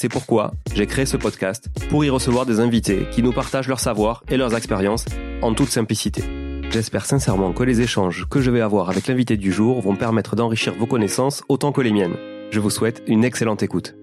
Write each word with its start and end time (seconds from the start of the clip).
C'est 0.00 0.08
pourquoi 0.08 0.52
j'ai 0.76 0.86
créé 0.86 1.06
ce 1.06 1.16
podcast 1.16 1.70
pour 1.90 2.04
y 2.04 2.08
recevoir 2.08 2.46
des 2.46 2.60
invités 2.60 3.08
qui 3.10 3.20
nous 3.20 3.32
partagent 3.32 3.66
leur 3.66 3.80
savoir 3.80 4.22
et 4.28 4.36
leurs 4.36 4.54
expériences 4.54 5.04
en 5.42 5.54
toute 5.54 5.70
simplicité. 5.70 6.22
J'espère 6.70 7.04
sincèrement 7.04 7.52
que 7.52 7.64
les 7.64 7.80
échanges 7.80 8.28
que 8.30 8.40
je 8.40 8.52
vais 8.52 8.60
avoir 8.60 8.90
avec 8.90 9.08
l'invité 9.08 9.36
du 9.36 9.50
jour 9.50 9.80
vont 9.80 9.96
permettre 9.96 10.36
d'enrichir 10.36 10.72
vos 10.78 10.86
connaissances 10.86 11.42
autant 11.48 11.72
que 11.72 11.80
les 11.80 11.90
miennes. 11.90 12.14
Je 12.52 12.60
vous 12.60 12.70
souhaite 12.70 13.02
une 13.08 13.24
excellente 13.24 13.64
écoute. 13.64 13.96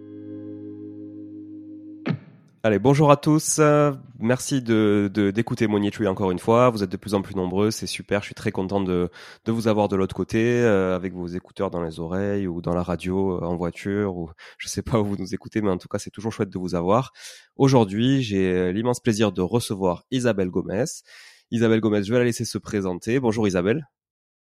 Allez, 2.66 2.80
bonjour 2.80 3.12
à 3.12 3.16
tous. 3.16 3.62
Merci 4.20 4.64
de 4.64 5.12
d'écouter 5.36 5.68
Tree 5.92 6.08
encore 6.08 6.32
une 6.32 6.40
fois. 6.40 6.72
Vous 6.72 6.82
êtes 6.82 6.90
de 6.90 6.98
plus 6.98 7.14
en 7.14 7.22
plus 7.22 7.36
nombreux, 7.36 7.70
c'est 7.70 7.86
super. 7.86 8.22
Je 8.22 8.26
suis 8.26 8.34
très 8.34 8.52
content 8.52 8.82
de, 8.82 9.12
de 9.46 9.52
vous 9.52 9.68
avoir 9.68 9.88
de 9.88 9.96
l'autre 9.96 10.16
côté, 10.16 10.64
euh, 10.64 10.96
avec 10.96 11.14
vos 11.14 11.28
écouteurs 11.28 11.70
dans 11.70 11.84
les 11.84 12.00
oreilles 12.00 12.48
ou 12.48 12.62
dans 12.62 12.74
la 12.74 12.82
radio, 12.82 13.38
euh, 13.38 13.46
en 13.46 13.56
voiture 13.56 14.18
ou 14.18 14.32
je 14.58 14.68
sais 14.68 14.82
pas 14.82 15.00
où 15.00 15.06
vous 15.06 15.16
nous 15.16 15.36
écoutez, 15.36 15.62
mais 15.62 15.70
en 15.70 15.78
tout 15.78 15.88
cas 15.88 16.00
c'est 16.00 16.10
toujours 16.10 16.32
chouette 16.32 16.50
de 16.50 16.58
vous 16.58 16.74
avoir. 16.74 17.12
Aujourd'hui, 17.56 18.24
j'ai 18.24 18.74
l'immense 18.74 19.00
plaisir 19.00 19.32
de 19.32 19.44
recevoir 19.44 20.06
Isabelle 20.10 20.50
Gomez. 20.50 20.86
Isabelle 21.52 21.82
Gomez, 21.82 22.02
je 22.02 22.12
vais 22.12 22.18
la 22.18 22.26
laisser 22.26 22.46
se 22.46 22.58
présenter. 22.58 23.20
Bonjour 23.20 23.48
Isabelle. 23.48 23.88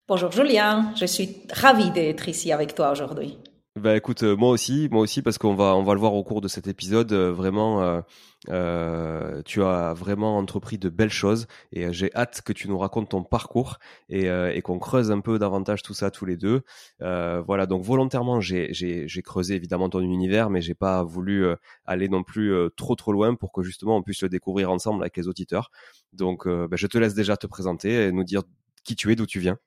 Bonjour 0.07 0.31
Julien, 0.31 0.91
je 0.99 1.05
suis 1.05 1.29
ravie 1.53 1.91
d'être 1.91 2.27
ici 2.27 2.51
avec 2.51 2.73
toi 2.73 2.89
aujourd'hui. 2.89 3.37
Bah 3.77 3.97
écoute, 3.97 4.23
euh, 4.23 4.37
moi 4.37 4.51
aussi, 4.51 4.87
moi 4.89 5.01
aussi, 5.01 5.21
parce 5.21 5.37
qu'on 5.37 5.53
va 5.53 5.75
on 5.75 5.83
va 5.83 5.93
le 5.93 5.99
voir 5.99 6.13
au 6.13 6.23
cours 6.23 6.39
de 6.39 6.47
cet 6.47 6.65
épisode. 6.67 7.11
Euh, 7.11 7.33
vraiment, 7.33 7.83
euh, 7.83 7.99
euh, 8.47 9.41
tu 9.43 9.61
as 9.63 9.93
vraiment 9.93 10.37
entrepris 10.37 10.77
de 10.77 10.87
belles 10.87 11.09
choses 11.11 11.45
et 11.73 11.91
j'ai 11.91 12.09
hâte 12.15 12.41
que 12.41 12.53
tu 12.53 12.69
nous 12.69 12.77
racontes 12.77 13.09
ton 13.09 13.21
parcours 13.23 13.77
et, 14.07 14.27
et 14.27 14.61
qu'on 14.61 14.79
creuse 14.79 15.11
un 15.11 15.19
peu 15.19 15.37
davantage 15.39 15.81
tout 15.83 15.93
ça 15.93 16.09
tous 16.09 16.25
les 16.25 16.37
deux. 16.37 16.61
voilà, 17.01 17.65
donc 17.65 17.83
volontairement, 17.83 18.39
j'ai 18.39 18.73
j'ai 18.73 19.09
j'ai 19.09 19.21
creusé 19.21 19.55
évidemment 19.55 19.89
ton 19.89 19.99
univers, 19.99 20.49
mais 20.49 20.61
j'ai 20.61 20.75
pas 20.75 21.03
voulu 21.03 21.45
aller 21.85 22.07
non 22.07 22.23
plus 22.23 22.53
trop 22.77 22.95
trop 22.95 23.11
loin 23.11 23.35
pour 23.35 23.51
que 23.51 23.61
justement 23.61 23.97
on 23.97 24.03
puisse 24.03 24.21
le 24.21 24.29
découvrir 24.29 24.71
ensemble 24.71 25.03
avec 25.03 25.17
les 25.17 25.27
auditeurs. 25.27 25.69
Donc, 26.13 26.47
bah, 26.47 26.77
je 26.77 26.87
te 26.87 26.97
laisse 26.97 27.13
déjà 27.13 27.35
te 27.35 27.47
présenter 27.47 28.05
et 28.07 28.11
nous 28.13 28.23
dire 28.23 28.43
qui 28.85 28.95
tu 28.95 29.11
es, 29.11 29.15
d'où 29.17 29.25
tu 29.25 29.39
viens. 29.39 29.57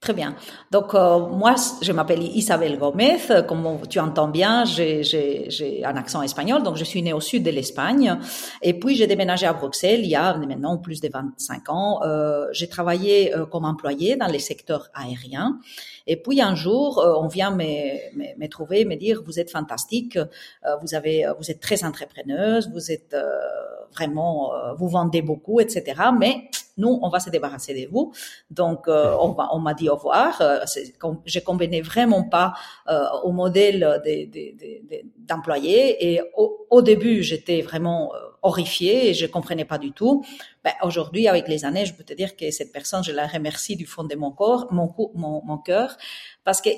Très 0.00 0.12
bien. 0.12 0.36
Donc, 0.70 0.94
euh, 0.94 1.18
moi, 1.18 1.56
je 1.82 1.90
m'appelle 1.90 2.22
Isabelle 2.22 2.78
Gomez. 2.78 3.18
Comme 3.48 3.80
tu 3.90 3.98
entends 3.98 4.28
bien, 4.28 4.64
j'ai 4.64 5.82
un 5.84 5.96
accent 5.96 6.22
espagnol. 6.22 6.62
Donc, 6.62 6.76
je 6.76 6.84
suis 6.84 7.02
née 7.02 7.12
au 7.12 7.20
sud 7.20 7.42
de 7.42 7.50
l'Espagne. 7.50 8.16
Et 8.62 8.78
puis, 8.78 8.94
j'ai 8.94 9.08
déménagé 9.08 9.46
à 9.46 9.52
Bruxelles 9.54 10.02
il 10.04 10.08
y 10.08 10.14
a 10.14 10.36
maintenant 10.38 10.78
plus 10.78 11.00
de 11.00 11.08
25 11.12 11.68
ans. 11.70 12.00
Euh, 12.04 12.46
j'ai 12.52 12.68
travaillé 12.68 13.34
euh, 13.34 13.44
comme 13.44 13.64
employée 13.64 14.14
dans 14.14 14.28
les 14.28 14.38
secteurs 14.38 14.88
aériens. 14.94 15.58
Et 16.06 16.14
puis, 16.14 16.40
un 16.40 16.54
jour, 16.54 17.00
euh, 17.00 17.14
on 17.18 17.26
vient 17.26 17.50
me, 17.50 17.64
me, 18.16 18.38
me, 18.38 18.48
trouver, 18.48 18.84
me 18.84 18.94
dire, 18.94 19.20
vous 19.26 19.40
êtes 19.40 19.50
fantastique, 19.50 20.16
vous, 20.80 20.94
avez, 20.94 21.26
vous 21.38 21.50
êtes 21.50 21.60
très 21.60 21.82
entrepreneuse, 21.82 22.70
vous 22.72 22.92
êtes 22.92 23.16
vraiment, 23.92 24.52
vous 24.76 24.88
vendez 24.88 25.22
beaucoup, 25.22 25.60
etc. 25.60 26.00
Mais 26.18 26.48
nous, 26.78 26.98
on 27.02 27.08
va 27.08 27.20
se 27.20 27.28
débarrasser 27.28 27.74
de 27.74 27.90
vous. 27.90 28.12
Donc, 28.50 28.88
euh, 28.88 29.14
on, 29.20 29.36
on 29.52 29.58
m'a 29.58 29.74
dit 29.74 29.88
au 29.88 29.96
revoir. 29.96 30.40
Euh, 30.40 30.60
je 31.26 31.40
convenais 31.40 31.80
vraiment 31.80 32.22
pas 32.22 32.54
euh, 32.88 33.04
au 33.24 33.32
modèle 33.32 34.00
d'employé. 35.18 36.12
Et 36.12 36.22
au, 36.36 36.66
au 36.70 36.80
début, 36.80 37.22
j'étais 37.22 37.60
vraiment 37.60 38.14
euh, 38.14 38.18
horrifiée 38.42 39.10
et 39.10 39.14
je 39.14 39.26
comprenais 39.26 39.64
pas 39.64 39.78
du 39.78 39.92
tout. 39.92 40.24
Ben, 40.64 40.72
Aujourd'hui, 40.82 41.26
avec 41.26 41.48
les 41.48 41.64
années, 41.64 41.84
je 41.84 41.94
peux 41.94 42.04
te 42.04 42.14
dire 42.14 42.36
que 42.36 42.50
cette 42.50 42.72
personne, 42.72 43.02
je 43.02 43.12
la 43.12 43.26
remercie 43.26 43.74
du 43.74 43.84
fond 43.84 44.04
de 44.04 44.14
mon 44.14 44.30
corps, 44.30 44.68
mon, 44.70 44.94
mon, 45.14 45.42
mon 45.44 45.58
cœur, 45.58 45.96
parce 46.44 46.60
que 46.60 46.70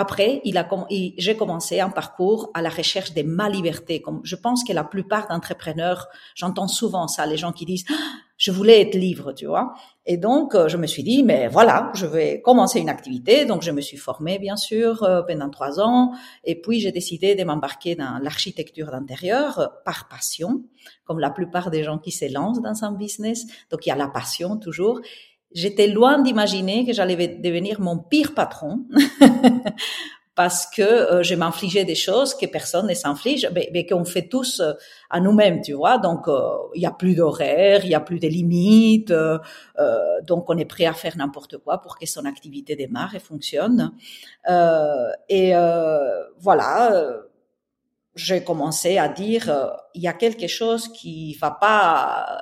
après, 0.00 0.40
il 0.44 0.56
a, 0.58 0.68
j'ai 1.16 1.36
commencé 1.36 1.80
un 1.80 1.90
parcours 1.90 2.52
à 2.54 2.62
la 2.62 2.68
recherche 2.68 3.14
de 3.14 3.22
ma 3.22 3.48
liberté. 3.48 4.00
Comme 4.00 4.20
je 4.22 4.36
pense 4.36 4.62
que 4.62 4.72
la 4.72 4.84
plupart 4.84 5.26
d'entrepreneurs, 5.26 6.06
j'entends 6.36 6.68
souvent 6.68 7.08
ça, 7.08 7.26
les 7.26 7.36
gens 7.36 7.50
qui 7.50 7.64
disent, 7.64 7.84
ah, 7.90 7.94
je 8.36 8.52
voulais 8.52 8.80
être 8.80 8.94
libre, 8.94 9.32
tu 9.32 9.46
vois. 9.46 9.74
Et 10.06 10.16
donc, 10.16 10.54
euh, 10.54 10.68
je 10.68 10.76
me 10.76 10.86
suis 10.86 11.02
dit, 11.02 11.24
mais 11.24 11.48
voilà, 11.48 11.90
je 11.94 12.06
vais 12.06 12.40
commencer 12.40 12.78
une 12.78 12.88
activité. 12.88 13.44
Donc, 13.44 13.62
je 13.62 13.72
me 13.72 13.80
suis 13.80 13.96
formée, 13.96 14.38
bien 14.38 14.54
sûr, 14.54 15.02
euh, 15.02 15.22
pendant 15.22 15.50
trois 15.50 15.80
ans. 15.80 16.12
Et 16.44 16.60
puis, 16.60 16.78
j'ai 16.78 16.92
décidé 16.92 17.34
de 17.34 17.42
m'embarquer 17.42 17.96
dans 17.96 18.20
l'architecture 18.22 18.92
d'intérieur 18.92 19.58
euh, 19.58 19.66
par 19.84 20.06
passion, 20.06 20.62
comme 21.06 21.18
la 21.18 21.30
plupart 21.30 21.72
des 21.72 21.82
gens 21.82 21.98
qui 21.98 22.12
se 22.12 22.32
lancent 22.32 22.62
dans 22.62 22.84
un 22.84 22.92
business. 22.92 23.46
Donc, 23.68 23.84
il 23.84 23.88
y 23.88 23.92
a 23.92 23.96
la 23.96 24.06
passion 24.06 24.58
toujours. 24.58 25.00
J'étais 25.52 25.86
loin 25.86 26.20
d'imaginer 26.20 26.84
que 26.84 26.92
j'allais 26.92 27.28
devenir 27.28 27.80
mon 27.80 27.98
pire 27.98 28.34
patron 28.34 28.84
parce 30.38 30.66
que 30.66 30.82
euh, 30.82 31.22
je 31.24 31.34
m'infligeais 31.34 31.84
des 31.84 31.96
choses 31.96 32.32
que 32.32 32.46
personne 32.46 32.86
ne 32.86 32.94
s'inflige, 32.94 33.50
mais, 33.52 33.68
mais 33.72 33.84
qu'on 33.84 34.04
fait 34.04 34.28
tous 34.28 34.60
euh, 34.60 34.72
à 35.10 35.18
nous-mêmes, 35.18 35.62
tu 35.62 35.72
vois. 35.72 35.98
Donc, 35.98 36.28
euh, 36.28 36.52
il 36.76 36.82
y 36.82 36.86
a 36.86 36.92
plus 36.92 37.16
d'horaire, 37.16 37.84
il 37.84 37.90
y 37.90 37.94
a 37.96 38.00
plus 38.00 38.20
de 38.20 38.28
limites, 38.28 39.12
donc 40.22 40.48
on 40.48 40.56
est 40.56 40.64
prêt 40.64 40.84
à 40.84 40.92
faire 40.92 41.16
n'importe 41.16 41.58
quoi 41.58 41.78
pour 41.78 41.98
que 41.98 42.06
son 42.06 42.24
activité 42.24 42.76
démarre 42.76 43.16
et 43.16 43.18
fonctionne. 43.18 43.92
et 45.28 45.52
voilà 46.38 47.24
j'ai 48.14 48.42
commencé 48.42 48.98
à 48.98 49.08
dire 49.08 49.44
il 49.94 50.02
y 50.02 50.08
a 50.08 50.12
quelque 50.12 50.48
chose 50.48 50.88
qui 50.88 51.34
va 51.34 51.52
pas 51.52 52.38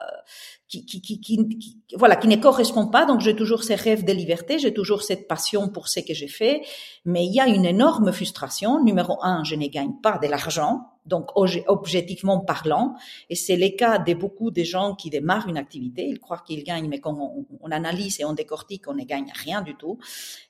qui, 0.68 0.84
qui, 0.84 1.00
qui, 1.00 1.20
qui, 1.20 1.82
voilà, 1.96 2.16
qui 2.16 2.28
ne 2.28 2.36
correspond 2.36 2.88
pas. 2.88 3.04
Donc, 3.06 3.20
j'ai 3.20 3.36
toujours 3.36 3.62
ces 3.62 3.74
rêves 3.74 4.04
de 4.04 4.12
liberté, 4.12 4.58
j'ai 4.58 4.74
toujours 4.74 5.02
cette 5.02 5.28
passion 5.28 5.68
pour 5.68 5.88
ce 5.88 6.00
que 6.00 6.14
j'ai 6.14 6.28
fait, 6.28 6.62
mais 7.04 7.24
il 7.24 7.32
y 7.32 7.40
a 7.40 7.46
une 7.46 7.64
énorme 7.64 8.12
frustration. 8.12 8.82
Numéro 8.82 9.18
un, 9.22 9.44
je 9.44 9.54
ne 9.54 9.66
gagne 9.68 9.92
pas 10.02 10.18
de 10.18 10.26
l'argent 10.26 10.95
donc 11.06 11.30
objectivement 11.34 12.40
parlant. 12.40 12.96
Et 13.30 13.36
c'est 13.36 13.56
le 13.56 13.68
cas 13.76 13.98
de 13.98 14.14
beaucoup 14.14 14.50
de 14.50 14.62
gens 14.62 14.94
qui 14.94 15.10
démarrent 15.10 15.48
une 15.48 15.56
activité. 15.56 16.06
Ils 16.06 16.18
croient 16.18 16.42
qu'ils 16.46 16.64
gagnent, 16.64 16.88
mais 16.88 17.00
quand 17.00 17.16
on, 17.18 17.46
on, 17.60 17.70
analyse 17.70 18.20
et 18.20 18.24
on 18.24 18.32
décortique, 18.32 18.84
on 18.88 18.94
ne 18.94 19.04
gagne 19.04 19.32
rien 19.34 19.62
du 19.62 19.74
tout. 19.76 19.98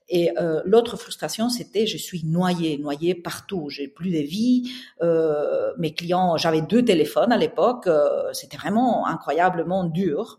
Et 0.08 0.31
euh, 0.38 0.62
l'autre 0.64 0.97
frustration, 0.97 1.49
c'était 1.49 1.87
je 1.87 1.97
suis 1.97 2.25
noyée, 2.25 2.79
noyée 2.79 3.14
partout. 3.14 3.69
J'ai 3.70 3.88
plus 3.88 4.11
de 4.11 4.19
vie. 4.19 4.70
Euh, 5.03 5.73
mes 5.79 5.93
clients, 5.93 6.37
j'avais 6.37 6.62
deux 6.62 6.85
téléphones 6.85 7.32
à 7.32 7.37
l'époque. 7.37 7.87
Euh, 7.87 8.32
c'était 8.32 8.56
vraiment 8.56 9.06
incroyablement 9.06 9.85
dur. 9.85 10.38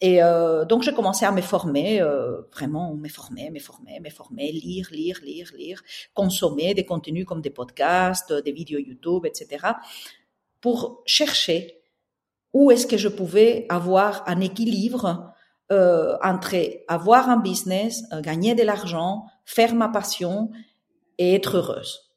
Et 0.00 0.22
euh, 0.22 0.64
donc, 0.64 0.82
j'ai 0.82 0.94
commencé 0.94 1.24
à 1.26 1.32
me 1.32 1.42
former, 1.42 2.00
euh, 2.00 2.40
vraiment 2.52 2.94
me 2.94 3.08
former, 3.08 3.50
me 3.50 3.60
former, 3.60 4.00
me 4.00 4.10
former, 4.10 4.50
lire, 4.50 4.88
lire, 4.92 5.20
lire, 5.22 5.50
lire, 5.56 5.82
consommer 6.14 6.72
des 6.74 6.84
contenus 6.84 7.26
comme 7.26 7.42
des 7.42 7.50
podcasts, 7.50 8.32
des 8.32 8.52
vidéos 8.52 8.78
YouTube, 8.78 9.26
etc., 9.26 9.66
pour 10.60 11.02
chercher 11.06 11.82
où 12.52 12.70
est-ce 12.70 12.86
que 12.86 12.96
je 12.96 13.08
pouvais 13.08 13.66
avoir 13.68 14.24
un 14.26 14.40
équilibre 14.40 15.32
euh, 15.72 16.16
entre 16.22 16.56
avoir 16.88 17.28
un 17.28 17.36
business, 17.36 18.02
euh, 18.12 18.20
gagner 18.20 18.56
de 18.56 18.64
l'argent, 18.64 19.26
faire 19.44 19.72
ma 19.74 19.88
passion 19.88 20.50
et 21.18 21.34
être 21.34 21.58
heureuse. 21.58 22.10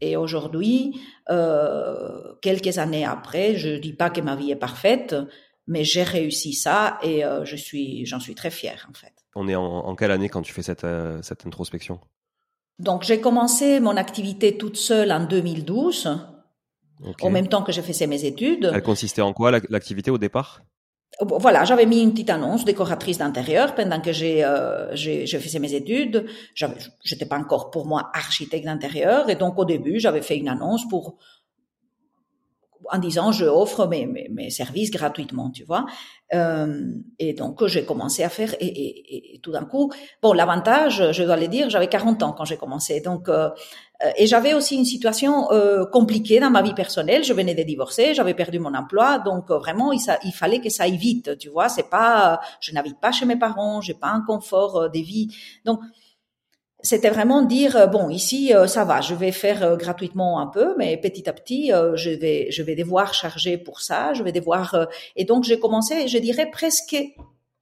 Et 0.00 0.16
aujourd'hui, 0.16 1.00
euh, 1.30 2.34
quelques 2.40 2.78
années 2.78 3.04
après, 3.04 3.56
je 3.56 3.76
dis 3.76 3.92
pas 3.92 4.08
que 4.08 4.20
ma 4.20 4.36
vie 4.36 4.52
est 4.52 4.56
parfaite, 4.56 5.16
mais 5.66 5.84
j'ai 5.84 6.02
réussi 6.02 6.52
ça 6.52 6.98
et 7.02 7.24
euh, 7.24 7.44
je 7.44 7.56
suis, 7.56 8.06
j'en 8.06 8.20
suis 8.20 8.34
très 8.34 8.50
fière 8.50 8.86
en 8.90 8.94
fait. 8.94 9.12
On 9.34 9.46
est 9.48 9.54
en, 9.54 9.94
quelle 9.94 10.10
année 10.10 10.28
quand 10.28 10.42
tu 10.42 10.52
fais 10.52 10.62
cette, 10.62 10.84
euh, 10.84 11.20
cette 11.22 11.46
introspection? 11.46 12.00
Donc 12.78 13.02
j'ai 13.04 13.20
commencé 13.20 13.78
mon 13.78 13.96
activité 13.96 14.56
toute 14.56 14.76
seule 14.76 15.12
en 15.12 15.24
2012, 15.24 16.18
en 17.22 17.30
même 17.30 17.48
temps 17.48 17.62
que 17.62 17.72
j'ai 17.72 17.82
fait 17.82 18.06
mes 18.06 18.24
études. 18.24 18.70
Elle 18.72 18.82
consistait 18.82 19.22
en 19.22 19.32
quoi 19.32 19.50
l'activité 19.50 20.10
au 20.10 20.18
départ? 20.18 20.62
Voilà, 21.20 21.64
j'avais 21.64 21.84
mis 21.84 22.00
une 22.00 22.12
petite 22.12 22.30
annonce 22.30 22.64
décoratrice 22.64 23.18
d'intérieur 23.18 23.74
pendant 23.74 24.00
que 24.00 24.12
j'ai 24.12 24.42
euh, 24.42 24.96
fait 24.96 25.58
mes 25.58 25.74
études. 25.74 26.26
J'étais 27.04 27.26
pas 27.26 27.38
encore 27.38 27.70
pour 27.70 27.86
moi 27.86 28.10
architecte 28.14 28.64
d'intérieur 28.64 29.28
et 29.28 29.34
donc 29.34 29.58
au 29.58 29.66
début 29.66 30.00
j'avais 30.00 30.22
fait 30.22 30.38
une 30.38 30.48
annonce 30.48 30.88
pour 30.88 31.18
en 32.90 32.98
disant 32.98 33.32
je 33.32 33.44
offre 33.44 33.86
mes, 33.86 34.06
mes, 34.06 34.28
mes 34.30 34.50
services 34.50 34.90
gratuitement, 34.90 35.50
tu 35.50 35.64
vois. 35.64 35.86
Euh, 36.32 36.92
et 37.18 37.32
donc 37.32 37.66
j'ai 37.66 37.84
commencé 37.84 38.22
à 38.22 38.28
faire 38.28 38.54
et, 38.60 38.66
et, 38.66 39.34
et 39.34 39.38
tout 39.40 39.50
d'un 39.52 39.64
coup, 39.64 39.92
bon 40.22 40.32
l'avantage, 40.32 41.12
je 41.12 41.22
dois 41.24 41.36
le 41.36 41.48
dire, 41.48 41.68
j'avais 41.70 41.88
40 41.88 42.22
ans 42.22 42.32
quand 42.32 42.44
j'ai 42.44 42.56
commencé, 42.56 43.00
donc 43.00 43.28
euh, 43.28 43.50
et 44.16 44.26
j'avais 44.26 44.54
aussi 44.54 44.76
une 44.76 44.84
situation 44.84 45.50
euh, 45.52 45.84
compliquée 45.84 46.40
dans 46.40 46.50
ma 46.50 46.62
vie 46.62 46.72
personnelle. 46.72 47.22
Je 47.22 47.32
venais 47.34 47.54
de 47.54 47.62
divorcer, 47.62 48.14
j'avais 48.14 48.34
perdu 48.34 48.58
mon 48.58 48.74
emploi, 48.74 49.18
donc 49.18 49.50
euh, 49.50 49.58
vraiment 49.58 49.92
il, 49.92 50.00
il, 50.24 50.32
fallait 50.32 50.60
que 50.60 50.70
ça 50.70 50.84
aille 50.84 50.96
vite, 50.96 51.36
tu 51.38 51.50
vois. 51.50 51.68
C'est 51.68 51.90
pas, 51.90 52.40
je 52.60 52.72
n'habite 52.72 52.98
pas 52.98 53.12
chez 53.12 53.26
mes 53.26 53.36
parents, 53.36 53.80
j'ai 53.80 53.94
pas 53.94 54.08
un 54.08 54.22
confort 54.22 54.76
euh, 54.76 54.88
de 54.88 54.98
vie, 54.98 55.28
donc 55.64 55.80
c'était 56.82 57.10
vraiment 57.10 57.42
dire 57.42 57.76
euh, 57.76 57.86
bon 57.86 58.08
ici 58.08 58.54
euh, 58.54 58.66
ça 58.66 58.84
va 58.84 59.00
je 59.00 59.14
vais 59.14 59.32
faire 59.32 59.62
euh, 59.62 59.76
gratuitement 59.76 60.40
un 60.40 60.46
peu 60.46 60.74
mais 60.78 60.96
petit 60.96 61.28
à 61.28 61.32
petit 61.32 61.72
je 61.94 62.10
vais 62.10 62.50
je 62.50 62.62
vais 62.62 62.74
devoir 62.74 63.14
charger 63.14 63.58
pour 63.58 63.80
ça 63.80 64.12
je 64.14 64.22
vais 64.22 64.32
devoir 64.32 64.88
et 65.16 65.24
donc 65.24 65.44
j'ai 65.44 65.58
commencé 65.58 66.08
je 66.08 66.18
dirais 66.18 66.50
presque 66.50 66.96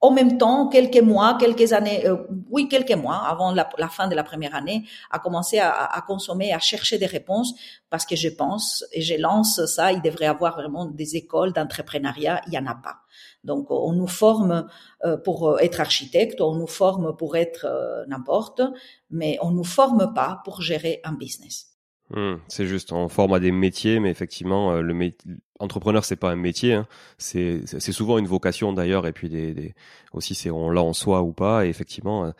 en 0.01 0.13
même 0.13 0.39
temps, 0.39 0.69
quelques 0.69 1.01
mois, 1.01 1.37
quelques 1.41 1.73
années, 1.73 2.07
euh, 2.07 2.17
oui, 2.51 2.69
quelques 2.69 2.95
mois 2.95 3.17
avant 3.17 3.53
la, 3.53 3.89
fin 3.89 4.07
de 4.07 4.15
la 4.15 4.23
première 4.23 4.55
année, 4.55 4.85
à 5.11 5.19
commencer 5.19 5.59
à, 5.59 6.05
consommer, 6.07 6.53
à 6.53 6.61
chercher 6.61 6.99
des 6.99 7.07
réponses, 7.07 7.55
parce 7.91 8.07
que 8.07 8.15
je 8.15 8.29
pense 8.29 8.85
et 8.93 9.01
je 9.01 9.17
lance 9.17 9.65
ça, 9.67 9.93
il 9.93 10.01
devrait 10.01 10.27
y 10.27 10.29
avoir 10.29 10.55
vraiment 10.55 10.87
des 10.87 11.17
écoles 11.17 11.53
d'entrepreneuriat, 11.53 12.43
il 12.47 12.53
y 12.53 12.59
en 12.59 12.67
a 12.67 12.75
pas. 12.75 12.99
Donc, 13.43 13.71
on 13.71 13.93
nous 13.93 14.07
forme 14.07 14.69
euh, 15.05 15.17
pour 15.17 15.59
être 15.61 15.81
architecte, 15.81 16.41
on 16.41 16.55
nous 16.55 16.67
forme 16.69 17.17
pour 17.17 17.37
être 17.37 17.67
euh, 17.69 18.05
n'importe, 18.07 18.63
mais 19.11 19.37
on 19.43 19.51
nous 19.51 19.65
forme 19.65 20.15
pas 20.15 20.43
pour 20.45 20.63
gérer 20.63 21.01
un 21.03 21.15
business. 21.15 21.67
Mmh, 22.11 22.37
c'est 22.47 22.67
juste, 22.67 22.93
on 22.93 23.09
forme 23.09 23.35
à 23.35 23.41
des 23.41 23.53
métiers, 23.53 23.99
mais 23.99 24.11
effectivement, 24.11 24.75
le 24.75 24.95
métier 24.95 25.33
entrepreneur 25.59 26.05
c'est 26.05 26.17
pas 26.17 26.31
un 26.31 26.37
métier 26.37 26.75
hein. 26.75 26.87
c'est 27.19 27.67
souvent 27.93 28.19
une 28.19 28.27
vocation 28.27 28.73
d'ailleurs 28.73 29.07
et 29.07 29.13
puis 29.13 29.29
des, 29.29 29.55
des 29.55 29.75
aussi 30.13 30.35
c'est 30.35 30.51
on 30.51 30.71
l'a 30.71 30.83
en 30.83 30.93
soi 30.93 31.23
ou 31.23 31.33
pas 31.33 31.67
et 31.67 31.69
effectivement 31.69 32.27
euh, 32.27 32.31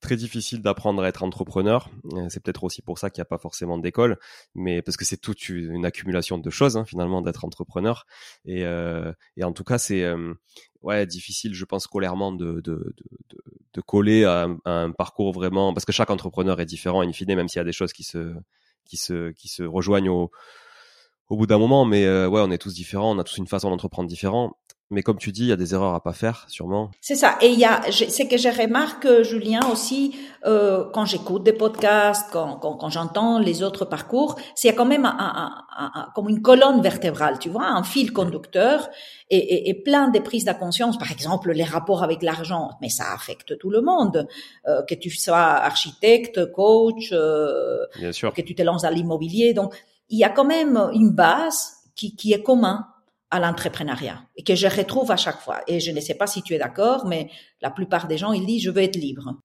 très 0.00 0.16
difficile 0.16 0.62
d'apprendre 0.62 1.02
à 1.02 1.08
être 1.08 1.22
entrepreneur 1.22 1.90
euh, 2.14 2.26
c'est 2.28 2.42
peut-être 2.42 2.64
aussi 2.64 2.82
pour 2.82 2.98
ça 2.98 3.10
qu'il 3.10 3.20
n'y 3.20 3.22
a 3.22 3.26
pas 3.26 3.38
forcément 3.38 3.78
d'école 3.78 4.18
mais 4.54 4.82
parce 4.82 4.96
que 4.96 5.04
c'est 5.04 5.18
toute 5.18 5.48
une 5.48 5.84
accumulation 5.84 6.38
de 6.38 6.50
choses 6.50 6.76
hein, 6.76 6.84
finalement 6.84 7.22
d'être 7.22 7.44
entrepreneur 7.44 8.06
et 8.44 8.64
euh, 8.64 9.12
et 9.36 9.44
en 9.44 9.52
tout 9.52 9.64
cas 9.64 9.78
c'est 9.78 10.04
ouais 10.82 11.06
difficile 11.06 11.54
je 11.54 11.64
pense 11.64 11.84
scolairement 11.84 12.32
de 12.32 12.60
de 12.60 12.94
de, 13.28 13.38
de 13.74 13.80
coller 13.80 14.24
à 14.24 14.44
un, 14.44 14.58
à 14.64 14.72
un, 14.82 14.90
parcours 14.90 15.32
vraiment 15.32 15.72
parce 15.74 15.84
que 15.84 15.92
chaque 15.92 16.10
entrepreneur 16.10 16.60
est 16.60 16.66
différent 16.66 17.02
in 17.02 17.12
fine 17.12 17.34
même 17.34 17.48
s'il 17.48 17.58
y 17.58 17.60
a 17.60 17.64
des 17.64 17.72
choses 17.72 17.92
qui 17.92 18.02
se 18.02 18.34
qui 18.84 18.96
se 18.96 19.30
qui 19.32 19.48
se 19.48 19.62
rejoignent 19.62 20.10
au 20.10 20.30
au 21.28 21.36
bout 21.36 21.46
d'un 21.46 21.58
moment, 21.58 21.84
mais 21.84 22.04
euh, 22.04 22.28
ouais, 22.28 22.40
on 22.44 22.50
est 22.50 22.58
tous 22.58 22.74
différents, 22.74 23.14
on 23.16 23.18
a 23.18 23.24
tous 23.24 23.38
une 23.38 23.46
façon 23.46 23.70
d'entreprendre 23.70 24.08
différent. 24.08 24.56
Mais 24.90 25.02
comme 25.02 25.16
tu 25.16 25.32
dis, 25.32 25.44
il 25.44 25.48
y 25.48 25.52
a 25.52 25.56
des 25.56 25.72
erreurs 25.72 25.94
à 25.94 26.02
pas 26.02 26.12
faire, 26.12 26.44
sûrement. 26.48 26.90
C'est 27.00 27.14
ça. 27.14 27.38
Et 27.40 27.46
il 27.48 27.58
y 27.58 27.64
a, 27.64 27.80
c'est 27.90 28.28
que 28.28 28.36
je 28.36 28.48
remarque, 28.50 29.22
Julien, 29.22 29.60
aussi, 29.72 30.14
euh, 30.44 30.84
quand 30.92 31.06
j'écoute 31.06 31.44
des 31.44 31.54
podcasts, 31.54 32.28
quand, 32.30 32.56
quand, 32.58 32.74
quand 32.76 32.90
j'entends 32.90 33.38
les 33.38 33.62
autres 33.62 33.86
parcours, 33.86 34.38
c'est 34.54 34.74
quand 34.74 34.84
même 34.84 35.06
un, 35.06 35.16
un, 35.18 35.90
un, 35.94 36.08
comme 36.14 36.28
une 36.28 36.42
colonne 36.42 36.82
vertébrale, 36.82 37.38
tu 37.38 37.48
vois, 37.48 37.64
un 37.68 37.82
fil 37.84 38.12
conducteur 38.12 38.90
et, 39.30 39.38
et, 39.38 39.70
et 39.70 39.74
plein 39.82 40.08
de 40.10 40.18
prises 40.18 40.44
de 40.44 40.52
conscience. 40.52 40.98
Par 40.98 41.10
exemple, 41.10 41.52
les 41.52 41.64
rapports 41.64 42.02
avec 42.02 42.22
l'argent, 42.22 42.72
mais 42.82 42.90
ça 42.90 43.14
affecte 43.14 43.56
tout 43.56 43.70
le 43.70 43.80
monde. 43.80 44.28
Euh, 44.68 44.82
que 44.82 44.94
tu 44.94 45.08
sois 45.08 45.38
architecte, 45.38 46.52
coach, 46.52 47.08
euh, 47.12 47.78
Bien 47.98 48.12
sûr. 48.12 48.34
que 48.34 48.42
tu 48.42 48.54
te 48.54 48.60
lances 48.62 48.84
à 48.84 48.90
l'immobilier. 48.90 49.54
Donc, 49.54 49.72
il 50.12 50.18
y 50.18 50.24
a 50.24 50.28
quand 50.28 50.44
même 50.44 50.76
une 50.92 51.10
base 51.10 51.72
qui, 51.96 52.14
qui 52.14 52.32
est 52.32 52.42
commun 52.42 52.86
à 53.30 53.40
l'entrepreneuriat 53.40 54.22
et 54.36 54.44
que 54.44 54.54
je 54.54 54.66
retrouve 54.66 55.10
à 55.10 55.16
chaque 55.16 55.40
fois. 55.40 55.62
Et 55.66 55.80
je 55.80 55.90
ne 55.90 56.00
sais 56.00 56.14
pas 56.14 56.26
si 56.26 56.42
tu 56.42 56.54
es 56.54 56.58
d'accord, 56.58 57.06
mais 57.06 57.30
la 57.62 57.70
plupart 57.70 58.06
des 58.06 58.18
gens, 58.18 58.32
ils 58.32 58.46
disent, 58.46 58.62
je 58.62 58.70
veux 58.70 58.82
être 58.82 58.96
libre. 58.96 59.40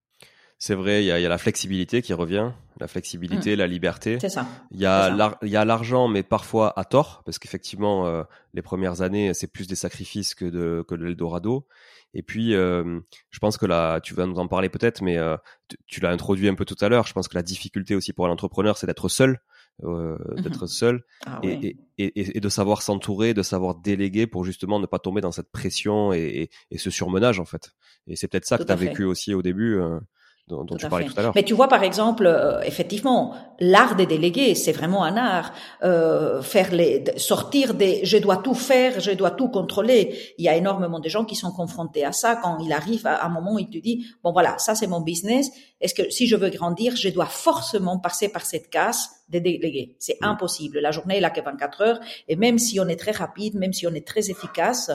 C'est 0.59 0.75
vrai, 0.75 1.03
il 1.03 1.07
y 1.07 1.11
a, 1.11 1.19
y 1.19 1.25
a, 1.25 1.29
la 1.29 1.37
flexibilité 1.37 2.01
qui 2.01 2.13
revient, 2.13 2.51
la 2.79 2.87
flexibilité, 2.87 3.55
mmh. 3.55 3.59
la 3.59 3.67
liberté. 3.67 4.17
C'est 4.19 4.29
ça. 4.29 4.45
Il 4.71 4.79
y 4.79 4.85
a 4.87 5.37
il 5.43 5.49
y 5.49 5.55
a 5.55 5.65
l'argent, 5.65 6.07
mais 6.07 6.23
parfois 6.23 6.77
à 6.77 6.83
tort, 6.83 7.21
parce 7.25 7.37
qu'effectivement, 7.37 8.07
euh, 8.07 8.23
les 8.53 8.63
premières 8.63 9.01
années, 9.01 9.35
c'est 9.35 9.47
plus 9.47 9.67
des 9.67 9.75
sacrifices 9.75 10.33
que 10.33 10.45
de 10.45 10.83
que 10.87 10.95
de 10.95 11.05
l'Eldorado. 11.05 11.67
Et 12.15 12.23
puis, 12.23 12.55
euh, 12.55 12.99
je 13.29 13.39
pense 13.39 13.57
que 13.57 13.67
là, 13.67 14.01
tu 14.01 14.15
vas 14.15 14.25
nous 14.25 14.39
en 14.39 14.47
parler 14.47 14.69
peut-être, 14.69 15.03
mais 15.03 15.17
euh, 15.17 15.37
tu, 15.67 15.77
tu 15.85 15.99
l'as 16.01 16.09
introduit 16.09 16.49
un 16.49 16.55
peu 16.55 16.65
tout 16.65 16.77
à 16.81 16.89
l'heure. 16.89 17.05
Je 17.05 17.13
pense 17.13 17.27
que 17.27 17.35
la 17.35 17.43
difficulté 17.43 17.93
aussi 17.93 18.11
pour 18.11 18.27
l'entrepreneur, 18.27 18.77
c'est 18.77 18.87
d'être 18.87 19.09
seul 19.09 19.39
euh, 19.83 20.17
mmh 20.17 20.41
d'être 20.41 20.67
seul 20.67 21.03
ah, 21.25 21.39
et, 21.43 21.47
ouais. 21.47 21.75
et, 21.97 22.05
et, 22.05 22.37
et, 22.37 22.39
de 22.39 22.49
savoir 22.49 22.81
s'entourer, 22.81 23.33
de 23.33 23.43
savoir 23.43 23.75
déléguer 23.75 24.25
pour 24.25 24.43
justement 24.43 24.79
ne 24.79 24.87
pas 24.87 24.99
tomber 24.99 25.21
dans 25.21 25.31
cette 25.31 25.51
pression 25.51 26.13
et, 26.13 26.49
et 26.71 26.77
ce 26.77 26.89
surmenage 26.89 27.39
en 27.39 27.45
fait. 27.45 27.71
Et 28.07 28.15
c'est 28.15 28.27
peut-être 28.27 28.45
ça 28.45 28.57
tout 28.57 28.63
que 28.63 28.67
tu 28.67 28.73
as 28.73 28.75
vécu 28.75 29.03
aussi 29.03 29.33
au 29.33 29.41
début. 29.41 29.79
Euh, 29.79 29.99
dont, 30.47 30.63
dont 30.63 30.75
tu 30.77 30.87
parlais 30.87 31.05
fait. 31.05 31.13
tout 31.13 31.19
à 31.19 31.23
l'heure. 31.23 31.31
Mais 31.35 31.43
tu 31.43 31.53
vois, 31.53 31.67
par 31.67 31.83
exemple, 31.83 32.25
euh, 32.25 32.61
effectivement, 32.61 33.33
l'art 33.59 33.95
des 33.95 34.05
délégués, 34.05 34.55
c'est 34.55 34.71
vraiment 34.71 35.03
un 35.03 35.17
art. 35.17 35.53
Euh, 35.83 36.41
faire 36.41 36.71
les, 36.73 37.03
sortir 37.17 37.73
des, 37.73 38.05
je 38.05 38.17
dois 38.17 38.37
tout 38.37 38.53
faire, 38.53 38.99
je 38.99 39.11
dois 39.11 39.31
tout 39.31 39.49
contrôler. 39.49 40.17
Il 40.37 40.45
y 40.45 40.49
a 40.49 40.55
énormément 40.55 40.99
de 40.99 41.09
gens 41.09 41.25
qui 41.25 41.35
sont 41.35 41.51
confrontés 41.51 42.05
à 42.05 42.11
ça 42.13 42.37
quand 42.37 42.59
il 42.59 42.71
arrive 42.71 43.05
à 43.07 43.25
un 43.25 43.29
moment 43.29 43.55
où 43.55 43.59
il 43.59 43.69
te 43.69 43.77
dit, 43.77 44.05
bon 44.23 44.31
voilà, 44.31 44.57
ça 44.57 44.73
c'est 44.73 44.87
mon 44.87 45.01
business. 45.01 45.49
Est-ce 45.81 45.93
que 45.93 46.09
si 46.09 46.27
je 46.27 46.35
veux 46.35 46.49
grandir, 46.49 46.95
je 46.95 47.09
dois 47.09 47.25
forcément 47.25 47.99
passer 47.99 48.29
par 48.29 48.45
cette 48.45 48.69
casse 48.69 49.09
des 49.29 49.41
délégués? 49.41 49.95
C'est 49.99 50.17
Mm. 50.21 50.25
impossible. 50.25 50.79
La 50.79 50.91
journée, 50.91 51.17
elle 51.17 51.25
a 51.25 51.29
que 51.29 51.41
24 51.41 51.81
heures. 51.81 51.99
Et 52.27 52.35
même 52.35 52.57
si 52.57 52.79
on 52.79 52.87
est 52.87 52.95
très 52.95 53.11
rapide, 53.11 53.55
même 53.55 53.73
si 53.73 53.85
on 53.85 53.93
est 53.93 54.07
très 54.07 54.29
efficace, 54.29 54.91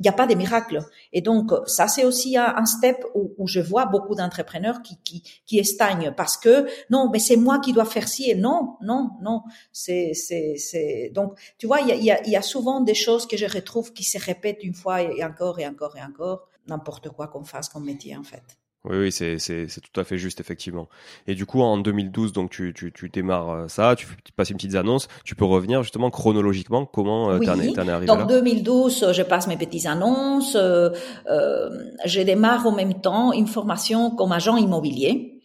il 0.00 0.04
n'y 0.04 0.08
a 0.08 0.12
pas 0.12 0.26
de 0.26 0.34
miracle. 0.34 0.82
Et 1.12 1.20
donc, 1.20 1.52
ça, 1.66 1.86
c'est 1.86 2.06
aussi 2.06 2.38
un, 2.38 2.64
step 2.64 3.04
où, 3.14 3.34
où, 3.36 3.46
je 3.46 3.60
vois 3.60 3.84
beaucoup 3.84 4.14
d'entrepreneurs 4.14 4.80
qui, 4.80 4.96
qui, 5.04 5.22
qui 5.44 5.58
estagnent 5.58 6.14
parce 6.16 6.38
que, 6.38 6.66
non, 6.88 7.10
mais 7.12 7.18
c'est 7.18 7.36
moi 7.36 7.58
qui 7.58 7.74
dois 7.74 7.84
faire 7.84 8.08
ci 8.08 8.30
et 8.30 8.34
non, 8.34 8.76
non, 8.80 9.10
non. 9.20 9.42
C'est, 9.72 10.14
c'est, 10.14 10.54
c'est, 10.56 11.10
donc, 11.14 11.38
tu 11.58 11.66
vois, 11.66 11.80
il 11.82 11.88
y 11.88 11.92
a, 11.92 11.96
y, 11.96 12.10
a, 12.10 12.28
y 12.28 12.36
a 12.36 12.42
souvent 12.42 12.80
des 12.80 12.94
choses 12.94 13.26
que 13.26 13.36
je 13.36 13.44
retrouve 13.44 13.92
qui 13.92 14.04
se 14.04 14.18
répètent 14.18 14.64
une 14.64 14.74
fois 14.74 15.02
et 15.02 15.22
encore 15.22 15.60
et 15.60 15.66
encore 15.66 15.94
et 15.98 16.02
encore. 16.02 16.48
N'importe 16.66 17.10
quoi 17.10 17.28
qu'on 17.28 17.44
fasse 17.44 17.68
comme 17.68 17.84
métier, 17.84 18.16
en 18.16 18.24
fait. 18.24 18.59
Oui, 18.84 18.96
oui, 18.96 19.12
c'est, 19.12 19.38
c'est, 19.38 19.68
c'est 19.68 19.82
tout 19.82 20.00
à 20.00 20.04
fait 20.04 20.16
juste, 20.16 20.40
effectivement. 20.40 20.88
Et 21.26 21.34
du 21.34 21.44
coup, 21.44 21.60
en 21.60 21.76
2012, 21.76 22.32
donc 22.32 22.50
tu, 22.50 22.72
tu, 22.74 22.92
tu 22.92 23.10
démarres 23.10 23.68
ça, 23.68 23.94
tu, 23.94 24.06
passes 24.34 24.48
une 24.48 24.56
petite 24.56 24.74
annonce. 24.74 25.06
Tu 25.22 25.34
peux 25.34 25.44
revenir 25.44 25.82
justement 25.82 26.10
chronologiquement 26.10 26.86
comment 26.86 27.28
oui. 27.28 27.44
t'en 27.44 27.60
es, 27.60 27.72
t'en 27.72 27.86
es 27.86 27.90
arrivé 27.90 28.06
donc, 28.06 28.20
là 28.20 28.24
2012, 28.24 29.12
je 29.12 29.22
passe 29.22 29.48
mes 29.48 29.58
petites 29.58 29.84
annonces. 29.84 30.56
Euh, 30.56 30.90
euh, 31.28 31.68
je 32.06 32.22
démarre 32.22 32.66
en 32.66 32.72
même 32.72 33.02
temps 33.02 33.34
une 33.34 33.46
formation 33.46 34.10
comme 34.12 34.32
agent 34.32 34.56
immobilier. 34.56 35.42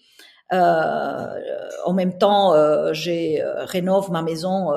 Euh, 0.53 1.27
en 1.85 1.93
même 1.93 2.17
temps, 2.17 2.53
j'ai 2.93 3.43
rénove 3.65 4.11
ma 4.11 4.21
maison 4.21 4.71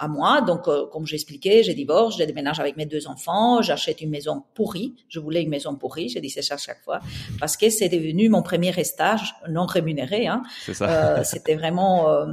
à 0.00 0.08
moi. 0.08 0.40
Donc, 0.40 0.66
euh, 0.66 0.86
comme 0.92 1.06
j'expliquais, 1.06 1.62
j'ai 1.62 1.74
divorce, 1.74 2.16
j'ai 2.16 2.26
déménage 2.26 2.58
avec 2.58 2.76
mes 2.76 2.86
deux 2.86 3.06
enfants, 3.06 3.62
j'achète 3.62 4.00
une 4.00 4.10
maison 4.10 4.42
pourrie. 4.54 4.94
Je 5.08 5.20
voulais 5.20 5.42
une 5.42 5.50
maison 5.50 5.76
pourrie, 5.76 6.08
j'ai 6.08 6.20
dit 6.20 6.30
ça 6.30 6.56
chaque 6.56 6.82
fois, 6.82 7.00
parce 7.38 7.56
que 7.56 7.68
c'est 7.70 7.88
devenu 7.88 8.28
mon 8.28 8.42
premier 8.42 8.72
stage 8.84 9.34
non 9.48 9.66
rémunéré. 9.66 10.26
Hein. 10.26 10.42
Euh, 10.80 11.20
C'était 11.22 11.54
vraiment 11.54 12.10
euh, 12.10 12.26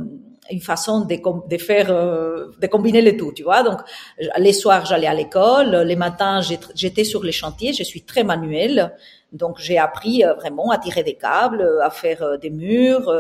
une 0.50 0.62
façon 0.62 1.02
de, 1.02 1.18
de 1.54 1.58
faire, 1.58 1.92
euh, 1.92 2.52
de 2.64 2.68
combiner 2.68 3.02
les 3.02 3.18
tout, 3.18 3.34
tu 3.34 3.44
vois. 3.44 3.64
Donc, 3.64 3.80
les 4.38 4.54
soirs, 4.54 4.86
j'allais 4.86 5.08
à 5.08 5.14
l'école, 5.14 5.76
les 5.76 5.96
matins, 5.96 6.40
j'étais 6.74 7.04
sur 7.04 7.22
les 7.24 7.34
chantiers, 7.34 7.74
je 7.74 7.84
suis 7.84 8.04
très 8.04 8.24
manuelle. 8.24 8.94
Donc 9.34 9.60
j'ai 9.60 9.78
appris 9.78 10.24
euh, 10.24 10.34
vraiment 10.36 10.72
à 10.72 10.78
tirer 10.78 11.04
des 11.04 11.16
câbles, 11.16 11.62
euh, 11.62 11.84
à 11.84 11.90
faire 11.90 12.24
euh, 12.24 12.38
des 12.38 12.50
murs. 12.50 13.12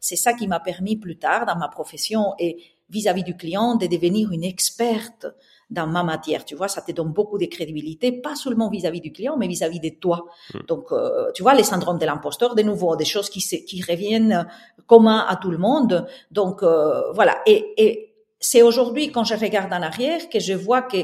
C'est 0.00 0.16
ça 0.16 0.32
qui 0.32 0.48
m'a 0.48 0.60
permis 0.60 0.96
plus 0.96 1.16
tard 1.16 1.46
dans 1.46 1.56
ma 1.56 1.68
profession 1.68 2.34
et 2.38 2.58
vis-à-vis 2.92 3.24
du 3.24 3.36
client 3.36 3.74
de 3.74 3.86
devenir 3.86 4.30
une 4.30 4.44
experte 4.44 5.26
dans 5.70 5.86
ma 5.86 6.02
matière. 6.02 6.44
Tu 6.44 6.54
vois, 6.54 6.68
ça 6.68 6.82
te 6.82 6.92
donne 6.92 7.12
beaucoup 7.12 7.38
de 7.38 7.46
crédibilité, 7.46 8.12
pas 8.12 8.36
seulement 8.36 8.68
vis-à-vis 8.68 9.00
du 9.00 9.10
client, 9.10 9.36
mais 9.38 9.48
vis-à-vis 9.48 9.80
de 9.80 9.88
toi. 9.88 10.26
Hmm. 10.52 10.58
Donc, 10.68 10.88
tu 11.34 11.42
vois, 11.42 11.54
les 11.54 11.64
syndromes 11.64 11.98
de 11.98 12.04
l'imposteur, 12.04 12.54
de 12.54 12.62
nouveau, 12.62 12.94
des 12.94 13.06
choses 13.06 13.30
qui, 13.30 13.40
qui 13.40 13.82
reviennent 13.82 14.46
communs 14.86 15.24
à 15.26 15.36
tout 15.36 15.50
le 15.50 15.58
monde. 15.58 16.06
Donc, 16.30 16.62
voilà. 16.62 17.38
Et, 17.46 17.72
et 17.78 18.14
c'est 18.38 18.60
aujourd'hui, 18.60 19.10
quand 19.10 19.24
je 19.24 19.34
regarde 19.34 19.72
en 19.72 19.80
arrière, 19.80 20.28
que 20.28 20.40
je 20.40 20.52
vois 20.52 20.82
que 20.82 20.98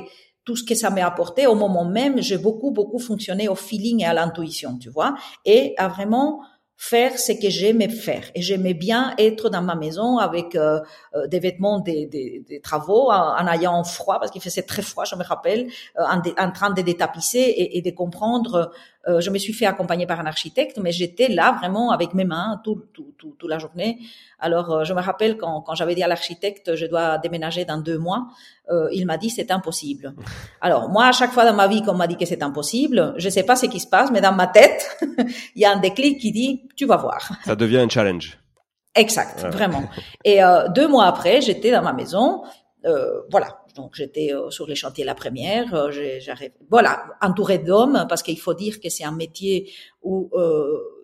tout 0.49 0.57
ce 0.57 0.64
que 0.64 0.75
ça 0.75 0.88
m'a 0.88 1.07
apporté 1.07 1.47
au 1.47 1.54
moment 1.54 1.85
même, 1.85 2.23
j'ai 2.23 2.38
beaucoup, 2.38 2.71
beaucoup 2.71 2.99
fonctionné 2.99 3.49
au 3.49 3.54
feeling 3.54 4.00
et 4.00 4.07
à 4.07 4.14
l'intuition, 4.14 4.78
tu 4.78 4.88
vois, 4.88 5.14
et 5.45 5.75
à 5.76 5.88
vraiment 5.88 6.40
faire 6.80 7.18
ce 7.18 7.32
que 7.32 7.50
j'aimais 7.50 7.88
faire. 7.88 8.30
Et 8.37 8.40
j'aimais 8.40 8.73
bien 8.73 9.12
être 9.18 9.50
dans 9.50 9.62
ma 9.62 9.75
maison 9.75 10.18
avec 10.18 10.54
euh, 10.54 10.78
euh, 11.16 11.26
des 11.26 11.40
vêtements 11.40 11.80
des, 11.80 12.06
des, 12.06 12.44
des 12.49 12.61
travaux, 12.61 13.11
en, 13.11 13.37
en, 13.37 13.49
ayant 13.49 13.82
froid, 13.82 14.20
parce 14.20 14.30
qu'il 14.30 14.40
faisait 14.40 14.62
très 14.62 14.82
froid, 14.82 15.04
je 15.04 15.16
me 15.16 15.25
rappelle, 15.25 15.66
euh, 15.99 16.02
en, 16.04 16.23
en, 16.40 16.52
train 16.52 16.70
de 16.70 16.80
détapisser 16.80 17.40
et, 17.40 17.78
et 17.78 17.82
de 17.82 17.90
comprendre. 17.90 18.70
Je 19.07 19.31
me 19.31 19.38
suis 19.38 19.52
fait 19.52 19.64
accompagner 19.64 20.07
par 20.07 20.21
un 20.21 20.26
architecte, 20.26 20.78
mais 20.78 20.93
j'étais 20.93 21.28
là 21.28 21.52
vraiment 21.52 21.93
avec 21.93 22.12
mes 22.14 22.25
mains 22.25 22.61
tout, 22.62 22.85
tout, 22.93 23.14
tout, 23.17 23.35
toute 23.38 23.49
la 23.49 23.59
journée 23.59 23.99
alors, 24.40 24.71
euh, 24.71 24.85
je 24.85 24.95
me 24.95 25.00
rappelle 25.00 25.37
quand, 25.37 25.62
quand 25.62 25.75
j'avais 25.75 25.95
dit 25.95 26.02
à 26.02 26.09
l'architecte, 26.09 26.76
je 26.76 26.87
dois 26.87 27.19
déménager 27.19 27.64
dans 27.64 27.78
deux 27.78 27.99
mois, 27.99 28.28
euh, 28.71 28.88
il 28.93 29.05
m'a 29.05 29.17
dit 29.17 29.31
c'est 29.31 29.50
impossible. 29.50 30.14
Alors, 30.61 30.88
moi, 30.88 31.07
à 31.07 31.12
chaque 31.12 31.33
fois 31.33 31.45
dans 31.45 31.55
ma 31.55 31.67
vie 31.67 31.83
qu'on 31.83 31.95
m'a 31.95 32.07
dit 32.07 32.17
que 32.17 32.25
c'est 32.25 32.43
impossible, 32.43 33.14
je 33.17 33.28
sais 33.28 33.43
pas 33.43 33.57
ce 33.57 33.67
qui 33.67 33.81
se 33.81 33.88
passe, 33.88 34.11
mais 34.12 34.21
dans 34.21 34.33
ma 34.33 34.47
tête, 34.47 34.97
il 35.57 35.62
y 35.62 35.64
a 35.64 35.73
un 35.73 35.81
déclic 35.81 36.21
qui 36.21 36.31
dit 36.31 36.69
tu 36.76 36.87
vas 36.87 36.97
voir. 36.97 37.33
Ça 37.45 37.57
devient 37.57 37.78
un 37.78 37.88
challenge. 37.88 38.38
Exact, 38.95 39.45
vraiment. 39.50 39.85
Et 40.25 40.43
euh, 40.43 40.69
deux 40.69 40.87
mois 40.87 41.07
après, 41.07 41.40
j'étais 41.40 41.73
dans 41.73 41.83
ma 41.83 41.93
maison. 41.93 42.43
Euh, 42.85 43.23
voilà, 43.31 43.58
donc 43.78 43.94
j'étais 43.94 44.35
euh, 44.35 44.50
sur 44.50 44.66
les 44.66 44.75
chantiers 44.75 45.04
la 45.04 45.14
première. 45.14 45.75
Euh, 45.75 45.90
j'arrive, 46.20 46.52
voilà, 46.68 46.92
entouré 47.23 47.58
d'hommes 47.58 48.06
parce 48.08 48.23
qu'il 48.23 48.38
faut 48.38 48.54
dire 48.54 48.80
que 48.80 48.88
c'est 48.90 49.04
un 49.04 49.16
métier 49.25 49.73
où 50.02 50.30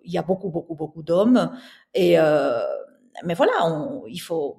il 0.03 0.11
y 0.11 0.17
a 0.17 0.21
beaucoup, 0.21 0.49
beaucoup, 0.49 0.75
beaucoup 0.75 1.03
d'hommes 1.03 1.51
et 1.93 2.17
mais 3.23 3.33
voilà, 3.33 3.53
il 4.07 4.19
faut 4.19 4.57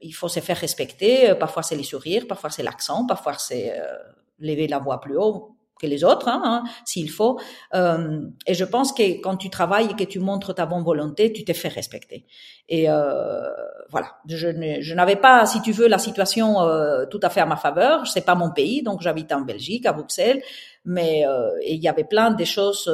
il 0.00 0.12
faut 0.12 0.28
se 0.28 0.40
faire 0.40 0.56
respecter. 0.56 1.34
Parfois 1.34 1.62
c'est 1.62 1.76
les 1.76 1.82
sourires, 1.82 2.26
parfois 2.28 2.50
c'est 2.50 2.62
l'accent, 2.62 3.06
parfois 3.06 3.34
c'est 3.38 3.78
euh, 3.78 3.96
lever 4.38 4.68
la 4.68 4.78
voix 4.78 5.00
plus 5.00 5.16
haut 5.16 5.55
que 5.80 5.86
les 5.86 6.04
autres, 6.04 6.28
hein, 6.28 6.40
hein, 6.44 6.64
s'il 6.84 7.10
faut. 7.10 7.38
Euh, 7.74 8.22
et 8.46 8.54
je 8.54 8.64
pense 8.64 8.92
que 8.92 9.20
quand 9.20 9.36
tu 9.36 9.50
travailles 9.50 9.88
et 9.90 9.94
que 9.94 10.04
tu 10.04 10.18
montres 10.18 10.54
ta 10.54 10.66
bonne 10.66 10.82
volonté, 10.82 11.32
tu 11.32 11.44
te 11.44 11.52
fais 11.52 11.68
respecter. 11.68 12.24
Et 12.68 12.90
euh, 12.90 13.42
voilà, 13.90 14.16
je, 14.26 14.94
n'avais 14.94 15.16
pas, 15.16 15.46
si 15.46 15.60
tu 15.62 15.72
veux, 15.72 15.86
la 15.86 15.98
situation 15.98 16.62
euh, 16.62 17.06
tout 17.06 17.20
à 17.22 17.28
fait 17.28 17.40
à 17.40 17.46
ma 17.46 17.56
faveur. 17.56 18.06
C'est 18.06 18.24
pas 18.24 18.34
mon 18.34 18.50
pays, 18.50 18.82
donc 18.82 19.02
j'habite 19.02 19.32
en 19.32 19.42
Belgique, 19.42 19.86
à 19.86 19.92
Bruxelles, 19.92 20.42
mais 20.84 21.26
euh, 21.26 21.50
il 21.66 21.82
y 21.82 21.88
avait 21.88 22.04
plein 22.04 22.30
de 22.30 22.44
choses, 22.44 22.90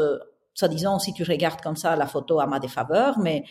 soi-disant, 0.55 0.99
si 0.99 1.13
tu 1.13 1.23
regardes 1.23 1.61
comme 1.61 1.77
ça 1.77 1.97
la 1.97 2.07
photo 2.07 2.41
à 2.41 2.47
ma 2.47 2.59
défaveur, 2.59 3.19
mais 3.19 3.45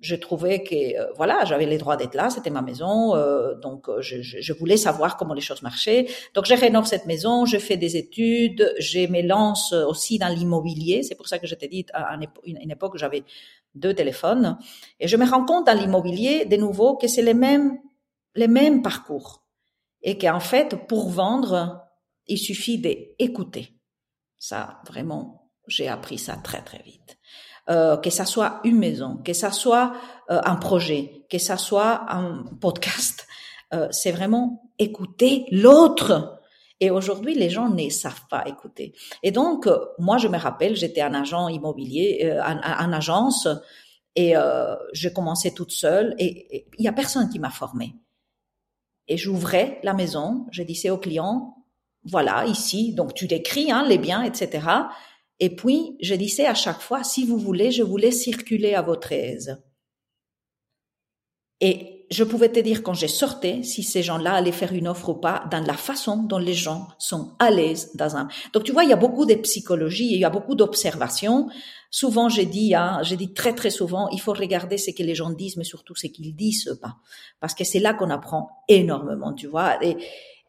je 0.00 0.16
trouvais 0.16 0.62
que 0.62 0.98
euh, 0.98 1.12
voilà, 1.16 1.44
j'avais 1.44 1.66
les 1.66 1.76
droits 1.76 1.96
d'être 1.96 2.14
là, 2.14 2.30
c'était 2.30 2.50
ma 2.50 2.62
maison, 2.62 3.14
euh, 3.14 3.54
donc 3.54 3.88
euh, 3.88 4.00
je, 4.00 4.22
je, 4.22 4.52
voulais 4.54 4.78
savoir 4.78 5.16
comment 5.16 5.34
les 5.34 5.42
choses 5.42 5.62
marchaient. 5.62 6.06
Donc 6.34 6.46
je 6.46 6.54
rénove 6.54 6.86
cette 6.86 7.06
maison, 7.06 7.44
je 7.44 7.58
fais 7.58 7.76
des 7.76 7.96
études, 7.96 8.74
je 8.78 9.00
me 9.06 9.20
lance 9.20 9.72
aussi 9.72 10.18
dans 10.18 10.28
l'immobilier. 10.28 11.02
C'est 11.02 11.14
pour 11.14 11.28
ça 11.28 11.38
que 11.38 11.46
je 11.46 11.54
t'ai 11.54 11.68
dit 11.68 11.86
à 11.92 12.18
une 12.44 12.70
époque 12.70 12.96
j'avais 12.96 13.24
deux 13.74 13.94
téléphones 13.94 14.58
et 14.98 15.06
je 15.06 15.16
me 15.16 15.26
rends 15.26 15.44
compte 15.44 15.66
dans 15.66 15.78
l'immobilier 15.78 16.44
de 16.46 16.56
nouveau 16.56 16.96
que 16.96 17.06
c'est 17.06 17.22
les 17.22 17.34
mêmes 17.34 17.78
les 18.34 18.48
mêmes 18.48 18.82
parcours 18.82 19.44
et 20.02 20.18
qu'en 20.18 20.40
fait 20.40 20.86
pour 20.88 21.10
vendre 21.10 21.82
il 22.26 22.38
suffit 22.38 22.78
d'écouter. 22.78 23.74
Ça 24.38 24.80
vraiment 24.86 25.52
j'ai 25.68 25.88
appris 25.88 26.18
ça 26.18 26.36
très 26.36 26.62
très 26.62 26.82
vite. 26.82 27.19
Euh, 27.70 27.96
que 27.96 28.10
ça 28.10 28.24
soit 28.24 28.60
une 28.64 28.78
maison, 28.78 29.18
que 29.24 29.32
ça 29.32 29.52
soit 29.52 29.92
euh, 30.28 30.40
un 30.44 30.56
projet, 30.56 31.24
que 31.30 31.38
ça 31.38 31.56
soit 31.56 32.12
un 32.12 32.42
podcast, 32.60 33.28
euh, 33.72 33.86
c'est 33.92 34.10
vraiment 34.10 34.72
écouter 34.80 35.44
l'autre. 35.52 36.40
Et 36.80 36.90
aujourd'hui, 36.90 37.34
les 37.34 37.48
gens 37.48 37.68
ne 37.68 37.88
savent 37.88 38.26
pas 38.28 38.42
écouter. 38.48 38.92
Et 39.22 39.30
donc, 39.30 39.68
moi, 40.00 40.18
je 40.18 40.26
me 40.26 40.36
rappelle, 40.36 40.74
j'étais 40.74 41.02
un 41.02 41.14
agent 41.14 41.46
immobilier, 41.46 42.34
en, 42.42 42.92
agence, 42.92 43.46
et 44.16 44.32
j'ai 44.94 45.12
commencé 45.12 45.52
toute 45.52 45.72
seule, 45.72 46.14
et 46.18 46.66
il 46.78 46.84
y 46.84 46.88
a 46.88 46.92
personne 46.92 47.28
qui 47.28 47.38
m'a 47.38 47.50
formée. 47.50 47.94
Et 49.08 49.18
j'ouvrais 49.18 49.78
la 49.82 49.92
maison, 49.92 50.46
je 50.50 50.62
disais 50.62 50.88
aux 50.88 50.96
clients, 50.96 51.54
voilà, 52.04 52.46
ici, 52.46 52.94
donc 52.94 53.12
tu 53.12 53.26
décris 53.26 53.70
hein, 53.70 53.84
les 53.86 53.98
biens, 53.98 54.22
etc. 54.22 54.66
Et 55.40 55.56
puis, 55.56 55.96
je 56.00 56.14
disais 56.14 56.46
à 56.46 56.54
chaque 56.54 56.80
fois, 56.80 57.02
si 57.02 57.24
vous 57.24 57.38
voulez, 57.38 57.70
je 57.70 57.82
vous 57.82 57.96
laisse 57.96 58.22
circuler 58.22 58.74
à 58.74 58.82
votre 58.82 59.10
aise. 59.12 59.58
Et 61.62 62.06
je 62.10 62.24
pouvais 62.24 62.48
te 62.50 62.58
dire 62.58 62.82
quand 62.82 62.94
j'ai 62.94 63.08
sorti 63.08 63.62
si 63.62 63.82
ces 63.82 64.02
gens-là 64.02 64.34
allaient 64.34 64.52
faire 64.52 64.72
une 64.72 64.88
offre 64.88 65.10
ou 65.10 65.14
pas 65.14 65.44
dans 65.50 65.64
la 65.64 65.74
façon 65.74 66.24
dont 66.24 66.38
les 66.38 66.54
gens 66.54 66.88
sont 66.98 67.32
à 67.38 67.50
l'aise 67.50 67.92
dans 67.94 68.16
un. 68.16 68.28
Donc 68.52 68.64
tu 68.64 68.72
vois, 68.72 68.82
il 68.84 68.90
y 68.90 68.92
a 68.92 68.96
beaucoup 68.96 69.26
de 69.26 69.34
psychologie, 69.34 70.08
il 70.10 70.18
y 70.18 70.24
a 70.24 70.30
beaucoup 70.30 70.54
d'observations. 70.54 71.48
Souvent, 71.90 72.28
j'ai 72.28 72.46
dit, 72.46 72.74
hein, 72.74 73.00
j'ai 73.02 73.16
dit 73.16 73.32
très 73.32 73.54
très 73.54 73.70
souvent, 73.70 74.08
il 74.08 74.20
faut 74.20 74.32
regarder 74.32 74.76
ce 74.76 74.90
que 74.90 75.02
les 75.02 75.14
gens 75.14 75.30
disent, 75.30 75.56
mais 75.56 75.64
surtout 75.64 75.94
ce 75.94 76.08
qu'ils 76.08 76.34
disent 76.34 76.78
pas, 76.82 76.96
parce 77.38 77.54
que 77.54 77.64
c'est 77.64 77.78
là 77.78 77.94
qu'on 77.94 78.10
apprend 78.10 78.50
énormément, 78.68 79.32
tu 79.32 79.46
vois. 79.46 79.82
Et, 79.84 79.96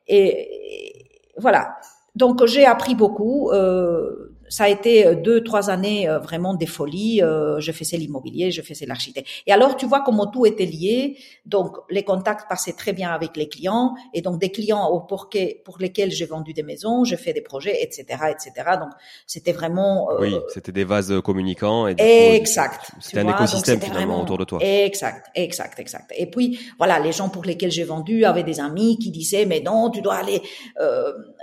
et, 0.08 1.34
voilà. 1.38 1.76
Donc 2.16 2.46
j'ai 2.46 2.66
appris 2.66 2.96
beaucoup. 2.96 3.52
Euh, 3.52 4.31
ça 4.52 4.66
a 4.66 4.68
été 4.68 5.08
euh, 5.08 5.16
deux, 5.16 5.44
trois 5.44 5.70
années 5.70 6.08
euh, 6.08 6.20
vraiment 6.20 6.54
des 6.54 6.66
folies. 6.66 7.24
Euh, 7.24 7.60
je 7.60 7.72
faisais 7.72 7.98
l'immobilier, 7.98 8.52
je 8.52 8.62
faisais 8.62 8.86
l'architecte. 8.86 9.28
Et 9.48 9.54
alors, 9.54 9.78
tu 9.78 9.86
vois 9.86 10.02
comment 10.02 10.28
tout 10.28 10.46
était 10.46 10.66
lié. 10.66 11.18
Donc, 11.46 11.78
les 11.90 12.04
contacts 12.04 12.50
passaient 12.50 12.74
très 12.74 12.92
bien 12.92 13.12
avec 13.12 13.38
les 13.38 13.48
clients. 13.48 13.96
Et 14.14 14.22
donc, 14.22 14.40
des 14.40 14.52
clients 14.52 15.00
pour, 15.08 15.30
pour 15.64 15.78
lesquels 15.80 16.12
j'ai 16.12 16.26
vendu 16.26 16.52
des 16.54 16.64
maisons, 16.64 17.06
j'ai 17.06 17.16
fait 17.16 17.32
des 17.34 17.42
projets, 17.42 17.82
etc., 17.82 18.04
etc. 18.30 18.52
Donc, 18.80 18.90
c'était 19.26 19.54
vraiment... 19.54 20.10
oui, 20.20 20.36
c'était 20.50 20.74
des 20.74 20.84
vases 20.84 21.14
communicants. 21.24 21.88
Et 21.88 22.36
exact. 22.36 22.92
C'était 23.00 23.20
un 23.22 23.30
écosystème 23.30 23.80
finalement 23.80 24.22
autour 24.22 24.38
de 24.38 24.44
toi. 24.44 24.60
Exact, 24.62 25.28
exact, 25.34 25.80
exact. 25.80 26.12
Et 26.18 26.26
puis, 26.26 26.60
voilà, 26.78 27.00
les 27.00 27.14
gens 27.14 27.30
pour 27.30 27.46
lesquels 27.46 27.72
j'ai 27.72 27.86
vendu 27.86 28.26
avaient 28.26 28.44
des 28.44 28.60
amis 28.60 29.00
qui 29.00 29.12
disaient, 29.12 29.46
mais 29.46 29.62
non, 29.62 29.90
tu 29.90 30.02
dois 30.02 30.16
aller 30.16 30.42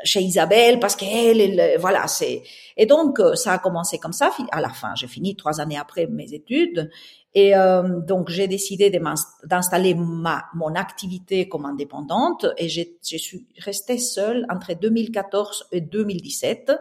chez 0.04 0.20
Isabelle 0.20 0.78
parce 0.78 0.96
qu'elle, 0.96 1.40
elle, 1.40 1.78
voilà, 1.78 2.06
c'est... 2.06 2.42
Et 2.76 2.86
donc, 2.86 3.18
euh, 3.18 3.34
ça 3.34 3.54
a 3.54 3.58
commencé 3.58 3.98
comme 3.98 4.12
ça. 4.12 4.30
À 4.52 4.60
la 4.60 4.68
fin, 4.70 4.94
j'ai 4.94 5.08
fini 5.08 5.36
trois 5.36 5.60
années 5.60 5.78
après 5.78 6.06
mes 6.06 6.32
études. 6.32 6.90
Et 7.34 7.56
euh, 7.56 8.00
donc, 8.00 8.30
j'ai 8.30 8.48
décidé 8.48 8.90
d'installer 9.44 9.94
ma 9.94 10.44
mon 10.54 10.74
activité 10.74 11.48
comme 11.48 11.66
indépendante. 11.66 12.46
Et 12.56 12.68
je 12.68 13.16
suis 13.16 13.46
restée 13.58 13.98
seule 13.98 14.46
entre 14.50 14.74
2014 14.74 15.68
et 15.72 15.80
2017 15.80 16.72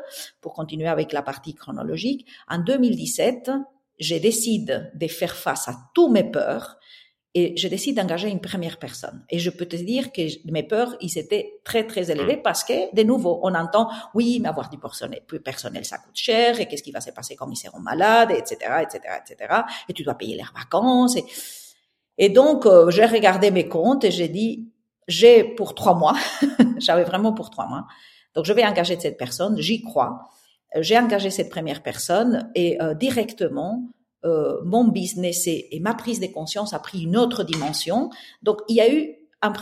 pour 0.42 0.54
continuer 0.54 0.88
avec 0.88 1.14
la 1.14 1.22
partie 1.22 1.54
chronologique. 1.54 2.26
En 2.48 2.60
2017, 2.60 3.52
j'ai 4.00 4.20
décidé 4.20 4.80
de 4.94 5.08
faire 5.08 5.36
face 5.36 5.68
à 5.68 5.76
tous 5.94 6.10
mes 6.10 6.24
peurs 6.24 6.78
et 7.39 7.56
je 7.56 7.67
décide 7.67 7.98
d'engager 7.98 8.29
une 8.29 8.41
première 8.41 8.79
personne. 8.79 9.24
Et 9.29 9.38
je 9.38 9.51
peux 9.51 9.67
te 9.67 9.75
dire 9.75 10.12
que 10.12 10.24
mes 10.50 10.63
peurs, 10.63 10.96
ils 11.01 11.20
étaient 11.20 11.60
très, 11.63 11.86
très 11.86 12.10
élevés 12.10 12.38
mm. 12.38 12.41
parce 12.41 12.63
que, 12.63 12.96
de 12.96 13.03
nouveau, 13.03 13.39
on 13.44 13.53
entend, 13.53 13.91
oui, 14.15 14.39
mais 14.41 14.50
avoir 14.50 14.72
du 14.72 14.79
personnel, 14.79 15.22
personnel, 15.46 15.86
ça 15.86 16.00
coûte 16.00 16.15
cher, 16.15 16.60
et 16.60 16.65
qu'est-ce 16.67 16.82
qui 16.82 16.91
va 16.91 17.00
se 17.00 17.12
passer 17.12 17.36
quand 17.36 17.48
ils 17.51 17.56
seront 17.56 17.79
malades, 17.79 18.32
etc., 18.32 18.56
etc., 18.82 19.01
etc., 19.22 19.53
et 19.88 19.94
tu 19.94 20.01
dois 20.01 20.15
payer 20.15 20.36
leurs 20.36 20.51
vacances. 20.51 21.15
Et, 21.15 21.25
et 22.17 22.29
donc, 22.29 22.65
euh, 22.65 22.89
j'ai 22.89 23.06
regardé 23.06 23.51
mes 23.51 23.67
comptes 23.67 24.03
et 24.03 24.10
j'ai 24.10 24.29
dit, 24.29 24.72
j'ai 25.08 25.44
pour 25.44 25.75
trois 25.75 25.94
mois, 25.94 26.15
j'avais 26.79 27.03
vraiment 27.03 27.34
pour 27.34 27.51
trois 27.51 27.67
mois, 27.67 27.86
donc 28.34 28.46
je 28.46 28.53
vais 28.53 28.65
engager 28.65 29.00
cette 29.00 29.17
personne, 29.17 29.62
j'y 29.62 29.84
crois. 29.84 30.29
J'ai 30.75 30.98
engagé 30.98 31.29
cette 31.29 31.50
première 31.50 31.84
personne 31.84 32.51
et 32.56 32.82
euh, 32.82 32.96
directement, 32.96 33.84
euh, 34.28 34.62
mon 34.64 34.86
business 34.88 35.48
et, 35.48 35.80
ma 35.82 35.94
prise 35.94 36.20
de 36.20 36.28
conscience 36.28 36.74
a 36.74 36.80
pris 36.80 37.04
une 37.04 37.18
autre 37.18 37.44
dimension. 37.44 38.10
Donc, 38.44 38.62
il 38.68 38.76
y 38.76 38.82
a 38.82 38.92
eu 38.92 39.16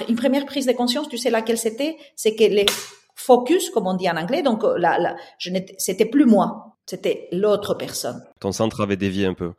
une 0.07 0.15
première 0.15 0.45
prise 0.45 0.65
de 0.65 0.71
conscience, 0.71 1.09
tu 1.09 1.17
sais 1.17 1.29
laquelle 1.29 1.57
c'était? 1.57 1.97
C'est 2.15 2.35
que 2.35 2.43
les 2.43 2.65
focus, 3.15 3.69
comme 3.69 3.87
on 3.87 3.93
dit 3.93 4.09
en 4.09 4.17
anglais, 4.17 4.41
donc 4.41 4.63
là, 4.63 4.97
là 4.97 5.15
je 5.37 5.51
c'était 5.77 6.05
plus 6.05 6.25
moi, 6.25 6.77
c'était 6.85 7.27
l'autre 7.31 7.73
personne. 7.73 8.23
Ton 8.39 8.51
centre 8.51 8.81
avait 8.81 8.97
dévié 8.97 9.25
un 9.25 9.33
peu, 9.33 9.53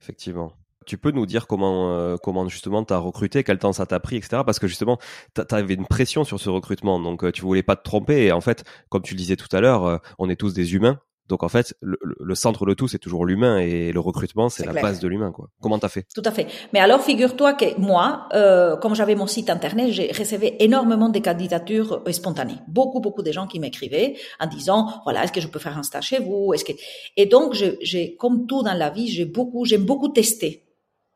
effectivement 0.00 0.52
tu 0.88 0.96
peux 0.96 1.10
nous 1.10 1.26
dire 1.26 1.46
comment 1.46 1.92
euh, 1.92 2.16
comment 2.16 2.48
justement 2.48 2.82
t'as 2.82 2.96
recruté, 2.96 3.44
quel 3.44 3.58
temps 3.58 3.74
ça 3.74 3.86
t'a 3.86 4.00
pris, 4.00 4.16
etc. 4.16 4.42
Parce 4.44 4.58
que 4.58 4.66
justement, 4.66 4.98
t'avais 5.34 5.74
une 5.74 5.86
pression 5.86 6.24
sur 6.24 6.40
ce 6.40 6.48
recrutement, 6.48 6.98
donc 6.98 7.22
euh, 7.24 7.30
tu 7.30 7.42
voulais 7.42 7.62
pas 7.62 7.76
te 7.76 7.84
tromper. 7.84 8.24
Et 8.24 8.32
en 8.32 8.40
fait, 8.40 8.64
comme 8.88 9.02
tu 9.02 9.14
le 9.14 9.18
disais 9.18 9.36
tout 9.36 9.54
à 9.54 9.60
l'heure, 9.60 9.84
euh, 9.84 9.98
on 10.18 10.30
est 10.30 10.36
tous 10.36 10.54
des 10.54 10.74
humains. 10.74 10.98
Donc 11.28 11.42
en 11.42 11.48
fait, 11.48 11.74
le, 11.82 12.34
centre 12.34 12.64
de 12.64 12.74
tout, 12.74 12.88
c'est 12.88 12.98
toujours 12.98 13.26
l'humain 13.26 13.58
et 13.58 13.92
le 13.92 14.00
recrutement, 14.00 14.48
c'est 14.48 14.64
la 14.64 14.72
base 14.72 15.00
de 15.00 15.08
l'humain. 15.08 15.32
quoi. 15.32 15.48
Comment 15.60 15.78
t'as 15.78 15.88
fait? 15.88 16.06
Tout 16.14 16.22
à 16.24 16.30
fait. 16.30 16.46
Mais 16.72 16.80
alors, 16.80 17.02
figure-toi 17.02 17.54
que 17.54 17.78
moi, 17.78 18.28
euh, 18.34 18.76
comme 18.76 18.94
j'avais 18.94 19.14
mon 19.14 19.26
site 19.26 19.50
internet, 19.50 19.90
j'ai 19.90 20.10
recevé 20.12 20.62
énormément 20.62 21.08
de 21.08 21.18
candidatures 21.18 22.02
spontanées. 22.10 22.58
Beaucoup, 22.68 23.00
beaucoup 23.00 23.22
de 23.22 23.32
gens 23.32 23.46
qui 23.46 23.60
m'écrivaient 23.60 24.16
en 24.40 24.46
disant, 24.46 24.88
voilà, 25.04 25.24
est-ce 25.24 25.32
que 25.32 25.40
je 25.40 25.48
peux 25.48 25.58
faire 25.58 25.76
un 25.76 25.82
stage 25.82 26.04
chez 26.04 26.20
vous? 26.20 26.54
Est-ce 26.54 26.64
que 26.64 26.72
Et 27.16 27.26
donc, 27.26 27.54
j'ai, 27.54 28.16
comme 28.16 28.46
tout 28.46 28.62
dans 28.62 28.74
la 28.74 28.90
vie, 28.90 29.08
j'ai 29.08 29.24
beaucoup, 29.24 29.64
j'aime 29.64 29.84
beaucoup 29.84 30.08
tester. 30.08 30.67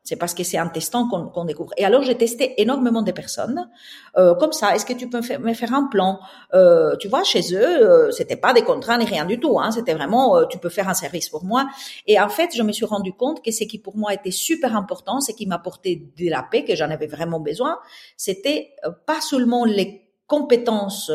C'est 0.05 0.17
parce 0.17 0.33
que 0.33 0.43
c'est 0.43 0.59
en 0.59 0.67
testant 0.67 1.07
qu'on 1.07 1.45
découvre. 1.45 1.71
Et 1.77 1.85
alors 1.85 2.03
j'ai 2.03 2.15
testé 2.15 2.61
énormément 2.61 3.03
de 3.03 3.11
personnes 3.13 3.69
euh, 4.17 4.35
comme 4.35 4.51
ça. 4.51 4.75
Est-ce 4.75 4.85
que 4.85 4.91
tu 4.91 5.09
peux 5.09 5.21
me 5.39 5.53
faire, 5.53 5.73
un 5.73 5.87
plan? 5.87 6.19
Euh, 6.53 6.97
Tu 6.97 7.07
vois, 7.07 7.23
chez 7.23 7.55
eux, 7.55 7.65
euh, 7.89 8.11
c'était 8.11 8.35
pas 8.35 8.51
des 8.53 8.63
contrats 8.63 8.97
ni 8.97 9.05
rien 9.05 9.25
du 9.25 9.39
tout. 9.39 9.59
Hein, 9.61 9.71
c'était 9.71 9.93
vraiment, 9.93 10.35
euh, 10.35 10.45
tu 10.45 10.57
peux 10.57 10.67
faire 10.67 10.89
un 10.89 10.93
service 10.93 11.29
pour 11.29 11.45
moi. 11.45 11.69
Et 12.05 12.19
en 12.19 12.27
fait, 12.27 12.49
je 12.53 12.63
me 12.63 12.73
suis 12.73 12.85
rendu 12.85 13.13
compte 13.13 13.41
que 13.41 13.51
ce 13.51 13.63
qui 13.63 13.79
pour 13.79 13.95
moi 13.95 14.13
était 14.13 14.31
super 14.31 14.75
important, 14.75 15.21
ce 15.21 15.31
qui 15.31 15.45
m'apportait 15.47 15.95
de 16.17 16.29
la 16.29 16.43
paix, 16.43 16.65
que 16.65 16.75
j'en 16.75 16.89
avais 16.89 17.07
vraiment 17.07 17.39
besoin, 17.39 17.79
c'était 18.17 18.73
euh, 18.85 18.91
pas 19.05 19.21
seulement 19.21 19.63
les 19.63 20.09
compétences 20.27 21.11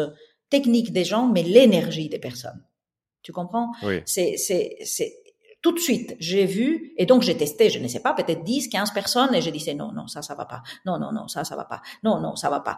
techniques 0.48 0.92
des 0.94 1.04
gens, 1.04 1.26
mais 1.26 1.42
l'énergie 1.42 2.08
des 2.08 2.18
personnes. 2.18 2.62
Tu 3.22 3.32
comprends? 3.32 3.72
Oui. 3.82 4.00
C'est 4.06 4.36
c'est 4.38 4.76
c'est 4.84 5.12
tout 5.60 5.72
de 5.72 5.78
suite, 5.78 6.16
j'ai 6.20 6.46
vu, 6.46 6.92
et 6.96 7.06
donc 7.06 7.22
j'ai 7.22 7.36
testé, 7.36 7.68
je 7.68 7.78
ne 7.78 7.88
sais 7.88 8.00
pas, 8.00 8.14
peut-être 8.14 8.44
10, 8.44 8.68
15 8.68 8.92
personnes, 8.92 9.34
et 9.34 9.40
je 9.40 9.50
disais 9.50 9.74
non, 9.74 9.90
non, 9.92 10.06
ça, 10.06 10.22
ça 10.22 10.34
va 10.34 10.44
pas. 10.44 10.62
Non, 10.86 10.98
non, 10.98 11.12
non, 11.12 11.26
ça, 11.26 11.44
ça 11.44 11.56
va 11.56 11.64
pas. 11.64 11.82
Non, 12.04 12.20
non, 12.20 12.36
ça 12.36 12.48
va 12.48 12.60
pas. 12.60 12.76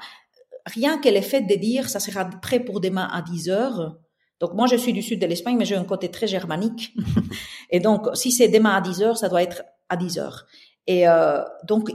Rien 0.67 0.99
que 0.99 1.09
le 1.09 1.21
fait 1.21 1.43
de 1.43 1.55
dire, 1.55 1.89
ça 1.89 2.01
sera 2.01 2.25
prêt 2.25 2.61
pour 2.61 2.81
demain 2.81 3.09
à 3.13 3.23
10 3.23 3.51
heures. 3.51 3.99
Donc 4.41 4.55
moi, 4.55 4.67
je 4.67 4.77
suis 4.77 4.93
du 4.93 5.03
sud 5.03 5.21
de 5.21 5.27
l'Espagne, 5.27 5.57
mais 5.59 5.67
j'ai 5.67 5.77
un 5.77 5.85
côté 5.85 6.11
très 6.11 6.27
germanique. 6.27 6.95
et 7.71 7.81
donc, 7.81 8.09
si 8.15 8.33
c'est 8.33 8.49
demain 8.49 8.77
à 8.77 8.81
10 8.81 9.03
heures, 9.03 9.19
ça 9.19 9.29
doit 9.29 9.43
être 9.43 9.63
à 9.91 9.97
10 9.97 10.19
heures. 10.19 10.47
Et 10.87 11.07
euh, 11.07 11.43
donc, 11.65 11.91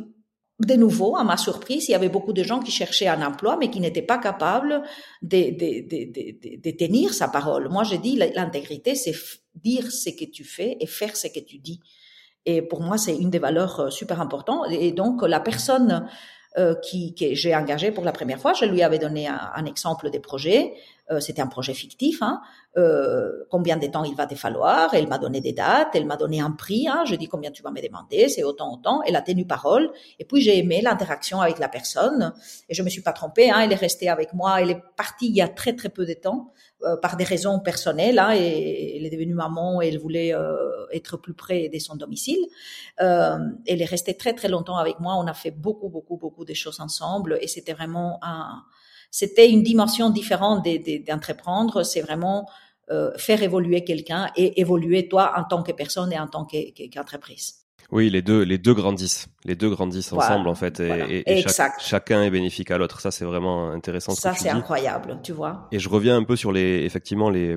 de 0.60 0.74
nouveau, 0.76 1.18
à 1.18 1.24
ma 1.24 1.38
surprise, 1.38 1.90
il 1.90 1.92
y 1.92 1.96
avait 1.96 2.10
beaucoup 2.10 2.32
de 2.32 2.44
gens 2.44 2.60
qui 2.60 2.72
cherchaient 2.72 3.08
un 3.08 3.26
emploi, 3.26 3.58
mais 3.60 3.70
qui 3.70 3.80
n'étaient 3.80 4.04
pas 4.04 4.20
capables 4.20 4.84
de, 5.22 5.38
de, 5.38 5.88
de, 5.90 6.62
de, 6.62 6.72
tenir 6.78 7.14
sa 7.14 7.28
parole. 7.28 7.70
Moi, 7.70 7.84
je 7.84 7.96
dis, 7.96 8.16
l'intégrité, 8.16 8.96
c'est 8.96 9.16
dire 9.66 9.92
ce 9.92 10.10
que 10.12 10.26
tu 10.26 10.44
fais 10.44 10.78
et 10.80 10.88
faire 10.88 11.16
ce 11.18 11.28
que 11.28 11.40
tu 11.40 11.58
dis. 11.58 11.80
Et 12.46 12.62
pour 12.62 12.82
moi, 12.82 12.98
c'est 12.98 13.16
une 13.18 13.32
des 13.32 13.40
valeurs 13.40 13.80
euh, 13.80 13.90
super 13.90 14.22
importantes. 14.22 14.68
Et 14.72 14.92
donc, 14.92 15.24
la 15.24 15.40
personne 15.40 16.08
euh, 16.58 16.76
qui, 16.76 17.16
que 17.16 17.34
j'ai 17.34 17.56
engagée 17.56 17.92
pour 17.92 18.06
la 18.06 18.12
première 18.12 18.40
fois, 18.40 18.54
je 18.54 18.66
lui 18.66 18.84
avais 18.84 19.00
donné 19.00 19.28
un, 19.28 19.52
un 19.56 19.66
exemple 19.66 20.10
des 20.12 20.20
projets. 20.20 20.74
Euh, 21.12 21.20
c'était 21.20 21.42
un 21.42 21.48
projet 21.48 21.74
fictif. 21.74 22.22
Hein. 22.22 22.42
Euh, 22.78 23.46
combien 23.50 23.78
de 23.78 23.86
temps 23.88 24.04
il 24.04 24.16
va 24.16 24.26
te 24.26 24.36
falloir? 24.36 24.94
Elle 24.94 25.08
m'a 25.08 25.18
donné 25.18 25.40
des 25.40 25.54
dates, 25.54 25.90
elle 25.94 26.06
m'a 26.06 26.18
donné 26.18 26.42
un 26.42 26.52
prix. 26.52 26.88
Hein. 26.88 27.04
Je 27.06 27.16
dis 27.16 27.28
combien 27.28 27.52
tu 27.52 27.62
vas 27.62 27.72
me 27.72 27.82
demander, 27.82 28.28
c'est 28.28 28.44
autant, 28.44 28.74
autant. 28.74 29.02
Elle 29.04 29.16
a 29.16 29.22
tenu 29.22 29.46
parole. 29.46 29.92
Et 30.20 30.26
puis 30.26 30.42
j'ai 30.42 30.58
aimé 30.58 30.82
l'interaction 30.82 31.42
avec 31.42 31.60
la 31.60 31.70
personne. 31.70 32.34
Et 32.70 32.74
je 32.74 32.82
me 32.82 32.90
suis 32.90 33.02
pas 33.02 33.14
trompée. 33.14 33.52
Hein. 33.52 33.60
Elle 33.62 33.72
est 33.72 33.76
restée 33.76 34.10
avec 34.10 34.34
moi. 34.34 34.62
Elle 34.62 34.72
est 34.72 34.82
partie 34.98 35.28
il 35.28 35.36
y 35.36 35.42
a 35.42 35.48
très 35.48 35.74
très 35.74 35.90
peu 35.90 36.06
de 36.06 36.14
temps 36.14 36.52
euh, 36.84 36.98
par 36.98 37.18
des 37.18 37.24
raisons 37.24 37.60
personnelles. 37.60 38.20
Hein, 38.20 38.34
et 38.36 38.98
elle 38.98 39.06
est 39.06 39.10
devenue 39.10 39.34
maman 39.34 39.82
elle 39.82 39.98
voulait 39.98 40.34
euh, 40.34 40.86
être 40.92 41.18
plus 41.18 41.34
près 41.34 41.70
de 41.70 41.80
son 41.80 41.96
domicile. 41.96 42.40
Euh, 43.02 43.38
elle 43.66 43.82
est 43.82 43.86
restée 43.86 44.18
très 44.18 44.34
très 44.34 44.48
longtemps 44.48 44.78
avec 44.78 45.00
moi. 45.00 45.16
On 45.16 45.28
a 45.28 45.34
fait 45.34 45.52
beaucoup 45.52 45.90
beaucoup 45.90 46.18
beaucoup 46.18 46.46
de 46.46 46.54
choses 46.54 46.80
ensemble. 46.80 47.38
Et 47.42 47.48
c'était 47.48 47.74
vraiment 47.74 48.20
un 48.22 48.64
c'était 49.16 49.50
une 49.50 49.64
dimension 49.64 50.10
différente 50.10 50.68
d'entreprendre. 51.08 51.84
C'est 51.84 52.02
vraiment 52.02 52.50
euh, 52.92 53.12
faire 53.16 53.42
évoluer 53.44 53.86
quelqu'un 53.86 54.30
et 54.36 54.60
évoluer 54.60 55.08
toi 55.08 55.32
en 55.38 55.46
tant 55.46 55.64
que 55.64 55.72
personne 55.72 56.12
et 56.12 56.20
en 56.20 56.28
tant 56.28 56.46
qu'entreprise. 56.46 57.62
Oui, 57.94 58.10
les 58.10 58.22
deux, 58.22 58.42
les 58.42 58.58
deux 58.58 58.74
grandissent, 58.74 59.28
les 59.46 59.56
deux 59.56 59.70
grandissent 59.70 60.12
ensemble 60.12 60.50
en 60.50 60.56
fait, 60.56 60.82
et, 60.82 61.46
chacun 61.80 62.24
est 62.24 62.30
bénéfique 62.30 62.72
à 62.72 62.78
l'autre. 62.78 63.00
Ça, 63.00 63.10
c'est 63.10 63.24
vraiment 63.24 63.70
intéressant. 63.72 64.14
ça, 64.16 64.34
c'est 64.34 64.50
incroyable, 64.50 65.20
tu 65.24 65.32
vois. 65.32 65.70
Et 65.72 65.80
je 65.80 65.88
reviens 65.88 66.18
un 66.18 66.24
peu 66.24 66.36
sur 66.36 66.52
les, 66.52 66.84
effectivement, 66.84 67.30
les, 67.30 67.56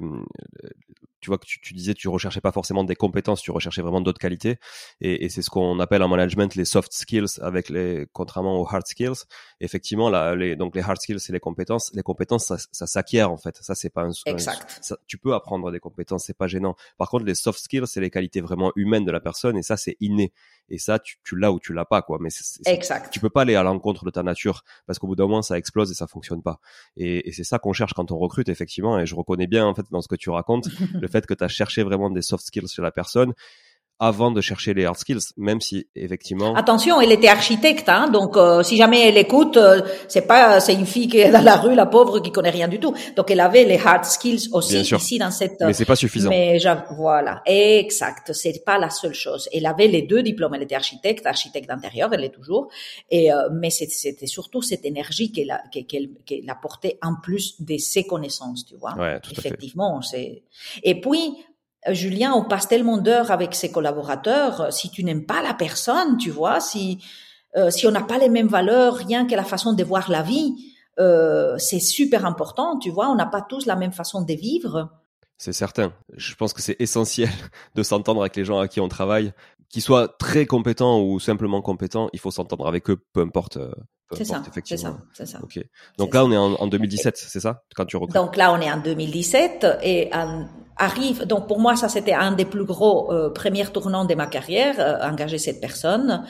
tu 1.21 1.31
vois 1.31 1.39
que 1.39 1.47
tu, 1.47 1.61
tu, 1.61 1.75
disais 1.75 1.95
tu 1.95 2.09
recherchais 2.09 2.41
pas 2.41 2.53
forcément 2.53 2.85
des 2.85 2.97
compétences, 2.97 3.43
tu 3.43 3.51
recherchais 3.51 3.83
vraiment 3.83 4.01
d'autres 4.01 4.21
qualités 4.21 4.59
et, 5.01 5.25
et 5.25 5.29
c'est 5.29 5.43
ce 5.43 5.51
qu'on 5.51 5.81
appelle 5.81 6.03
en 6.03 6.09
management 6.09 6.55
les 6.55 6.65
soft 6.65 6.93
skills 6.93 7.41
avec 7.41 7.69
les 7.69 8.07
contrairement 8.13 8.61
aux 8.61 8.67
hard 8.67 8.87
skills. 8.87 9.25
Effectivement 9.61 10.11
là 10.11 10.35
les 10.35 10.57
donc 10.57 10.75
les 10.75 10.83
hard 10.83 11.01
skills 11.01 11.21
c'est 11.21 11.33
les 11.33 11.41
compétences, 11.41 11.91
les 11.95 12.03
compétences 12.03 12.47
ça, 12.47 12.57
ça 12.73 12.87
s'acquiert 12.87 13.31
en 13.31 13.37
fait. 13.37 13.57
Ça 13.61 13.75
c'est 13.75 13.91
pas 13.91 14.03
un, 14.03 14.13
exact. 14.27 14.79
ça, 14.83 14.97
tu 15.07 15.19
peux 15.19 15.35
apprendre 15.35 15.71
des 15.71 15.81
compétences, 15.81 16.25
c'est 16.25 16.37
pas 16.37 16.47
gênant. 16.47 16.77
Par 16.97 17.09
contre 17.11 17.25
les 17.25 17.35
soft 17.35 17.61
skills 17.61 17.87
c'est 17.87 18.01
les 18.01 18.11
qualités 18.11 18.41
vraiment 18.41 18.73
humaines 18.77 19.05
de 19.05 19.13
la 19.13 19.21
personne 19.21 19.57
et 19.57 19.63
ça 19.63 19.77
c'est 19.77 19.97
inné 20.01 20.33
et 20.69 20.79
ça 20.79 20.99
tu, 20.99 21.17
tu 21.25 21.37
l'as 21.37 21.53
ou 21.53 21.61
tu 21.61 21.73
l'as 21.73 21.85
pas 21.85 22.03
quoi 22.03 22.19
mais 22.21 22.31
c'est, 22.31 22.67
exact. 22.67 23.13
tu 23.13 23.21
peux 23.21 23.31
pas 23.31 23.43
aller 23.43 23.55
à 23.55 23.63
l'encontre 23.63 24.05
de 24.05 24.11
ta 24.11 24.23
nature 24.23 24.65
parce 24.87 24.99
qu'au 24.99 25.07
bout 25.07 25.17
d'un 25.17 25.27
moment 25.27 25.43
ça 25.43 25.59
explose 25.59 25.91
et 25.91 25.95
ça 25.95 26.07
fonctionne 26.07 26.43
pas. 26.43 26.61
Et, 26.97 27.29
et 27.29 27.33
c'est 27.33 27.45
ça 27.45 27.59
qu'on 27.59 27.73
cherche 27.73 27.95
quand 27.95 28.11
on 28.13 28.19
recrute 28.19 28.49
effectivement 28.49 28.99
et 28.99 29.07
je 29.07 29.15
reconnais 29.15 29.47
bien 29.47 29.67
en 29.67 29.75
fait 29.75 29.87
dans 29.91 30.01
ce 30.01 30.09
que 30.09 30.17
tu 30.17 30.31
racontes 30.31 30.69
le 30.95 31.09
fait 31.09 31.27
que 31.27 31.35
tu 31.35 31.45
as 31.45 31.49
cherché 31.49 31.83
vraiment 31.83 32.11
des 32.11 32.23
soft 32.23 32.47
skills 32.47 32.69
chez 32.69 32.83
la 32.83 32.93
personne 32.93 33.35
avant 34.01 34.31
de 34.31 34.41
chercher 34.41 34.75
les 34.75 34.85
hard 34.85 34.97
skills, 34.97 35.33
même 35.37 35.61
si 35.61 35.89
effectivement. 35.97 36.55
Attention, 36.55 37.01
elle 37.01 37.11
était 37.11 37.29
architecte, 37.29 37.89
hein, 37.89 38.09
donc 38.09 38.37
euh, 38.37 38.63
si 38.63 38.77
jamais 38.77 39.09
elle 39.09 39.19
écoute, 39.19 39.57
euh, 39.57 39.83
c'est 40.07 40.27
pas 40.27 40.61
c'est 40.61 40.75
une 40.75 40.87
fille 40.87 41.09
qui 41.09 41.19
est 41.19 41.31
dans 41.31 41.43
la 41.43 41.57
rue, 41.57 41.75
la 41.75 41.87
pauvre, 41.87 42.21
qui 42.21 42.31
connaît 42.31 42.51
rien 42.51 42.69
du 42.69 42.79
tout. 42.79 42.95
Donc 43.17 43.31
elle 43.31 43.41
avait 43.41 43.65
les 43.65 43.77
hard 43.77 44.05
skills 44.05 44.49
aussi 44.53 44.81
ici 44.81 45.19
dans 45.19 45.33
cette. 45.33 45.61
Mais 45.61 45.73
c'est 45.73 45.85
pas 45.85 45.97
suffisant. 45.97 46.31
Mais 46.31 46.59
voilà, 46.97 47.43
exact, 47.45 48.33
c'est 48.33 48.65
pas 48.65 48.79
la 48.79 48.91
seule 48.91 49.15
chose. 49.15 49.49
Elle 49.53 49.67
avait 49.67 49.89
les 49.89 50.03
deux 50.03 50.23
diplômes, 50.23 50.55
elle 50.55 50.63
était 50.63 50.77
architecte, 50.77 51.27
architecte 51.27 51.69
d'intérieur, 51.69 52.11
elle 52.13 52.25
est 52.25 52.35
toujours. 52.35 52.69
Et 53.11 53.33
euh, 53.33 53.49
mais 53.53 53.71
c'était 53.71 54.27
surtout 54.27 54.63
cette 54.63 54.85
énergie 54.85 55.33
qu'elle 55.33 55.51
a 55.51 55.61
qu'elle 55.73 56.11
qu'elle 56.25 56.49
apportait 56.49 56.99
en 57.03 57.17
plus 57.21 57.61
de 57.61 57.77
ses 57.79 58.05
connaissances, 58.05 58.65
tu 58.65 58.77
vois. 58.77 58.95
Ouais, 58.97 59.19
tout 59.21 59.33
Effectivement, 59.33 60.01
c'est. 60.03 60.45
Et 60.85 61.01
puis 61.01 61.19
euh, 61.19 61.58
Julien, 61.87 62.33
on 62.33 62.45
passe 62.45 62.69
tellement 62.69 62.99
d'heures 62.99 63.31
avec 63.31 63.55
ses 63.55 63.71
collaborateurs. 63.71 64.61
Euh, 64.61 64.71
si 64.71 64.91
tu 64.91 65.05
n'aimes 65.05 65.27
pas 65.27 65.43
la 65.43 65.55
personne, 65.55 66.17
tu 66.17 66.31
vois, 66.31 66.61
si 66.61 66.99
euh, 67.57 67.71
si 67.71 67.87
on 67.87 67.91
n'a 67.91 68.03
pas 68.03 68.19
les 68.19 68.29
mêmes 68.29 68.49
valeurs, 68.49 68.95
rien 68.95 69.27
que 69.27 69.35
la 69.35 69.45
façon 69.45 69.73
de 69.73 69.83
voir 69.83 70.11
la 70.11 70.23
vie, 70.23 70.55
euh, 70.99 71.57
c'est 71.59 71.81
super 71.81 72.27
important, 72.27 72.79
tu 72.79 72.91
vois. 72.91 73.09
On 73.09 73.15
n'a 73.15 73.27
pas 73.27 73.43
tous 73.43 73.67
la 73.67 73.77
même 73.77 73.93
façon 73.93 74.23
de 74.23 74.35
vivre. 74.35 74.91
C'est 75.39 75.53
certain. 75.53 75.93
Je 76.17 76.35
pense 76.35 76.53
que 76.53 76.61
c'est 76.61 76.77
essentiel 76.81 77.31
de 77.75 77.83
s'entendre 77.83 78.21
avec 78.21 78.37
les 78.37 78.45
gens 78.45 78.59
à 78.59 78.69
qui 78.69 78.81
on 78.81 78.89
travaille, 78.89 79.33
qu'ils 79.71 79.83
soient 79.83 80.09
très 80.09 80.47
compétents 80.47 81.01
ou 81.01 81.21
simplement 81.21 81.63
compétents. 81.63 82.11
Il 82.13 82.19
faut 82.19 82.31
s'entendre 82.31 82.67
avec 82.67 82.91
eux, 82.91 83.01
peu 83.13 83.21
importe. 83.21 83.59
C'est 84.17 84.25
ça, 84.25 84.43
c'est 84.65 84.77
ça, 84.79 84.99
c'est 85.13 85.27
ça. 85.27 85.39
Ok. 85.43 85.61
Donc 85.99 86.15
là, 86.15 86.25
on 86.25 86.33
est 86.33 86.37
en, 86.37 86.55
en 86.55 86.67
2017, 86.67 87.17
c'est 87.17 87.41
ça, 87.41 87.63
quand 87.75 87.85
tu 87.85 87.97
recrutes? 87.97 88.15
Donc 88.15 88.37
là, 88.37 88.53
on 88.55 88.61
est 88.61 88.73
en 88.73 88.79
2017 88.79 89.67
et 89.83 90.09
en, 90.15 90.47
arrive. 90.79 91.27
Donc 91.27 91.47
pour 91.47 91.59
moi, 91.59 91.77
ça 91.77 91.89
c'était 91.89 92.15
un 92.15 92.33
des 92.33 92.45
plus 92.45 92.65
gros 92.65 93.13
euh, 93.13 93.31
premiers 93.31 93.67
tournants 93.67 94.05
de 94.05 94.15
ma 94.15 94.27
carrière, 94.27 94.77
euh, 94.79 95.07
engager 95.07 95.39
cette 95.39 95.61
personne. 95.61 96.25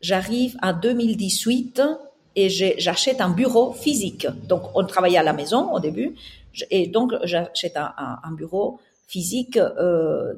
J'arrive 0.00 0.56
en 0.62 0.72
2018 0.72 1.82
et 2.36 2.48
j'achète 2.48 3.20
un 3.20 3.30
bureau 3.30 3.72
physique. 3.72 4.26
Donc 4.46 4.62
on 4.74 4.86
travaillait 4.86 5.18
à 5.18 5.24
la 5.24 5.32
maison 5.32 5.72
au 5.72 5.80
début 5.80 6.14
et 6.70 6.86
donc 6.86 7.12
j'achète 7.24 7.76
un, 7.76 7.92
un, 8.22 8.32
bureau 8.32 8.78
physique 9.08 9.56
euh, 9.56 10.34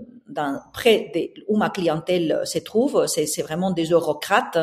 près 0.72 1.10
de, 1.12 1.42
où 1.48 1.56
ma 1.56 1.70
clientèle 1.70 2.40
se 2.44 2.58
trouve. 2.60 3.06
C'est 3.08 3.42
vraiment 3.42 3.72
des 3.72 3.86
eurocrates. 3.86 4.58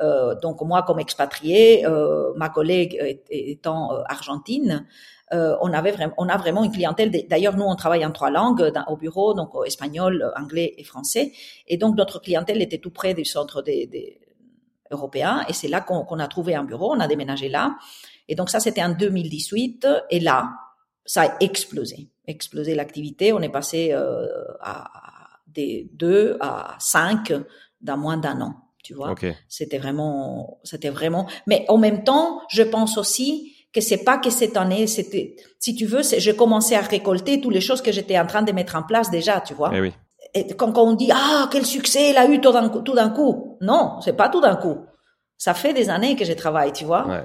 Euh, 0.00 0.34
donc 0.40 0.62
moi 0.62 0.82
comme 0.82 0.98
expatrié, 0.98 1.86
euh, 1.86 2.32
ma 2.36 2.48
collègue 2.48 3.20
étant 3.30 3.92
euh, 3.92 4.02
argentine, 4.08 4.86
euh, 5.32 5.56
on 5.60 5.72
avait 5.72 5.92
vraiment, 5.92 6.14
on 6.16 6.28
a 6.28 6.38
vraiment 6.38 6.64
une 6.64 6.72
clientèle. 6.72 7.10
D'ailleurs, 7.28 7.56
nous, 7.56 7.64
on 7.64 7.76
travaille 7.76 8.04
en 8.04 8.10
trois 8.10 8.30
langues 8.30 8.72
au 8.88 8.96
bureau, 8.96 9.32
donc 9.34 9.50
espagnol, 9.64 10.32
anglais 10.36 10.74
et 10.76 10.82
français. 10.82 11.32
Et 11.68 11.76
donc, 11.76 11.96
notre 11.96 12.20
clientèle 12.20 12.60
était 12.62 12.78
tout 12.78 12.90
près 12.90 13.14
du 13.14 13.24
centre 13.24 13.62
des, 13.62 13.86
des 13.86 14.18
européens. 14.90 15.44
Et 15.48 15.52
c'est 15.52 15.68
là 15.68 15.82
qu'on 15.82 16.18
a 16.18 16.26
trouvé 16.26 16.56
un 16.56 16.64
bureau. 16.64 16.92
On 16.92 16.98
a 16.98 17.06
déménagé 17.06 17.48
là. 17.48 17.76
Et 18.26 18.34
donc, 18.34 18.50
ça, 18.50 18.58
c'était 18.58 18.82
en 18.82 18.88
2018. 18.88 19.86
Et 20.10 20.18
là, 20.18 20.50
ça 21.10 21.22
a 21.22 21.36
explosé, 21.40 22.08
explosé 22.28 22.76
l'activité. 22.76 23.32
On 23.32 23.40
est 23.40 23.48
passé 23.48 23.90
euh, 23.92 24.26
à 24.60 24.88
des 25.48 25.90
deux 25.92 26.36
à 26.38 26.76
cinq 26.78 27.32
dans 27.80 27.96
moins 27.96 28.16
d'un 28.16 28.40
an 28.40 28.54
tu 28.82 28.94
vois. 28.94 29.14
C'était 29.48 29.78
vraiment, 29.78 30.58
c'était 30.64 30.88
vraiment. 30.88 31.26
Mais 31.46 31.64
en 31.68 31.76
même 31.76 32.02
temps, 32.02 32.40
je 32.48 32.62
pense 32.62 32.96
aussi 32.96 33.54
que 33.72 33.80
c'est 33.80 34.04
pas 34.04 34.18
que 34.18 34.30
cette 34.30 34.56
année, 34.56 34.86
c'était, 34.86 35.36
si 35.58 35.74
tu 35.74 35.86
veux, 35.86 36.02
j'ai 36.02 36.34
commencé 36.34 36.74
à 36.74 36.80
récolter 36.80 37.40
toutes 37.40 37.54
les 37.54 37.60
choses 37.60 37.82
que 37.82 37.92
j'étais 37.92 38.18
en 38.18 38.26
train 38.26 38.42
de 38.42 38.52
mettre 38.52 38.76
en 38.76 38.82
place 38.82 39.10
déjà, 39.10 39.40
tu 39.42 39.54
vois. 39.54 39.70
Eh 39.74 39.80
oui. 39.80 39.92
Et 40.34 40.46
quand, 40.54 40.76
on 40.78 40.94
dit 40.94 41.10
ah 41.12 41.48
quel 41.52 41.66
succès 41.66 42.10
il 42.10 42.16
a 42.16 42.26
eu 42.26 42.40
tout 42.40 42.52
d'un 42.52 42.68
coup, 42.68 42.80
tout 42.80 42.94
d'un 42.94 43.10
coup, 43.10 43.58
non, 43.60 44.00
c'est 44.00 44.16
pas 44.16 44.28
tout 44.28 44.40
d'un 44.40 44.56
coup. 44.56 44.78
Ça 45.36 45.54
fait 45.54 45.72
des 45.72 45.90
années 45.90 46.16
que 46.16 46.24
je 46.24 46.32
travaille, 46.32 46.72
tu 46.72 46.84
vois. 46.84 47.06
Ouais. 47.06 47.24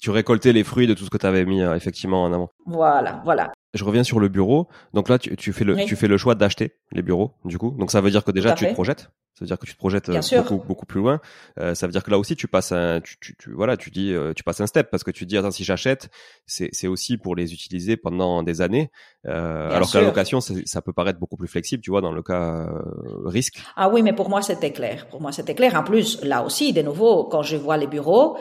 Tu 0.00 0.10
récoltais 0.10 0.52
les 0.52 0.64
fruits 0.64 0.86
de 0.86 0.94
tout 0.94 1.04
ce 1.04 1.10
que 1.10 1.18
tu 1.18 1.26
avais 1.26 1.44
mis 1.44 1.62
euh, 1.62 1.74
effectivement 1.74 2.24
en 2.24 2.32
avant. 2.32 2.50
Voilà, 2.66 3.22
voilà. 3.24 3.50
Je 3.72 3.84
reviens 3.84 4.04
sur 4.04 4.20
le 4.20 4.28
bureau. 4.28 4.68
Donc 4.94 5.08
là, 5.08 5.18
tu, 5.18 5.34
tu 5.36 5.52
fais 5.52 5.64
le, 5.64 5.76
tu 5.84 5.96
fais 5.96 6.08
le 6.08 6.18
choix 6.18 6.34
d'acheter 6.34 6.76
les 6.92 7.02
bureaux, 7.02 7.34
du 7.44 7.56
coup. 7.56 7.74
Donc 7.78 7.90
ça 7.90 8.00
veut 8.00 8.10
dire 8.10 8.24
que 8.24 8.30
déjà 8.30 8.52
tu 8.52 8.66
te 8.66 8.72
projettes. 8.72 9.10
Ça 9.34 9.44
veut 9.44 9.46
dire 9.46 9.58
que 9.58 9.64
tu 9.64 9.72
te 9.72 9.78
projettes 9.78 10.10
euh, 10.10 10.20
beaucoup, 10.38 10.62
beaucoup 10.66 10.86
plus 10.86 11.00
loin. 11.00 11.20
Euh, 11.58 11.74
ça 11.74 11.86
veut 11.86 11.92
dire 11.92 12.02
que 12.02 12.10
là 12.10 12.18
aussi 12.18 12.36
tu 12.36 12.46
passes 12.46 12.72
un, 12.72 13.00
tu, 13.00 13.16
tu, 13.20 13.34
tu 13.38 13.52
voilà, 13.52 13.78
tu 13.78 13.90
dis, 13.90 14.12
euh, 14.12 14.34
tu 14.34 14.42
passes 14.42 14.60
un 14.60 14.66
step 14.66 14.90
parce 14.90 15.02
que 15.02 15.10
tu 15.10 15.24
dis 15.24 15.38
attends 15.38 15.50
si 15.50 15.64
j'achète, 15.64 16.10
c'est, 16.46 16.68
c'est 16.72 16.88
aussi 16.88 17.16
pour 17.16 17.36
les 17.36 17.54
utiliser 17.54 17.96
pendant 17.96 18.42
des 18.42 18.60
années. 18.60 18.90
Euh, 19.26 19.70
alors 19.74 19.90
que 19.90 19.96
la 19.96 20.04
location, 20.04 20.40
ça 20.40 20.82
peut 20.82 20.92
paraître 20.92 21.18
beaucoup 21.18 21.36
plus 21.38 21.48
flexible, 21.48 21.82
tu 21.82 21.90
vois, 21.90 22.02
dans 22.02 22.12
le 22.12 22.22
cas 22.22 22.66
euh, 22.66 22.82
risque. 23.24 23.62
Ah 23.76 23.88
oui, 23.88 24.02
mais 24.02 24.12
pour 24.12 24.28
moi 24.28 24.42
c'était 24.42 24.72
clair. 24.72 25.06
Pour 25.08 25.22
moi 25.22 25.32
c'était 25.32 25.54
clair. 25.54 25.74
En 25.74 25.84
plus, 25.84 26.22
là 26.22 26.44
aussi, 26.44 26.74
de 26.74 26.82
nouveau, 26.82 27.24
quand 27.24 27.42
je 27.42 27.56
vois 27.56 27.78
les 27.78 27.86
bureaux, 27.86 28.36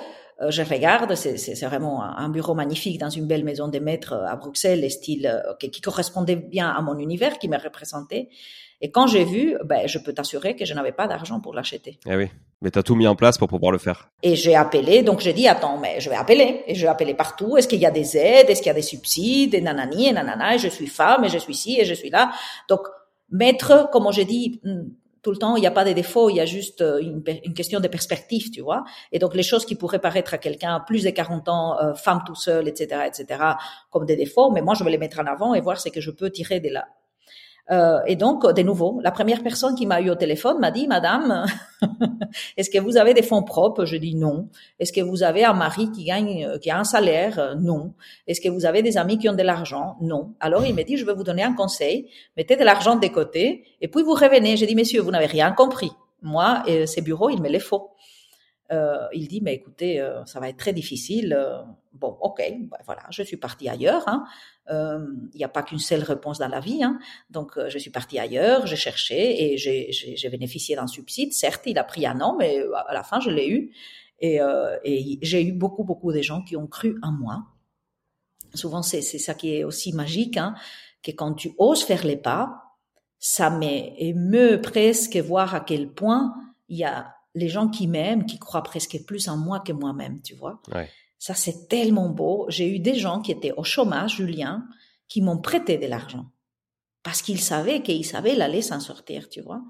je 0.47 0.62
regarde, 0.62 1.15
c'est 1.15 1.65
vraiment 1.65 2.02
un 2.02 2.30
bureau 2.30 2.54
magnifique 2.54 2.97
dans 2.97 3.10
une 3.10 3.28
belle 3.28 3.43
maison 3.43 3.67
des 3.67 3.82
maîtres 3.82 4.13
à 4.13 4.36
Bruxelles, 4.38 4.89
style 4.89 5.28
euh, 5.28 5.54
qui, 5.56 5.82
correspondait 5.82 6.38
bien 6.38 6.69
à 6.69 6.82
mon 6.82 6.97
univers, 6.97 7.39
qui 7.39 7.49
me 7.49 7.58
représentait. 7.58 8.30
Et 8.82 8.91
quand 8.91 9.08
j'ai 9.08 9.25
vu, 9.25 9.58
ben, 9.65 9.88
je 9.88 9.99
peux 9.99 10.13
t'assurer 10.13 10.56
que 10.56 10.63
je 10.63 10.73
n'avais 10.73 10.93
pas 10.93 11.08
d'argent 11.08 11.41
pour 11.41 11.54
l'acheter. 11.54 11.99
Eh 12.06 12.15
oui, 12.15 12.28
mais 12.62 12.71
tu 12.71 12.80
as 12.80 12.84
tout 12.84 12.95
mis 12.95 13.08
en 13.08 13.15
place 13.15 13.38
pour 13.38 13.49
pouvoir 13.49 13.73
le 13.73 13.78
faire. 13.78 14.10
Et 14.23 14.38
j'ai 14.38 14.56
appelé, 14.56 15.04
donc 15.04 15.19
j'ai 15.19 15.34
dit, 15.34 15.49
attends, 15.49 15.78
mais 15.78 15.99
je 15.99 16.10
vais 16.10 16.15
appeler. 16.15 16.63
Et 16.65 16.75
je 16.75 16.84
vais 16.84 16.88
appeler 16.88 17.13
partout. 17.13 17.58
Est-ce 17.58 17.67
qu'il 17.67 17.80
y 17.80 17.86
a 17.86 17.91
des 17.91 18.15
aides? 18.15 18.49
Est-ce 18.49 18.62
qu'il 18.62 18.69
y 18.69 18.71
a 18.71 18.75
des 18.75 18.82
subsides? 18.82 19.54
Et 19.54 19.60
nanani, 19.60 20.08
et 20.08 20.13
nanana, 20.13 20.56
et 20.56 20.60
je 20.60 20.69
suis 20.69 20.88
femme, 20.88 21.25
et 21.25 21.30
je 21.30 21.38
suis 21.38 21.56
ci, 21.56 21.78
et 21.78 21.84
je 21.84 21.93
suis 21.93 22.10
là. 22.10 22.32
Donc, 22.69 22.82
mettre, 23.30 23.89
comme 23.91 24.10
j'ai 24.13 24.25
dit, 24.25 24.62
hmm, 24.63 24.84
tout 25.22 25.32
le 25.32 25.38
temps, 25.38 25.56
il 25.56 25.62
n'y 25.62 25.68
a 25.68 25.72
pas 25.72 25.86
de 25.86 25.92
défauts, 25.92 26.30
il 26.30 26.36
y 26.36 26.40
a 26.40 26.46
juste 26.46 26.82
euh, 26.82 27.00
une, 27.00 27.54
question 27.54 27.80
de 27.80 27.88
perspective, 27.88 28.52
tu 28.52 28.62
vois. 28.62 28.84
Et 29.12 29.20
donc 29.20 29.36
les 29.36 29.44
choses 29.44 29.66
qui 29.66 29.76
pourraient 29.76 30.00
paraître 30.00 30.34
à 30.34 30.38
quelqu'un 30.38 30.80
plus 30.86 31.04
de 31.04 31.10
40 31.10 31.50
ans, 31.50 31.80
euh, 31.80 31.94
femme 31.94 32.22
tout 32.26 32.36
seul, 32.36 32.68
etc., 32.68 33.04
etc., 33.08 33.42
comme 33.90 34.06
des 34.06 34.16
défauts, 34.16 34.52
mais 34.52 34.62
moi 34.62 34.74
je 34.76 34.84
vais 34.84 34.92
les 34.92 34.98
mettre 34.98 35.20
en 35.20 35.26
avant 35.26 35.54
et 35.54 35.62
voir 35.62 35.80
ce 35.80 35.90
que 35.90 36.02
je 36.02 36.12
peux 36.12 36.30
tirer 36.30 36.60
de 36.60 36.70
là. 36.70 36.88
Euh, 37.72 38.00
et 38.08 38.16
donc, 38.16 38.46
de 38.52 38.62
nouveau, 38.64 39.00
la 39.04 39.12
première 39.12 39.44
personne 39.44 39.76
qui 39.76 39.86
m'a 39.86 40.02
eu 40.02 40.10
au 40.10 40.16
téléphone 40.16 40.60
m'a 40.60 40.72
dit, 40.72 40.88
Madame, 40.88 41.46
est-ce 42.58 42.70
que 42.70 42.80
vous 42.80 42.98
avez 42.98 43.14
des 43.14 43.22
fonds 43.22 43.44
propres? 43.44 43.86
Je 43.86 43.98
dis 43.98 44.16
non. 44.16 44.50
Est-ce 44.80 44.92
que 44.92 45.02
vous 45.02 45.22
avez 45.22 45.44
un 45.44 45.54
mari 45.54 45.92
qui 45.92 46.04
gagne, 46.04 46.46
euh, 46.46 46.58
qui 46.58 46.72
a 46.72 46.80
un 46.80 46.84
salaire? 46.84 47.38
Euh, 47.38 47.56
Non. 47.56 47.94
Est-ce 48.28 48.42
que 48.42 48.50
vous 48.50 48.66
avez 48.66 48.82
des 48.82 48.98
amis 48.98 49.18
qui 49.20 49.30
ont 49.30 49.36
de 49.36 49.44
l'argent? 49.44 49.98
Non. 50.02 50.34
Alors 50.40 50.66
il 50.66 50.74
m'a 50.74 50.84
dit, 50.84 50.98
je 50.98 51.06
vais 51.06 51.14
vous 51.14 51.24
donner 51.24 51.44
un 51.44 51.54
conseil. 51.54 52.10
Mettez 52.38 52.56
de 52.56 52.64
l'argent 52.64 52.96
de 52.96 53.08
côté 53.08 53.66
et 53.82 53.88
puis 53.88 54.04
vous 54.04 54.14
revenez. 54.14 54.58
J'ai 54.58 54.66
dit, 54.66 54.76
Messieurs, 54.76 55.02
vous 55.02 55.12
n'avez 55.12 55.28
rien 55.28 55.52
compris. 55.52 55.92
Moi, 56.22 56.64
ces 56.86 57.02
bureaux, 57.02 57.30
il 57.30 57.42
me 57.42 57.48
les 57.48 57.60
faut. 57.60 57.92
Euh, 58.72 59.08
il 59.14 59.28
dit, 59.28 59.42
mais 59.42 59.56
écoutez, 59.56 60.00
euh, 60.00 60.24
ça 60.26 60.40
va 60.40 60.50
être 60.50 60.58
très 60.58 60.74
difficile. 60.74 61.38
Bon, 61.94 62.18
ok, 62.22 62.38
ben 62.38 62.78
voilà, 62.86 63.02
je 63.10 63.24
suis 63.24 63.38
partie 63.38 63.68
ailleurs. 63.68 64.04
Hein. 64.08 64.26
Il 64.70 65.38
n'y 65.38 65.44
a 65.44 65.50
pas 65.50 65.64
qu'une 65.64 65.80
seule 65.80 66.04
réponse 66.04 66.40
dans 66.40 66.48
la 66.48 66.60
vie. 66.60 66.84
Hein. 66.84 67.00
Donc, 67.30 67.60
je 67.68 67.78
suis 67.78 67.90
partie 67.90 68.20
ailleurs, 68.20 68.68
j'ai 68.68 68.76
cherché 68.76 69.54
et 69.54 69.58
j'ai 69.58 70.30
bénéficié 70.30 70.76
d'un 70.76 70.88
subside. 70.88 71.34
Certes, 71.34 71.64
il 71.66 71.78
a 71.78 71.84
pris 71.84 72.06
un 72.06 72.22
an, 72.22 72.36
mais 72.38 72.62
à 72.88 72.94
la 72.94 73.04
fin, 73.04 73.20
je 73.20 73.30
l'ai 73.30 73.50
eu. 73.50 73.72
Et, 74.20 74.40
et 74.84 75.20
j'ai 75.22 75.44
eu 75.44 75.52
beaucoup, 75.54 75.84
beaucoup 75.84 76.12
de 76.12 76.22
gens 76.22 76.44
qui 76.44 76.56
ont 76.56 76.68
cru 76.68 76.98
en 77.02 77.12
moi. 77.12 77.46
Souvent, 78.54 78.82
c'est 78.82 79.02
ça 79.02 79.34
qui 79.34 79.56
est 79.56 79.64
aussi 79.64 79.94
magique, 79.94 80.38
hein, 80.38 80.56
que 81.04 81.12
quand 81.12 81.34
tu 81.34 81.54
oses 81.58 81.84
faire 81.84 82.06
les 82.06 82.18
pas, 82.18 82.70
ça 83.20 83.50
m'émeut 83.50 84.62
presque 84.62 85.18
voir 85.18 85.54
à 85.54 85.60
quel 85.60 85.92
point 85.92 86.34
il 86.68 86.78
y 86.78 86.84
a 86.84 87.14
les 87.36 87.50
gens 87.50 87.68
qui 87.68 87.88
m'aiment, 87.88 88.26
qui 88.26 88.40
croient 88.40 88.64
presque 88.64 89.04
plus 89.06 89.28
en 89.28 89.38
moi 89.38 89.60
que 89.60 89.74
moi-même, 89.74 90.22
tu 90.22 90.36
vois. 90.36 90.62
Ça, 91.20 91.34
c'est 91.34 91.68
tellement 91.68 92.10
beau. 92.10 92.46
J'ai 92.48 92.74
eu 92.74 92.80
des 92.80 92.96
gens 92.96 93.20
qui 93.22 93.32
étaient 93.32 93.52
au 93.58 93.64
chômage, 93.64 94.16
Julien, 94.16 94.66
qui 95.10 95.22
m'ont 95.22 95.38
prêté 95.38 95.78
de 95.78 95.86
l'argent. 95.86 96.26
Parce 97.04 97.22
qu'ils 97.22 97.40
savaient 97.40 97.82
qu'ils 97.82 98.06
savaient 98.06 98.40
aller 98.42 98.62
s'en 98.62 98.80
sortir, 98.80 99.30
tu 99.30 99.42
vois. 99.42 99.62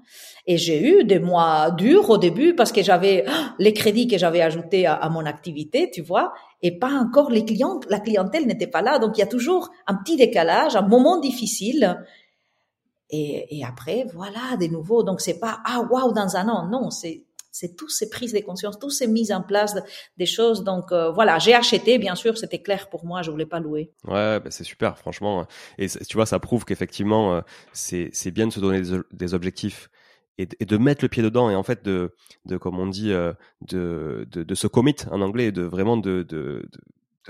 Et 0.46 0.58
j'ai 0.58 0.82
eu 0.82 1.04
des 1.04 1.18
mois 1.18 1.70
durs 1.70 2.10
au 2.10 2.18
début 2.18 2.54
parce 2.54 2.72
que 2.72 2.82
j'avais 2.82 3.24
les 3.58 3.72
crédits 3.72 4.08
que 4.08 4.18
j'avais 4.18 4.42
ajoutés 4.42 4.86
à, 4.86 5.08
mon 5.10 5.26
activité, 5.26 5.90
tu 5.90 6.02
vois, 6.02 6.32
et 6.62 6.78
pas 6.78 6.92
encore 6.92 7.30
les 7.30 7.44
clients, 7.44 7.80
la 7.88 8.00
clientèle 8.00 8.46
n'était 8.46 8.66
pas 8.66 8.82
là. 8.82 8.98
Donc 8.98 9.16
il 9.16 9.20
y 9.20 9.24
a 9.24 9.28
toujours 9.28 9.70
un 9.86 9.94
petit 9.94 10.16
décalage, 10.16 10.76
un 10.76 10.86
moment 10.86 11.18
difficile. 11.18 12.04
Et, 13.10 13.58
et 13.58 13.64
après, 13.64 14.06
voilà, 14.12 14.56
de 14.60 14.66
nouveau. 14.66 15.02
Donc 15.02 15.20
c'est 15.20 15.38
pas, 15.38 15.60
ah, 15.64 15.82
waouh, 15.90 16.12
dans 16.12 16.36
un 16.36 16.48
an. 16.48 16.68
Non, 16.68 16.90
c'est 16.90 17.24
c'est 17.50 17.76
toutes 17.76 17.90
ces 17.90 18.08
prises 18.08 18.32
de 18.32 18.40
conscience, 18.40 18.78
toutes 18.78 18.92
ces 18.92 19.06
mises 19.06 19.32
en 19.32 19.42
place 19.42 19.76
des 20.16 20.26
choses. 20.26 20.64
Donc 20.64 20.92
euh, 20.92 21.10
voilà, 21.10 21.38
j'ai 21.38 21.54
acheté, 21.54 21.98
bien 21.98 22.14
sûr, 22.14 22.38
c'était 22.38 22.62
clair 22.62 22.88
pour 22.88 23.04
moi, 23.04 23.22
je 23.22 23.30
voulais 23.30 23.46
pas 23.46 23.60
louer. 23.60 23.92
Ouais, 24.04 24.40
bah, 24.40 24.50
c'est 24.50 24.64
super, 24.64 24.98
franchement. 24.98 25.46
Et 25.78 25.88
tu 25.88 26.16
vois, 26.16 26.26
ça 26.26 26.38
prouve 26.38 26.64
qu'effectivement, 26.64 27.34
euh, 27.34 27.40
c'est 27.72 28.30
bien 28.30 28.46
de 28.46 28.52
se 28.52 28.60
donner 28.60 28.82
des, 29.12 29.34
objectifs. 29.34 29.90
Et, 30.38 30.46
de 30.46 30.76
mettre 30.78 31.04
le 31.04 31.08
pied 31.08 31.22
dedans 31.22 31.50
et 31.50 31.54
en 31.54 31.62
fait 31.62 31.84
de, 31.84 32.14
de 32.46 32.56
comme 32.56 32.78
on 32.78 32.86
dit 32.86 33.12
euh, 33.12 33.34
de, 33.60 34.26
de, 34.30 34.42
de 34.42 34.54
se 34.54 34.66
commit 34.66 34.96
en 35.10 35.20
anglais 35.20 35.52
de 35.52 35.60
vraiment 35.60 35.98
de, 35.98 36.22
de, 36.22 36.66
de 36.72 36.80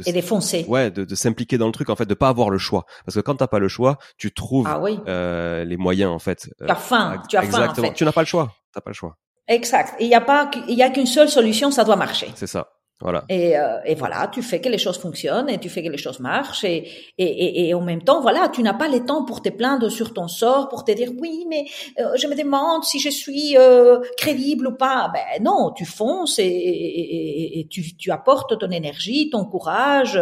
et 0.06 0.12
défoncer. 0.12 0.64
Ouais, 0.68 0.90
de, 0.90 1.04
de 1.04 1.14
s'impliquer 1.14 1.58
dans 1.58 1.66
le 1.66 1.72
truc, 1.72 1.90
en 1.90 1.96
fait, 1.96 2.06
de 2.06 2.14
pas 2.14 2.28
avoir 2.28 2.50
le 2.50 2.58
choix. 2.58 2.86
Parce 3.04 3.16
que 3.16 3.20
quand 3.20 3.36
t'as 3.36 3.48
pas 3.48 3.58
le 3.58 3.68
choix, 3.68 3.98
tu 4.16 4.32
trouves 4.32 4.66
ah 4.68 4.80
oui. 4.80 4.98
euh, 5.08 5.64
les 5.64 5.76
moyens, 5.76 6.12
en 6.12 6.18
fait. 6.18 6.48
Tu 6.58 6.70
as 6.70 6.74
faim, 6.76 7.22
tu 7.28 7.36
as 7.36 7.42
faim, 7.42 7.68
en 7.68 7.74
fait. 7.74 7.92
Tu 7.92 8.04
n'as 8.04 8.12
pas 8.12 8.22
le 8.22 8.26
choix. 8.26 8.54
T'as 8.72 8.80
pas 8.80 8.90
le 8.90 8.94
choix. 8.94 9.16
Exact. 9.50 9.96
Il 9.98 10.08
n'y 10.08 10.14
a 10.14 10.20
pas, 10.20 10.48
il 10.68 10.76
y 10.76 10.82
a 10.82 10.90
qu'une 10.90 11.06
seule 11.06 11.28
solution, 11.28 11.70
ça 11.72 11.84
doit 11.84 11.96
marcher. 11.96 12.28
C'est 12.36 12.46
ça. 12.46 12.68
Voilà. 13.02 13.24
Et, 13.30 13.58
euh, 13.58 13.78
et, 13.86 13.94
voilà, 13.94 14.28
tu 14.30 14.42
fais 14.42 14.60
que 14.60 14.68
les 14.68 14.76
choses 14.76 14.98
fonctionnent 14.98 15.48
et 15.48 15.58
tu 15.58 15.70
fais 15.70 15.82
que 15.82 15.88
les 15.88 15.96
choses 15.96 16.20
marchent 16.20 16.64
et, 16.64 16.86
et, 17.16 17.68
et, 17.68 17.74
en 17.74 17.80
même 17.80 18.02
temps, 18.02 18.20
voilà, 18.20 18.50
tu 18.50 18.62
n'as 18.62 18.74
pas 18.74 18.88
le 18.88 19.02
temps 19.06 19.24
pour 19.24 19.40
te 19.40 19.48
plaindre 19.48 19.90
sur 19.90 20.12
ton 20.12 20.28
sort, 20.28 20.68
pour 20.68 20.84
te 20.84 20.92
dire 20.92 21.10
oui, 21.18 21.46
mais 21.48 21.64
euh, 21.98 22.14
je 22.16 22.26
me 22.26 22.34
demande 22.36 22.84
si 22.84 23.00
je 23.00 23.08
suis 23.08 23.56
euh, 23.56 24.00
crédible 24.18 24.66
ou 24.66 24.76
pas. 24.76 25.10
Ben 25.14 25.42
non, 25.42 25.72
tu 25.74 25.86
fonces 25.86 26.38
et, 26.38 27.66
tu, 27.70 27.96
tu 27.96 28.10
apportes 28.10 28.58
ton 28.58 28.70
énergie, 28.70 29.30
ton 29.30 29.46
courage, 29.46 30.20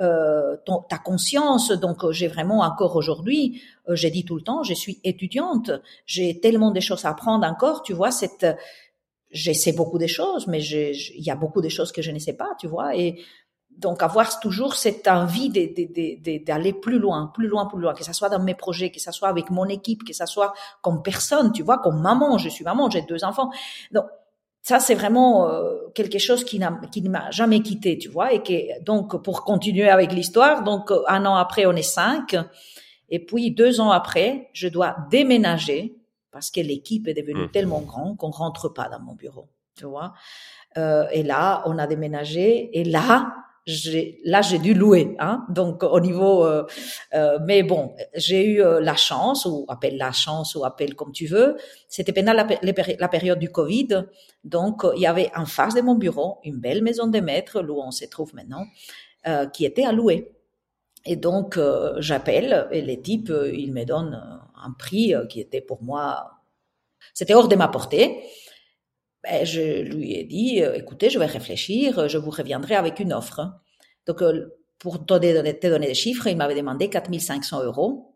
euh, 0.00 0.56
ton, 0.64 0.82
ta 0.88 0.98
conscience. 0.98 1.70
Donc, 1.70 2.10
j'ai 2.10 2.28
vraiment 2.28 2.60
encore 2.60 2.96
aujourd'hui, 2.96 3.62
euh, 3.88 3.94
j'ai 3.94 4.10
dit 4.10 4.24
tout 4.24 4.36
le 4.36 4.42
temps, 4.42 4.62
je 4.62 4.74
suis 4.74 5.00
étudiante, 5.04 5.70
j'ai 6.06 6.40
tellement 6.40 6.70
de 6.70 6.80
choses 6.80 7.04
à 7.04 7.10
apprendre 7.10 7.46
encore. 7.46 7.82
Tu 7.82 7.92
vois, 7.92 8.10
cette, 8.10 8.46
je 9.30 9.52
sais 9.52 9.72
beaucoup 9.72 9.98
de 9.98 10.06
choses, 10.06 10.46
mais 10.46 10.62
il 10.62 11.22
y 11.22 11.30
a 11.30 11.36
beaucoup 11.36 11.60
de 11.60 11.68
choses 11.68 11.92
que 11.92 12.02
je 12.02 12.10
ne 12.10 12.18
sais 12.18 12.34
pas, 12.34 12.50
tu 12.58 12.66
vois. 12.66 12.96
Et 12.96 13.22
donc, 13.76 14.02
avoir 14.02 14.38
toujours 14.40 14.74
cette 14.74 15.08
envie 15.08 15.50
d'aller 15.50 16.72
plus 16.72 16.98
loin, 16.98 17.30
plus 17.34 17.48
loin, 17.48 17.66
plus 17.66 17.80
loin, 17.80 17.94
que 17.94 18.04
ce 18.04 18.12
soit 18.12 18.28
dans 18.28 18.42
mes 18.42 18.54
projets, 18.54 18.90
que 18.90 19.00
ce 19.00 19.10
soit 19.12 19.28
avec 19.28 19.50
mon 19.50 19.66
équipe, 19.66 20.04
que 20.04 20.12
ce 20.12 20.26
soit 20.26 20.52
comme 20.82 21.02
personne, 21.02 21.52
tu 21.52 21.62
vois, 21.62 21.78
comme 21.78 22.00
maman. 22.00 22.38
Je 22.38 22.48
suis 22.48 22.64
maman, 22.64 22.90
j'ai 22.90 23.02
deux 23.02 23.24
enfants. 23.24 23.50
Donc, 23.90 24.04
ça 24.62 24.78
c'est 24.78 24.94
vraiment 24.94 25.48
euh, 25.48 25.88
quelque 25.94 26.18
chose 26.18 26.44
qui 26.44 26.58
n'a 26.58 26.80
qui 26.92 27.02
ne 27.02 27.10
m'a 27.10 27.30
jamais 27.30 27.60
quitté 27.60 27.98
tu 27.98 28.08
vois 28.08 28.32
et 28.32 28.42
que 28.42 28.80
donc 28.82 29.22
pour 29.22 29.44
continuer 29.44 29.88
avec 29.88 30.12
l'histoire 30.12 30.62
donc 30.62 30.90
un 31.08 31.26
an 31.26 31.34
après 31.34 31.66
on 31.66 31.72
est 31.72 31.82
cinq. 31.82 32.36
Et 33.08 33.18
puis 33.18 33.50
deux 33.50 33.80
ans 33.80 33.90
après 33.90 34.48
je 34.54 34.68
dois 34.68 34.96
déménager 35.10 35.96
parce 36.30 36.50
que 36.50 36.60
l'équipe 36.60 37.08
est 37.08 37.14
devenue 37.14 37.46
mmh. 37.46 37.50
tellement 37.50 37.80
grande 37.80 38.16
qu'on 38.16 38.30
rentre 38.30 38.68
pas 38.68 38.88
dans 38.88 39.00
mon 39.00 39.14
bureau 39.14 39.48
tu 39.76 39.84
vois. 39.84 40.14
Euh, 40.78 41.06
et 41.12 41.22
là 41.22 41.62
on 41.66 41.78
a 41.78 41.86
déménagé. 41.86 42.78
Et 42.78 42.84
là 42.84 43.34
là 43.66 44.42
j'ai 44.42 44.58
dû 44.58 44.74
louer 44.74 45.14
hein. 45.20 45.44
Donc 45.48 45.84
au 45.84 46.00
niveau 46.00 46.44
euh, 46.44 46.64
euh, 47.14 47.38
mais 47.46 47.62
bon 47.62 47.94
j'ai 48.14 48.44
eu 48.44 48.62
euh, 48.62 48.80
la 48.80 48.96
chance 48.96 49.46
ou 49.46 49.64
appelle 49.68 49.96
la 49.96 50.10
chance 50.10 50.56
ou 50.56 50.64
appelle 50.64 50.96
comme 50.96 51.12
tu 51.12 51.26
veux. 51.26 51.56
C'était 51.88 52.12
pendant 52.12 52.32
la, 52.32 53.08
période 53.08 53.38
du 53.38 53.50
Covid. 53.50 54.06
Donc 54.42 54.84
il 54.96 55.02
y 55.02 55.06
avait 55.06 55.30
en 55.36 55.46
face 55.46 55.74
de 55.74 55.80
mon 55.80 55.94
bureau 55.94 56.38
une 56.44 56.58
belle 56.58 56.82
maison 56.82 57.06
de 57.06 57.20
maître 57.20 57.62
où 57.62 57.80
on 57.80 57.92
se 57.92 58.04
trouve 58.06 58.34
maintenant 58.34 58.66
euh, 59.28 59.46
qui 59.46 59.64
était 59.64 59.84
à 59.84 59.92
louer. 59.92 60.32
Et 61.04 61.16
donc 61.16 61.58
j'appelle 61.98 62.68
et 62.70 62.80
les 62.80 63.00
types 63.00 63.32
ils 63.52 63.72
me 63.72 63.84
donnent 63.84 64.20
un 64.56 64.72
prix 64.72 65.14
qui 65.28 65.40
était 65.40 65.60
pour 65.60 65.82
moi 65.82 66.30
c'était 67.12 67.34
hors 67.34 67.48
de 67.48 67.56
ma 67.56 67.66
portée 67.66 68.22
ben, 69.22 69.44
je 69.46 69.82
lui 69.82 70.14
ai 70.14 70.24
dit, 70.24 70.62
euh, 70.62 70.74
écoutez, 70.74 71.10
je 71.10 71.18
vais 71.18 71.26
réfléchir, 71.26 72.08
je 72.08 72.18
vous 72.18 72.30
reviendrai 72.30 72.74
avec 72.74 72.98
une 73.00 73.12
offre. 73.12 73.40
Donc, 74.06 74.22
euh, 74.22 74.48
pour 74.78 75.04
te 75.06 75.14
donner, 75.14 75.58
te 75.58 75.66
donner 75.68 75.86
des 75.86 75.94
chiffres, 75.94 76.26
il 76.26 76.36
m'avait 76.36 76.56
demandé 76.56 76.88
4500 76.90 77.62
euros. 77.64 78.08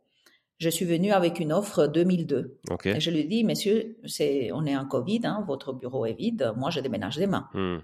je 0.59 0.71
suis 0.71 0.87
venue 0.87 1.13
avec 1.13 1.39
une 1.39 1.53
offre 1.53 1.87
2002. 1.87 2.59
Ok. 2.71 2.87
Et 2.87 2.99
je 3.01 3.11
lui 3.11 3.27
dis, 3.27 3.45
monsieur, 3.45 3.99
c'est, 4.07 4.51
on 4.53 4.65
est 4.65 4.77
en 4.77 4.87
Covid, 4.87 5.21
hein, 5.25 5.45
votre 5.47 5.73
bureau 5.75 6.07
est 6.07 6.15
vide, 6.15 6.53
moi 6.57 6.71
je 6.71 6.81
déménage 6.81 7.17
demain. 7.17 7.49
Hmm. 7.55 7.79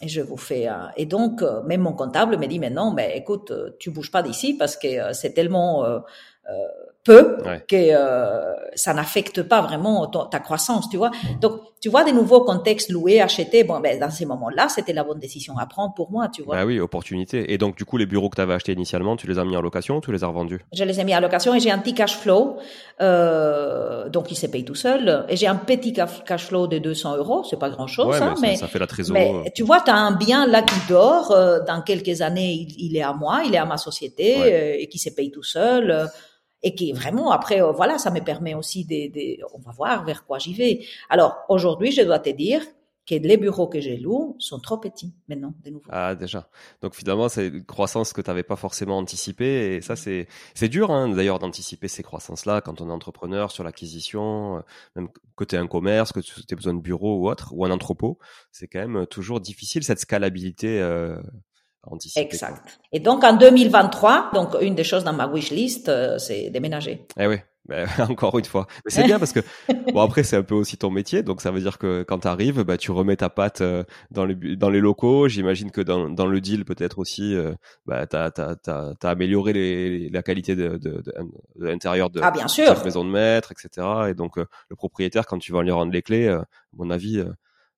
Et 0.00 0.08
je 0.08 0.20
vous 0.20 0.36
fais. 0.36 0.68
euh, 0.68 0.86
et 0.96 1.06
donc, 1.06 1.42
euh, 1.42 1.62
même 1.64 1.80
mon 1.82 1.92
comptable 1.92 2.36
me 2.38 2.46
dit, 2.46 2.58
mais 2.58 2.70
non, 2.70 2.92
mais 2.92 3.16
écoute, 3.18 3.50
euh, 3.50 3.70
tu 3.78 3.90
bouges 3.90 4.10
pas 4.10 4.22
d'ici 4.22 4.54
parce 4.56 4.76
que 4.76 4.86
euh, 4.88 5.12
c'est 5.12 5.32
tellement 5.34 5.84
euh, 5.84 5.98
euh, 6.50 6.52
peu 7.04 7.36
Ouais. 7.44 7.62
que 7.68 7.76
euh, 7.76 8.54
ça 8.74 8.94
n'affecte 8.94 9.42
pas 9.42 9.60
vraiment 9.60 10.06
ta 10.06 10.38
croissance, 10.40 10.88
tu 10.88 10.96
vois. 10.96 11.10
Donc, 11.40 11.60
tu 11.80 11.90
vois 11.90 12.02
des 12.02 12.12
nouveaux 12.12 12.40
contextes 12.44 12.90
loués, 12.90 13.20
achetés. 13.20 13.62
Bon, 13.62 13.78
ben 13.80 13.98
dans 14.00 14.08
ces 14.10 14.24
moments-là, 14.24 14.68
c'était 14.70 14.94
la 14.94 15.04
bonne 15.04 15.18
décision 15.18 15.58
à 15.58 15.66
prendre 15.66 15.92
pour 15.94 16.10
moi, 16.10 16.28
tu 16.28 16.42
vois. 16.42 16.56
Bah 16.56 16.64
oui, 16.64 16.80
opportunité. 16.80 17.52
Et 17.52 17.58
donc, 17.58 17.76
du 17.76 17.84
coup, 17.84 17.98
les 17.98 18.06
bureaux 18.06 18.30
que 18.30 18.36
tu 18.36 18.40
avais 18.40 18.54
achetés 18.54 18.72
initialement, 18.72 19.16
tu 19.16 19.26
les 19.26 19.38
as 19.38 19.44
mis 19.44 19.54
en 19.56 19.60
location 19.60 19.98
ou 19.98 20.00
tu 20.00 20.10
les 20.12 20.24
as 20.24 20.26
revendus? 20.28 20.60
Je 20.72 20.82
les 20.82 20.98
ai 20.98 21.04
mis 21.04 21.12
à 21.12 21.20
location 21.20 21.54
et 21.54 21.60
j'ai 21.60 21.70
un 21.70 21.78
petit 21.78 21.92
cash 21.94 22.16
flow, 22.16 22.56
euh, 23.02 24.08
donc 24.08 24.30
il 24.30 24.36
se 24.36 24.46
paye 24.46 24.64
tout 24.64 24.74
seul. 24.74 25.24
Et 25.28 25.36
j'ai 25.36 25.46
un 25.46 25.56
petit 25.56 25.92
ca- 25.94 26.08
cash 26.26 26.46
flow 26.46 26.66
de 26.66 26.78
200 26.78 27.16
euros, 27.16 27.44
c'est 27.48 27.58
pas 27.58 27.70
grand-chose, 27.70 28.06
Ouais, 28.06 28.22
hein, 28.22 28.34
mais, 28.40 28.48
mais 28.48 28.54
ça, 28.56 28.62
ça 28.62 28.68
fait 28.68 28.78
la 28.78 28.86
trésorerie. 28.86 29.32
Mais 29.44 29.50
tu 29.54 29.62
vois, 29.62 29.80
tu 29.80 29.90
as 29.90 29.96
un 29.96 30.12
bien 30.12 30.46
là 30.46 30.62
qui 30.62 30.74
dort. 30.88 31.30
euh, 31.32 31.60
dans 31.66 31.82
quelques 31.82 32.22
années, 32.22 32.52
il, 32.52 32.74
il 32.78 32.96
est 32.96 33.02
à 33.02 33.12
moi, 33.12 33.42
il 33.46 33.54
est 33.54 33.58
à 33.58 33.66
ma 33.66 33.76
société 33.76 34.36
Ouais. 34.40 34.52
euh, 34.52 34.76
et 34.80 34.88
qui 34.88 34.98
se 34.98 35.10
paye 35.10 35.30
tout 35.30 35.42
seul. 35.42 36.08
Euh, 36.64 36.68
et 36.68 36.74
qui 36.74 36.92
vraiment, 36.92 37.30
après, 37.30 37.62
euh, 37.62 37.72
voilà, 37.72 37.98
ça 37.98 38.10
me 38.10 38.20
permet 38.20 38.54
aussi 38.54 38.84
de, 38.84 39.12
de- 39.12 39.44
On 39.54 39.58
va 39.60 39.72
voir 39.72 40.04
vers 40.04 40.24
quoi 40.26 40.38
j'y 40.38 40.54
vais. 40.54 40.84
Alors, 41.10 41.38
aujourd'hui, 41.48 41.92
je 41.92 42.02
dois 42.02 42.18
te 42.18 42.30
dire 42.30 42.62
que 43.06 43.14
les 43.16 43.36
bureaux 43.36 43.68
que 43.68 43.80
j'ai 43.80 43.98
loués 43.98 44.32
sont 44.38 44.58
trop 44.58 44.78
petits 44.78 45.14
maintenant, 45.28 45.52
de 45.62 45.70
nouveau. 45.70 45.84
Ah 45.90 46.14
déjà. 46.14 46.48
Donc 46.80 46.94
finalement, 46.94 47.28
c'est 47.28 47.48
une 47.48 47.64
croissance 47.64 48.14
que 48.14 48.22
tu 48.22 48.30
n'avais 48.30 48.42
pas 48.42 48.56
forcément 48.56 48.96
anticipée 48.96 49.74
et 49.74 49.82
ça 49.82 49.94
c'est 49.94 50.26
c'est 50.54 50.70
dur 50.70 50.90
hein, 50.90 51.10
d'ailleurs 51.10 51.38
d'anticiper 51.38 51.86
ces 51.88 52.02
croissances-là 52.02 52.62
quand 52.62 52.80
on 52.80 52.88
est 52.88 52.92
entrepreneur 52.92 53.50
sur 53.50 53.62
l'acquisition, 53.62 54.56
euh, 54.56 54.60
même 54.96 55.08
que 55.36 55.44
tu 55.44 55.54
un 55.54 55.66
commerce, 55.66 56.12
que 56.12 56.20
tu 56.20 56.32
aies 56.50 56.56
besoin 56.56 56.72
de 56.72 56.80
bureau 56.80 57.18
ou 57.20 57.28
autre 57.28 57.52
ou 57.52 57.66
un 57.66 57.70
entrepôt, 57.70 58.18
c'est 58.50 58.68
quand 58.68 58.78
même 58.88 59.06
toujours 59.06 59.40
difficile 59.40 59.84
cette 59.84 60.00
scalabilité 60.00 60.80
euh, 60.80 61.18
quoi. 61.88 61.98
Exact. 62.22 62.80
Et 62.92 63.00
donc, 63.00 63.24
en 63.24 63.36
2023, 63.36 64.30
donc, 64.34 64.56
une 64.60 64.74
des 64.74 64.84
choses 64.84 65.04
dans 65.04 65.12
ma 65.12 65.26
wish 65.26 65.50
list, 65.50 65.88
euh, 65.88 66.18
c'est 66.18 66.50
déménager. 66.50 67.06
Eh 67.18 67.26
oui, 67.26 67.36
encore 67.98 68.38
une 68.38 68.44
fois. 68.44 68.66
Mais 68.84 68.90
c'est 68.90 69.04
bien 69.06 69.18
parce 69.18 69.32
que 69.32 69.40
bon 69.92 70.00
après 70.00 70.22
c'est 70.22 70.36
un 70.36 70.42
peu 70.42 70.54
aussi 70.54 70.76
ton 70.76 70.90
métier, 70.90 71.22
donc 71.22 71.40
ça 71.40 71.50
veut 71.50 71.60
dire 71.60 71.78
que 71.78 72.02
quand 72.02 72.20
tu 72.20 72.28
arrives, 72.28 72.62
bah, 72.62 72.76
tu 72.76 72.90
remets 72.90 73.16
ta 73.16 73.30
patte 73.30 73.62
euh, 73.62 73.84
dans 74.10 74.24
les 74.26 74.34
dans 74.56 74.68
les 74.70 74.80
locaux. 74.80 75.28
J'imagine 75.28 75.70
que 75.70 75.80
dans, 75.80 76.10
dans 76.10 76.26
le 76.26 76.40
deal 76.40 76.64
peut-être 76.64 76.98
aussi, 76.98 77.34
euh, 77.34 77.54
bah, 77.86 78.06
t'as 78.06 78.30
t'as 78.30 78.54
t'as 78.56 78.94
t'as 78.94 79.10
amélioré 79.10 79.52
les, 79.54 80.08
la 80.10 80.22
qualité 80.22 80.56
de, 80.56 80.76
de, 80.76 80.76
de, 80.76 81.02
de 81.56 81.66
l'intérieur 81.66 82.10
de 82.10 82.20
Ah, 82.22 82.30
bien 82.30 82.48
sûr. 82.48 82.84
maison 82.84 83.04
de 83.04 83.10
maître, 83.10 83.52
etc. 83.52 83.86
Et 84.10 84.14
donc 84.14 84.36
euh, 84.38 84.44
le 84.68 84.76
propriétaire 84.76 85.26
quand 85.26 85.38
tu 85.38 85.52
vas 85.52 85.62
lui 85.62 85.70
rendre 85.70 85.92
les 85.92 86.02
clés, 86.02 86.28
à 86.28 86.44
mon 86.76 86.90
avis, 86.90 87.22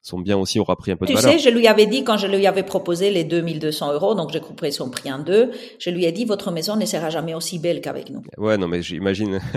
son 0.07 0.21
bien 0.21 0.39
aussi 0.39 0.61
aura 0.61 0.77
pris 0.77 0.93
un 0.93 0.97
peu 0.97 1.05
de 1.05 1.11
Tu 1.11 1.17
valeur. 1.17 1.33
sais, 1.33 1.39
je 1.41 1.51
lui 1.53 1.67
avais 1.67 1.87
dit 1.87 2.05
quand 2.05 2.17
je 2.17 2.29
lui 2.29 2.47
avais 2.47 2.63
proposé 2.63 3.11
les 3.11 3.25
2200 3.25 3.93
euros, 3.93 4.15
donc 4.15 4.31
j'ai 4.33 4.39
coupé 4.39 4.71
son 4.71 4.89
prix 4.89 5.13
en 5.13 5.19
deux, 5.19 5.51
je 5.81 5.91
lui 5.91 6.05
ai 6.05 6.13
dit 6.13 6.25
votre 6.25 6.53
maison 6.53 6.77
ne 6.77 6.87
sera 6.87 7.11
jamais 7.11 7.35
aussi 7.35 7.59
belle 7.59 7.81
qu'avec 7.81 8.11
nous. 8.11 8.23
Ouais, 8.39 8.57
non 8.57 8.69
mais 8.69 8.83
j'imagine. 8.83 9.41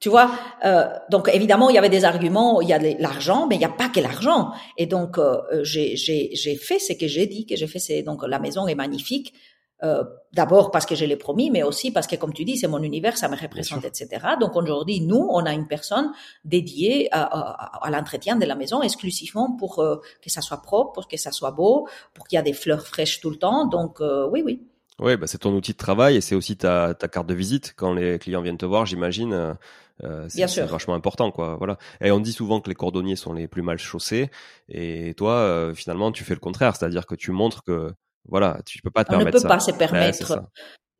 Tu 0.00 0.10
vois, 0.10 0.30
euh, 0.66 0.84
donc 1.10 1.30
évidemment 1.32 1.70
il 1.70 1.76
y 1.76 1.78
avait 1.78 1.88
des 1.88 2.04
arguments, 2.04 2.60
il 2.60 2.68
y 2.68 2.74
a 2.74 2.78
de 2.78 2.94
l'argent, 2.98 3.46
mais 3.46 3.54
il 3.54 3.60
n'y 3.60 3.64
a 3.64 3.70
pas 3.70 3.88
que 3.88 4.00
l'argent. 4.00 4.50
Et 4.76 4.84
donc 4.84 5.16
euh, 5.16 5.38
j'ai 5.62 5.96
fait 5.96 6.78
ce 6.78 6.92
que 6.92 7.06
j'ai 7.06 7.26
dit 7.26 7.46
que 7.46 7.56
j'ai 7.56 7.66
fait. 7.66 7.78
C'est 7.78 8.02
donc 8.02 8.22
la 8.28 8.38
maison 8.38 8.66
est 8.66 8.74
magnifique. 8.74 9.32
Euh, 9.82 10.04
D'abord 10.32 10.70
parce 10.72 10.84
que 10.86 10.94
je 10.96 11.04
l'ai 11.04 11.16
promis, 11.16 11.50
mais 11.50 11.62
aussi 11.62 11.92
parce 11.92 12.06
que, 12.08 12.16
comme 12.16 12.32
tu 12.32 12.44
dis, 12.44 12.56
c'est 12.56 12.66
mon 12.66 12.82
univers, 12.82 13.16
ça 13.16 13.28
me 13.28 13.36
représente, 13.36 13.84
etc. 13.84 14.08
Donc 14.40 14.56
aujourd'hui, 14.56 15.00
nous, 15.00 15.28
on 15.30 15.44
a 15.46 15.52
une 15.52 15.68
personne 15.68 16.10
dédiée 16.44 17.08
à, 17.12 17.22
à, 17.22 17.86
à 17.86 17.90
l'entretien 17.90 18.34
de 18.36 18.44
la 18.44 18.56
maison 18.56 18.82
exclusivement 18.82 19.52
pour 19.52 19.78
euh, 19.78 19.96
que 20.22 20.30
ça 20.30 20.40
soit 20.40 20.60
propre, 20.62 20.92
pour 20.92 21.06
que 21.06 21.16
ça 21.16 21.30
soit 21.30 21.52
beau, 21.52 21.86
pour 22.14 22.26
qu'il 22.26 22.36
y 22.36 22.40
a 22.40 22.42
des 22.42 22.52
fleurs 22.52 22.84
fraîches 22.86 23.20
tout 23.20 23.30
le 23.30 23.36
temps. 23.36 23.66
Donc 23.66 24.00
euh, 24.00 24.28
oui, 24.28 24.42
oui. 24.44 24.60
Oui, 25.00 25.16
bah, 25.16 25.26
c'est 25.26 25.38
ton 25.38 25.52
outil 25.54 25.72
de 25.72 25.76
travail 25.76 26.16
et 26.16 26.20
c'est 26.20 26.34
aussi 26.34 26.56
ta, 26.56 26.94
ta 26.94 27.06
carte 27.08 27.26
de 27.28 27.34
visite 27.34 27.74
quand 27.76 27.92
les 27.94 28.18
clients 28.18 28.42
viennent 28.42 28.56
te 28.58 28.66
voir, 28.66 28.86
j'imagine. 28.86 29.32
euh, 29.32 29.54
euh, 30.02 30.26
c'est 30.28 30.62
vachement 30.66 30.94
important, 30.94 31.30
quoi. 31.30 31.54
Voilà. 31.56 31.78
Et 32.00 32.10
on 32.10 32.18
dit 32.18 32.32
souvent 32.32 32.60
que 32.60 32.68
les 32.68 32.74
cordonniers 32.74 33.14
sont 33.16 33.32
les 33.32 33.46
plus 33.46 33.62
mal 33.62 33.78
chaussés, 33.78 34.30
et 34.68 35.14
toi, 35.14 35.34
euh, 35.34 35.74
finalement, 35.74 36.10
tu 36.10 36.24
fais 36.24 36.34
le 36.34 36.40
contraire, 36.40 36.74
c'est-à-dire 36.74 37.06
que 37.06 37.14
tu 37.14 37.30
montres 37.30 37.62
que, 37.62 37.92
voilà, 38.28 38.60
tu 38.66 38.80
peux 38.82 38.90
pas 38.90 39.04
te 39.04 39.10
On 39.10 39.18
ne 39.18 39.24
permettre 39.24 39.38
peut 39.38 39.38
ça. 39.38 39.48
pas 39.48 39.60
se 39.60 39.72
Ouais, 39.90 40.12
c'est 40.12 40.24
permettre 40.26 40.26
ça. 40.26 40.48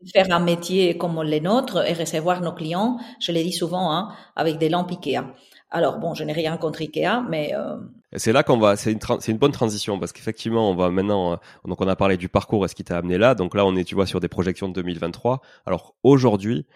de 0.02 0.10
faire 0.10 0.26
un 0.30 0.40
métier 0.40 0.98
comme 0.98 1.22
les 1.22 1.40
nôtres 1.40 1.84
et 1.88 1.94
recevoir 1.94 2.40
nos 2.42 2.52
clients, 2.54 2.98
je 3.20 3.32
l'ai 3.32 3.44
dit 3.44 3.52
souvent, 3.52 3.92
hein, 3.92 4.14
avec 4.36 4.58
des 4.58 4.68
lampes 4.68 4.90
Ikea. 4.90 5.22
Alors 5.70 5.98
bon, 5.98 6.14
je 6.14 6.24
n'ai 6.24 6.32
rien 6.32 6.56
contre 6.58 6.82
Ikea, 6.82 7.22
mais 7.28 7.54
euh, 7.54 7.76
C'est 8.16 8.32
là 8.32 8.42
qu'on 8.44 8.58
va, 8.58 8.76
c'est 8.76 8.92
une, 8.92 9.00
c'est 9.20 9.32
une 9.32 9.38
bonne 9.38 9.52
transition 9.52 9.98
parce 9.98 10.12
qu'effectivement, 10.12 10.70
on 10.70 10.74
va 10.76 10.90
maintenant, 10.90 11.32
euh, 11.32 11.36
donc 11.64 11.80
on 11.80 11.88
a 11.88 11.96
parlé 11.96 12.16
du 12.16 12.28
parcours 12.28 12.64
et 12.64 12.68
ce 12.68 12.74
qui 12.74 12.84
t'a 12.84 12.96
amené 12.98 13.18
là. 13.18 13.34
Donc 13.34 13.54
là, 13.54 13.66
on 13.66 13.74
est, 13.76 13.84
tu 13.84 13.94
vois, 13.96 14.06
sur 14.06 14.20
des 14.20 14.28
projections 14.28 14.68
de 14.68 14.74
2023. 14.74 15.40
Alors 15.66 15.94
aujourd'hui, 16.04 16.66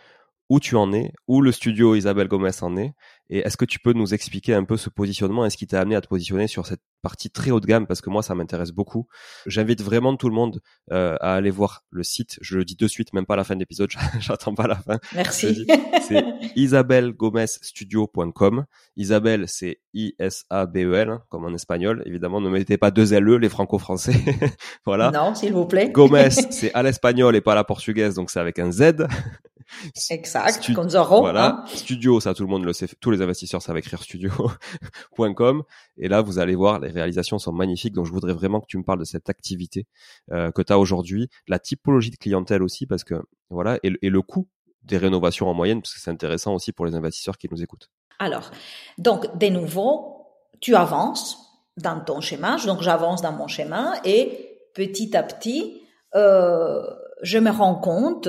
où 0.48 0.58
tu 0.60 0.76
en 0.76 0.92
es, 0.92 1.12
où 1.28 1.40
le 1.42 1.52
studio 1.52 1.94
Isabelle 1.94 2.26
Gomez 2.28 2.50
en 2.62 2.76
est, 2.76 2.94
et 3.30 3.40
est-ce 3.40 3.56
que 3.56 3.64
tu 3.64 3.78
peux 3.78 3.92
nous 3.92 4.14
expliquer 4.14 4.54
un 4.54 4.64
peu 4.64 4.76
ce 4.76 4.90
positionnement 4.90 5.46
et 5.46 5.50
ce 5.50 5.56
qui 5.56 5.66
t'a 5.66 5.80
amené 5.80 5.96
à 5.96 6.00
te 6.00 6.08
positionner 6.08 6.46
sur 6.46 6.66
cette 6.66 6.80
partie 7.02 7.30
très 7.30 7.50
haut 7.50 7.60
de 7.60 7.66
gamme? 7.66 7.86
Parce 7.86 8.00
que 8.00 8.10
moi 8.10 8.22
ça 8.22 8.34
m'intéresse 8.34 8.70
beaucoup. 8.70 9.06
J'invite 9.46 9.82
vraiment 9.82 10.16
tout 10.16 10.28
le 10.28 10.34
monde 10.34 10.60
euh, 10.92 11.16
à 11.20 11.34
aller 11.34 11.50
voir 11.50 11.84
le 11.90 12.02
site. 12.02 12.38
Je 12.40 12.56
le 12.56 12.64
dis 12.64 12.76
de 12.76 12.86
suite, 12.86 13.12
même 13.12 13.26
pas 13.26 13.34
à 13.34 13.36
la 13.36 13.44
fin 13.44 13.54
de 13.54 13.60
l'épisode, 13.60 13.90
j'attends 14.20 14.54
pas 14.54 14.66
la 14.66 14.76
fin. 14.76 14.98
Merci. 15.14 15.66
c'est 16.06 16.24
isabellegomezstudio.com. 16.56 18.64
Isabelle, 18.96 19.44
c'est 19.46 19.80
I-S-A-B-E-L, 19.94 21.10
hein, 21.10 21.22
comme 21.28 21.44
en 21.44 21.54
espagnol. 21.54 22.02
Évidemment, 22.06 22.40
ne 22.40 22.48
mettez 22.48 22.78
pas 22.78 22.90
deux 22.90 23.12
L-E, 23.12 23.36
les 23.36 23.48
franco-français. 23.48 24.14
voilà. 24.86 25.10
Non, 25.10 25.34
s'il 25.34 25.52
vous 25.52 25.66
plaît. 25.66 25.90
Gomez, 25.90 26.30
c'est 26.30 26.72
à 26.74 26.82
l'espagnol 26.82 27.36
et 27.36 27.40
pas 27.40 27.52
à 27.52 27.56
la 27.56 27.64
portugaise, 27.64 28.14
donc 28.14 28.30
c'est 28.30 28.40
avec 28.40 28.58
un 28.58 28.72
Z. 28.72 29.06
Exact, 30.10 30.74
comme 30.74 30.88
Zorro. 30.88 31.20
Voilà. 31.20 31.46
hein. 31.46 31.64
Studio, 31.66 32.20
ça 32.20 32.34
tout 32.34 32.42
le 32.42 32.48
monde 32.48 32.64
le 32.64 32.72
sait, 32.72 32.88
tous 33.00 33.10
les 33.10 33.22
investisseurs 33.22 33.62
savent 33.62 33.76
écrire 33.78 34.02
studio.com. 34.02 35.62
Et 35.98 36.08
là, 36.08 36.20
vous 36.22 36.38
allez 36.38 36.54
voir, 36.54 36.80
les 36.80 36.90
réalisations 36.90 37.38
sont 37.38 37.52
magnifiques. 37.52 37.92
Donc, 37.94 38.06
je 38.06 38.12
voudrais 38.12 38.32
vraiment 38.32 38.60
que 38.60 38.66
tu 38.66 38.78
me 38.78 38.84
parles 38.84 38.98
de 39.00 39.04
cette 39.04 39.28
activité 39.28 39.86
euh, 40.32 40.50
que 40.50 40.62
tu 40.62 40.72
as 40.72 40.78
aujourd'hui, 40.78 41.28
la 41.48 41.58
typologie 41.58 42.10
de 42.10 42.16
clientèle 42.16 42.62
aussi, 42.62 42.86
parce 42.86 43.04
que 43.04 43.14
voilà, 43.50 43.78
et, 43.82 43.90
le- 43.90 43.98
et 44.04 44.10
le 44.10 44.22
coût 44.22 44.48
des 44.82 44.96
rénovations 44.96 45.48
en 45.48 45.54
moyenne, 45.54 45.82
parce 45.82 45.94
que 45.94 46.00
c'est 46.00 46.10
intéressant 46.10 46.54
aussi 46.54 46.72
pour 46.72 46.86
les 46.86 46.94
investisseurs 46.94 47.36
qui 47.36 47.48
nous 47.50 47.62
écoutent. 47.62 47.90
Alors, 48.18 48.50
donc, 48.96 49.36
de 49.38 49.46
nouveau, 49.48 50.26
tu 50.60 50.74
avances 50.74 51.38
dans 51.76 52.00
ton 52.00 52.20
schéma. 52.20 52.56
Donc, 52.66 52.82
j'avance 52.82 53.22
dans 53.22 53.32
mon 53.32 53.46
schéma 53.48 53.94
et 54.04 54.48
petit 54.74 55.16
à 55.16 55.22
petit, 55.22 55.82
euh, 56.14 56.82
je 57.22 57.38
me 57.38 57.50
rends 57.50 57.74
compte 57.74 58.28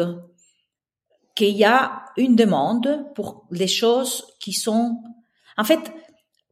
qu'il 1.40 1.56
y 1.56 1.64
a 1.64 2.04
une 2.18 2.36
demande 2.36 3.06
pour 3.16 3.46
les 3.50 3.68
choses 3.68 4.26
qui 4.42 4.52
sont... 4.52 4.98
En 5.58 5.64
fait, 5.64 5.80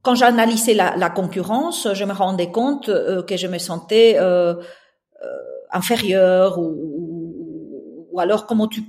quand 0.01 0.15
j'analysais 0.15 0.73
la, 0.73 1.09
concurrence, 1.09 1.89
je 1.93 2.05
me 2.05 2.13
rendais 2.13 2.51
compte 2.51 2.87
euh, 2.87 3.21
que 3.21 3.35
je 3.35 3.47
me 3.47 3.57
sentais 3.57 4.15
euh, 4.17 4.53
euh, 4.53 5.27
inférieure 5.71 6.57
ou, 6.57 8.07
ou 8.11 8.19
alors 8.21 8.47
comment 8.47 8.67
tu... 8.67 8.83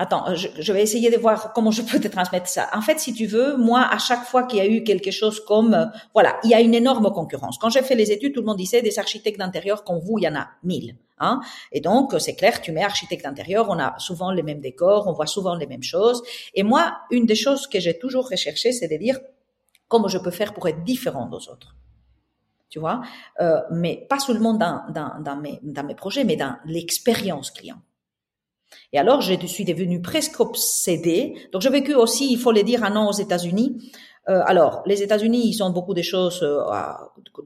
Attends, 0.00 0.32
je, 0.36 0.46
je, 0.56 0.72
vais 0.72 0.80
essayer 0.80 1.10
de 1.10 1.16
voir 1.16 1.52
comment 1.52 1.72
je 1.72 1.82
peux 1.82 1.98
te 1.98 2.06
transmettre 2.06 2.46
ça. 2.46 2.68
En 2.72 2.80
fait, 2.80 3.00
si 3.00 3.12
tu 3.12 3.26
veux, 3.26 3.56
moi, 3.56 3.80
à 3.90 3.98
chaque 3.98 4.22
fois 4.24 4.44
qu'il 4.44 4.60
y 4.60 4.62
a 4.62 4.66
eu 4.66 4.84
quelque 4.84 5.10
chose 5.10 5.40
comme, 5.44 5.74
euh, 5.74 5.86
voilà, 6.14 6.38
il 6.44 6.50
y 6.50 6.54
a 6.54 6.60
une 6.60 6.74
énorme 6.74 7.12
concurrence. 7.12 7.58
Quand 7.58 7.68
j'ai 7.68 7.82
fait 7.82 7.96
les 7.96 8.12
études, 8.12 8.32
tout 8.32 8.40
le 8.40 8.46
monde 8.46 8.58
disait 8.58 8.80
des 8.80 9.00
architectes 9.00 9.40
d'intérieur 9.40 9.82
comme 9.82 9.98
vous, 9.98 10.18
il 10.18 10.22
y 10.22 10.28
en 10.28 10.36
a 10.36 10.50
mille. 10.62 10.96
Hein 11.18 11.40
et 11.72 11.80
donc, 11.80 12.14
c'est 12.20 12.36
clair, 12.36 12.60
tu 12.60 12.70
mets 12.70 12.84
architecte 12.84 13.24
d'intérieur, 13.24 13.68
on 13.68 13.78
a 13.80 13.98
souvent 13.98 14.30
les 14.30 14.44
mêmes 14.44 14.60
décors, 14.60 15.08
on 15.08 15.12
voit 15.12 15.26
souvent 15.26 15.56
les 15.56 15.66
mêmes 15.66 15.82
choses. 15.82 16.22
Et 16.54 16.62
moi, 16.62 16.98
une 17.10 17.26
des 17.26 17.34
choses 17.34 17.66
que 17.66 17.80
j'ai 17.80 17.98
toujours 17.98 18.28
recherché, 18.30 18.70
c'est 18.70 18.86
de 18.86 18.96
dire 18.96 19.18
comment 19.88 20.06
je 20.06 20.18
peux 20.18 20.30
faire 20.30 20.54
pour 20.54 20.68
être 20.68 20.84
différent 20.84 21.26
des 21.26 21.48
autres. 21.48 21.74
Tu 22.70 22.78
vois, 22.78 23.00
euh, 23.40 23.62
mais 23.72 24.06
pas 24.08 24.20
seulement 24.20 24.54
dans, 24.54 24.82
dans, 24.90 25.18
dans, 25.20 25.36
mes, 25.36 25.58
dans 25.62 25.84
mes 25.84 25.94
projets, 25.94 26.22
mais 26.22 26.36
dans 26.36 26.54
l'expérience 26.66 27.50
client. 27.50 27.80
Et 28.92 28.98
alors, 28.98 29.20
je 29.20 29.34
suis 29.46 29.64
devenue 29.64 30.00
presque 30.00 30.40
obsédée. 30.40 31.34
Donc, 31.52 31.62
j'ai 31.62 31.70
vécu 31.70 31.94
aussi, 31.94 32.32
il 32.32 32.38
faut 32.38 32.52
le 32.52 32.62
dire, 32.62 32.84
un 32.84 32.96
an 32.96 33.08
aux 33.08 33.12
États-Unis. 33.12 33.92
Euh, 34.28 34.42
alors, 34.44 34.82
les 34.84 35.02
États-Unis, 35.02 35.48
ils 35.48 35.62
ont 35.62 35.70
beaucoup 35.70 35.94
de 35.94 36.02
choses 36.02 36.40
euh, 36.42 36.60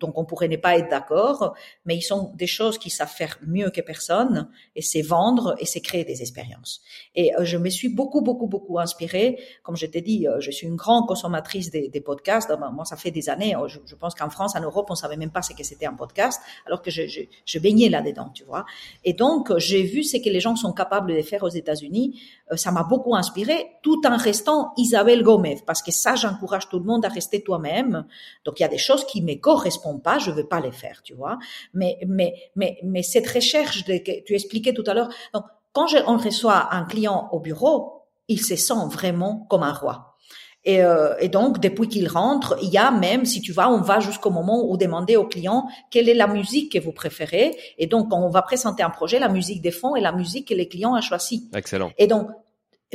dont 0.01 0.12
on 0.16 0.25
pourrait 0.25 0.49
ne 0.49 0.57
pas 0.57 0.77
être 0.79 0.90
d'accord, 0.90 1.55
mais 1.85 1.97
ils 1.97 2.03
sont 2.03 2.33
des 2.35 2.47
choses 2.47 2.77
qu'ils 2.79 2.90
savent 2.90 3.12
faire 3.12 3.38
mieux 3.47 3.71
que 3.71 3.81
personne, 3.81 4.49
et 4.75 4.83
c'est 4.83 5.03
vendre 5.03 5.55
et 5.59 5.66
c'est 5.66 5.81
créer 5.81 6.05
des 6.05 6.23
expériences. 6.23 6.81
Et 7.14 7.35
euh, 7.37 7.45
je 7.45 7.57
me 7.57 7.68
suis 7.68 7.88
beaucoup, 7.88 8.21
beaucoup, 8.21 8.49
beaucoup 8.49 8.79
inspirée. 8.81 9.38
Comme 9.62 9.77
je 9.77 9.87
t'ai 9.87 10.01
dit, 10.01 10.27
je 10.40 10.51
suis 10.51 10.66
une 10.66 10.77
grande 10.77 11.07
consommatrice 11.07 11.71
des, 11.71 11.88
des 11.88 12.01
podcasts. 12.01 12.53
Moi, 12.73 12.85
ça 12.85 12.97
fait 12.97 13.11
des 13.11 13.29
années. 13.29 13.55
Je, 13.68 13.79
je 13.85 13.95
pense 13.95 14.14
qu'en 14.14 14.31
France, 14.31 14.57
en 14.57 14.61
Europe, 14.61 14.87
on 14.90 14.95
savait 14.95 15.16
même 15.16 15.31
pas 15.31 15.42
ce 15.42 15.53
que 15.53 15.62
c'était 15.62 15.87
un 15.87 15.95
podcast, 15.95 16.40
alors 16.66 16.83
que 16.83 16.90
je, 16.90 17.07
je, 17.07 17.21
je 17.45 17.59
baignais 17.59 17.88
là-dedans, 17.88 18.31
tu 18.35 18.45
vois. 18.45 18.64
Et 19.05 19.12
donc, 19.12 19.57
j'ai 19.59 19.83
vu 19.83 20.03
ce 20.03 20.16
que 20.16 20.31
les 20.31 20.40
gens 20.40 20.57
sont 20.57 20.73
capables 20.73 21.14
de 21.14 21.23
faire 21.23 21.42
aux 21.45 21.49
États-Unis. 21.49 22.21
ça 22.57 22.73
m'a 22.73 22.83
beaucoup 22.83 23.14
inspiré, 23.14 23.66
tout 23.83 24.01
en 24.07 24.16
restant 24.16 24.73
Isabelle 24.77 25.23
Gomez, 25.23 25.59
parce 25.64 25.83
que 25.83 25.92
ça, 25.92 26.16
j'encourage 26.16 26.68
tout 26.72 26.78
le 26.78 26.87
monde 26.87 27.04
à 27.04 27.08
rester 27.08 27.42
toi-même. 27.42 28.06
Donc 28.44 28.58
il 28.58 28.62
y 28.62 28.66
a 28.66 28.68
des 28.68 28.78
choses 28.78 29.04
qui 29.04 29.20
me 29.20 29.35
correspondent 29.35 30.02
pas, 30.02 30.18
je 30.18 30.30
veux 30.30 30.48
pas 30.48 30.61
les 30.61 30.72
faire, 30.72 31.02
tu 31.04 31.12
vois. 31.14 31.38
Mais 31.74 31.98
mais 32.08 32.35
mais 32.56 32.78
mais 32.82 33.02
cette 33.02 33.28
recherche 33.28 33.85
de, 33.85 33.98
que 33.98 34.24
tu 34.24 34.35
expliquais 34.35 34.72
tout 34.72 34.85
à 34.87 34.94
l'heure. 34.94 35.11
Donc 35.35 35.44
quand 35.72 35.87
je, 35.87 35.98
on 36.06 36.16
reçoit 36.16 36.74
un 36.74 36.85
client 36.85 37.28
au 37.32 37.40
bureau, 37.40 38.06
il 38.28 38.40
se 38.40 38.56
sent 38.56 38.87
vraiment 38.90 39.46
comme 39.50 39.62
un 39.62 39.72
roi. 39.72 40.16
Et, 40.64 40.82
euh, 40.82 41.14
et, 41.18 41.28
donc, 41.28 41.58
depuis 41.58 41.88
qu'il 41.88 42.08
rentre, 42.08 42.56
il 42.62 42.70
y 42.70 42.78
a 42.78 42.92
même, 42.92 43.24
si 43.24 43.40
tu 43.40 43.52
vas, 43.52 43.68
on 43.68 43.80
va 43.80 43.98
jusqu'au 43.98 44.30
moment 44.30 44.64
où 44.70 44.76
demander 44.76 45.16
au 45.16 45.26
client 45.26 45.66
quelle 45.90 46.08
est 46.08 46.14
la 46.14 46.28
musique 46.28 46.72
que 46.72 46.78
vous 46.78 46.92
préférez. 46.92 47.56
Et 47.78 47.88
donc, 47.88 48.11
quand 48.11 48.22
on 48.22 48.30
va 48.30 48.42
présenter 48.42 48.85
un 48.85 48.90
projet, 48.90 49.18
la 49.18 49.28
musique 49.28 49.61
des 49.61 49.72
fonds 49.72 49.96
est 49.96 50.00
la 50.00 50.12
musique 50.12 50.48
que 50.48 50.54
les 50.54 50.68
clients 50.68 50.96
ont 50.96 51.00
choisi. 51.00 51.50
Excellent. 51.52 51.90
Et 51.98 52.06
donc, 52.06 52.28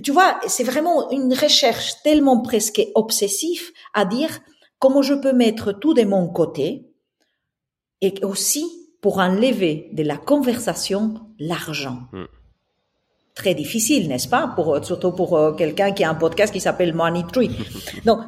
tu 0.04 0.12
vois, 0.12 0.40
c'est 0.48 0.64
vraiment 0.64 1.10
une 1.12 1.34
recherche 1.34 2.02
tellement 2.04 2.42
presque 2.42 2.82
obsessive 2.96 3.72
à 3.94 4.06
dire 4.06 4.40
comment 4.80 5.02
je 5.02 5.16
peux 5.16 5.34
mettre 5.34 5.72
tout 5.72 5.94
de 5.94 6.04
mon 6.04 6.28
côté 6.28 6.88
et 8.02 8.14
aussi 8.24 8.66
pour 9.02 9.20
enlever 9.20 9.90
de 9.94 10.04
la 10.04 10.18
conversation 10.18 11.16
l'argent. 11.40 12.00
Hmm. 12.12 12.26
Très 13.34 13.54
difficile, 13.54 14.08
n'est-ce 14.08 14.28
pas? 14.28 14.48
Pour, 14.56 14.84
surtout 14.84 15.12
pour 15.12 15.38
euh, 15.38 15.54
quelqu'un 15.54 15.92
qui 15.92 16.04
a 16.04 16.10
un 16.10 16.16
podcast 16.16 16.52
qui 16.52 16.60
s'appelle 16.60 16.94
Money 16.94 17.24
Tree. 17.32 17.52
Donc, 18.06 18.22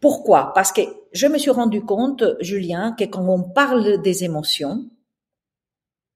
pourquoi? 0.00 0.52
Parce 0.54 0.72
que 0.72 0.82
je 1.12 1.26
me 1.26 1.38
suis 1.38 1.50
rendu 1.50 1.82
compte, 1.82 2.24
Julien, 2.40 2.94
que 2.98 3.04
quand 3.04 3.26
on 3.26 3.42
parle 3.42 4.00
des 4.02 4.24
émotions, 4.24 4.84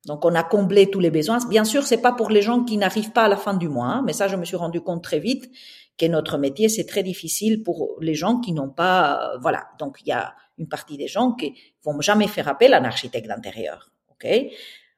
donc 0.07 0.25
on 0.25 0.35
a 0.35 0.43
comblé 0.43 0.91
tous 0.91 1.01
les 1.01 1.11
besoins. 1.11 1.39
Bien 1.49 1.65
sûr, 1.65 1.85
c'est 1.85 2.01
pas 2.01 2.13
pour 2.13 2.31
les 2.31 2.43
gens 2.43 2.65
qui 2.65 2.77
n'arrivent 2.77 3.13
pas 3.13 3.25
à 3.25 3.29
la 3.29 3.37
fin 3.37 3.55
du 3.55 3.69
mois, 3.69 3.87
hein, 3.87 4.03
mais 4.05 4.13
ça 4.13 4.29
je 4.29 4.37
me 4.37 4.45
suis 4.45 4.57
rendu 4.57 4.81
compte 4.81 5.03
très 5.03 5.21
vite 5.21 5.51
que 5.99 6.07
notre 6.07 6.39
métier 6.39 6.69
c'est 6.69 6.87
très 6.87 7.03
difficile 7.03 7.63
pour 7.63 7.97
les 8.01 8.15
gens 8.15 8.41
qui 8.41 8.53
n'ont 8.53 8.71
pas 8.71 9.33
voilà. 9.41 9.69
Donc 9.79 9.99
il 10.03 10.09
y 10.09 10.13
a 10.13 10.35
une 10.59 10.69
partie 10.69 10.97
des 10.97 11.09
gens 11.09 11.33
qui 11.33 11.55
vont 11.85 12.01
jamais 12.01 12.27
faire 12.27 12.49
appel 12.49 12.75
à 12.75 12.79
un 12.79 12.85
architecte 12.85 13.29
d'intérieur. 13.29 13.91
OK? 14.11 14.27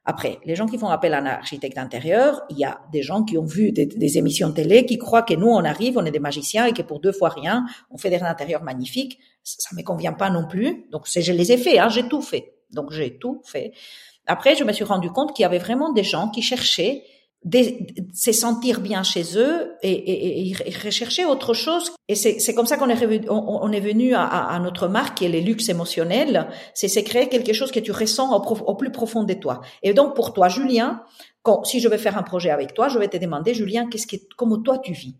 Après, 0.06 0.38
les 0.44 0.54
gens 0.54 0.66
qui 0.66 0.76
font 0.76 0.88
appel 0.88 1.14
à 1.14 1.18
un 1.18 1.26
architecte 1.26 1.76
d'intérieur, 1.76 2.42
il 2.50 2.58
y 2.58 2.64
a 2.64 2.82
des 2.92 3.02
gens 3.02 3.24
qui 3.24 3.38
ont 3.38 3.44
vu 3.44 3.72
des, 3.72 4.18
émissions 4.18 4.52
télé 4.52 4.84
qui 4.84 4.98
croient 4.98 5.22
que 5.22 5.32
nous, 5.32 5.46
on 5.46 5.64
arrive, 5.64 5.96
on 5.96 6.04
est 6.04 6.10
des 6.10 6.18
magiciens 6.18 6.66
et 6.66 6.74
que 6.74 6.82
pour 6.82 7.00
deux 7.00 7.12
fois 7.12 7.30
rien, 7.30 7.64
on 7.90 7.96
fait 7.96 8.10
des 8.10 8.22
intérieurs 8.22 8.62
magnifiques. 8.62 9.18
Ça, 9.42 9.70
ne 9.72 9.78
me 9.78 9.82
convient 9.82 10.12
pas 10.12 10.28
non 10.28 10.46
plus. 10.46 10.86
Donc, 10.90 11.08
c'est, 11.08 11.22
je 11.22 11.32
les 11.32 11.52
ai 11.52 11.56
fait, 11.56 11.78
hein, 11.78 11.88
j'ai 11.88 12.06
tout 12.06 12.20
fait. 12.20 12.54
Donc, 12.70 12.92
j'ai 12.92 13.16
tout 13.16 13.40
fait. 13.46 13.72
Après, 14.26 14.56
je 14.56 14.64
me 14.64 14.72
suis 14.72 14.84
rendu 14.84 15.10
compte 15.10 15.34
qu'il 15.34 15.42
y 15.42 15.46
avait 15.46 15.58
vraiment 15.58 15.92
des 15.92 16.04
gens 16.04 16.28
qui 16.28 16.42
cherchaient 16.42 17.04
de, 17.44 17.58
se 18.14 18.32
sentir 18.32 18.80
bien 18.80 19.02
chez 19.02 19.36
eux 19.36 19.76
et, 19.82 19.90
et, 19.90 20.50
et, 20.50 20.76
rechercher 20.82 21.26
autre 21.26 21.52
chose. 21.52 21.92
Et 22.08 22.14
c'est 22.14 22.54
comme 22.54 22.66
ça 22.66 22.76
qu'on 22.76 22.88
est, 22.88 23.28
on, 23.28 23.70
est 23.70 23.80
venu 23.80 24.14
à, 24.14 24.58
notre 24.62 24.88
marque 24.88 25.18
qui 25.18 25.26
est 25.26 25.28
les 25.28 25.42
luxe 25.42 25.68
émotionnels. 25.68 26.48
C'est 26.72 27.04
créer 27.04 27.28
quelque 27.28 27.52
chose 27.52 27.70
que 27.70 27.80
tu 27.80 27.92
ressens 27.92 28.34
au, 28.34 28.74
plus 28.74 28.90
profond 28.90 29.24
de 29.24 29.34
toi. 29.34 29.60
Et 29.82 29.92
donc 29.92 30.14
pour 30.14 30.32
toi, 30.32 30.48
Julien, 30.48 31.02
si 31.64 31.80
je 31.80 31.88
vais 31.88 31.98
faire 31.98 32.16
un 32.16 32.22
projet 32.22 32.50
avec 32.50 32.72
toi, 32.72 32.88
je 32.88 32.98
vais 32.98 33.08
te 33.08 33.18
demander, 33.18 33.52
Julien, 33.52 33.88
qu'est-ce 33.90 34.06
que, 34.06 34.16
comment 34.36 34.58
toi 34.58 34.78
tu 34.78 34.92
vis? 34.92 35.16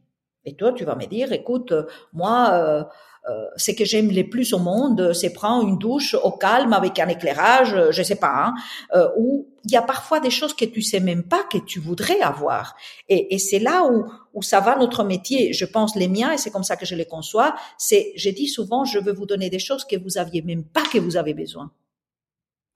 Et 0.47 0.57
toi, 0.57 0.73
tu 0.73 0.85
vas 0.85 0.95
me 0.97 1.07
dire, 1.07 1.33
écoute, 1.33 1.73
moi. 2.13 2.51
Euh, 2.53 2.85
euh, 2.85 2.85
ce 3.57 3.71
que 3.71 3.85
j'aime 3.85 4.11
le 4.11 4.29
plus 4.29 4.53
au 4.53 4.59
monde, 4.59 5.13
c'est 5.15 5.33
prendre 5.33 5.67
une 5.67 5.79
douche 5.79 6.15
au 6.15 6.33
calme 6.33 6.73
avec 6.73 6.99
un 6.99 7.09
éclairage, 7.09 7.77
je 7.91 8.03
sais 8.03 8.17
pas, 8.17 8.35
hein, 8.35 8.55
euh, 8.95 9.09
où 9.17 9.49
il 9.65 9.73
y 9.73 9.77
a 9.77 9.83
parfois 9.83 10.21
des 10.21 10.31
choses 10.31 10.55
que 10.55 10.65
tu 10.65 10.83
sais 10.83 11.01
même 11.01 11.23
pas 11.23 11.43
que 11.51 11.59
tu 11.59 11.81
voudrais 11.81 12.21
avoir. 12.21 12.77
Et, 13.09 13.35
et 13.35 13.39
c'est 13.39 13.59
là 13.59 13.87
où, 13.87 14.05
où 14.35 14.43
ça 14.43 14.61
va 14.61 14.77
notre 14.77 15.05
métier. 15.05 15.53
Je 15.53 15.65
pense 15.65 15.97
les 15.97 16.09
miens, 16.09 16.33
et 16.33 16.39
c'est 16.39 16.51
comme 16.51 16.65
ça 16.65 16.77
que 16.77 16.85
je 16.85 16.95
les 16.95 17.07
conçois. 17.07 17.55
C'est, 17.79 18.13
je 18.17 18.29
dis 18.31 18.49
souvent, 18.49 18.85
je 18.85 18.99
veux 18.99 19.13
vous 19.13 19.27
donner 19.27 19.49
des 19.49 19.59
choses 19.59 19.85
que 19.85 19.97
vous 19.97 20.19
aviez 20.19 20.43
même 20.43 20.65
pas 20.65 20.85
que 20.93 20.99
vous 20.99 21.17
avez 21.17 21.33
besoin 21.35 21.71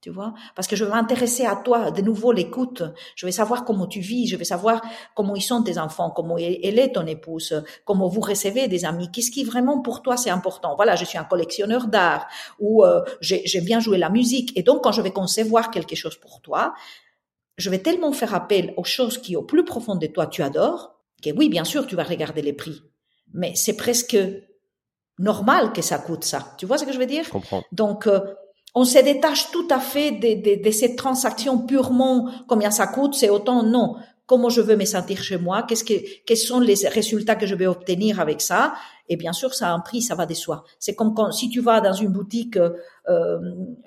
tu 0.01 0.09
vois? 0.09 0.33
Parce 0.55 0.67
que 0.67 0.75
je 0.75 0.83
veux 0.83 0.91
m'intéresser 0.91 1.45
à 1.45 1.55
toi, 1.55 1.91
de 1.91 2.01
nouveau 2.01 2.31
l'écoute. 2.31 2.83
Je 3.15 3.25
vais 3.25 3.31
savoir 3.31 3.65
comment 3.65 3.87
tu 3.87 3.99
vis, 3.99 4.27
je 4.27 4.35
vais 4.35 4.45
savoir 4.45 4.81
comment 5.15 5.35
ils 5.35 5.41
sont 5.41 5.61
tes 5.63 5.77
enfants, 5.77 6.09
comment 6.09 6.37
elle 6.37 6.79
est 6.79 6.93
ton 6.93 7.05
épouse, 7.05 7.63
comment 7.85 8.07
vous 8.07 8.21
recevez 8.21 8.67
des 8.67 8.85
amis, 8.85 9.11
qu'est-ce 9.11 9.31
qui 9.31 9.43
vraiment 9.43 9.81
pour 9.81 10.01
toi 10.01 10.17
c'est 10.17 10.29
important? 10.29 10.75
Voilà, 10.75 10.95
je 10.95 11.05
suis 11.05 11.17
un 11.17 11.25
collectionneur 11.25 11.87
d'art 11.87 12.27
ou 12.59 12.85
euh, 12.85 13.01
j'aime 13.21 13.65
bien 13.65 13.79
jouer 13.79 13.97
la 13.97 14.09
musique. 14.09 14.57
Et 14.57 14.63
donc 14.63 14.83
quand 14.83 14.91
je 14.91 15.01
vais 15.01 15.11
concevoir 15.11 15.71
quelque 15.71 15.95
chose 15.95 16.15
pour 16.17 16.41
toi, 16.41 16.73
je 17.57 17.69
vais 17.69 17.79
tellement 17.79 18.13
faire 18.13 18.33
appel 18.33 18.73
aux 18.77 18.85
choses 18.85 19.17
qui 19.17 19.35
au 19.35 19.43
plus 19.43 19.65
profond 19.65 19.95
de 19.95 20.07
toi 20.07 20.27
tu 20.27 20.41
adores, 20.43 20.95
que 21.21 21.29
oui, 21.31 21.49
bien 21.49 21.63
sûr, 21.63 21.85
tu 21.85 21.95
vas 21.95 22.03
regarder 22.03 22.41
les 22.41 22.53
prix. 22.53 22.81
Mais 23.33 23.53
c'est 23.55 23.75
presque 23.75 24.17
normal 25.17 25.73
que 25.73 25.81
ça 25.81 25.99
coûte 25.99 26.23
ça. 26.23 26.55
Tu 26.57 26.65
vois 26.65 26.77
ce 26.77 26.85
que 26.85 26.93
je 26.93 26.97
veux 26.97 27.05
dire? 27.05 27.29
Comprends. 27.29 27.63
Donc, 27.71 28.07
euh, 28.07 28.21
on 28.79 28.85
se 28.85 28.99
détache 28.99 29.51
tout 29.51 29.67
à 29.69 29.79
fait 29.79 30.11
de, 30.11 30.41
de, 30.41 30.63
de 30.63 30.71
cette 30.71 30.95
transaction 30.95 31.57
purement 31.59 32.29
combien 32.47 32.71
ça 32.71 32.87
coûte, 32.87 33.13
c'est 33.13 33.29
autant 33.29 33.61
non. 33.61 33.97
Comment 34.25 34.47
je 34.47 34.61
veux 34.61 34.77
me 34.77 34.85
sentir 34.85 35.21
chez 35.21 35.37
moi? 35.37 35.63
Qu'est-ce 35.63 35.83
que 35.83 35.95
quels 36.25 36.37
sont 36.37 36.61
les 36.61 36.75
résultats 36.87 37.35
que 37.35 37.45
je 37.45 37.55
vais 37.55 37.67
obtenir 37.67 38.21
avec 38.21 38.39
ça? 38.39 38.73
Et 39.09 39.17
bien 39.17 39.33
sûr, 39.33 39.53
ça 39.53 39.67
a 39.69 39.73
un 39.73 39.81
prix, 39.81 40.01
ça 40.01 40.15
va 40.15 40.25
de 40.25 40.33
soi. 40.33 40.63
C'est 40.79 40.95
comme 40.95 41.13
quand 41.13 41.29
si 41.33 41.49
tu 41.49 41.59
vas 41.59 41.81
dans 41.81 41.91
une 41.91 42.07
boutique 42.09 42.57
euh, 43.09 43.39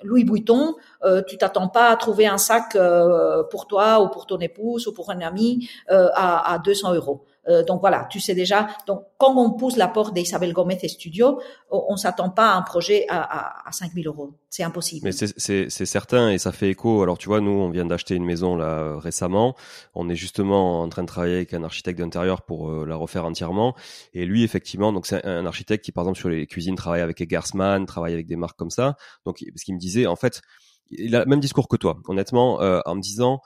Louis 0.03 0.25
Vuitton, 0.25 0.75
euh, 1.03 1.23
tu 1.25 1.39
t'attends 1.39 1.69
pas 1.69 1.89
à 1.89 1.95
trouver 1.95 2.27
un 2.27 2.37
sac 2.37 2.75
euh, 2.75 3.41
pour 3.49 3.65
toi 3.65 3.99
ou 4.03 4.09
pour 4.09 4.27
ton 4.27 4.37
épouse 4.37 4.85
ou 4.85 4.93
pour 4.93 5.09
un 5.09 5.21
ami 5.21 5.67
euh, 5.89 6.09
à, 6.13 6.53
à 6.53 6.59
200 6.59 6.93
euros. 6.93 7.25
Euh, 7.47 7.63
donc 7.63 7.81
voilà, 7.81 8.07
tu 8.09 8.19
sais 8.19 8.35
déjà. 8.35 8.67
Donc 8.87 9.03
quand 9.17 9.35
on 9.35 9.51
pousse 9.51 9.75
la 9.75 9.87
porte 9.87 10.13
d'Isabelle 10.13 10.53
Gomez 10.53 10.79
et 10.81 10.87
Studio, 10.87 11.41
on, 11.69 11.95
s'attend 11.97 12.29
pas 12.29 12.51
à 12.51 12.55
un 12.55 12.61
projet 12.61 13.05
à, 13.09 13.21
à, 13.21 13.67
à 13.67 13.71
5 13.71 13.91
000 13.93 14.07
euros. 14.07 14.33
C'est 14.49 14.63
impossible. 14.63 15.05
Mais 15.05 15.11
c'est 15.11 15.85
certain 15.85 16.29
et 16.29 16.37
ça 16.37 16.51
fait 16.51 16.69
écho. 16.69 17.01
Alors 17.01 17.17
tu 17.17 17.27
vois, 17.27 17.41
nous 17.41 17.51
on 17.51 17.69
vient 17.69 17.85
d'acheter 17.85 18.15
une 18.15 18.25
maison 18.25 18.55
là 18.55 18.97
récemment. 18.99 19.55
On 19.93 20.09
est 20.09 20.15
justement 20.15 20.81
en 20.81 20.89
train 20.89 21.03
de 21.03 21.07
travailler 21.07 21.35
avec 21.35 21.53
un 21.53 21.63
architecte 21.63 21.99
d'intérieur 21.99 22.43
pour 22.43 22.69
euh, 22.69 22.85
la 22.85 22.95
refaire 22.95 23.25
entièrement. 23.25 23.75
Et 24.13 24.25
lui 24.25 24.43
effectivement, 24.43 24.93
donc 24.93 25.05
c'est 25.05 25.25
un 25.25 25.45
architecte 25.45 25.83
qui 25.83 25.91
par 25.91 26.03
exemple 26.03 26.19
sur 26.19 26.29
les 26.29 26.47
cuisines 26.47 26.75
travaille 26.75 27.01
avec 27.01 27.19
Egersmann, 27.19 27.85
travaille 27.85 28.13
avec 28.13 28.27
des 28.27 28.35
marques 28.35 28.57
comme 28.57 28.71
ça. 28.71 28.95
Donc 29.25 29.43
ce 29.55 29.65
qu'il 29.65 29.73
me 29.73 29.79
disait, 29.79 30.05
en 30.05 30.15
fait, 30.15 30.41
il 30.89 31.15
a 31.15 31.19
le 31.19 31.25
même 31.25 31.39
discours 31.39 31.67
que 31.67 31.75
toi, 31.75 31.97
honnêtement, 32.07 32.61
euh, 32.61 32.79
en 32.85 32.95
me 32.95 33.01
disant 33.01 33.41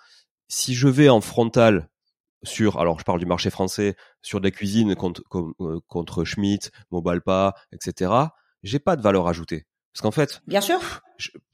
si 0.47 0.73
je 0.73 0.87
vais 0.87 1.09
en 1.09 1.21
frontal 1.21 1.89
sur, 2.47 2.79
alors 2.79 2.99
je 2.99 3.03
parle 3.03 3.19
du 3.19 3.25
marché 3.25 3.49
français, 3.49 3.95
sur 4.21 4.41
des 4.41 4.51
cuisines 4.51 4.95
contre, 4.95 5.21
euh, 5.33 5.79
contre 5.87 6.23
Schmitt, 6.23 6.71
Mobalpa, 6.91 7.53
etc., 7.71 8.11
j'ai 8.63 8.79
pas 8.79 8.95
de 8.95 9.01
valeur 9.01 9.27
ajoutée. 9.27 9.65
Parce 9.93 10.01
qu'en 10.01 10.11
fait, 10.11 10.41
bien 10.47 10.61
sûr, 10.61 10.79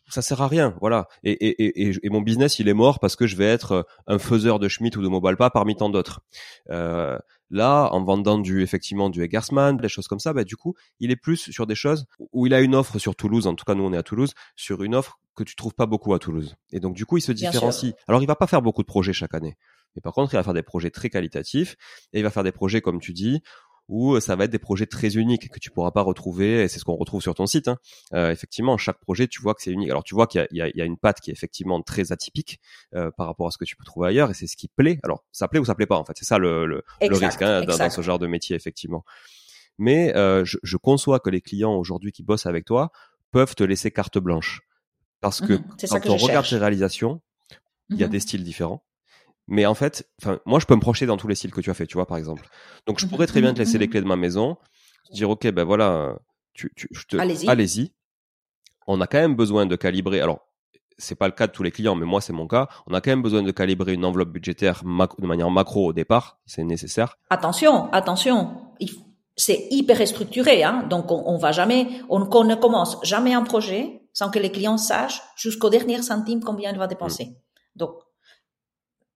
ça 0.09 0.21
sert 0.21 0.41
à 0.41 0.47
rien, 0.47 0.75
voilà. 0.79 1.07
Et, 1.23 1.31
et, 1.31 1.87
et, 1.87 1.97
et, 2.01 2.09
mon 2.09 2.21
business, 2.21 2.59
il 2.59 2.67
est 2.67 2.73
mort 2.73 2.99
parce 2.99 3.15
que 3.15 3.27
je 3.27 3.35
vais 3.35 3.45
être 3.45 3.71
euh, 3.71 3.83
un 4.07 4.19
faiseur 4.19 4.59
de 4.59 4.67
Schmitt 4.67 4.95
ou 4.97 5.01
de 5.01 5.07
Mobalpa 5.07 5.49
parmi 5.49 5.75
tant 5.75 5.89
d'autres. 5.89 6.21
Euh, 6.69 7.17
là, 7.49 7.89
en 7.91 8.03
vendant 8.03 8.37
du 8.37 8.61
effectivement 8.61 9.09
du 9.09 9.23
Eggersman, 9.23 9.77
des 9.77 9.89
choses 9.89 10.07
comme 10.07 10.19
ça, 10.19 10.33
bah 10.33 10.43
du 10.43 10.55
coup, 10.55 10.75
il 10.99 11.11
est 11.11 11.15
plus 11.15 11.51
sur 11.51 11.67
des 11.67 11.75
choses 11.75 12.05
où 12.31 12.45
il 12.45 12.53
a 12.53 12.61
une 12.61 12.75
offre 12.75 12.99
sur 12.99 13.15
Toulouse. 13.15 13.47
En 13.47 13.55
tout 13.55 13.65
cas, 13.65 13.75
nous 13.75 13.83
on 13.83 13.93
est 13.93 13.97
à 13.97 14.03
Toulouse 14.03 14.33
sur 14.55 14.83
une 14.83 14.95
offre 14.95 15.19
que 15.35 15.43
tu 15.43 15.55
trouves 15.55 15.73
pas 15.73 15.85
beaucoup 15.85 16.13
à 16.13 16.19
Toulouse. 16.19 16.55
Et 16.71 16.79
donc 16.79 16.95
du 16.95 17.05
coup, 17.05 17.17
il 17.17 17.21
se 17.21 17.31
différencie. 17.31 17.93
Alors, 18.07 18.21
il 18.21 18.27
va 18.27 18.35
pas 18.35 18.47
faire 18.47 18.61
beaucoup 18.61 18.81
de 18.81 18.87
projets 18.87 19.13
chaque 19.13 19.33
année. 19.33 19.57
Mais 19.95 20.01
par 20.01 20.13
contre, 20.13 20.33
il 20.33 20.37
va 20.37 20.43
faire 20.43 20.53
des 20.53 20.63
projets 20.63 20.91
très 20.91 21.09
qualitatifs 21.09 21.75
et 22.13 22.19
il 22.19 22.23
va 22.23 22.29
faire 22.29 22.43
des 22.43 22.51
projets, 22.51 22.81
comme 22.81 22.99
tu 22.99 23.13
dis, 23.13 23.41
où 23.89 24.19
ça 24.19 24.35
va 24.35 24.45
être 24.45 24.51
des 24.51 24.59
projets 24.59 24.85
très 24.85 25.15
uniques 25.15 25.49
que 25.49 25.59
tu 25.59 25.69
pourras 25.69 25.91
pas 25.91 26.01
retrouver. 26.01 26.63
Et 26.63 26.67
c'est 26.67 26.79
ce 26.79 26.85
qu'on 26.85 26.95
retrouve 26.95 27.21
sur 27.21 27.35
ton 27.35 27.45
site. 27.45 27.67
Hein. 27.67 27.77
Euh, 28.13 28.31
effectivement, 28.31 28.77
chaque 28.77 28.99
projet, 28.99 29.27
tu 29.27 29.41
vois 29.41 29.53
que 29.53 29.61
c'est 29.61 29.71
unique. 29.71 29.89
Alors, 29.89 30.03
tu 30.03 30.15
vois 30.15 30.27
qu'il 30.27 30.47
y, 30.51 30.57
y, 30.57 30.71
y 30.75 30.81
a, 30.81 30.85
une 30.85 30.97
patte 30.97 31.19
qui 31.19 31.31
est 31.31 31.33
effectivement 31.33 31.81
très 31.81 32.11
atypique 32.11 32.59
euh, 32.95 33.11
par 33.17 33.27
rapport 33.27 33.47
à 33.47 33.51
ce 33.51 33.57
que 33.57 33.65
tu 33.65 33.75
peux 33.75 33.83
trouver 33.83 34.07
ailleurs, 34.07 34.31
et 34.31 34.33
c'est 34.33 34.47
ce 34.47 34.55
qui 34.55 34.67
plaît. 34.67 34.99
Alors, 35.03 35.23
ça 35.31 35.47
plaît 35.47 35.59
ou 35.59 35.65
ça 35.65 35.75
plaît 35.75 35.85
pas, 35.85 35.97
en 35.97 36.05
fait. 36.05 36.13
C'est 36.17 36.25
ça 36.25 36.37
le, 36.37 36.65
le, 36.65 36.83
le 37.01 37.17
risque 37.17 37.41
hein, 37.41 37.63
dans, 37.63 37.77
dans, 37.77 37.89
ce 37.89 38.01
genre 38.01 38.19
de 38.19 38.27
métier, 38.27 38.55
effectivement. 38.55 39.03
Mais 39.77 40.15
euh, 40.15 40.45
je, 40.45 40.57
je, 40.63 40.77
conçois 40.77 41.19
que 41.19 41.29
les 41.29 41.41
clients 41.41 41.73
aujourd'hui 41.73 42.11
qui 42.11 42.23
bossent 42.23 42.45
avec 42.45 42.65
toi 42.65 42.91
peuvent 43.31 43.55
te 43.55 43.63
laisser 43.63 43.91
carte 43.91 44.19
blanche. 44.19 44.61
Parce 45.19 45.41
que 45.41 45.53
mmh 45.53 45.63
quand 45.89 46.09
on 46.09 46.17
regarde 46.17 46.47
tes 46.47 46.57
réalisations, 46.57 47.21
il 47.89 47.97
y 47.97 48.03
a 48.03 48.07
mmh 48.07 48.09
des 48.09 48.19
styles 48.19 48.43
différents. 48.43 48.83
Mais 49.47 49.65
en 49.65 49.73
fait, 49.73 50.09
moi, 50.45 50.59
je 50.59 50.65
peux 50.65 50.75
me 50.75 50.81
projeter 50.81 51.05
dans 51.05 51.17
tous 51.17 51.27
les 51.27 51.35
styles 51.35 51.51
que 51.51 51.61
tu 51.61 51.69
as 51.69 51.73
fait, 51.73 51.85
tu 51.85 51.95
vois, 51.95 52.05
par 52.05 52.17
exemple. 52.17 52.47
Donc, 52.87 52.99
je 52.99 53.05
mmh 53.05 53.09
pourrais 53.09 53.27
très 53.27 53.41
bien 53.41 53.53
te 53.53 53.59
laisser 53.59 53.77
les 53.77 53.87
clés 53.87 54.01
de 54.01 54.07
ma 54.07 54.15
maison, 54.15 54.57
dire, 55.11 55.29
ok, 55.29 55.47
ben 55.51 55.63
voilà, 55.63 56.17
tu, 56.53 56.71
tu, 56.75 56.89
allez-y. 57.19 57.49
allez-y. 57.49 57.93
On 58.87 59.01
a 59.01 59.07
quand 59.07 59.19
même 59.19 59.35
besoin 59.35 59.65
de 59.65 59.75
calibrer. 59.75 60.21
Alors, 60.21 60.47
c'est 60.97 61.15
pas 61.15 61.27
le 61.27 61.33
cas 61.33 61.47
de 61.47 61.51
tous 61.51 61.63
les 61.63 61.71
clients, 61.71 61.95
mais 61.95 62.05
moi 62.05 62.21
c'est 62.21 62.33
mon 62.33 62.47
cas. 62.47 62.67
On 62.87 62.93
a 62.93 63.01
quand 63.01 63.11
même 63.11 63.21
besoin 63.21 63.41
de 63.41 63.51
calibrer 63.51 63.93
une 63.93 64.05
enveloppe 64.05 64.29
budgétaire 64.29 64.83
de 64.83 65.27
manière 65.27 65.49
macro 65.49 65.87
au 65.87 65.93
départ, 65.93 66.39
c'est 66.45 66.63
nécessaire. 66.63 67.17
Attention, 67.29 67.91
attention, 67.91 68.55
c'est 69.35 69.67
hyper 69.71 70.07
structuré, 70.07 70.63
hein. 70.63 70.85
Donc 70.89 71.11
on, 71.11 71.23
on 71.25 71.37
va 71.37 71.51
jamais, 71.51 71.87
on, 72.09 72.19
ne 72.19 72.55
commence 72.55 72.97
jamais 73.03 73.33
un 73.33 73.43
projet 73.43 74.01
sans 74.13 74.29
que 74.29 74.39
les 74.39 74.51
clients 74.51 74.77
sachent 74.77 75.21
jusqu'au 75.35 75.69
dernier 75.69 76.01
centime 76.01 76.41
combien 76.41 76.71
il 76.71 76.77
va 76.77 76.87
dépenser. 76.87 77.25
Mm. 77.25 77.35
Donc 77.77 77.95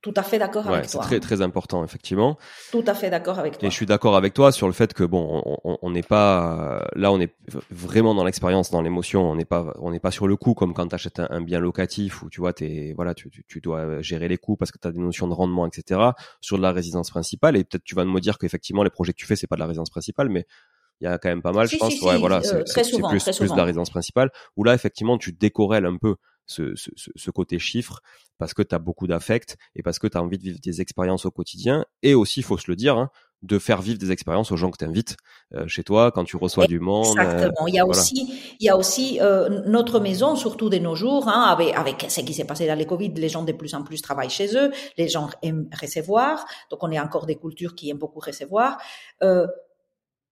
tout 0.01 0.13
à 0.15 0.21
fait 0.21 0.37
d'accord 0.37 0.67
avec 0.67 0.87
toi. 0.87 1.01
C'est 1.01 1.07
très 1.07 1.19
très 1.19 1.41
important 1.41 1.83
effectivement. 1.83 2.37
Tout 2.71 2.83
à 2.85 2.93
fait 2.93 3.09
d'accord 3.09 3.39
avec 3.39 3.57
toi. 3.57 3.67
Et 3.67 3.71
je 3.71 3.75
suis 3.75 3.87
d'accord 3.87 4.15
avec 4.15 4.33
toi 4.33 4.51
sur 4.51 4.67
le 4.67 4.73
fait 4.73 4.93
que 4.93 5.03
bon, 5.03 5.41
on 5.63 5.89
n'est 5.89 6.03
pas 6.03 6.87
là, 6.95 7.11
on 7.11 7.19
est 7.19 7.35
vraiment 7.71 8.13
dans 8.13 8.23
l'expérience, 8.23 8.69
dans 8.69 8.81
l'émotion. 8.81 9.29
On 9.29 9.35
n'est 9.35 9.45
pas 9.45 9.73
on 9.79 9.91
n'est 9.91 9.99
pas 9.99 10.11
sur 10.11 10.27
le 10.27 10.35
coup 10.35 10.53
comme 10.53 10.73
quand 10.73 10.87
tu 10.87 10.95
achètes 10.95 11.19
un, 11.19 11.41
bien 11.41 11.59
locatif 11.59 12.21
où 12.21 12.29
tu 12.29 12.41
vois 12.41 12.53
t'es 12.53 12.93
voilà 12.95 13.15
tu, 13.15 13.31
tu, 13.47 13.59
dois 13.59 14.01
gérer 14.01 14.27
les 14.27 14.37
coûts 14.37 14.55
parce 14.55 14.71
que 14.71 14.77
tu 14.77 14.87
as 14.87 14.91
des 14.91 14.99
notions 14.99 15.27
de 15.27 15.33
rendement 15.33 15.65
etc. 15.65 15.99
Sur 16.41 16.57
de 16.57 16.61
la 16.61 16.71
résidence 16.71 17.09
principale 17.09 17.57
et 17.57 17.63
peut-être 17.63 17.83
tu 17.83 17.95
vas 17.95 18.05
me 18.05 18.19
dire 18.19 18.37
qu'effectivement 18.37 18.83
les 18.83 18.91
projets 18.91 19.13
que 19.13 19.17
tu 19.17 19.25
fais 19.25 19.35
c'est 19.35 19.47
pas 19.47 19.55
de 19.55 19.61
la 19.61 19.67
résidence 19.67 19.89
principale 19.89 20.29
mais 20.29 20.45
il 21.01 21.05
y 21.05 21.07
a 21.07 21.17
quand 21.17 21.29
même 21.29 21.41
pas 21.41 21.51
mal, 21.51 21.67
je 21.67 21.77
pense. 21.77 22.01
ouais, 22.01 22.17
voilà, 22.17 22.37
euh, 22.37 22.63
c'est 22.65 22.81
plus, 22.81 23.23
plus 23.37 23.51
de 23.51 23.57
la 23.57 23.63
résidence 23.63 23.89
principale 23.89 24.31
où 24.55 24.63
là 24.63 24.73
effectivement 24.73 25.17
tu 25.17 25.31
décorelles 25.31 25.85
un 25.85 25.97
peu 25.97 26.15
ce, 26.47 26.75
ce, 26.75 26.89
ce 26.95 27.31
côté 27.31 27.59
chiffre 27.59 28.01
parce 28.37 28.53
que 28.53 28.61
tu 28.61 28.73
as 28.73 28.79
beaucoup 28.79 29.07
d'affect 29.07 29.57
et 29.75 29.83
parce 29.83 29.99
que 29.99 30.07
tu 30.07 30.17
as 30.17 30.23
envie 30.23 30.37
de 30.37 30.43
vivre 30.43 30.59
des 30.61 30.81
expériences 30.81 31.25
au 31.25 31.31
quotidien 31.31 31.85
et 32.03 32.15
aussi, 32.15 32.41
faut 32.41 32.57
se 32.57 32.69
le 32.69 32.75
dire, 32.75 32.97
hein, 32.97 33.09
de 33.43 33.59
faire 33.59 33.81
vivre 33.81 33.99
des 33.99 34.11
expériences 34.11 34.51
aux 34.51 34.57
gens 34.57 34.71
que 34.71 34.77
tu 34.77 34.85
invites 34.85 35.15
euh, 35.53 35.67
chez 35.67 35.83
toi 35.83 36.11
quand 36.11 36.23
tu 36.23 36.37
reçois 36.37 36.65
du 36.65 36.79
monde. 36.79 37.17
Euh, 37.19 37.23
Exactement. 37.23 37.67
il 37.67 37.75
y 37.75 37.79
a 37.79 37.85
aussi, 37.85 38.55
il 38.59 38.65
y 38.65 38.69
a 38.69 38.75
aussi 38.75 39.19
euh, 39.21 39.61
notre 39.67 39.99
maison, 39.99 40.35
surtout 40.35 40.69
de 40.69 40.77
nos 40.77 40.95
jours, 40.95 41.27
hein, 41.27 41.43
avec, 41.43 41.75
avec 41.75 42.05
ce 42.09 42.21
qui 42.21 42.33
s'est 42.33 42.45
passé 42.45 42.65
dans 42.67 42.75
les 42.75 42.85
Covid, 42.85 43.09
les 43.09 43.29
gens 43.29 43.43
de 43.43 43.51
plus 43.51 43.75
en 43.75 43.83
plus 43.83 44.01
travaillent 44.01 44.29
chez 44.29 44.57
eux, 44.57 44.71
les 44.97 45.07
gens 45.07 45.29
aiment 45.43 45.69
recevoir, 45.79 46.45
donc 46.71 46.83
on 46.83 46.91
est 46.91 46.99
encore 46.99 47.27
des 47.27 47.35
cultures 47.35 47.75
qui 47.75 47.89
aiment 47.89 47.99
beaucoup 47.99 48.19
recevoir. 48.19 48.77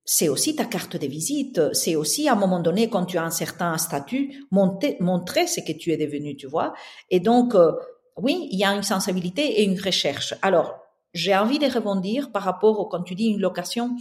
C'est 0.05 0.29
aussi 0.29 0.55
ta 0.55 0.65
carte 0.65 0.97
de 0.97 1.07
visite. 1.07 1.73
C'est 1.73 1.95
aussi 1.95 2.29
à 2.29 2.33
un 2.33 2.35
moment 2.35 2.59
donné, 2.59 2.89
quand 2.89 3.05
tu 3.05 3.17
as 3.17 3.23
un 3.23 3.31
certain 3.31 3.77
statut, 3.77 4.45
montrer 4.51 5.47
ce 5.47 5.61
que 5.61 5.73
tu 5.73 5.91
es 5.91 5.97
devenu, 5.97 6.37
tu 6.37 6.45
vois. 6.45 6.73
Et 7.09 7.19
donc, 7.19 7.55
euh, 7.55 7.71
oui, 8.15 8.47
il 8.51 8.59
y 8.59 8.63
a 8.63 8.73
une 8.73 8.83
sensibilité 8.83 9.61
et 9.61 9.63
une 9.63 9.79
recherche. 9.79 10.35
Alors, 10.41 10.75
j'ai 11.13 11.35
envie 11.35 11.59
de 11.59 11.67
rebondir 11.67 12.31
par 12.31 12.43
rapport 12.43 12.79
au 12.79 12.85
quand 12.85 13.01
tu 13.01 13.15
dis 13.15 13.27
une 13.27 13.39
location. 13.39 13.95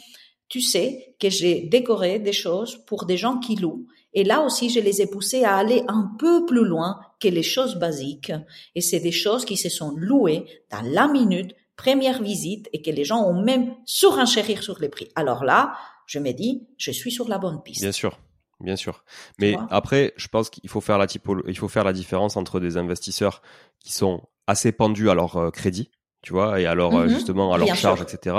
Tu 0.49 0.61
sais 0.61 1.17
que 1.19 1.31
j'ai 1.31 1.63
décoré 1.63 2.19
des 2.19 2.33
choses 2.33 2.77
pour 2.87 3.07
des 3.07 3.17
gens 3.17 3.39
qui 3.39 3.57
louent. 3.57 3.87
Et 4.13 4.25
là 4.25 4.43
aussi, 4.43 4.69
je 4.69 4.81
les 4.81 5.01
ai 5.01 5.07
poussés 5.07 5.45
à 5.45 5.57
aller 5.57 5.83
un 5.89 6.13
peu 6.19 6.45
plus 6.45 6.65
loin 6.65 7.01
que 7.21 7.29
les 7.29 7.43
choses 7.43 7.77
basiques. 7.77 8.33
Et 8.75 8.81
c'est 8.81 9.01
des 9.01 9.13
choses 9.13 9.45
qui 9.45 9.57
se 9.57 9.69
sont 9.69 9.93
louées 9.97 10.45
dans 10.71 10.83
la 10.83 11.09
minute, 11.09 11.55
première 11.77 12.23
visite, 12.23 12.69
et 12.73 12.83
que 12.83 12.91
les 12.91 13.05
gens 13.05 13.25
ont 13.25 13.43
même 13.43 13.75
surenchérir 13.85 14.63
sur 14.63 14.79
les 14.81 14.89
prix. 14.89 15.09
Alors 15.17 15.45
là, 15.45 15.75
je 16.07 16.19
me 16.19 16.33
dis, 16.33 16.67
je 16.79 16.91
suis 16.91 17.11
sur 17.11 17.29
la 17.29 17.39
bonne 17.39 17.63
piste. 17.63 17.83
Bien 17.83 17.93
sûr. 17.93 18.19
Bien 18.61 18.77
sûr. 18.77 19.05
Mais 19.39 19.57
après, 19.71 20.13
je 20.17 20.29
pense 20.29 20.49
qu'il 20.49 20.69
faut 20.71 20.81
faire 20.81 20.99
la 20.99 21.07
il 21.49 21.59
faut 21.59 21.69
faire 21.69 21.85
la 21.85 21.93
différence 21.93 22.37
entre 22.37 22.61
des 22.61 22.77
investisseurs 22.77 23.43
qui 23.81 23.93
sont 23.93 24.23
assez 24.47 24.73
pendus 24.73 25.11
à 25.11 25.15
leur 25.15 25.37
euh, 25.37 25.51
crédit, 25.51 25.91
tu 26.23 26.33
vois, 26.33 26.61
et 26.61 26.67
alors 26.67 26.95
euh, 26.95 27.05
mhm. 27.05 27.11
justement 27.11 27.53
à 27.53 27.59
leur 27.59 27.75
charge, 27.75 28.03
etc. 28.03 28.37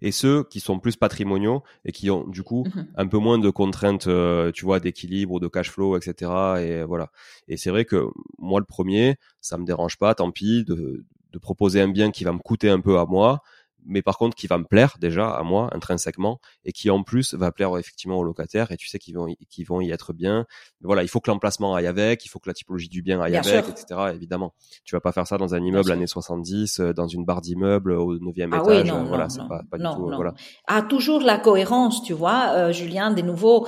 Et 0.00 0.10
ceux 0.10 0.44
qui 0.44 0.60
sont 0.60 0.78
plus 0.78 0.96
patrimoniaux 0.96 1.62
et 1.84 1.92
qui 1.92 2.10
ont 2.10 2.26
du 2.26 2.42
coup 2.42 2.64
mhm. 2.74 2.88
un 2.96 3.06
peu 3.06 3.18
moins 3.18 3.38
de 3.38 3.50
contraintes, 3.50 4.06
euh, 4.06 4.50
tu 4.52 4.64
vois, 4.64 4.80
d'équilibre, 4.80 5.38
de 5.38 5.48
cash 5.48 5.70
flow, 5.70 5.96
etc. 5.96 6.30
Et 6.60 6.82
voilà. 6.84 7.10
Et 7.46 7.56
c'est 7.56 7.70
vrai 7.70 7.84
que 7.84 8.06
moi, 8.38 8.60
le 8.60 8.66
premier, 8.66 9.16
ça 9.40 9.58
me 9.58 9.64
dérange 9.64 9.98
pas, 9.98 10.14
tant 10.14 10.30
pis, 10.30 10.64
de, 10.64 11.04
de 11.32 11.38
proposer 11.38 11.80
un 11.80 11.88
bien 11.88 12.10
qui 12.10 12.24
va 12.24 12.32
me 12.32 12.38
coûter 12.38 12.70
un 12.70 12.80
peu 12.80 12.98
à 12.98 13.04
moi 13.04 13.42
mais 13.88 14.02
par 14.02 14.18
contre 14.18 14.36
qui 14.36 14.46
va 14.46 14.58
me 14.58 14.64
plaire 14.64 14.96
déjà 15.00 15.30
à 15.30 15.42
moi 15.42 15.68
intrinsèquement 15.72 16.38
et 16.64 16.72
qui 16.72 16.90
en 16.90 17.02
plus 17.02 17.34
va 17.34 17.50
plaire 17.50 17.76
effectivement 17.78 18.18
aux 18.18 18.24
locataires 18.24 18.70
et 18.70 18.76
tu 18.76 18.86
sais 18.86 18.98
qu'ils 18.98 19.16
vont 19.16 19.26
qu'ils 19.50 19.66
vont 19.66 19.80
y 19.80 19.90
être 19.90 20.12
bien. 20.12 20.46
Mais 20.80 20.86
voilà, 20.86 21.02
il 21.02 21.08
faut 21.08 21.20
que 21.20 21.30
l'emplacement 21.30 21.74
aille 21.74 21.86
avec, 21.86 22.24
il 22.24 22.28
faut 22.28 22.38
que 22.38 22.48
la 22.48 22.54
typologie 22.54 22.88
du 22.88 23.02
bien 23.02 23.20
aille 23.20 23.36
avec, 23.36 23.68
etc. 23.68 24.12
Évidemment, 24.14 24.54
tu 24.84 24.94
vas 24.94 25.00
pas 25.00 25.12
faire 25.12 25.26
ça 25.26 25.38
dans 25.38 25.54
un 25.54 25.64
immeuble 25.64 25.90
années 25.90 26.06
70, 26.06 26.80
euh, 26.80 26.92
dans 26.92 27.08
une 27.08 27.24
barre 27.24 27.40
d'immeuble 27.40 27.92
au 27.92 28.16
9e 28.18 28.50
ah 28.52 28.62
étage. 28.62 28.66
Oui, 28.66 28.88
non, 28.88 29.04
voilà, 29.04 29.28
c'est 29.28 29.46
pas, 29.48 29.62
pas 29.70 29.78
du 29.78 29.84
tout. 29.84 30.10
Voilà. 30.14 30.34
Ah, 30.66 30.82
toujours 30.82 31.20
la 31.20 31.38
cohérence, 31.38 32.02
tu 32.02 32.12
vois, 32.12 32.52
euh, 32.54 32.72
Julien, 32.72 33.10
des 33.10 33.22
nouveaux. 33.22 33.66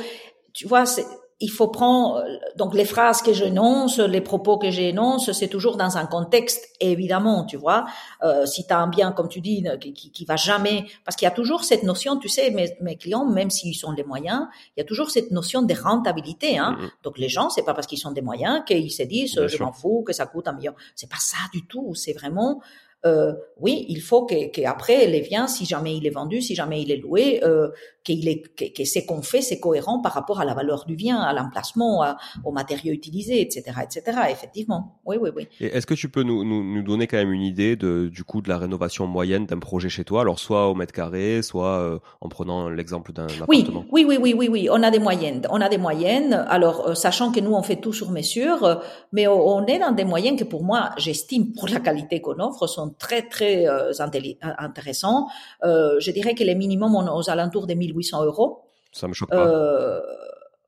Tu 0.53 0.69
vois, 0.69 0.85
c'est 0.87 1.07
il 1.41 1.51
faut 1.51 1.69
prendre 1.69 2.17
euh, 2.17 2.37
donc 2.57 2.75
les 2.75 2.85
phrases 2.85 3.23
que 3.23 3.33
j'énonce, 3.33 3.99
les 3.99 4.21
propos 4.21 4.59
que 4.59 4.71
j'énonce, 4.71 5.33
c'est 5.33 5.49
toujours 5.49 5.77
dans 5.77 5.97
un 5.97 6.07
contexte 6.07 6.69
évidemment, 6.81 7.45
tu 7.45 7.57
vois. 7.57 7.87
Euh, 8.23 8.47
si 8.47 8.67
tu 8.67 8.73
as 8.73 8.79
un 8.79 8.89
bien 8.89 9.13
comme 9.13 9.29
tu 9.29 9.41
dis 9.41 9.65
qui, 9.81 9.93
qui, 9.93 10.25
va 10.25 10.37
jamais 10.37 10.87
parce 11.05 11.17
qu'il 11.17 11.27
y 11.27 11.29
a 11.29 11.35
toujours 11.35 11.65
cette 11.65 11.83
notion, 11.83 12.19
tu 12.19 12.29
sais, 12.29 12.51
mes, 12.51 12.77
mes 12.81 12.97
clients 12.97 13.25
même 13.25 13.51
s'ils 13.51 13.75
sont 13.75 13.93
les 13.93 14.05
moyens, 14.05 14.47
il 14.77 14.81
y 14.81 14.83
a 14.83 14.85
toujours 14.85 15.11
cette 15.11 15.31
notion 15.31 15.63
de 15.63 15.75
rentabilité. 15.75 16.59
Hein. 16.59 16.77
Mm-hmm. 16.79 17.05
Donc 17.05 17.19
les 17.19 17.29
gens, 17.29 17.49
c'est 17.49 17.65
pas 17.65 17.75
parce 17.75 17.87
qu'ils 17.87 17.99
sont 17.99 18.13
des 18.13 18.23
moyens 18.23 18.63
qu'ils 18.67 18.93
se 18.93 19.03
disent 19.03 19.47
je 19.47 19.63
m'en 19.63 19.73
fous 19.73 20.03
que 20.07 20.13
ça 20.13 20.27
coûte 20.27 20.47
un 20.49 20.53
million. 20.53 20.75
C'est 20.95 21.09
pas 21.09 21.19
ça 21.19 21.39
du 21.53 21.67
tout. 21.67 21.95
C'est 21.95 22.13
vraiment 22.13 22.61
euh, 23.07 23.33
oui, 23.59 23.87
il 23.89 24.01
faut 24.01 24.27
qu'après 24.27 25.07
les 25.07 25.21
biens, 25.21 25.47
si 25.47 25.65
jamais 25.65 25.97
il 25.97 26.07
est 26.07 26.11
vendu, 26.11 26.41
si 26.41 26.55
jamais 26.55 26.83
il 26.83 26.91
est 26.91 26.97
loué, 26.97 27.41
euh, 27.45 27.69
qu'il 28.05 28.29
est 28.29 28.43
que, 28.55 28.65
que 28.73 28.85
ce 28.85 28.99
qu'on 29.07 29.23
fait, 29.23 29.43
c'est 29.43 29.61
cohérent 29.61 30.01
par 30.01 30.13
rapport 30.13 30.41
à 30.41 30.45
la 30.45 30.55
valeur 30.55 30.85
du 30.87 30.97
bien, 30.97 31.19
à 31.19 31.33
l'emplacement, 31.33 32.05
aux 32.45 32.53
matériaux 32.53 32.93
utilisés, 32.93 33.41
etc., 33.41 33.79
etc. 33.83 34.19
Effectivement, 34.31 35.01
oui, 35.05 35.17
oui, 35.21 35.31
oui. 35.35 35.49
Et 35.61 35.67
est-ce 35.67 35.87
que 35.87 35.95
tu 35.95 36.09
peux 36.09 36.23
nous, 36.23 36.45
nous, 36.45 36.63
nous, 36.63 36.83
donner 36.83 37.07
quand 37.07 37.19
même 37.19 37.33
une 37.33 37.43
idée 37.43 37.77
de, 37.77 38.09
du 38.09 38.25
coût 38.25 38.41
de 38.41 38.49
la 38.49 38.59
rénovation 38.59 39.07
moyenne 39.07 39.47
d'un 39.47 39.59
projet 39.59 39.89
chez 39.89 40.05
toi, 40.05 40.23
alors 40.23 40.39
soit 40.39 40.69
au 40.69 40.75
mètre 40.75 40.93
carré, 40.93 41.43
soit 41.43 41.79
euh, 41.79 41.99
en 42.21 42.29
prenant 42.29 42.69
l'exemple 42.69 43.13
d'un 43.13 43.25
appartement. 43.25 43.85
Oui, 43.91 44.07
oui, 44.07 44.19
oui, 44.21 44.35
oui, 44.35 44.49
oui, 44.49 44.69
On 44.71 44.83
a 44.83 44.91
des 44.91 44.99
moyennes. 44.99 45.47
On 45.51 45.61
a 45.61 45.69
des 45.69 45.79
moyennes. 45.79 46.35
Alors, 46.49 46.89
euh, 46.89 46.95
sachant 46.95 47.33
que 47.33 47.41
nous 47.41 47.53
on 47.53 47.63
fait 47.63 47.77
tout 47.77 47.93
sur 47.93 48.11
mesure, 48.11 48.65
euh, 48.65 48.75
mais 49.13 49.27
on 49.27 49.67
est 49.67 49.79
dans 49.79 49.93
des 49.93 50.05
moyennes 50.05 50.37
que 50.37 50.45
pour 50.45 50.65
moi, 50.65 50.91
j'estime 50.97 51.53
pour 51.53 51.69
la 51.69 51.81
qualité 51.81 52.21
qu'on 52.21 52.39
offre 52.39 52.67
sont 52.67 52.90
très 52.99 53.23
très 53.23 53.67
intéressants. 53.99 55.29
je 55.63 56.11
dirais 56.11 56.35
que 56.35 56.45
les 56.45 56.55
minimums 56.55 56.95
on 56.95 57.17
aux 57.17 57.31
alentours 57.31 57.67
des 57.67 57.75
1800 57.75 58.25
euros. 58.25 58.65
Ça 58.93 59.09
me 59.09 59.13
choque 59.13 59.31
pas. 59.31 59.47
Euh, 59.47 60.01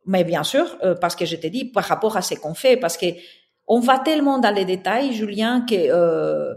mais 0.07 0.25
bien 0.25 0.43
sûr, 0.43 0.77
euh, 0.83 0.95
parce 0.95 1.15
que 1.17 1.25
je 1.25 1.37
t'ai 1.37 1.51
dit, 1.51 1.65
par 1.65 1.85
rapport 1.85 2.17
à 2.17 2.23
ce 2.23 2.35
qu'on 2.35 2.55
fait, 2.55 2.77
parce 2.77 2.97
que 2.97 3.07
on 3.69 3.81
va 3.81 3.99
tellement 3.99 4.39
dans 4.39 4.55
les 4.55 4.65
détails, 4.65 5.13
Julien, 5.13 5.65
que 5.69 5.75
euh, 5.77 6.55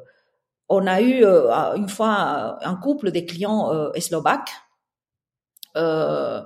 on 0.69 0.87
a 0.87 1.01
eu 1.01 1.23
euh, 1.23 1.51
une 1.75 1.89
fois 1.89 2.57
un 2.65 2.75
couple 2.75 3.11
de 3.11 3.19
clients 3.19 3.71
euh, 3.71 3.91
slovaques 3.99 4.51
euh, 5.77 6.41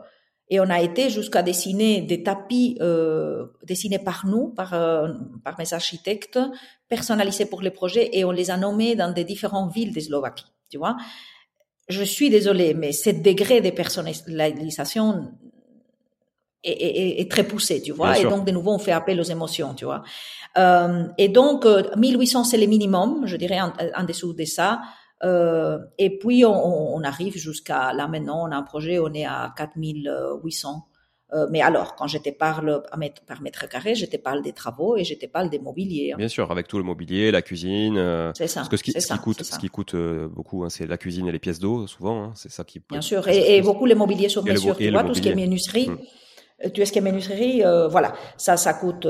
et 0.49 0.59
on 0.59 0.69
a 0.69 0.81
été 0.81 1.09
jusqu'à 1.09 1.43
dessiner 1.43 2.01
des 2.01 2.23
tapis 2.23 2.79
dessinés 3.63 3.99
par 3.99 4.25
nous, 4.25 4.49
par, 4.49 4.71
par 5.43 5.59
mes 5.59 5.73
architectes, 5.73 6.39
personnalisés 6.89 7.45
pour 7.45 7.61
les 7.61 7.71
projets 7.71 8.09
et 8.13 8.25
on 8.25 8.31
les 8.31 8.51
a 8.51 8.57
nommés 8.57 8.95
dans 8.95 9.11
des 9.13 9.23
différentes 9.23 9.73
villes 9.73 9.93
de 9.93 9.99
Slovaquie, 9.99 10.51
tu 10.69 10.77
vois 10.77 10.97
je 11.89 12.03
suis 12.03 12.29
désolée, 12.29 12.73
mais 12.75 12.91
ce 12.91 13.09
degré 13.09 13.61
de 13.61 13.71
personnalisation 13.71 15.31
est, 16.63 17.21
est, 17.21 17.31
très 17.31 17.43
poussé, 17.43 17.81
tu 17.81 17.91
vois. 17.91 18.17
et 18.17 18.23
donc, 18.23 18.45
de 18.45 18.51
nouveau, 18.51 18.71
on 18.73 18.79
fait 18.79 18.91
appel 18.91 19.19
aux 19.19 19.23
émotions, 19.23 19.73
tu 19.73 19.85
vois. 19.85 20.03
Euh, 20.57 21.05
et 21.17 21.29
donc, 21.29 21.65
1800, 21.97 22.39
euh, 22.39 22.43
c'est 22.43 22.57
le 22.57 22.67
minimum, 22.67 23.25
je 23.25 23.37
dirais, 23.37 23.59
en, 23.59 23.73
en 23.95 24.03
dessous 24.03 24.33
de 24.33 24.45
ça. 24.45 24.81
Euh, 25.23 25.79
et 25.97 26.19
puis, 26.19 26.45
on, 26.45 26.95
on 26.95 27.03
arrive 27.03 27.37
jusqu'à 27.37 27.91
là 27.93 28.07
maintenant, 28.07 28.47
on 28.47 28.51
a 28.51 28.55
un 28.55 28.63
projet, 28.63 28.99
on 28.99 29.11
est 29.13 29.25
à 29.25 29.51
4800 29.57 30.85
euh, 31.31 31.45
mais 31.51 31.61
alors, 31.61 31.95
quand 31.95 32.07
je 32.07 32.17
te 32.17 32.29
parle 32.29 32.81
par 33.27 33.41
mètre 33.41 33.69
carré, 33.69 33.93
je 33.93 34.05
te 34.05 34.17
parle 34.17 34.41
des 34.41 34.53
travaux 34.53 34.97
et 34.97 35.03
je 35.03 35.13
te 35.13 35.27
parle 35.27 35.49
des 35.49 35.59
mobiliers. 35.59 36.13
Hein. 36.13 36.17
Bien 36.17 36.27
sûr, 36.27 36.49
avec 36.51 36.67
tout 36.67 36.77
le 36.77 36.83
mobilier, 36.83 37.29
la 37.29 37.43
cuisine. 37.43 37.97
Euh, 37.97 38.31
c'est 38.35 38.47
ça. 38.47 38.61
Parce 38.61 38.69
que 38.69 38.77
ce 38.77 38.83
qui, 38.83 38.91
ce 38.93 39.13
qui 39.13 39.19
coûte, 39.19 39.43
ce 39.43 39.59
qui 39.59 39.69
coûte 39.69 39.93
euh, 39.93 40.27
beaucoup, 40.27 40.63
hein, 40.63 40.69
c'est 40.69 40.87
la 40.87 40.97
cuisine 40.97 41.27
et 41.27 41.31
les 41.31 41.39
pièces 41.39 41.59
d'eau, 41.59 41.85
souvent. 41.85 42.23
Hein, 42.23 42.31
c'est 42.35 42.51
ça 42.51 42.63
qui. 42.63 42.81
Bien 42.89 43.01
sûr, 43.01 43.27
et, 43.27 43.57
et, 43.57 43.61
beaucoup 43.61 43.85
les 43.85 43.95
mobiliers 43.95 44.29
sur 44.29 44.43
mesure. 44.43 44.75
Tu 44.75 44.89
vois, 44.89 45.03
tout 45.03 45.13
ce 45.13 45.21
qui 45.21 45.29
est 45.29 45.35
menuiserie, 45.35 45.89
mmh. 45.89 46.69
tout 46.71 46.83
ce 46.83 46.91
qui 46.91 46.97
est 46.97 47.01
menuiserie, 47.01 47.61
voilà, 47.89 48.13
ça, 48.37 48.57
ça 48.57 48.73
coûte 48.73 49.07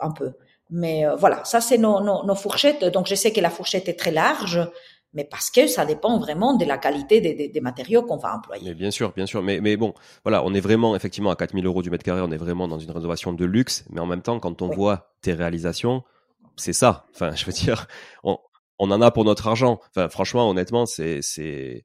un 0.00 0.10
peu. 0.10 0.32
Mais 0.68 1.04
voilà, 1.18 1.44
ça 1.44 1.60
c'est 1.60 1.78
nos, 1.78 2.00
nos, 2.00 2.24
nos 2.24 2.34
fourchettes. 2.34 2.84
Donc 2.84 3.06
je 3.06 3.14
sais 3.14 3.32
que 3.32 3.40
la 3.40 3.50
fourchette 3.50 3.88
est 3.88 3.98
très 3.98 4.10
large 4.10 4.60
mais 5.14 5.24
parce 5.24 5.50
que 5.50 5.66
ça 5.66 5.84
dépend 5.84 6.18
vraiment 6.18 6.54
de 6.54 6.64
la 6.64 6.78
qualité 6.78 7.20
des, 7.20 7.48
des, 7.48 7.60
matériaux 7.60 8.02
qu'on 8.02 8.16
va 8.16 8.34
employer. 8.34 8.70
Mais 8.70 8.74
bien 8.74 8.90
sûr, 8.90 9.12
bien 9.12 9.26
sûr. 9.26 9.42
Mais, 9.42 9.60
mais 9.60 9.76
bon, 9.76 9.94
voilà, 10.24 10.44
on 10.44 10.54
est 10.54 10.60
vraiment, 10.60 10.96
effectivement, 10.96 11.30
à 11.30 11.36
4000 11.36 11.66
euros 11.66 11.82
du 11.82 11.90
mètre 11.90 12.04
carré, 12.04 12.20
on 12.22 12.30
est 12.30 12.38
vraiment 12.38 12.66
dans 12.68 12.78
une 12.78 12.90
rénovation 12.90 13.32
de 13.32 13.44
luxe, 13.44 13.84
mais 13.90 14.00
en 14.00 14.06
même 14.06 14.22
temps, 14.22 14.40
quand 14.40 14.62
on 14.62 14.68
voit 14.68 15.12
tes 15.20 15.34
réalisations, 15.34 16.02
c'est 16.56 16.72
ça. 16.72 17.06
Enfin, 17.14 17.32
je 17.34 17.44
veux 17.44 17.52
dire, 17.52 17.86
on, 18.24 18.38
on 18.78 18.90
en 18.90 19.00
a 19.00 19.10
pour 19.10 19.24
notre 19.24 19.46
argent. 19.46 19.80
Enfin, 19.90 20.08
franchement, 20.08 20.48
honnêtement, 20.48 20.86
c'est, 20.86 21.20
c'est, 21.22 21.84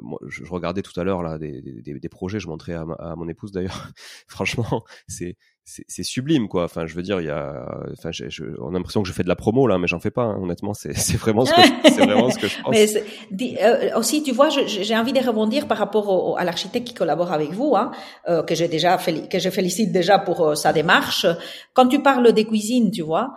moi, 0.00 0.18
je, 0.26 0.44
regardais 0.44 0.82
tout 0.82 0.98
à 0.98 1.04
l'heure 1.04 1.22
là 1.22 1.38
des, 1.38 1.62
des, 1.62 1.98
des, 1.98 2.08
projets, 2.08 2.40
je 2.40 2.48
montrais 2.48 2.74
à, 2.74 2.82
à 2.98 3.16
mon 3.16 3.28
épouse 3.28 3.52
d'ailleurs. 3.52 3.90
Franchement, 4.26 4.84
c'est 5.06 5.36
c'est 5.64 6.02
sublime 6.02 6.48
quoi. 6.48 6.64
Enfin, 6.64 6.86
je 6.86 6.94
veux 6.94 7.02
dire, 7.02 7.20
il 7.20 7.26
y 7.26 7.30
a, 7.30 7.64
enfin, 7.92 8.10
je, 8.10 8.44
on 8.60 8.70
a 8.70 8.72
l'impression 8.72 9.02
que 9.02 9.08
je 9.08 9.12
fais 9.12 9.22
de 9.22 9.28
la 9.28 9.36
promo 9.36 9.66
là, 9.66 9.78
mais 9.78 9.86
j'en 9.86 10.00
fais 10.00 10.10
pas. 10.10 10.24
Hein. 10.24 10.38
Honnêtement, 10.42 10.74
c'est 10.74 10.92
vraiment 11.16 11.44
ce 11.44 11.52
que 11.52 11.60
c'est 11.84 12.04
vraiment 12.04 12.30
ce 12.30 12.38
que 12.38 12.48
je 12.48 12.60
pense. 12.62 12.74
Mais 12.74 13.62
euh, 13.62 13.96
aussi, 13.96 14.22
tu 14.22 14.32
vois, 14.32 14.48
j'ai 14.48 14.96
envie 14.96 15.12
de 15.12 15.20
rebondir 15.20 15.68
par 15.68 15.78
rapport 15.78 16.08
au, 16.08 16.36
à 16.36 16.44
l'architecte 16.44 16.88
qui 16.88 16.94
collabore 16.94 17.32
avec 17.32 17.52
vous, 17.52 17.76
hein, 17.76 17.92
euh, 18.28 18.42
que 18.42 18.54
j'ai 18.54 18.68
déjà 18.68 18.96
que 18.96 19.38
je 19.38 19.50
félicite 19.50 19.92
déjà 19.92 20.18
pour 20.18 20.40
euh, 20.40 20.54
sa 20.54 20.72
démarche. 20.72 21.26
Quand 21.74 21.86
tu 21.86 22.02
parles 22.02 22.32
des 22.32 22.44
cuisines, 22.44 22.90
tu 22.90 23.02
vois. 23.02 23.34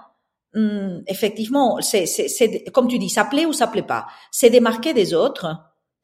Hum, 0.56 1.04
effectivement, 1.08 1.80
c'est 1.82 2.06
comme 2.72 2.88
tu 2.88 2.98
dis, 2.98 3.10
ça 3.10 3.26
plaît 3.26 3.46
ou 3.46 3.54
ça 3.54 3.68
plaît 3.68 3.84
pas. 3.84 4.08
C'est 4.32 4.50
démarquer 4.50 4.94
des 4.94 5.14
autres, 5.14 5.48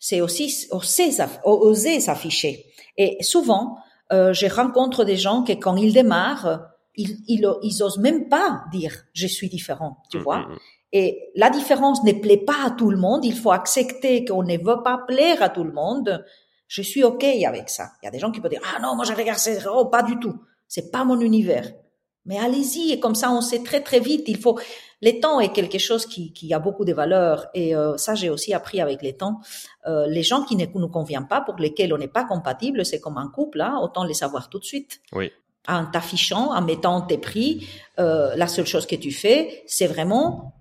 c'est 0.01 0.19
aussi 0.19 0.67
oser, 0.71 1.11
oser 1.45 1.99
s'afficher. 2.01 2.65
Et 2.97 3.21
souvent, 3.21 3.77
euh, 4.11 4.33
je 4.33 4.47
rencontre 4.47 5.05
des 5.05 5.15
gens 5.15 5.43
que 5.43 5.53
quand 5.53 5.77
ils 5.77 5.93
démarrent, 5.93 6.67
ils, 6.95 7.17
ils, 7.27 7.47
ils 7.61 7.83
osent 7.83 7.99
même 7.99 8.27
pas 8.27 8.63
dire 8.71 8.93
je 9.13 9.27
suis 9.27 9.47
différent, 9.47 9.97
tu 10.09 10.17
mm, 10.17 10.21
vois. 10.21 10.39
Mm, 10.39 10.53
mm. 10.53 10.59
Et 10.93 11.19
la 11.35 11.49
différence 11.49 12.03
ne 12.03 12.11
plaît 12.11 12.43
pas 12.45 12.65
à 12.65 12.71
tout 12.71 12.89
le 12.89 12.97
monde. 12.97 13.23
Il 13.23 13.37
faut 13.37 13.51
accepter 13.51 14.25
qu'on 14.25 14.43
ne 14.43 14.57
veut 14.57 14.83
pas 14.83 14.97
plaire 15.07 15.41
à 15.41 15.49
tout 15.49 15.63
le 15.63 15.71
monde. 15.71 16.25
Je 16.67 16.81
suis 16.81 17.03
ok 17.03 17.23
avec 17.23 17.69
ça. 17.69 17.91
Il 18.01 18.05
y 18.05 18.09
a 18.09 18.11
des 18.11 18.19
gens 18.19 18.31
qui 18.31 18.41
peuvent 18.41 18.51
dire 18.51 18.61
ah 18.75 18.81
non 18.81 18.95
moi 18.95 19.05
je 19.05 19.13
regarde 19.13 19.39
oh 19.71 19.85
pas 19.85 20.03
du 20.03 20.19
tout. 20.19 20.35
C'est 20.67 20.91
pas 20.91 21.05
mon 21.05 21.19
univers. 21.21 21.71
Mais 22.25 22.39
allez-y 22.39 22.91
et 22.91 22.99
comme 22.99 23.15
ça 23.15 23.31
on 23.31 23.41
sait 23.41 23.63
très 23.63 23.81
très 23.81 23.99
vite. 23.99 24.23
Il 24.27 24.37
faut 24.37 24.59
les 25.01 25.19
temps 25.19 25.39
est 25.39 25.51
quelque 25.51 25.79
chose 25.79 26.05
qui, 26.05 26.31
qui 26.31 26.53
a 26.53 26.59
beaucoup 26.59 26.85
de 26.85 26.93
valeur 26.93 27.47
et 27.53 27.75
euh, 27.75 27.97
ça 27.97 28.15
j'ai 28.15 28.29
aussi 28.29 28.53
appris 28.53 28.79
avec 28.79 29.01
les 29.01 29.13
temps. 29.13 29.39
Euh, 29.87 30.05
les 30.07 30.23
gens 30.23 30.43
qui 30.43 30.55
ne 30.55 30.65
nous 30.65 30.89
conviennent 30.89 31.27
pas, 31.27 31.41
pour 31.41 31.55
lesquels 31.55 31.93
on 31.93 31.97
n'est 31.97 32.07
pas 32.07 32.23
compatible, 32.23 32.85
c'est 32.85 32.99
comme 32.99 33.17
un 33.17 33.27
couple, 33.27 33.61
hein, 33.61 33.79
autant 33.81 34.03
les 34.03 34.13
savoir 34.13 34.49
tout 34.49 34.59
de 34.59 34.65
suite. 34.65 35.01
Oui. 35.13 35.31
En 35.67 35.85
t'affichant, 35.85 36.53
en 36.53 36.61
mettant 36.61 37.01
tes 37.01 37.17
prix, 37.17 37.67
euh, 37.99 38.35
la 38.35 38.47
seule 38.47 38.65
chose 38.65 38.85
que 38.85 38.95
tu 38.95 39.11
fais, 39.11 39.63
c'est 39.67 39.87
vraiment 39.87 40.55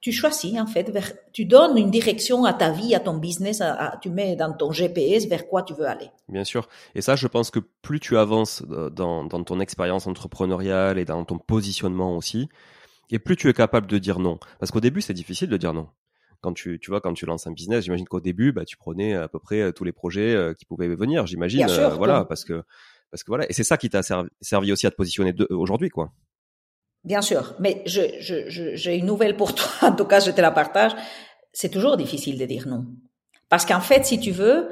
tu 0.00 0.12
choisis 0.12 0.60
en 0.60 0.66
fait, 0.66 0.90
vers, 0.90 1.12
tu 1.32 1.44
donnes 1.44 1.76
une 1.76 1.90
direction 1.90 2.44
à 2.44 2.52
ta 2.52 2.70
vie, 2.70 2.94
à 2.94 3.00
ton 3.00 3.14
business, 3.14 3.60
à, 3.60 3.98
tu 4.00 4.10
mets 4.10 4.36
dans 4.36 4.52
ton 4.52 4.70
GPS 4.70 5.26
vers 5.26 5.48
quoi 5.48 5.64
tu 5.64 5.74
veux 5.74 5.86
aller. 5.86 6.08
Bien 6.28 6.44
sûr. 6.44 6.68
Et 6.94 7.00
ça, 7.00 7.16
je 7.16 7.26
pense 7.26 7.50
que 7.50 7.58
plus 7.82 7.98
tu 7.98 8.16
avances 8.16 8.62
dans, 8.62 9.24
dans 9.24 9.42
ton 9.42 9.58
expérience 9.58 10.06
entrepreneuriale 10.06 10.98
et 10.98 11.04
dans 11.04 11.24
ton 11.24 11.38
positionnement 11.38 12.16
aussi, 12.16 12.48
et 13.10 13.18
plus 13.18 13.36
tu 13.36 13.48
es 13.48 13.52
capable 13.52 13.86
de 13.86 13.98
dire 13.98 14.18
non. 14.18 14.38
Parce 14.58 14.70
qu'au 14.70 14.80
début, 14.80 15.00
c'est 15.00 15.14
difficile 15.14 15.48
de 15.48 15.56
dire 15.56 15.72
non. 15.72 15.88
Quand 16.40 16.52
tu, 16.52 16.78
tu 16.78 16.90
vois, 16.90 17.00
quand 17.00 17.14
tu 17.14 17.26
lances 17.26 17.46
un 17.46 17.52
business, 17.52 17.84
j'imagine 17.84 18.06
qu'au 18.06 18.20
début, 18.20 18.52
bah, 18.52 18.64
tu 18.64 18.76
prenais 18.76 19.14
à 19.14 19.28
peu 19.28 19.40
près 19.40 19.60
euh, 19.60 19.72
tous 19.72 19.84
les 19.84 19.92
projets 19.92 20.34
euh, 20.34 20.54
qui 20.54 20.64
pouvaient 20.66 20.88
venir, 20.88 21.26
j'imagine. 21.26 21.66
Euh, 21.68 21.88
voilà, 21.88 22.24
parce 22.24 22.44
que, 22.44 22.62
parce 23.10 23.24
que 23.24 23.30
voilà. 23.30 23.48
Et 23.50 23.52
c'est 23.52 23.64
ça 23.64 23.76
qui 23.76 23.90
t'a 23.90 24.02
servi, 24.02 24.72
aussi 24.72 24.86
à 24.86 24.90
te 24.90 24.96
positionner 24.96 25.34
aujourd'hui, 25.50 25.88
quoi. 25.88 26.12
Bien 27.02 27.22
sûr. 27.22 27.54
Mais 27.58 27.82
je, 27.86 28.02
je, 28.20 28.76
j'ai 28.76 28.96
une 28.96 29.06
nouvelle 29.06 29.36
pour 29.36 29.54
toi. 29.56 29.68
En 29.82 29.92
tout 29.92 30.04
cas, 30.04 30.20
je 30.20 30.30
te 30.30 30.40
la 30.40 30.52
partage. 30.52 30.92
C'est 31.52 31.70
toujours 31.70 31.96
difficile 31.96 32.38
de 32.38 32.44
dire 32.44 32.68
non. 32.68 32.86
Parce 33.48 33.64
qu'en 33.64 33.80
fait, 33.80 34.04
si 34.04 34.20
tu 34.20 34.30
veux, 34.30 34.68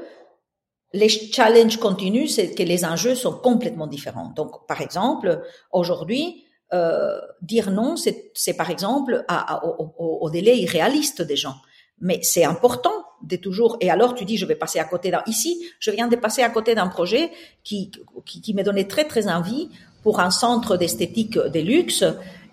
les 0.93 1.09
challenges 1.09 1.79
continuent, 1.79 2.29
c'est 2.29 2.55
que 2.55 2.63
les 2.63 2.85
enjeux 2.85 3.15
sont 3.15 3.33
complètement 3.33 3.87
différents. 3.87 4.33
Donc, 4.37 4.67
par 4.69 4.81
exemple, 4.81 5.43
aujourd'hui, 5.73 6.46
euh, 6.73 7.21
dire 7.43 7.71
non, 7.71 7.95
c'est 7.97 8.55
par 8.57 8.71
exemple 8.71 9.25
à, 9.29 9.65
au, 9.65 9.95
au, 9.99 10.31
délai 10.31 10.59
irréaliste 10.59 11.23
des 11.23 11.37
gens. 11.37 11.57
Mais 12.01 12.21
c'est 12.23 12.45
important 12.45 12.93
de 13.23 13.37
toujours. 13.37 13.79
Et 13.81 13.91
alors 13.91 14.15
tu 14.15 14.25
dis, 14.25 14.37
je 14.37 14.45
vais 14.47 14.57
passer 14.57 14.79
à 14.79 14.85
côté 14.85 15.11
d'un. 15.11 15.23
Ici, 15.27 15.65
je 15.79 15.91
viens 15.91 16.09
de 16.09 16.17
passer 16.17 16.43
à 16.43 16.51
côté 16.51 16.75
d'un 16.75 16.89
projet 16.89 17.31
qui, 17.65 17.91
qui, 18.25 18.41
qui 18.41 18.53
me 18.53 18.63
donnait 18.63 18.89
très 18.89 19.05
très 19.05 19.29
envie 19.29 19.71
pour 20.03 20.21
un 20.21 20.31
centre 20.31 20.77
d'esthétique 20.77 21.39
de 21.39 21.61
luxe. 21.61 22.05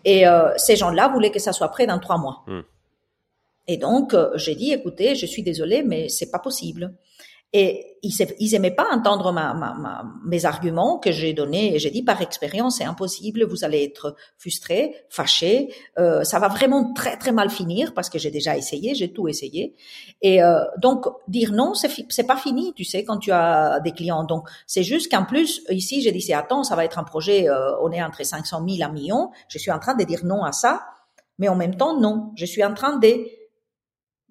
Et 0.06 0.28
euh, 0.28 0.50
ces 0.58 0.76
gens-là 0.76 1.08
voulaient 1.10 1.32
que 1.32 1.40
ça 1.40 1.54
soit 1.54 1.70
prêt 1.70 1.88
dans 1.88 2.00
trois 2.00 2.18
mois. 2.18 2.44
Hmm. 2.48 2.62
Et 3.68 3.78
donc 3.78 4.14
euh, 4.14 4.30
j'ai 4.36 4.56
dit, 4.56 4.74
écoutez, 4.74 5.16
je 5.16 5.26
suis 5.26 5.44
désolée, 5.44 5.84
mais 5.84 6.10
c'est 6.10 6.30
pas 6.30 6.40
possible. 6.40 6.94
Et 7.54 7.94
ils, 8.04 8.14
ils 8.40 8.56
aimaient 8.56 8.76
pas 8.76 8.88
entendre 8.92 9.32
ma, 9.32 9.54
ma, 9.54 9.74
ma, 9.74 10.06
mes 10.26 10.46
arguments 10.46 11.00
que 11.00 11.12
j'ai 11.12 11.34
donnés. 11.34 11.76
Et 11.76 11.80
j'ai 11.80 11.90
dit 11.90 12.04
par 12.04 12.22
expérience, 12.22 12.78
c'est 12.78 12.84
impossible. 12.84 13.46
Vous 13.46 13.64
allez 13.64 13.84
être 13.84 14.16
frustré, 14.38 14.96
fâché. 15.10 15.74
Euh, 15.98 16.24
ça 16.24 16.40
va 16.40 16.50
vraiment 16.50 16.94
très 16.94 17.16
très 17.18 17.32
mal 17.32 17.50
finir 17.50 17.94
parce 17.94 18.10
que 18.10 18.20
j'ai 18.20 18.30
déjà 18.30 18.58
essayé, 18.58 18.94
j'ai 18.94 19.14
tout 19.14 19.28
essayé. 19.28 19.74
Et 20.22 20.44
euh, 20.44 20.64
donc 20.82 21.06
dire 21.28 21.54
non, 21.54 21.74
c'est 21.74 21.90
c'est 22.10 22.28
pas 22.28 22.38
fini, 22.38 22.74
tu 22.74 22.84
sais, 22.84 23.06
quand 23.06 23.18
tu 23.20 23.32
as 23.32 23.80
des 23.80 23.92
clients. 23.92 24.26
Donc 24.26 24.50
c'est 24.68 24.84
juste 24.84 25.10
qu'en 25.10 25.24
plus 25.24 25.62
ici, 25.70 26.02
j'ai 26.02 26.12
dit 26.12 26.22
c'est 26.22 26.34
attends, 26.34 26.64
ça 26.64 26.76
va 26.76 26.84
être 26.84 27.00
un 27.00 27.04
projet. 27.06 27.50
Euh, 27.50 27.78
on 27.82 27.92
est 27.92 28.04
entre 28.04 28.26
500 28.26 28.66
000 28.68 28.84
à 28.88 28.92
millions. 28.92 29.32
Je 29.48 29.58
suis 29.58 29.72
en 29.72 29.80
train 29.80 29.96
de 29.96 30.04
dire 30.04 30.26
non 30.26 30.44
à 30.44 30.52
ça, 30.52 30.82
mais 31.40 31.48
en 31.48 31.56
même 31.56 31.76
temps 31.76 31.98
non. 31.98 32.32
Je 32.36 32.46
suis 32.46 32.64
en 32.64 32.74
train 32.74 32.98
de 32.98 33.43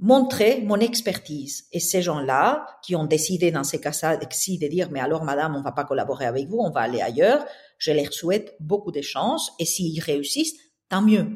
montrer 0.02 0.60
mon 0.62 0.80
expertise. 0.80 1.66
Et 1.70 1.78
ces 1.78 2.02
gens-là, 2.02 2.66
qui 2.82 2.96
ont 2.96 3.04
décidé 3.04 3.52
dans 3.52 3.62
ces 3.62 3.80
cas-ci 3.80 4.58
de 4.58 4.66
dire, 4.66 4.88
mais 4.90 4.98
alors 4.98 5.22
madame, 5.22 5.54
on 5.54 5.62
va 5.62 5.70
pas 5.70 5.84
collaborer 5.84 6.26
avec 6.26 6.48
vous, 6.48 6.58
on 6.58 6.70
va 6.70 6.80
aller 6.80 7.00
ailleurs, 7.00 7.46
je 7.78 7.92
leur 7.92 8.12
souhaite 8.12 8.56
beaucoup 8.58 8.90
de 8.90 9.00
chance. 9.00 9.52
Et 9.60 9.64
s'ils 9.64 10.02
réussissent, 10.02 10.56
tant 10.88 11.02
mieux. 11.02 11.28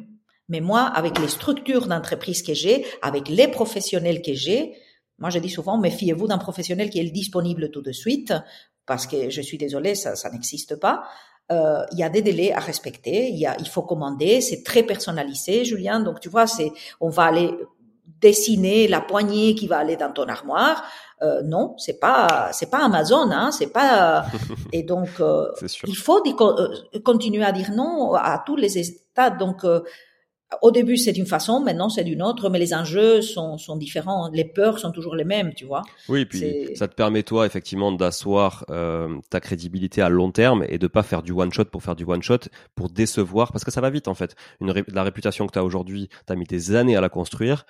Mais 0.49 0.61
moi, 0.61 0.83
avec 0.83 1.19
les 1.21 1.29
structures 1.29 1.87
d'entreprise 1.87 2.43
que 2.43 2.55
j'ai, 2.55 2.85
avec 3.03 3.29
les 3.29 3.47
professionnels 3.47 4.21
que 4.21 4.35
j'ai, 4.35 4.75
moi 5.19 5.31
je 5.31 5.39
dis 5.39 5.49
souvent, 5.49 5.79
méfiez-vous 5.79 6.27
d'un 6.27 6.39
professionnel 6.39 6.91
qui 6.91 6.99
est 6.99 7.05
disponible 7.05 7.71
tout 7.71 7.83
de 7.83 7.93
suite, 7.93 8.35
parce 8.85 9.07
que 9.07 9.31
je 9.31 9.41
suis 9.43 9.59
désolée, 9.59 9.95
ça, 9.95 10.17
ça 10.17 10.29
n'existe 10.31 10.75
pas. 10.75 11.05
Euh, 11.53 11.85
il 11.93 11.99
y 11.99 12.03
a 12.03 12.09
des 12.09 12.23
délais 12.23 12.53
à 12.53 12.59
respecter, 12.59 13.29
il, 13.29 13.39
y 13.39 13.47
a, 13.47 13.57
il 13.61 13.69
faut 13.69 13.83
commander, 13.83 14.41
c'est 14.41 14.65
très 14.65 14.83
personnalisé, 14.83 15.65
Julien. 15.65 16.01
Donc 16.01 16.19
tu 16.19 16.29
vois, 16.29 16.49
c'est, 16.49 16.73
on 17.01 17.09
va 17.09 17.25
aller 17.25 17.53
dessiner 18.21 18.89
la 18.89 19.01
poignée 19.01 19.55
qui 19.55 19.67
va 19.67 19.79
aller 19.79 19.97
dans 19.97 20.13
ton 20.13 20.25
armoire. 20.29 20.85
Euh, 21.23 21.43
non, 21.43 21.75
c'est 21.79 21.99
pas 21.99 22.51
c'est 22.53 22.71
pas 22.71 22.85
Amazon, 22.85 23.31
hein, 23.31 23.51
c'est 23.51 23.73
pas 23.73 24.27
et 24.73 24.83
donc 24.83 25.09
euh, 25.21 25.47
il 25.87 25.97
faut 25.97 26.23
euh, 26.27 26.69
continuer 27.05 27.43
à 27.45 27.53
dire 27.53 27.71
non 27.73 28.15
à 28.15 28.43
tous 28.45 28.57
les 28.57 28.79
états. 28.79 29.31
Donc 29.31 29.65
euh, 29.65 29.81
au 30.63 30.71
début 30.71 30.97
c'est 30.97 31.13
d'une 31.13 31.27
façon, 31.27 31.61
maintenant 31.61 31.89
c'est 31.89 32.05
d'une 32.05 32.23
autre, 32.23 32.51
mais 32.51 32.59
les 32.59 32.75
enjeux 32.75 33.23
sont, 33.23 33.57
sont 33.59 33.77
différents, 33.77 34.29
les 34.33 34.45
peurs 34.45 34.79
sont 34.79 34.93
toujours 34.93 35.17
les 35.17 35.25
mêmes, 35.25 35.55
tu 35.55 35.65
vois. 35.65 35.83
Oui, 36.09 36.27
puis 36.27 36.77
ça 36.77 36.87
te 36.87 36.95
permet 36.95 37.23
toi 37.23 37.47
effectivement 37.47 37.93
d'asseoir 37.93 38.65
euh, 38.71 39.19
ta 39.31 39.41
crédibilité 39.41 40.03
à 40.03 40.11
long 40.11 40.31
terme 40.31 40.65
et 40.69 40.79
de 40.79 40.87
pas 40.87 41.03
faire 41.03 41.23
du 41.23 41.33
one 41.33 41.53
shot 41.53 41.65
pour 41.65 41.83
faire 41.83 41.97
du 41.97 42.05
one 42.05 42.23
shot, 42.23 42.41
pour 42.75 42.91
décevoir, 42.91 43.53
parce 43.53 43.65
que 43.65 43.71
ça 43.71 43.81
va 43.81 43.91
vite 43.91 44.07
en 44.07 44.15
fait. 44.15 44.37
Une 44.61 44.73
la 44.89 45.03
réputation 45.03 45.47
que 45.47 45.53
tu 45.53 45.59
as 45.59 45.65
aujourd'hui, 45.65 46.09
tu 46.27 46.33
as 46.33 46.37
mis 46.37 46.47
des 46.47 46.75
années 46.75 46.97
à 46.97 47.01
la 47.01 47.09
construire 47.09 47.65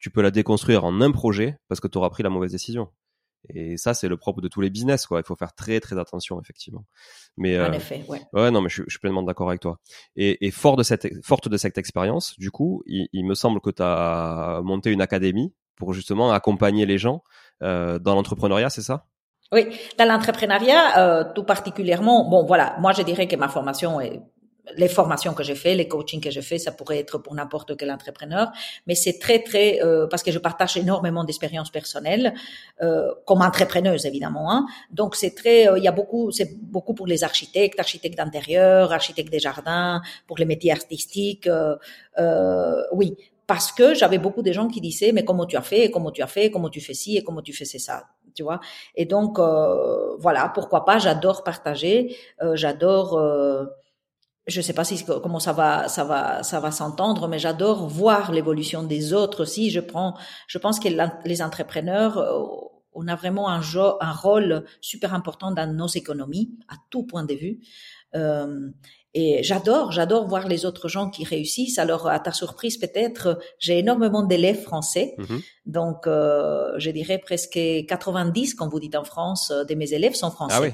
tu 0.00 0.10
peux 0.10 0.22
la 0.22 0.30
déconstruire 0.30 0.84
en 0.84 1.00
un 1.00 1.12
projet 1.12 1.58
parce 1.68 1.80
que 1.80 1.88
tu 1.88 1.98
auras 1.98 2.10
pris 2.10 2.22
la 2.22 2.30
mauvaise 2.30 2.52
décision. 2.52 2.88
Et 3.48 3.78
ça, 3.78 3.94
c'est 3.94 4.08
le 4.08 4.16
propre 4.18 4.42
de 4.42 4.48
tous 4.48 4.60
les 4.60 4.68
business, 4.68 5.06
quoi. 5.06 5.20
Il 5.20 5.24
faut 5.24 5.36
faire 5.36 5.54
très, 5.54 5.80
très 5.80 5.98
attention, 5.98 6.40
effectivement. 6.40 6.84
Mais 7.38 7.58
en 7.58 7.64
euh, 7.64 7.72
effet, 7.72 8.04
ouais. 8.06 8.20
Ouais, 8.34 8.50
non, 8.50 8.60
mais 8.60 8.68
je, 8.68 8.82
suis 8.86 8.98
pleinement 8.98 9.22
d'accord 9.22 9.48
avec 9.48 9.60
toi. 9.60 9.78
Et, 10.14 10.46
et, 10.46 10.50
fort 10.50 10.76
de 10.76 10.82
cette, 10.82 11.08
forte 11.24 11.48
de 11.48 11.56
cette 11.56 11.78
expérience, 11.78 12.38
du 12.38 12.50
coup, 12.50 12.82
il, 12.86 13.08
il 13.12 13.24
me 13.24 13.34
semble 13.34 13.60
que 13.60 13.70
tu 13.70 13.82
as 13.82 14.60
monté 14.62 14.90
une 14.90 15.00
académie 15.00 15.54
pour 15.76 15.94
justement 15.94 16.30
accompagner 16.32 16.84
les 16.84 16.98
gens 16.98 17.22
euh, 17.62 17.98
dans 17.98 18.14
l'entrepreneuriat, 18.14 18.68
c'est 18.70 18.82
ça? 18.82 19.06
Oui, 19.52 19.66
dans 19.98 20.04
l'entrepreneuriat, 20.04 20.98
euh, 20.98 21.24
tout 21.34 21.42
particulièrement. 21.42 22.28
Bon, 22.28 22.44
voilà, 22.44 22.76
moi, 22.78 22.92
je 22.92 23.02
dirais 23.02 23.26
que 23.26 23.36
ma 23.36 23.48
formation 23.48 24.00
est 24.00 24.20
les 24.76 24.88
formations 24.88 25.34
que 25.34 25.42
j'ai 25.42 25.54
fait, 25.54 25.74
les 25.74 25.88
coachings 25.88 26.20
que 26.20 26.30
j'ai 26.30 26.42
fait, 26.42 26.58
ça 26.58 26.72
pourrait 26.72 26.98
être 26.98 27.18
pour 27.18 27.34
n'importe 27.34 27.76
quel 27.76 27.90
entrepreneur, 27.90 28.50
mais 28.86 28.94
c'est 28.94 29.18
très 29.18 29.42
très 29.42 29.82
euh, 29.82 30.06
parce 30.06 30.22
que 30.22 30.30
je 30.30 30.38
partage 30.38 30.76
énormément 30.76 31.24
d'expériences 31.24 31.70
personnelles 31.70 32.34
euh, 32.82 33.12
comme 33.26 33.42
entrepreneuse 33.42 34.06
évidemment. 34.06 34.52
Hein. 34.52 34.66
Donc 34.90 35.16
c'est 35.16 35.34
très, 35.34 35.68
euh, 35.68 35.78
il 35.78 35.84
y 35.84 35.88
a 35.88 35.92
beaucoup, 35.92 36.30
c'est 36.30 36.58
beaucoup 36.60 36.94
pour 36.94 37.06
les 37.06 37.24
architectes, 37.24 37.78
architectes 37.78 38.16
d'intérieur, 38.16 38.92
architectes 38.92 39.30
des 39.30 39.38
jardins, 39.38 40.00
pour 40.26 40.38
les 40.38 40.44
métiers 40.44 40.72
artistiques. 40.72 41.48
Euh, 41.48 42.82
oui, 42.92 43.16
parce 43.46 43.72
que 43.72 43.94
j'avais 43.94 44.18
beaucoup 44.18 44.42
de 44.42 44.52
gens 44.52 44.68
qui 44.68 44.80
disaient 44.80 45.12
mais 45.12 45.24
comment 45.24 45.46
tu 45.46 45.56
as 45.56 45.62
fait, 45.62 45.90
comment 45.90 46.10
tu 46.10 46.22
as 46.22 46.26
fait, 46.26 46.50
comment 46.50 46.68
tu 46.68 46.80
fais 46.80 46.94
ci 46.94 47.16
et 47.16 47.22
comment 47.24 47.42
tu 47.42 47.52
fais 47.52 47.64
ça, 47.64 48.04
tu 48.34 48.42
vois. 48.42 48.60
Et 48.94 49.06
donc 49.06 49.38
voilà, 49.38 50.50
pourquoi 50.54 50.84
pas, 50.84 50.98
j'adore 50.98 51.42
partager, 51.42 52.16
j'adore 52.54 53.18
je 54.46 54.60
sais 54.60 54.72
pas 54.72 54.84
si 54.84 55.04
comment 55.04 55.38
ça 55.38 55.52
va 55.52 55.88
ça 55.88 56.04
va 56.04 56.42
ça 56.42 56.60
va 56.60 56.70
s'entendre 56.70 57.28
mais 57.28 57.38
j'adore 57.38 57.86
voir 57.86 58.32
l'évolution 58.32 58.82
des 58.82 59.12
autres 59.12 59.42
aussi 59.42 59.70
je 59.70 59.80
prends 59.80 60.16
je 60.48 60.58
pense 60.58 60.80
que 60.80 60.88
les 61.26 61.42
entrepreneurs 61.42 62.18
euh, 62.18 62.42
on 62.92 63.06
a 63.06 63.14
vraiment 63.14 63.48
un, 63.48 63.60
un 64.00 64.12
rôle 64.12 64.64
super 64.80 65.14
important 65.14 65.52
dans 65.52 65.72
nos 65.72 65.86
économies 65.86 66.58
à 66.68 66.74
tout 66.90 67.04
point 67.04 67.24
de 67.24 67.34
vue 67.34 67.60
euh, 68.16 68.70
Et 69.12 69.42
j'adore, 69.42 69.90
j'adore 69.90 70.28
voir 70.28 70.46
les 70.46 70.64
autres 70.64 70.88
gens 70.88 71.10
qui 71.10 71.24
réussissent. 71.24 71.78
Alors, 71.78 72.06
à 72.08 72.20
ta 72.20 72.30
surprise, 72.30 72.76
peut-être, 72.78 73.40
j'ai 73.58 73.78
énormément 73.78 74.22
d'élèves 74.22 74.62
français. 74.62 75.14
Mhm. 75.18 75.40
Donc, 75.66 76.06
euh, 76.06 76.72
je 76.78 76.90
dirais 76.90 77.18
presque 77.18 77.58
90, 77.88 78.54
comme 78.54 78.68
vous 78.68 78.78
dites 78.78 78.94
en 78.94 79.02
France, 79.02 79.50
euh, 79.50 79.64
de 79.64 79.74
mes 79.74 79.92
élèves 79.94 80.14
sont 80.14 80.30
français. 80.30 80.54
Ah 80.56 80.62
oui. 80.62 80.72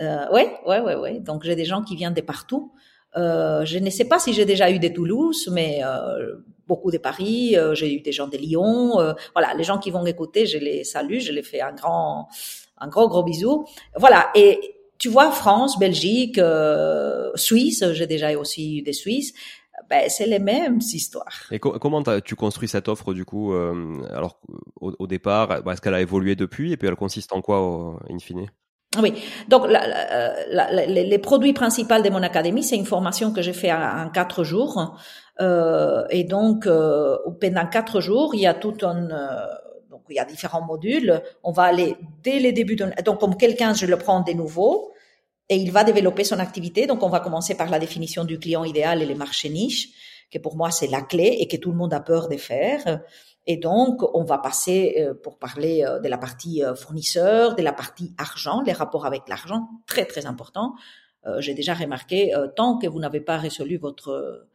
Euh, 0.00 0.30
ouais, 0.32 0.56
ouais, 0.66 0.80
ouais, 0.80 0.94
ouais. 0.94 1.18
Donc, 1.18 1.42
j'ai 1.42 1.56
des 1.56 1.64
gens 1.64 1.82
qui 1.82 1.96
viennent 1.96 2.14
de 2.14 2.20
partout. 2.20 2.72
Euh, 3.16 3.64
je 3.64 3.78
ne 3.78 3.90
sais 3.90 4.04
pas 4.06 4.18
si 4.18 4.32
j'ai 4.32 4.44
déjà 4.44 4.70
eu 4.70 4.78
des 4.78 4.92
Toulouse, 4.92 5.48
mais 5.52 5.80
euh, 5.84 6.36
beaucoup 6.66 6.90
de 6.90 6.98
Paris. 6.98 7.56
euh, 7.56 7.74
j'ai 7.74 7.92
eu 7.94 8.00
des 8.00 8.12
gens 8.12 8.26
de 8.28 8.36
Lyon. 8.36 9.00
euh, 9.00 9.12
voilà, 9.34 9.54
les 9.54 9.64
gens 9.64 9.78
qui 9.78 9.90
vont 9.90 10.04
écouter, 10.06 10.46
je 10.46 10.58
les 10.58 10.84
salue, 10.84 11.18
je 11.20 11.32
les 11.32 11.42
fais 11.42 11.60
un 11.60 11.72
grand, 11.72 12.28
un 12.78 12.88
gros 12.88 13.08
gros 13.08 13.22
bisou. 13.22 13.66
Voilà. 13.96 14.30
Et 14.34 14.76
tu 14.98 15.08
vois, 15.08 15.30
France, 15.30 15.78
Belgique, 15.78 16.38
euh, 16.38 17.30
Suisse, 17.34 17.84
j'ai 17.92 18.06
déjà 18.06 18.36
aussi 18.38 18.78
eu 18.78 18.82
des 18.82 18.92
Suisses. 18.92 19.32
Ben, 19.90 20.08
c'est 20.08 20.26
les 20.26 20.38
mêmes 20.38 20.78
histoires. 20.80 21.34
Et 21.50 21.58
co- 21.58 21.78
comment 21.78 22.02
tu 22.24 22.36
construis 22.36 22.68
cette 22.68 22.88
offre 22.88 23.12
du 23.12 23.24
coup 23.24 23.52
Alors 23.52 24.40
au, 24.80 24.92
au 24.98 25.06
départ, 25.06 25.50
est-ce 25.68 25.80
qu'elle 25.80 25.94
a 25.94 26.00
évolué 26.00 26.36
depuis 26.36 26.72
et 26.72 26.76
puis 26.76 26.88
elle 26.88 26.94
consiste 26.96 27.32
en 27.32 27.42
quoi 27.42 27.60
au- 27.60 27.98
in 28.08 28.18
fine? 28.18 28.46
Oui, 29.02 29.12
donc 29.48 29.66
la- 29.68 29.86
la- 29.86 30.46
la- 30.48 30.70
la- 30.72 30.86
les 30.86 31.18
produits 31.18 31.52
principaux 31.52 32.00
de 32.00 32.10
mon 32.10 32.22
académie, 32.22 32.62
c'est 32.62 32.76
une 32.76 32.86
formation 32.86 33.32
que 33.32 33.42
j'ai 33.42 33.52
fait 33.52 33.72
en, 33.72 34.04
en 34.04 34.08
quatre 34.10 34.44
jours. 34.44 34.96
Euh, 35.40 36.04
et 36.10 36.24
donc, 36.24 36.66
euh, 36.66 37.16
pendant 37.40 37.66
quatre 37.66 38.00
jours, 38.00 38.34
il 38.34 38.40
y 38.42 38.46
a 38.46 38.54
tout 38.54 38.76
un... 38.82 39.10
euh, 39.10 39.46
donc, 39.90 40.02
il 40.08 40.16
y 40.16 40.20
a 40.20 40.24
différents 40.24 40.62
modules. 40.62 41.20
On 41.42 41.50
va 41.50 41.64
aller 41.64 41.96
dès 42.22 42.38
les 42.38 42.52
débuts 42.52 42.76
de... 42.76 42.86
Donc, 43.04 43.18
comme 43.18 43.36
quelqu'un, 43.36 43.74
je 43.74 43.86
le 43.86 43.96
prends 43.96 44.20
de 44.20 44.32
nouveau 44.32 44.92
et 45.48 45.56
il 45.56 45.72
va 45.72 45.82
développer 45.82 46.24
son 46.24 46.38
activité. 46.38 46.86
Donc, 46.86 47.02
on 47.02 47.08
va 47.08 47.20
commencer 47.20 47.56
par 47.56 47.68
la 47.68 47.80
définition 47.80 48.24
du 48.24 48.38
client 48.38 48.64
idéal 48.64 49.02
et 49.02 49.06
les 49.06 49.16
marchés 49.16 49.48
niches, 49.48 49.88
que 50.30 50.38
pour 50.38 50.56
moi, 50.56 50.70
c'est 50.70 50.86
la 50.86 51.02
clé 51.02 51.36
et 51.40 51.48
que 51.48 51.56
tout 51.56 51.70
le 51.72 51.76
monde 51.76 51.94
a 51.94 52.00
peur 52.00 52.28
de 52.28 52.36
faire. 52.36 53.00
Et 53.46 53.56
donc, 53.56 54.02
on 54.14 54.24
va 54.24 54.38
passer 54.38 54.96
euh, 54.98 55.14
pour 55.14 55.38
parler 55.38 55.84
euh, 55.84 56.00
de 56.00 56.08
la 56.08 56.18
partie 56.18 56.64
euh, 56.64 56.74
fournisseur, 56.74 57.54
de 57.54 57.62
la 57.62 57.72
partie 57.72 58.14
argent, 58.18 58.62
les 58.62 58.72
rapports 58.72 59.06
avec 59.06 59.28
l'argent, 59.28 59.68
très 59.86 60.06
très 60.06 60.26
important. 60.26 60.74
Euh, 61.26 61.40
J'ai 61.40 61.54
déjà 61.54 61.74
remarqué, 61.74 62.34
euh, 62.34 62.48
tant 62.48 62.78
que 62.78 62.86
vous 62.86 63.00
n'avez 63.00 63.20
pas 63.20 63.36
résolu 63.36 63.76
votre 63.76 64.46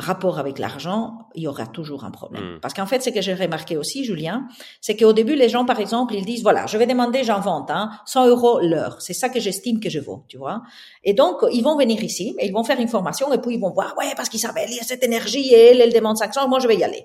rapport 0.00 0.38
avec 0.38 0.58
l'argent, 0.58 1.28
il 1.34 1.42
y 1.42 1.48
aura 1.48 1.66
toujours 1.66 2.04
un 2.04 2.10
problème. 2.10 2.56
Mm. 2.56 2.60
Parce 2.60 2.74
qu'en 2.74 2.86
fait, 2.86 3.02
ce 3.02 3.10
que 3.10 3.20
j'ai 3.20 3.34
remarqué 3.34 3.76
aussi, 3.76 4.04
Julien, 4.04 4.46
c'est 4.80 4.96
qu'au 4.96 5.12
début, 5.12 5.34
les 5.34 5.48
gens, 5.48 5.64
par 5.64 5.78
exemple, 5.78 6.14
ils 6.14 6.24
disent, 6.24 6.42
voilà, 6.42 6.66
je 6.66 6.78
vais 6.78 6.86
demander, 6.86 7.22
j'en 7.22 7.40
vente, 7.40 7.70
hein, 7.70 7.90
100 8.06 8.28
euros 8.28 8.60
l'heure. 8.60 9.00
C'est 9.00 9.12
ça 9.12 9.28
que 9.28 9.40
j'estime 9.40 9.78
que 9.80 9.90
je 9.90 10.00
vaux, 10.00 10.24
tu 10.28 10.38
vois. 10.38 10.62
Et 11.04 11.12
donc, 11.12 11.36
ils 11.52 11.62
vont 11.62 11.76
venir 11.76 12.02
ici, 12.02 12.34
et 12.38 12.46
ils 12.46 12.52
vont 12.52 12.64
faire 12.64 12.80
une 12.80 12.88
formation, 12.88 13.32
et 13.32 13.38
puis 13.38 13.54
ils 13.54 13.60
vont 13.60 13.70
voir, 13.70 13.94
ouais, 13.98 14.12
parce 14.16 14.28
qu'Isabelle, 14.28 14.70
il 14.70 14.76
y 14.76 14.80
a 14.80 14.84
cette 14.84 15.04
énergie, 15.04 15.52
et 15.52 15.70
elle, 15.72 15.80
elle 15.80 15.92
demande 15.92 16.16
500, 16.16 16.48
moi, 16.48 16.58
je 16.60 16.68
vais 16.68 16.76
y 16.76 16.84
aller. 16.84 17.04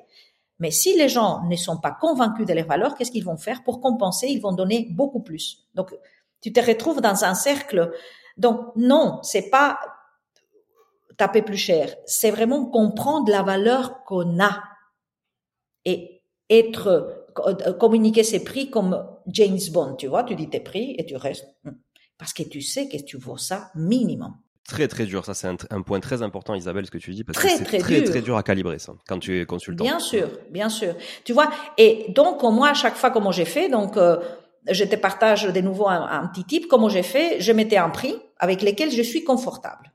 Mais 0.59 0.71
si 0.71 0.95
les 0.97 1.09
gens 1.09 1.43
ne 1.49 1.55
sont 1.55 1.77
pas 1.77 1.91
convaincus 1.91 2.45
de 2.45 2.53
leurs 2.53 2.67
valeurs, 2.67 2.95
qu'est-ce 2.95 3.11
qu'ils 3.11 3.25
vont 3.25 3.37
faire 3.37 3.63
pour 3.63 3.81
compenser? 3.81 4.27
Ils 4.27 4.41
vont 4.41 4.53
donner 4.53 4.87
beaucoup 4.91 5.21
plus. 5.21 5.67
Donc, 5.73 5.93
tu 6.41 6.53
te 6.53 6.59
retrouves 6.59 7.01
dans 7.01 7.25
un 7.25 7.33
cercle. 7.33 7.91
Donc, 8.37 8.59
non, 8.75 9.19
c'est 9.21 9.49
pas 9.49 9.79
taper 11.17 11.41
plus 11.41 11.57
cher. 11.57 11.95
C'est 12.05 12.31
vraiment 12.31 12.65
comprendre 12.65 13.29
la 13.31 13.41
valeur 13.41 14.03
qu'on 14.03 14.39
a 14.39 14.63
et 15.83 16.21
être 16.49 16.87
euh, 17.47 17.73
communiquer 17.73 18.23
ses 18.23 18.43
prix 18.43 18.69
comme 18.69 19.05
James 19.27 19.59
Bond. 19.71 19.95
Tu 19.95 20.07
vois, 20.07 20.23
tu 20.23 20.35
dis 20.35 20.49
tes 20.49 20.59
prix 20.59 20.95
et 20.97 21.05
tu 21.05 21.15
restes 21.15 21.47
parce 22.17 22.33
que 22.33 22.43
tu 22.43 22.61
sais 22.61 22.87
que 22.87 22.97
tu 22.97 23.17
vaux 23.17 23.37
ça 23.37 23.71
minimum. 23.75 24.35
Très 24.67 24.87
très 24.87 25.05
dur, 25.05 25.23
ça 25.25 25.33
c'est 25.35 25.47
un, 25.47 25.57
un 25.69 25.81
point 25.83 25.99
très 25.99 26.23
important 26.23 26.55
Isabelle 26.55 26.87
ce 26.87 26.91
que 26.91 26.97
tu 26.97 27.13
dis 27.13 27.23
parce 27.23 27.37
Très, 27.37 27.49
que 27.49 27.57
c'est 27.59 27.63
très 27.65 27.77
très 27.77 28.01
dur. 28.01 28.09
très 28.09 28.21
dur 28.21 28.35
à 28.35 28.41
calibrer 28.41 28.79
ça 28.79 28.93
quand 29.07 29.19
tu 29.19 29.39
es 29.39 29.45
consultant. 29.45 29.83
Bien 29.83 29.99
sûr, 29.99 30.27
bien 30.49 30.69
sûr. 30.69 30.95
Tu 31.23 31.33
vois, 31.33 31.49
et 31.77 32.07
donc 32.09 32.41
moi, 32.41 32.69
à 32.69 32.73
chaque 32.73 32.95
fois, 32.95 33.11
comment 33.11 33.31
j'ai 33.31 33.45
fait, 33.45 33.69
donc 33.69 33.95
euh, 33.95 34.17
je 34.69 34.83
te 34.83 34.95
partage 34.95 35.43
de 35.43 35.61
nouveau 35.61 35.87
un, 35.87 36.07
un 36.09 36.27
petit 36.27 36.45
tip, 36.45 36.67
comment 36.67 36.89
j'ai 36.89 37.03
fait, 37.03 37.39
je 37.39 37.51
mettais 37.51 37.77
un 37.77 37.89
prix 37.91 38.15
avec 38.39 38.63
lequel 38.63 38.89
je 38.89 39.03
suis 39.03 39.23
confortable. 39.23 39.93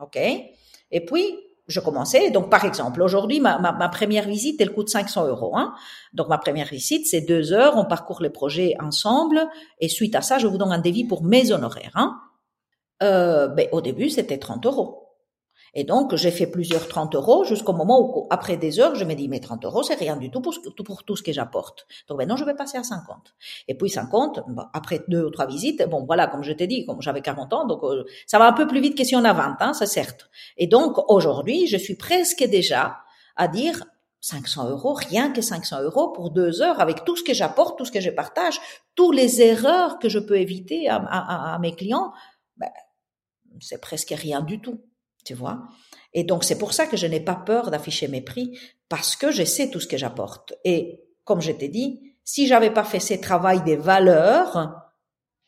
OK? 0.00 0.16
Et 0.16 1.04
puis, 1.04 1.34
je 1.66 1.80
commençais, 1.80 2.30
donc 2.30 2.50
par 2.50 2.64
exemple, 2.64 3.02
aujourd'hui, 3.02 3.40
ma, 3.40 3.58
ma, 3.58 3.72
ma 3.72 3.88
première 3.88 4.26
visite, 4.28 4.60
elle 4.60 4.72
coûte 4.72 4.88
500 4.88 5.26
euros. 5.26 5.56
Hein 5.56 5.74
donc 6.14 6.28
ma 6.28 6.38
première 6.38 6.68
visite, 6.68 7.06
c'est 7.08 7.20
deux 7.22 7.52
heures, 7.52 7.76
on 7.76 7.84
parcourt 7.84 8.22
les 8.22 8.30
projets 8.30 8.74
ensemble, 8.80 9.46
et 9.80 9.88
suite 9.88 10.14
à 10.14 10.22
ça, 10.22 10.38
je 10.38 10.46
vous 10.46 10.56
donne 10.58 10.72
un 10.72 10.78
devis 10.78 11.04
pour 11.04 11.24
mes 11.24 11.50
honoraires. 11.50 11.92
Hein 11.96 12.16
euh, 13.02 13.48
ben, 13.48 13.68
au 13.72 13.80
début, 13.80 14.10
c'était 14.10 14.38
30 14.38 14.66
euros. 14.66 15.04
Et 15.74 15.84
donc, 15.84 16.14
j'ai 16.16 16.30
fait 16.30 16.46
plusieurs 16.46 16.88
30 16.88 17.14
euros 17.14 17.44
jusqu'au 17.44 17.74
moment 17.74 18.00
où, 18.00 18.26
après 18.30 18.56
des 18.56 18.80
heures, 18.80 18.94
je 18.94 19.04
me 19.04 19.14
dis, 19.14 19.28
mais 19.28 19.38
30 19.38 19.64
euros, 19.66 19.82
c'est 19.82 19.94
rien 19.94 20.16
du 20.16 20.30
tout 20.30 20.40
pour, 20.40 20.54
pour 20.84 21.04
tout 21.04 21.14
ce 21.14 21.22
que 21.22 21.32
j'apporte. 21.32 21.86
Donc 22.08 22.18
maintenant, 22.18 22.36
je 22.36 22.44
vais 22.44 22.54
passer 22.54 22.78
à 22.78 22.82
50. 22.82 23.34
Et 23.68 23.74
puis 23.76 23.90
50, 23.90 24.40
bon, 24.48 24.62
après 24.72 25.04
deux 25.08 25.24
ou 25.26 25.30
trois 25.30 25.46
visites, 25.46 25.86
bon, 25.88 26.04
voilà, 26.06 26.26
comme 26.26 26.42
je 26.42 26.52
t'ai 26.52 26.66
dit, 26.66 26.86
comme 26.86 27.02
j'avais 27.02 27.20
40 27.20 27.52
ans, 27.52 27.66
donc 27.66 27.84
euh, 27.84 28.04
ça 28.26 28.38
va 28.38 28.46
un 28.48 28.52
peu 28.54 28.66
plus 28.66 28.80
vite 28.80 28.96
que 28.96 29.04
si 29.04 29.14
on 29.14 29.24
a 29.24 29.32
20, 29.34 29.56
hein, 29.60 29.72
c'est 29.74 29.86
certes. 29.86 30.30
Et 30.56 30.66
donc, 30.66 30.96
aujourd'hui, 31.10 31.66
je 31.66 31.76
suis 31.76 31.96
presque 31.96 32.42
déjà 32.44 32.96
à 33.36 33.46
dire 33.46 33.84
500 34.20 34.70
euros, 34.70 34.94
rien 34.94 35.30
que 35.30 35.42
500 35.42 35.82
euros 35.82 36.08
pour 36.12 36.30
deux 36.30 36.62
heures 36.62 36.80
avec 36.80 37.04
tout 37.04 37.14
ce 37.14 37.22
que 37.22 37.34
j'apporte, 37.34 37.76
tout 37.78 37.84
ce 37.84 37.92
que 37.92 38.00
je 38.00 38.10
partage, 38.10 38.58
toutes 38.94 39.14
les 39.14 39.42
erreurs 39.42 39.98
que 39.98 40.08
je 40.08 40.18
peux 40.18 40.38
éviter 40.38 40.88
à- 40.88 40.96
à 40.96 41.58
mes 41.60 41.72
clients, 41.72 42.12
ben, 42.56 42.68
c'est 43.60 43.80
presque 43.80 44.10
rien 44.10 44.40
du 44.40 44.60
tout, 44.60 44.80
tu 45.24 45.34
vois. 45.34 45.62
Et 46.14 46.24
donc 46.24 46.44
c'est 46.44 46.58
pour 46.58 46.72
ça 46.72 46.86
que 46.86 46.96
je 46.96 47.06
n'ai 47.06 47.20
pas 47.20 47.34
peur 47.34 47.70
d'afficher 47.70 48.08
mes 48.08 48.20
prix 48.20 48.58
parce 48.88 49.16
que 49.16 49.30
je 49.30 49.44
sais 49.44 49.70
tout 49.70 49.80
ce 49.80 49.86
que 49.86 49.96
j'apporte. 49.96 50.54
Et 50.64 51.00
comme 51.24 51.40
je 51.40 51.52
t'ai 51.52 51.68
dit, 51.68 52.14
si 52.24 52.46
j'avais 52.46 52.70
pas 52.70 52.84
fait 52.84 53.00
ce 53.00 53.14
travail 53.14 53.62
des 53.64 53.76
valeurs, 53.76 54.90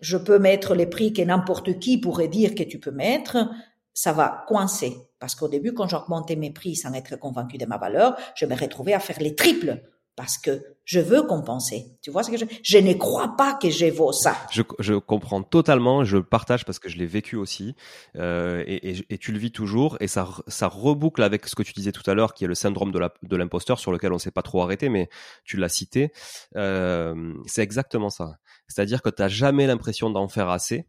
je 0.00 0.16
peux 0.16 0.38
mettre 0.38 0.74
les 0.74 0.86
prix 0.86 1.12
que 1.12 1.22
n'importe 1.22 1.78
qui 1.78 1.98
pourrait 1.98 2.28
dire 2.28 2.54
que 2.54 2.62
tu 2.62 2.78
peux 2.78 2.90
mettre, 2.90 3.50
ça 3.92 4.12
va 4.12 4.44
coincer. 4.48 4.96
Parce 5.18 5.34
qu'au 5.34 5.48
début, 5.48 5.74
quand 5.74 5.88
j'augmentais 5.88 6.36
mes 6.36 6.50
prix 6.50 6.76
sans 6.76 6.92
être 6.94 7.16
convaincu 7.18 7.58
de 7.58 7.66
ma 7.66 7.76
valeur, 7.76 8.16
je 8.34 8.46
me 8.46 8.54
retrouvais 8.54 8.94
à 8.94 9.00
faire 9.00 9.20
les 9.20 9.34
triples 9.34 9.82
parce 10.20 10.36
que 10.36 10.62
je 10.84 11.00
veux 11.00 11.22
compenser. 11.22 11.86
Tu 12.02 12.10
vois 12.10 12.22
ce 12.22 12.30
que 12.30 12.36
je, 12.36 12.44
je 12.62 12.76
ne 12.76 12.92
crois 12.92 13.36
pas 13.38 13.54
que 13.54 13.70
je 13.70 13.86
vaux 13.86 14.12
ça. 14.12 14.36
Je, 14.52 14.60
je 14.78 14.92
comprends 14.92 15.42
totalement, 15.42 16.04
je 16.04 16.18
partage 16.18 16.66
parce 16.66 16.78
que 16.78 16.90
je 16.90 16.98
l'ai 16.98 17.06
vécu 17.06 17.36
aussi, 17.36 17.74
euh, 18.16 18.62
et, 18.66 18.90
et- 18.90 19.06
et 19.08 19.16
tu 19.16 19.32
le 19.32 19.38
vis 19.38 19.50
toujours, 19.50 19.96
et 20.00 20.08
ça, 20.08 20.28
ça 20.46 20.68
reboucle 20.68 21.22
avec 21.22 21.46
ce 21.46 21.54
que 21.54 21.62
tu 21.62 21.72
disais 21.72 21.92
tout 21.92 22.02
à 22.10 22.12
l'heure, 22.12 22.34
qui 22.34 22.44
est 22.44 22.48
le 22.48 22.54
syndrome 22.54 22.92
de 22.92 23.36
l'imposteur, 23.36 23.78
sur 23.78 23.92
lequel 23.92 24.12
on 24.12 24.18
s'est 24.18 24.30
pas 24.30 24.42
trop 24.42 24.60
arrêté, 24.62 24.90
mais 24.90 25.08
tu 25.44 25.56
l'as 25.56 25.70
cité. 25.70 26.12
Euh, 26.56 27.32
c'est 27.46 27.62
exactement 27.62 28.10
ça. 28.10 28.36
C'est-à-dire 28.68 29.00
que 29.00 29.08
tu 29.08 29.26
jamais 29.30 29.66
l'impression 29.66 30.10
d'en 30.10 30.28
faire 30.28 30.50
assez. 30.50 30.86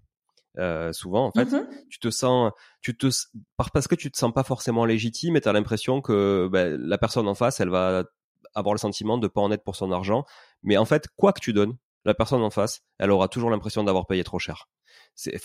euh, 0.60 0.92
souvent, 0.92 1.28
en 1.28 1.32
fait, 1.32 1.46
Mhm. 1.50 1.66
tu 1.90 2.00
te 2.00 2.10
sens, 2.10 2.52
tu 2.82 2.98
te, 2.98 3.08
par- 3.56 3.72
parce 3.72 3.88
que 3.88 3.96
tu 3.96 4.12
te 4.12 4.18
sens 4.18 4.34
pas 4.34 4.44
forcément 4.44 4.84
légitime, 4.84 5.38
et 5.38 5.42
t'as 5.42 5.54
l'impression 5.54 6.02
que 6.02 6.50
ben, 6.52 6.76
la 6.78 6.98
personne 6.98 7.26
en 7.30 7.36
face, 7.36 7.62
elle 7.62 7.70
va 7.70 8.04
avoir 8.54 8.74
le 8.74 8.80
sentiment 8.80 9.18
de 9.18 9.28
pas 9.28 9.42
en 9.42 9.52
être 9.52 9.64
pour 9.64 9.76
son 9.76 9.92
argent. 9.92 10.26
Mais 10.64 10.78
en 10.78 10.86
fait, 10.86 11.08
quoi 11.18 11.34
que 11.34 11.40
tu 11.40 11.54
donnes, 11.54 11.78
la 12.06 12.14
personne 12.14 12.42
en 12.42 12.50
face, 12.50 12.82
elle 12.98 13.12
aura 13.12 13.28
toujours 13.28 13.50
l'impression 13.50 13.84
d'avoir 13.84 14.08
payé 14.08 14.24
trop 14.24 14.40
cher. 14.40 14.68
C'est, 15.16 15.38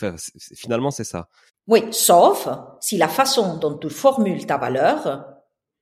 finalement, 0.55 0.91
c'est 0.91 1.05
ça. 1.05 1.29
Oui, 1.67 1.83
sauf 1.93 2.49
si 2.81 2.97
la 2.97 3.09
façon 3.09 3.59
dont 3.59 3.77
tu 3.77 3.91
formules 3.91 4.47
ta 4.47 4.57
valeur, 4.57 5.27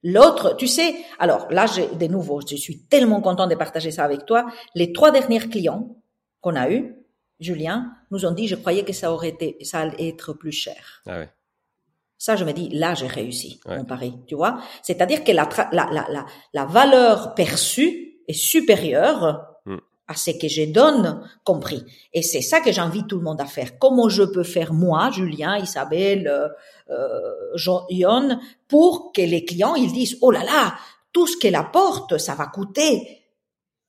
l'autre, 0.03 0.57
tu 0.57 0.67
sais, 0.67 0.97
alors 1.19 1.47
là, 1.51 1.67
j'ai 1.67 1.87
de 1.87 2.07
nouveau, 2.07 2.41
je 2.47 2.57
suis 2.57 2.87
tellement 2.87 3.21
content 3.21 3.47
de 3.47 3.55
partager 3.55 3.91
ça 3.91 4.05
avec 4.05 4.27
toi. 4.27 4.47
Les 4.75 4.93
trois 4.93 5.11
derniers 5.11 5.41
clients 5.41 5.97
qu'on 6.41 6.57
a 6.57 6.71
eus, 6.71 6.95
Julien, 7.41 7.93
nous 8.11 8.25
ont 8.27 8.33
dit, 8.33 8.49
je 8.49 8.55
croyais 8.55 8.85
que 8.85 8.93
ça 8.93 9.13
aurait 9.13 9.31
été, 9.31 9.59
ça 9.63 9.81
allait 9.81 10.09
être 10.09 10.33
plus 10.33 10.53
cher. 10.53 11.03
Ah 11.07 11.19
ouais. 11.19 11.31
Ça, 12.25 12.37
je 12.37 12.45
me 12.45 12.53
dis, 12.53 12.69
là, 12.71 12.95
j'ai 12.95 13.07
réussi, 13.07 13.61
Ouais. 13.67 13.77
mon 13.79 13.85
pari, 13.85 14.15
tu 14.27 14.35
vois. 14.35 14.53
C'est-à-dire 14.83 15.25
que 15.25 15.33
la, 15.33 15.47
la, 15.73 15.89
la, 15.97 16.07
la, 16.11 16.27
la 16.55 16.65
valeur 16.65 17.35
perçue 17.35 18.21
est 18.29 18.33
supérieure 18.53 19.23
Mm. 19.67 19.79
à 20.09 20.15
ce 20.15 20.31
que 20.41 20.49
je 20.49 20.65
donne 20.81 21.07
compris. 21.45 21.83
Et 22.15 22.23
c'est 22.23 22.41
ça 22.43 22.61
que 22.61 22.71
j'invite 22.73 23.07
tout 23.09 23.19
le 23.19 23.25
monde 23.25 23.41
à 23.41 23.47
faire. 23.47 23.79
Comment 23.79 24.09
je 24.09 24.23
peux 24.23 24.43
faire 24.43 24.73
moi, 24.73 25.11
Julien, 25.11 25.57
Isabelle, 25.59 26.27
euh, 26.29 26.49
euh, 26.91 27.57
Jean- 27.57 27.87
Yon, 27.91 28.39
pour 28.69 29.13
que 29.13 29.21
les 29.23 29.45
clients, 29.45 29.75
ils 29.75 29.93
disent, 29.93 30.17
oh 30.23 30.31
là 30.31 30.45
là, 30.45 30.75
tout 31.13 31.27
ce 31.27 31.37
qu'elle 31.39 31.55
apporte, 31.57 32.17
ça 32.19 32.35
va 32.35 32.47
coûter 32.47 33.23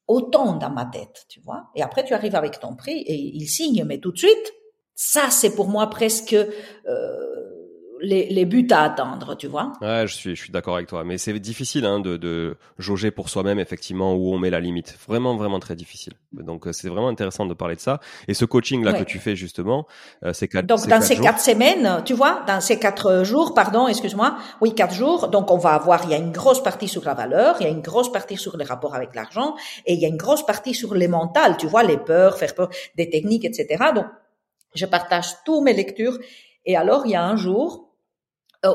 autant 0.07 0.53
dans 0.57 0.69
ma 0.69 0.86
tête, 0.86 1.25
tu 1.29 1.39
vois. 1.41 1.61
Et 1.75 1.81
après, 1.81 2.03
tu 2.05 2.13
arrives 2.13 2.36
avec 2.36 2.59
ton 2.59 2.75
prix 2.75 2.99
et 3.11 3.15
il 3.15 3.47
signe, 3.47 3.83
mais 3.86 3.97
tout 3.99 4.11
de 4.11 4.17
suite, 4.17 4.53
ça, 4.93 5.29
c'est 5.29 5.53
pour 5.55 5.67
moi 5.67 5.88
presque 5.89 6.33
euh, 6.33 7.44
les, 8.05 8.29
les, 8.29 8.45
buts 8.45 8.67
à 8.71 8.83
atteindre, 8.83 9.35
tu 9.35 9.47
vois. 9.47 9.73
Ouais, 9.81 10.05
je 10.07 10.13
suis, 10.13 10.35
je 10.35 10.41
suis 10.41 10.51
d'accord 10.51 10.75
avec 10.75 10.87
toi. 10.87 11.03
Mais 11.03 11.17
c'est 11.17 11.37
difficile 11.39 11.85
hein, 11.85 11.99
de, 11.99 12.17
de 12.17 12.57
jauger 12.77 13.11
pour 13.11 13.29
soi-même 13.29 13.59
effectivement 13.59 14.13
où 14.13 14.33
on 14.33 14.37
met 14.37 14.49
la 14.49 14.59
limite. 14.59 14.97
Vraiment, 15.07 15.35
vraiment 15.35 15.59
très 15.59 15.75
difficile. 15.75 16.13
Donc 16.31 16.67
euh, 16.67 16.73
c'est 16.73 16.89
vraiment 16.89 17.09
intéressant 17.09 17.45
de 17.45 17.53
parler 17.53 17.75
de 17.75 17.81
ça. 17.81 17.99
Et 18.27 18.33
ce 18.33 18.45
coaching 18.45 18.83
là 18.83 18.93
que 18.93 19.03
tu 19.03 19.19
fais 19.19 19.35
justement, 19.35 19.87
euh, 20.23 20.33
c'est 20.33 20.47
quatre. 20.47 20.65
Donc 20.65 20.87
dans 20.87 21.01
ces 21.01 21.17
quatre 21.17 21.39
semaines, 21.39 22.01
tu 22.05 22.13
vois, 22.13 22.43
dans 22.47 22.61
ces 22.61 22.79
quatre 22.79 23.23
jours, 23.23 23.53
pardon, 23.53 23.87
excuse-moi, 23.87 24.37
oui 24.61 24.75
quatre 24.75 24.93
jours. 24.93 25.29
Donc 25.29 25.51
on 25.51 25.57
va 25.57 25.73
avoir, 25.73 26.03
il 26.05 26.11
y 26.11 26.13
a 26.13 26.17
une 26.17 26.31
grosse 26.31 26.61
partie 26.61 26.87
sur 26.87 27.03
la 27.03 27.13
valeur, 27.13 27.57
il 27.59 27.63
y 27.63 27.67
a 27.67 27.71
une 27.71 27.81
grosse 27.81 28.11
partie 28.11 28.37
sur 28.37 28.57
les 28.57 28.65
rapports 28.65 28.95
avec 28.95 29.15
l'argent, 29.15 29.55
et 29.85 29.93
il 29.93 29.99
y 29.99 30.05
a 30.05 30.09
une 30.09 30.17
grosse 30.17 30.45
partie 30.45 30.73
sur 30.73 30.93
les 30.93 31.07
mentales, 31.07 31.57
tu 31.57 31.67
vois, 31.67 31.83
les 31.83 31.97
peurs, 31.97 32.37
faire 32.37 32.53
peur, 32.53 32.69
des 32.95 33.09
techniques, 33.09 33.45
etc. 33.45 33.85
Donc 33.95 34.05
je 34.75 34.85
partage 34.85 35.27
tous 35.45 35.61
mes 35.61 35.73
lectures. 35.73 36.17
Et 36.65 36.75
alors 36.75 37.05
il 37.05 37.11
y 37.11 37.15
a 37.15 37.23
un 37.23 37.35
jour 37.35 37.84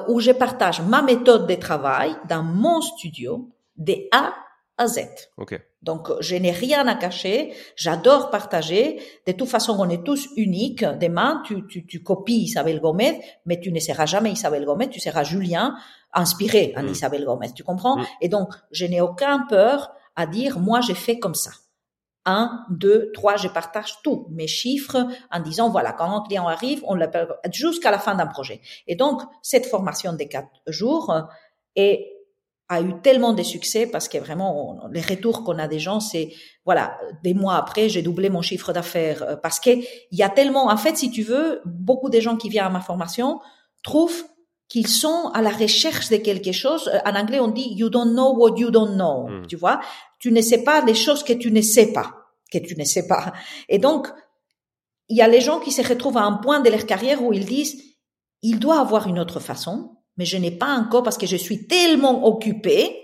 où 0.09 0.21
je 0.21 0.31
partage 0.33 0.81
ma 0.83 1.03
méthode 1.03 1.47
de 1.47 1.55
travail 1.55 2.15
dans 2.29 2.43
mon 2.43 2.81
studio 2.81 3.49
de 3.77 3.95
A 4.13 4.35
à 4.79 4.87
Z. 4.87 5.01
Okay. 5.37 5.59
Donc, 5.83 6.09
je 6.21 6.37
n'ai 6.37 6.51
rien 6.51 6.87
à 6.89 6.95
cacher. 6.95 7.53
J'adore 7.77 8.31
partager. 8.31 9.01
De 9.27 9.33
toute 9.33 9.49
façon, 9.49 9.77
on 9.79 9.89
est 9.89 10.05
tous 10.05 10.29
uniques. 10.37 10.85
Demain, 10.85 11.43
tu, 11.47 11.67
tu, 11.67 11.87
tu 11.87 12.03
copies 12.03 12.43
Isabelle 12.43 12.81
Gomez, 12.81 13.21
mais 13.47 13.61
tu 13.61 13.73
ne 13.73 13.81
seras 13.81 14.07
jamais 14.07 14.33
Isabelle 14.33 14.65
Gomez. 14.65 14.91
Tu 14.91 15.01
seras 15.01 15.25
Julien, 15.25 15.77
inspiré 16.13 16.75
en 16.77 16.83
mm. 16.83 16.89
Isabelle 16.89 17.25
Gomez. 17.25 17.53
Tu 17.55 17.63
comprends? 17.63 17.97
Mm. 17.97 18.07
Et 18.21 18.29
donc, 18.29 18.53
je 18.73 18.85
n'ai 18.85 19.01
aucun 19.01 19.47
peur 19.49 19.93
à 20.17 20.27
dire, 20.27 20.59
moi, 20.59 20.81
j'ai 20.81 20.95
fait 20.95 21.19
comme 21.19 21.35
ça. 21.35 21.51
Un, 22.31 22.65
deux, 22.71 23.11
trois, 23.13 23.37
je 23.37 23.49
partage 23.49 23.97
tout, 24.05 24.29
mes 24.31 24.47
chiffres, 24.47 25.09
en 25.33 25.41
disant, 25.41 25.69
voilà, 25.69 25.93
quand 25.93 26.17
un 26.17 26.23
client 26.23 26.47
arrive, 26.47 26.81
on 26.87 26.95
l'appelle 26.95 27.27
jusqu'à 27.53 27.91
la 27.91 27.99
fin 27.99 28.15
d'un 28.15 28.29
projet. 28.29 28.61
Et 28.87 28.95
donc, 28.95 29.21
cette 29.43 29.67
formation 29.67 30.13
des 30.13 30.29
quatre 30.29 30.49
jours 30.69 31.13
est, 31.75 32.07
a 32.69 32.81
eu 32.83 33.01
tellement 33.03 33.33
de 33.33 33.43
succès 33.43 33.87
parce 33.87 34.09
que 34.09 34.19
vraiment, 34.19 34.79
les 34.93 35.01
retours 35.01 35.43
qu'on 35.43 35.59
a 35.59 35.67
des 35.67 35.81
gens, 35.81 35.99
c'est, 35.99 36.33
voilà, 36.65 36.97
des 37.25 37.35
mois 37.35 37.57
après, 37.57 37.89
j'ai 37.89 38.03
doublé 38.03 38.31
mon 38.31 38.43
chiffre 38.43 38.73
d'affaires 38.73 39.25
euh, 39.25 39.37
parce 39.37 39.59
que 39.59 39.71
il 39.71 40.19
y 40.19 40.23
a 40.23 40.29
tellement, 40.29 40.71
en 40.71 40.77
fait, 40.77 40.97
si 40.97 41.11
tu 41.11 41.23
veux, 41.23 41.63
beaucoup 41.65 42.11
des 42.11 42.21
gens 42.21 42.37
qui 42.37 42.49
viennent 42.49 42.67
à 42.67 42.71
ma 42.71 42.81
formation 42.81 43.41
trouvent 43.83 44.23
qu'ils 44.69 44.87
sont 44.87 45.33
à 45.35 45.43
la 45.43 45.51
recherche 45.51 46.11
de 46.11 46.17
quelque 46.17 46.53
chose. 46.53 46.89
Euh, 46.95 46.99
en 47.05 47.17
anglais, 47.17 47.41
on 47.41 47.49
dit 47.49 47.75
you 47.75 47.89
don't 47.91 48.13
know 48.13 48.37
what 48.37 48.57
you 48.57 48.71
don't 48.71 48.95
know. 48.95 49.27
Hmm. 49.27 49.47
Tu 49.49 49.57
vois, 49.57 49.81
tu 50.21 50.31
ne 50.31 50.41
sais 50.41 50.63
pas 50.63 50.85
les 50.85 50.95
choses 50.95 51.25
que 51.25 51.33
tu 51.33 51.51
ne 51.51 51.63
sais 51.63 51.93
pas, 51.93 52.13
que 52.51 52.59
tu 52.59 52.77
ne 52.77 52.85
sais 52.85 53.07
pas. 53.07 53.33
Et 53.69 53.79
donc, 53.79 54.09
il 55.09 55.17
y 55.17 55.23
a 55.23 55.29
les 55.29 55.41
gens 55.41 55.61
qui 55.61 55.73
se 55.73 55.87
retrouvent 55.87 56.19
à 56.19 56.23
un 56.23 56.35
point 56.35 56.61
de 56.61 56.71
leur 56.71 56.87
carrière 56.87 57.23
où 57.23 57.33
ils 57.33 57.47
disent, 57.47 57.83
il 58.43 58.59
doit 58.59 58.81
avoir 58.81 59.09
une 59.09 59.19
autre 59.19 59.41
façon, 59.41 59.97
mais 60.17 60.25
je 60.25 60.37
n'ai 60.37 60.51
pas 60.51 60.75
encore 60.75 61.03
parce 61.03 61.19
que 61.19 61.27
je 61.27 61.37
suis 61.37 61.67
tellement 61.67 62.27
occupé 62.27 62.97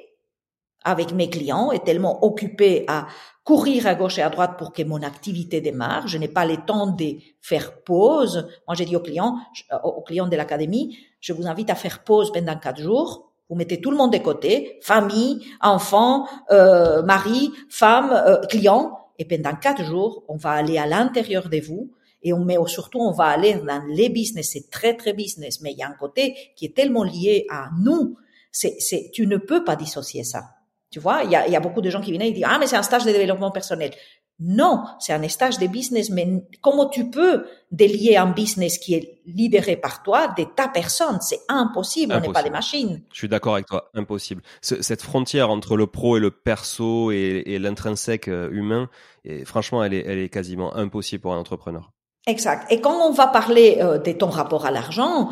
avec 0.84 1.12
mes 1.12 1.28
clients 1.28 1.72
et 1.72 1.80
tellement 1.80 2.24
occupé 2.24 2.84
à 2.86 3.08
courir 3.42 3.86
à 3.86 3.94
gauche 3.94 4.18
et 4.18 4.22
à 4.22 4.30
droite 4.30 4.56
pour 4.56 4.72
que 4.72 4.82
mon 4.82 5.02
activité 5.02 5.60
démarre. 5.60 6.06
Je 6.06 6.18
n'ai 6.18 6.28
pas 6.28 6.44
le 6.44 6.58
temps 6.64 6.86
de 6.86 7.16
faire 7.40 7.82
pause. 7.82 8.48
Moi, 8.68 8.76
j'ai 8.76 8.84
dit 8.84 8.94
aux 8.94 9.00
clients, 9.00 9.36
aux 9.82 10.02
clients 10.02 10.28
de 10.28 10.36
l'académie, 10.36 10.96
je 11.20 11.32
vous 11.32 11.46
invite 11.46 11.70
à 11.70 11.74
faire 11.74 12.04
pause 12.04 12.32
pendant 12.32 12.56
quatre 12.56 12.80
jours 12.80 13.26
vous 13.48 13.56
mettez 13.56 13.80
tout 13.80 13.90
le 13.90 13.96
monde 13.96 14.12
de 14.12 14.18
côté, 14.18 14.78
famille, 14.82 15.46
enfants, 15.60 16.26
euh, 16.50 17.02
mari, 17.02 17.52
femme, 17.68 18.10
euh, 18.12 18.38
client, 18.46 18.98
et 19.18 19.24
pendant 19.24 19.54
quatre 19.56 19.84
jours, 19.84 20.24
on 20.28 20.36
va 20.36 20.50
aller 20.50 20.78
à 20.78 20.86
l'intérieur 20.86 21.48
de 21.48 21.60
vous 21.60 21.92
et 22.22 22.32
on 22.32 22.44
met 22.44 22.56
surtout 22.66 23.00
on 23.00 23.12
va 23.12 23.26
aller 23.26 23.54
dans 23.54 23.82
les 23.88 24.08
business. 24.08 24.50
C'est 24.52 24.70
très 24.70 24.94
très 24.96 25.12
business, 25.12 25.60
mais 25.60 25.72
il 25.72 25.78
y 25.78 25.82
a 25.82 25.88
un 25.88 25.94
côté 25.94 26.34
qui 26.56 26.66
est 26.66 26.74
tellement 26.74 27.04
lié 27.04 27.46
à 27.50 27.70
nous. 27.80 28.16
C'est, 28.50 28.76
c'est, 28.80 29.10
tu 29.12 29.26
ne 29.26 29.36
peux 29.36 29.64
pas 29.64 29.76
dissocier 29.76 30.24
ça. 30.24 30.44
Tu 30.90 30.98
vois, 30.98 31.22
il 31.24 31.30
y 31.30 31.36
a, 31.36 31.48
y 31.48 31.56
a 31.56 31.60
beaucoup 31.60 31.80
de 31.80 31.90
gens 31.90 32.00
qui 32.00 32.10
viennent 32.10 32.22
et 32.22 32.32
disent 32.32 32.46
ah 32.46 32.58
mais 32.58 32.66
c'est 32.66 32.76
un 32.76 32.82
stage 32.82 33.04
de 33.04 33.10
développement 33.10 33.50
personnel. 33.50 33.92
Non, 34.38 34.84
c'est 34.98 35.14
un 35.14 35.28
stage 35.28 35.58
de 35.58 35.66
business, 35.66 36.10
mais 36.10 36.28
comment 36.60 36.88
tu 36.88 37.08
peux 37.10 37.46
délier 37.70 38.16
un 38.16 38.30
business 38.30 38.76
qui 38.76 38.94
est 38.94 39.20
libéré 39.24 39.76
par 39.76 40.02
toi 40.02 40.28
de 40.36 40.44
ta 40.44 40.68
personne? 40.68 41.18
C'est 41.22 41.40
impossible, 41.48 42.12
on 42.14 42.20
n'est 42.20 42.32
pas 42.32 42.42
des 42.42 42.50
machines. 42.50 43.02
Je 43.12 43.18
suis 43.18 43.28
d'accord 43.28 43.54
avec 43.54 43.66
toi, 43.66 43.90
impossible. 43.94 44.42
cette 44.60 45.00
frontière 45.00 45.48
entre 45.48 45.76
le 45.76 45.86
pro 45.86 46.18
et 46.18 46.20
le 46.20 46.30
perso 46.30 47.10
et, 47.10 47.58
l'intrinsèque 47.58 48.28
euh, 48.28 48.50
humain, 48.50 48.90
et 49.24 49.46
franchement, 49.46 49.82
elle 49.82 49.94
est, 49.94 50.04
elle 50.06 50.18
est 50.18 50.28
quasiment 50.28 50.76
impossible 50.76 51.22
pour 51.22 51.32
un 51.32 51.38
entrepreneur. 51.38 51.90
Exact. 52.26 52.70
Et 52.70 52.80
quand 52.80 53.08
on 53.08 53.12
va 53.12 53.28
parler 53.28 53.78
euh, 53.80 53.98
de 53.98 54.12
ton 54.12 54.28
rapport 54.28 54.66
à 54.66 54.70
l'argent, 54.70 55.30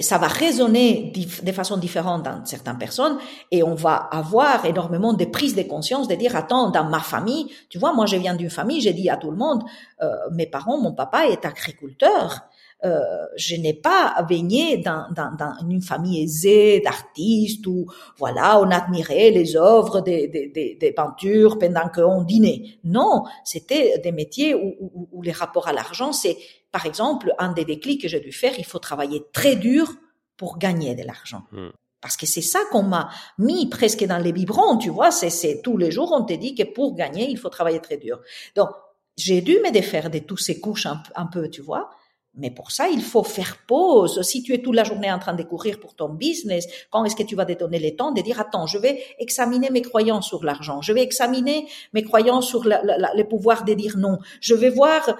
ça 0.00 0.16
va 0.16 0.26
résonner 0.26 1.12
de 1.42 1.52
façon 1.52 1.76
différente 1.76 2.22
dans 2.22 2.44
certaines 2.46 2.78
personnes 2.78 3.18
et 3.50 3.62
on 3.62 3.74
va 3.74 3.94
avoir 3.94 4.64
énormément 4.64 5.12
de 5.12 5.26
prises 5.26 5.54
de 5.54 5.62
conscience 5.62 6.08
de 6.08 6.14
dire 6.14 6.34
attends 6.34 6.70
dans 6.70 6.84
ma 6.84 7.00
famille 7.00 7.50
tu 7.68 7.78
vois 7.78 7.92
moi 7.92 8.06
je 8.06 8.16
viens 8.16 8.34
d'une 8.34 8.50
famille 8.50 8.80
j'ai 8.80 8.94
dit 8.94 9.10
à 9.10 9.18
tout 9.18 9.30
le 9.30 9.36
monde 9.36 9.62
euh, 10.00 10.08
mes 10.32 10.46
parents 10.46 10.78
mon 10.78 10.92
papa 10.92 11.26
est 11.26 11.44
agriculteur 11.44 12.48
euh, 12.84 13.00
je 13.36 13.56
n'ai 13.56 13.72
pas 13.72 14.14
baigné 14.28 14.76
dans, 14.76 15.06
dans, 15.14 15.34
dans, 15.34 15.54
une 15.66 15.80
famille 15.80 16.22
aisée 16.22 16.80
d'artistes 16.80 17.66
où 17.66 17.86
voilà 18.18 18.60
on 18.60 18.70
admirait 18.70 19.30
les 19.30 19.56
œuvres 19.56 20.02
des, 20.02 20.28
des, 20.28 20.48
des, 20.48 20.76
des 20.78 20.92
peintures 20.92 21.58
pendant 21.58 21.88
qu'on 21.88 22.22
dînait. 22.22 22.78
Non 22.84 23.24
c'était 23.44 23.98
des 23.98 24.12
métiers 24.12 24.54
où, 24.54 24.74
où, 24.78 25.08
où 25.10 25.22
les 25.22 25.32
rapports 25.32 25.68
à 25.68 25.72
l'argent 25.72 26.12
c'est 26.12 26.36
par 26.72 26.86
exemple, 26.86 27.32
un 27.38 27.52
des 27.52 27.64
déclics 27.64 28.02
que 28.02 28.08
j'ai 28.08 28.20
dû 28.20 28.32
faire, 28.32 28.52
il 28.58 28.64
faut 28.64 28.78
travailler 28.78 29.22
très 29.32 29.56
dur 29.56 29.92
pour 30.36 30.58
gagner 30.58 30.94
de 30.94 31.02
l'argent. 31.02 31.42
Hmm. 31.52 31.70
Parce 32.00 32.16
que 32.16 32.26
c'est 32.26 32.42
ça 32.42 32.60
qu'on 32.70 32.82
m'a 32.82 33.08
mis 33.38 33.68
presque 33.68 34.04
dans 34.04 34.18
les 34.18 34.32
biberons, 34.32 34.76
tu 34.76 34.90
vois, 34.90 35.10
c'est, 35.10 35.60
tous 35.62 35.76
les 35.76 35.90
jours 35.90 36.12
on 36.12 36.24
te 36.24 36.34
dit 36.34 36.54
que 36.54 36.62
pour 36.62 36.94
gagner, 36.94 37.28
il 37.28 37.38
faut 37.38 37.48
travailler 37.48 37.80
très 37.80 37.96
dur. 37.96 38.20
Donc, 38.54 38.68
j'ai 39.16 39.40
dû 39.40 39.58
me 39.64 39.70
défaire 39.70 40.10
de 40.10 40.18
toutes 40.18 40.40
ces 40.40 40.60
couches 40.60 40.86
un, 40.86 41.26
peu, 41.26 41.48
tu 41.48 41.62
vois. 41.62 41.90
Mais 42.34 42.50
pour 42.50 42.70
ça, 42.70 42.88
il 42.88 43.00
faut 43.00 43.24
faire 43.24 43.56
pause. 43.66 44.20
Si 44.20 44.42
tu 44.42 44.52
es 44.52 44.58
toute 44.58 44.76
la 44.76 44.84
journée 44.84 45.10
en 45.10 45.18
train 45.18 45.32
de 45.32 45.42
courir 45.42 45.80
pour 45.80 45.94
ton 45.94 46.10
business, 46.10 46.66
quand 46.90 47.02
est-ce 47.06 47.16
que 47.16 47.22
tu 47.22 47.34
vas 47.34 47.46
te 47.46 47.54
donner 47.54 47.78
le 47.78 47.96
temps 47.96 48.12
de 48.12 48.20
dire, 48.20 48.38
attends, 48.38 48.66
je 48.66 48.76
vais 48.76 49.02
examiner 49.18 49.70
mes 49.70 49.80
croyances 49.80 50.28
sur 50.28 50.44
l'argent, 50.44 50.82
je 50.82 50.92
vais 50.92 51.02
examiner 51.02 51.66
mes 51.94 52.02
croyances 52.02 52.46
sur 52.46 52.64
le 52.66 53.22
pouvoir 53.22 53.64
de 53.64 53.72
dire 53.72 53.96
non, 53.96 54.18
je 54.40 54.54
vais 54.54 54.68
voir 54.68 55.16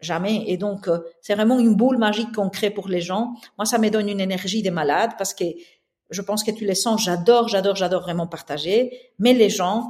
jamais. 0.00 0.44
Et 0.46 0.56
donc, 0.56 0.88
euh, 0.88 0.98
c'est 1.20 1.34
vraiment 1.34 1.58
une 1.58 1.74
boule 1.74 1.98
magique 1.98 2.32
qu'on 2.34 2.50
crée 2.50 2.70
pour 2.70 2.88
les 2.88 3.00
gens. 3.00 3.34
Moi, 3.58 3.64
ça 3.64 3.78
me 3.78 3.88
donne 3.90 4.08
une 4.08 4.20
énergie 4.20 4.62
de 4.62 4.70
malade 4.70 5.12
parce 5.18 5.34
que 5.34 5.44
je 6.10 6.22
pense 6.22 6.42
que 6.42 6.50
tu 6.50 6.64
les 6.64 6.74
sens. 6.74 7.02
J'adore, 7.04 7.48
j'adore, 7.48 7.76
j'adore 7.76 8.02
vraiment 8.02 8.26
partager. 8.26 8.92
Mais 9.18 9.32
les 9.32 9.48
gens, 9.48 9.88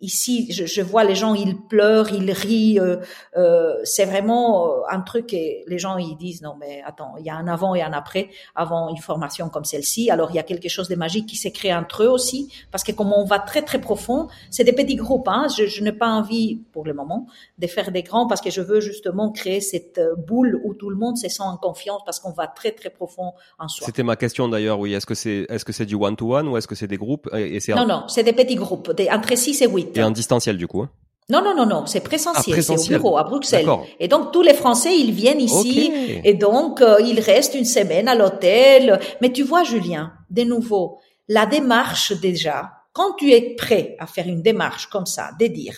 ici, 0.00 0.50
je, 0.52 0.64
je, 0.66 0.82
vois 0.82 1.04
les 1.04 1.14
gens, 1.14 1.34
ils 1.34 1.56
pleurent, 1.56 2.12
ils 2.12 2.30
rient. 2.30 2.78
Euh, 2.78 2.96
euh, 3.36 3.74
c'est 3.84 4.04
vraiment 4.04 4.68
euh, 4.68 4.80
un 4.90 5.00
truc 5.00 5.32
et 5.32 5.64
les 5.66 5.78
gens 5.78 5.96
ils 5.96 6.16
disent 6.16 6.42
non 6.42 6.54
mais 6.58 6.82
attends, 6.86 7.14
il 7.18 7.24
y 7.24 7.30
a 7.30 7.34
un 7.34 7.48
avant 7.48 7.74
et 7.74 7.82
un 7.82 7.92
après 7.92 8.30
avant 8.54 8.88
une 8.88 8.98
formation 8.98 9.48
comme 9.48 9.64
celle-ci. 9.64 10.10
Alors 10.10 10.30
il 10.30 10.36
y 10.36 10.38
a 10.38 10.42
quelque 10.42 10.68
chose 10.68 10.88
de 10.88 10.94
magique 10.94 11.26
qui 11.26 11.36
s'est 11.36 11.50
créé 11.50 11.74
entre 11.74 12.04
eux 12.04 12.08
aussi 12.08 12.52
parce 12.70 12.84
que 12.84 12.92
comme 12.92 13.12
on 13.12 13.24
va 13.24 13.38
très 13.38 13.62
très 13.62 13.80
profond, 13.80 14.28
c'est 14.50 14.64
des 14.64 14.72
petits 14.72 14.96
groupes. 14.96 15.28
Hein, 15.28 15.46
je, 15.56 15.66
je 15.66 15.82
n'ai 15.82 15.92
pas 15.92 16.08
envie 16.08 16.56
pour 16.72 16.84
le 16.84 16.94
moment 16.94 17.26
de 17.58 17.66
faire 17.66 17.90
des 17.90 18.02
grands 18.02 18.26
parce 18.26 18.40
que 18.40 18.50
je 18.50 18.60
veux 18.60 18.80
justement 18.80 19.30
créer 19.30 19.60
cette 19.60 19.98
euh, 19.98 20.14
boule 20.16 20.60
où 20.64 20.74
tout 20.74 20.90
le 20.90 20.96
monde 20.96 21.16
se 21.16 21.28
sent 21.28 21.42
en 21.42 21.56
confiance 21.56 22.02
parce 22.04 22.20
qu'on 22.20 22.32
va 22.32 22.46
très 22.46 22.70
très 22.72 22.90
profond 22.90 23.32
en 23.58 23.68
soi. 23.68 23.86
C'était 23.86 24.02
ma 24.02 24.16
question 24.16 24.48
d'ailleurs. 24.48 24.78
Oui, 24.78 24.94
est-ce 24.94 25.06
que 25.06 25.14
c'est 25.14 25.46
est-ce 25.48 25.64
que 25.64 25.72
c'est 25.72 25.86
du 25.86 25.96
one 25.96 26.16
to 26.16 26.34
one 26.34 26.48
ou 26.48 26.56
est-ce 26.56 26.68
que 26.68 26.74
c'est 26.74 26.86
des 26.86 26.96
groupes? 26.96 27.28
Et, 27.34 27.58
Non 27.70 27.86
non, 27.86 28.04
c'est 28.08 28.22
des 28.22 28.32
petits 28.32 28.54
groupes, 28.54 28.92
des, 28.92 29.08
entre 29.10 29.36
6 29.36 29.62
et 29.62 29.66
8. 29.66 29.87
Et 29.94 30.02
en 30.02 30.10
distanciel 30.10 30.56
du 30.56 30.66
coup. 30.66 30.82
Hein 30.82 30.90
non, 31.30 31.42
non, 31.42 31.54
non, 31.54 31.66
non, 31.66 31.84
c'est 31.84 32.00
présentiel, 32.00 32.56
ah, 32.58 32.62
c'est 32.62 32.72
au 32.72 32.84
bureau 32.84 33.18
à 33.18 33.24
Bruxelles. 33.24 33.68
Et 34.00 34.08
donc 34.08 34.32
tous 34.32 34.40
les 34.40 34.54
Français, 34.54 34.98
ils 34.98 35.12
viennent 35.12 35.42
ici 35.42 35.92
et 36.24 36.32
donc 36.32 36.80
euh, 36.80 36.98
ils 37.04 37.20
restent 37.20 37.54
une 37.54 37.66
semaine 37.66 38.08
à 38.08 38.14
l'hôtel. 38.14 38.98
Mais 39.20 39.30
tu 39.30 39.42
vois, 39.42 39.62
Julien, 39.62 40.14
de 40.30 40.44
nouveau, 40.44 40.98
la 41.28 41.44
démarche 41.44 42.18
déjà, 42.18 42.70
quand 42.94 43.12
tu 43.18 43.30
es 43.32 43.54
prêt 43.56 43.94
à 43.98 44.06
faire 44.06 44.26
une 44.26 44.40
démarche 44.40 44.86
comme 44.86 45.04
ça, 45.04 45.30
de 45.38 45.46
dire, 45.48 45.74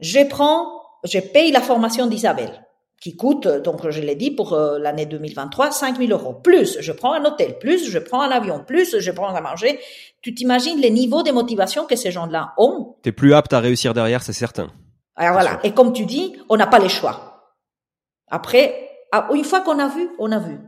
je 0.00 0.20
prends, 0.28 0.82
je 1.02 1.18
paye 1.18 1.50
la 1.50 1.62
formation 1.62 2.06
d'Isabelle 2.06 2.67
qui 3.00 3.16
coûte, 3.16 3.46
donc 3.46 3.88
je 3.88 4.00
l'ai 4.00 4.16
dit, 4.16 4.30
pour 4.30 4.54
euh, 4.54 4.78
l'année 4.78 5.06
2023, 5.06 5.70
5 5.70 5.98
000 5.98 6.10
euros. 6.10 6.34
Plus, 6.34 6.78
je 6.80 6.92
prends 6.92 7.12
un 7.12 7.24
hôtel, 7.24 7.58
plus, 7.58 7.88
je 7.88 7.98
prends 7.98 8.22
un 8.22 8.30
avion, 8.30 8.64
plus, 8.64 8.98
je 8.98 9.10
prends 9.10 9.34
à 9.34 9.40
manger. 9.40 9.78
Tu 10.20 10.34
t'imagines 10.34 10.80
les 10.80 10.90
niveaux 10.90 11.22
de 11.22 11.30
motivation 11.30 11.86
que 11.86 11.94
ces 11.94 12.10
gens-là 12.10 12.54
ont? 12.58 12.96
T'es 13.02 13.12
plus 13.12 13.34
apte 13.34 13.52
à 13.52 13.60
réussir 13.60 13.94
derrière, 13.94 14.22
c'est 14.22 14.32
certain. 14.32 14.68
Alors 15.14 15.34
voilà. 15.34 15.60
Et 15.62 15.72
comme 15.72 15.92
tu 15.92 16.06
dis, 16.06 16.36
on 16.48 16.56
n'a 16.56 16.66
pas 16.66 16.80
les 16.80 16.88
choix. 16.88 17.54
Après, 18.28 18.88
ah, 19.12 19.28
une 19.32 19.44
fois 19.44 19.60
qu'on 19.60 19.78
a 19.78 19.88
vu, 19.88 20.08
on 20.18 20.32
a 20.32 20.38
vu. 20.38 20.58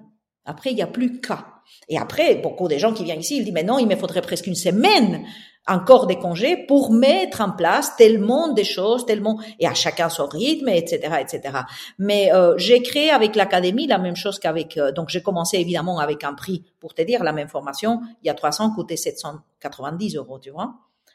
Après, 0.44 0.70
il 0.70 0.76
n'y 0.76 0.82
a 0.82 0.86
plus 0.86 1.20
qu'à. 1.20 1.46
Et 1.88 1.98
après, 1.98 2.36
beaucoup 2.36 2.68
de 2.68 2.78
gens 2.78 2.92
qui 2.92 3.04
viennent 3.04 3.20
ici, 3.20 3.38
ils 3.38 3.44
disent, 3.44 3.52
mais 3.52 3.62
non, 3.62 3.78
il 3.78 3.86
me 3.86 3.96
faudrait 3.96 4.22
presque 4.22 4.46
une 4.46 4.54
semaine 4.54 5.24
encore 5.70 6.06
des 6.06 6.18
congés 6.18 6.56
pour 6.56 6.92
mettre 6.92 7.40
en 7.40 7.52
place 7.52 7.96
tellement 7.96 8.52
de 8.52 8.62
choses, 8.62 9.06
tellement 9.06 9.40
et 9.58 9.66
à 9.66 9.74
chacun 9.74 10.08
son 10.08 10.26
rythme, 10.26 10.68
etc., 10.68 11.16
etc. 11.20 11.60
Mais 11.98 12.32
euh, 12.32 12.54
j'ai 12.58 12.82
créé 12.82 13.10
avec 13.10 13.36
l'académie 13.36 13.86
la 13.86 13.98
même 13.98 14.16
chose 14.16 14.38
qu'avec. 14.38 14.76
Euh, 14.76 14.92
donc 14.92 15.08
j'ai 15.08 15.22
commencé 15.22 15.58
évidemment 15.58 15.98
avec 15.98 16.24
un 16.24 16.34
prix 16.34 16.64
pour 16.80 16.94
te 16.94 17.02
dire 17.02 17.22
la 17.22 17.32
même 17.32 17.48
formation. 17.48 18.00
Il 18.22 18.26
y 18.26 18.30
a 18.30 18.34
300 18.34 18.74
coûtait 18.74 18.96
790 18.96 20.16
euros, 20.16 20.38
tu 20.38 20.50
vois. 20.50 20.74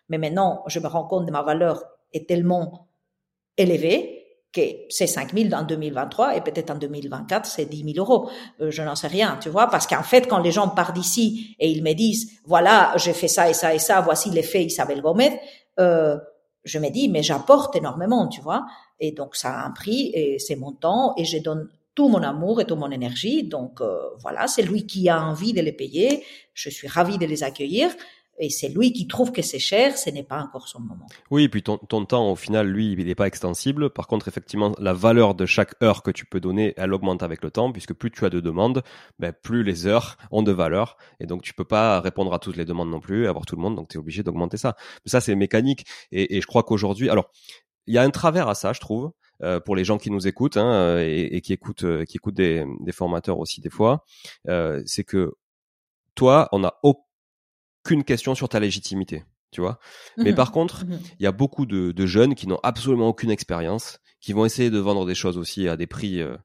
Mais 0.09 0.17
maintenant 0.17 0.63
je 0.67 0.79
me 0.79 0.87
rends 0.87 1.05
compte 1.05 1.25
de 1.25 1.31
ma 1.31 1.43
valeur 1.43 1.83
est 2.13 2.27
tellement 2.27 2.87
élevée 3.57 4.24
que 4.24 4.24
c'est 4.89 5.07
5 5.07 5.33
000 5.33 5.53
en 5.53 5.63
2023 5.63 6.37
et 6.37 6.41
peut-être 6.41 6.71
en 6.71 6.75
2024 6.75 7.45
c'est 7.45 7.65
10 7.65 7.93
000 7.93 7.97
euros. 7.97 8.29
Euh, 8.61 8.71
je 8.71 8.81
n'en 8.81 8.95
sais 8.95 9.07
rien, 9.07 9.37
tu 9.41 9.49
vois, 9.49 9.67
parce 9.67 9.87
qu'en 9.87 10.03
fait 10.03 10.27
quand 10.27 10.39
les 10.39 10.51
gens 10.51 10.69
partent 10.69 10.95
d'ici 10.95 11.55
et 11.59 11.69
ils 11.69 11.83
me 11.83 11.93
disent 11.93 12.39
voilà 12.45 12.93
j'ai 12.97 13.13
fait 13.13 13.27
ça 13.27 13.49
et 13.49 13.53
ça 13.53 13.73
et 13.73 13.79
ça, 13.79 14.01
voici 14.01 14.29
l'effet 14.29 14.63
Isabelle 14.63 15.01
Gomez, 15.01 15.39
euh, 15.79 16.17
je 16.63 16.79
me 16.79 16.89
dis 16.89 17.09
mais 17.09 17.23
j'apporte 17.23 17.75
énormément, 17.75 18.27
tu 18.27 18.41
vois, 18.41 18.65
et 18.99 19.11
donc 19.11 19.35
ça 19.35 19.51
a 19.51 19.65
un 19.65 19.71
prix 19.71 20.11
et 20.13 20.39
c'est 20.39 20.55
mon 20.55 20.71
temps 20.71 21.13
et 21.17 21.25
je 21.25 21.37
donne 21.37 21.69
tout 21.95 22.09
mon 22.09 22.21
amour 22.21 22.59
et 22.61 22.65
toute 22.65 22.77
mon 22.77 22.91
énergie. 22.91 23.43
Donc 23.43 23.81
euh, 23.81 23.97
voilà, 24.19 24.47
c'est 24.47 24.61
lui 24.61 24.85
qui 24.85 25.09
a 25.09 25.21
envie 25.23 25.53
de 25.53 25.61
les 25.61 25.71
payer. 25.71 26.23
Je 26.53 26.69
suis 26.69 26.87
ravie 26.87 27.17
de 27.17 27.25
les 27.25 27.43
accueillir 27.43 27.89
et 28.37 28.49
c'est 28.49 28.67
lui 28.67 28.91
qui 28.91 29.07
trouve 29.07 29.31
que 29.31 29.41
c'est 29.41 29.59
cher, 29.59 29.97
ce 29.97 30.09
n'est 30.09 30.23
pas 30.23 30.41
encore 30.41 30.67
son 30.67 30.81
moment. 30.81 31.07
Oui, 31.31 31.47
puis 31.47 31.63
ton, 31.63 31.77
temps, 31.77 32.31
au 32.31 32.35
final, 32.35 32.67
lui, 32.67 32.91
il 32.91 33.05
n'est 33.05 33.15
pas 33.15 33.27
extensible. 33.27 33.89
Par 33.89 34.07
contre, 34.07 34.27
effectivement, 34.27 34.73
la 34.77 34.93
valeur 34.93 35.35
de 35.35 35.45
chaque 35.45 35.81
heure 35.81 36.03
que 36.03 36.11
tu 36.11 36.25
peux 36.25 36.41
donner, 36.41 36.73
elle 36.75 36.93
augmente 36.93 37.23
avec 37.23 37.43
le 37.43 37.51
temps, 37.51 37.71
puisque 37.71 37.93
plus 37.93 38.11
tu 38.11 38.25
as 38.25 38.29
de 38.29 38.41
demandes, 38.41 38.83
ben, 39.19 39.31
plus 39.31 39.63
les 39.63 39.87
heures 39.87 40.17
ont 40.31 40.43
de 40.43 40.51
valeur. 40.51 40.97
Et 41.19 41.27
donc, 41.27 41.43
tu 41.43 41.53
peux 41.53 41.63
pas 41.63 42.01
répondre 42.01 42.33
à 42.33 42.39
toutes 42.39 42.57
les 42.57 42.65
demandes 42.65 42.89
non 42.89 42.99
plus, 42.99 43.27
avoir 43.27 43.45
tout 43.45 43.55
le 43.55 43.61
monde, 43.61 43.75
donc 43.75 43.87
tu 43.87 43.97
es 43.97 43.99
obligé 43.99 44.21
d'augmenter 44.21 44.57
ça. 44.57 44.75
Mais 45.05 45.11
ça, 45.11 45.21
c'est 45.21 45.35
mécanique. 45.35 45.85
Et, 46.11 46.41
je 46.41 46.47
crois 46.47 46.63
qu'aujourd'hui, 46.63 47.09
alors, 47.09 47.31
il 47.87 47.93
y 47.93 47.97
a 47.97 48.01
un 48.01 48.09
travers 48.09 48.49
à 48.49 48.55
ça, 48.55 48.73
je 48.73 48.79
trouve. 48.79 49.11
Euh, 49.43 49.59
pour 49.59 49.75
les 49.75 49.83
gens 49.83 49.97
qui 49.97 50.11
nous 50.11 50.27
écoutent 50.27 50.55
hein, 50.55 50.97
et, 50.97 51.41
qui 51.41 51.51
écoutent 51.51 51.83
euh, 51.83 52.05
qui 52.05 52.15
écoutent 52.15 52.35
des, 52.35 52.65
formateurs 52.93 53.37
aussi 53.37 53.59
des 53.59 53.69
fois, 53.69 54.05
euh, 54.47 54.81
c'est 54.85 55.03
que 55.03 55.33
toi, 56.15 56.47
on 56.53 56.63
a 56.63 56.79
qu'une 57.85 58.03
question 58.03 58.35
sur 58.35 58.49
ta 58.49 58.59
légitimité, 58.59 59.23
tu 59.51 59.61
vois. 59.61 59.79
Mais 60.17 60.33
mmh 60.33 60.35
par 60.35 60.51
contre, 60.51 60.85
mmh 60.85 60.99
il 61.19 61.23
y 61.23 61.27
a 61.27 61.31
beaucoup 61.31 61.65
de, 61.65 61.91
de 61.91 62.05
jeunes 62.05 62.35
qui 62.35 62.47
n'ont 62.47 62.59
absolument 62.63 63.07
aucune 63.07 63.31
expérience, 63.31 63.99
qui 64.19 64.33
vont 64.33 64.45
essayer 64.45 64.69
de 64.69 64.79
vendre 64.79 65.05
des 65.05 65.15
choses 65.15 65.37
aussi 65.37 65.69
à 65.69 65.77
des 65.77 65.87
prix 65.87 66.19
euh, 66.19 66.35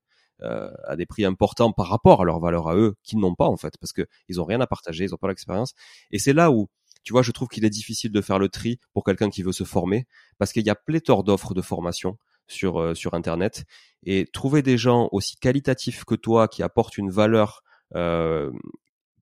euh, 0.42 0.70
à 0.86 0.96
des 0.96 1.04
prix 1.04 1.24
importants 1.24 1.72
par 1.72 1.88
rapport 1.88 2.22
à 2.22 2.24
leur 2.24 2.40
valeur 2.40 2.68
à 2.68 2.74
eux, 2.74 2.94
qu'ils 3.02 3.18
n'ont 3.18 3.34
pas 3.34 3.46
en 3.46 3.56
fait, 3.58 3.74
parce 3.78 3.92
que 3.92 4.06
ils 4.28 4.40
ont 4.40 4.44
rien 4.44 4.60
à 4.60 4.66
partager, 4.66 5.04
ils 5.04 5.14
ont 5.14 5.18
pas 5.18 5.28
l'expérience. 5.28 5.74
Et 6.12 6.18
c'est 6.18 6.32
là 6.32 6.50
où 6.50 6.68
tu 7.02 7.12
vois, 7.12 7.22
je 7.22 7.32
trouve 7.32 7.48
qu'il 7.48 7.64
est 7.64 7.70
difficile 7.70 8.12
de 8.12 8.20
faire 8.20 8.38
le 8.38 8.48
tri 8.48 8.78
pour 8.92 9.04
quelqu'un 9.04 9.30
qui 9.30 9.42
veut 9.42 9.52
se 9.52 9.64
former, 9.64 10.06
parce 10.38 10.52
qu'il 10.52 10.64
y 10.66 10.70
a 10.70 10.74
pléthore 10.74 11.24
d'offres 11.24 11.54
de 11.54 11.62
formation 11.62 12.16
sur 12.46 12.80
euh, 12.80 12.94
sur 12.94 13.14
internet 13.14 13.64
et 14.02 14.26
trouver 14.32 14.62
des 14.62 14.78
gens 14.78 15.08
aussi 15.12 15.36
qualitatifs 15.36 16.04
que 16.04 16.14
toi 16.14 16.48
qui 16.48 16.62
apportent 16.62 16.98
une 16.98 17.10
valeur 17.10 17.62
euh, 17.94 18.50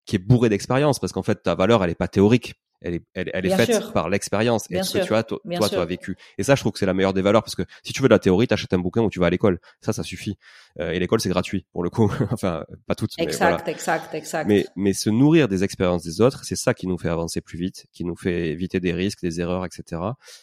qui 0.09 0.17
est 0.17 0.19
bourré 0.19 0.49
d'expérience 0.49 0.99
parce 0.99 1.13
qu'en 1.13 1.23
fait 1.23 1.43
ta 1.43 1.55
valeur 1.55 1.85
elle 1.85 1.91
est 1.91 1.95
pas 1.95 2.09
théorique 2.09 2.55
elle 2.81 2.95
est, 2.95 3.03
elle, 3.15 3.31
elle 3.35 3.47
est 3.47 3.57
faite 3.57 3.93
par 3.93 4.09
l'expérience 4.09 4.67
et 4.71 4.83
ce 4.83 4.99
que 4.99 5.05
tu 5.05 5.15
as, 5.15 5.23
toi, 5.23 5.41
toi 5.57 5.69
tu 5.69 5.77
as 5.77 5.85
vécu? 5.85 6.17
Et 6.39 6.43
ça, 6.43 6.55
je 6.55 6.61
trouve 6.61 6.73
que 6.73 6.79
c'est 6.79 6.87
la 6.87 6.95
meilleure 6.95 7.13
des 7.13 7.23
valeurs 7.23 7.43
parce 7.43 7.57
que 7.57 7.63
si 7.83 7.93
tu 7.93 8.03
veux 8.03 8.09
de 8.09 8.15
la 8.15 8.19
théorie, 8.19 8.47
t'achètes 8.47 8.73
un 8.73 8.79
bouquin 8.79 9.03
ou 9.03 9.11
tu 9.11 9.19
vas 9.19 9.27
à 9.27 9.31
l'école. 9.31 9.59
Ça, 9.81 9.93
ça 9.93 10.03
suffit. 10.03 10.37
Euh, 10.79 10.93
et 10.93 10.99
l'école, 10.99 11.21
c'est 11.21 11.29
gratuit 11.29 11.67
pour 11.73 11.83
le 11.83 11.91
coup. 11.91 12.11
enfin, 12.31 12.65
pas 12.87 12.95
toutes. 12.95 13.13
Exact, 13.19 13.65
mais 13.67 13.73
exact, 13.73 14.15
exact. 14.15 14.47
Mais, 14.47 14.67
mais 14.77 14.93
se 14.93 15.11
nourrir 15.11 15.49
des 15.49 15.65
expériences 15.65 16.05
des 16.05 16.21
autres, 16.21 16.45
c'est 16.45 16.57
ça 16.57 16.73
qui 16.75 16.87
nous 16.87 16.99
fait 16.99 17.09
avancer 17.09 17.41
plus 17.41 17.59
vite, 17.59 17.87
qui 17.93 18.05
nous 18.05 18.17
fait 18.17 18.51
éviter 18.51 18.79
des 18.79 18.93
risques, 18.93 19.23
des 19.23 19.41
erreurs, 19.41 19.65
etc. 19.65 20.01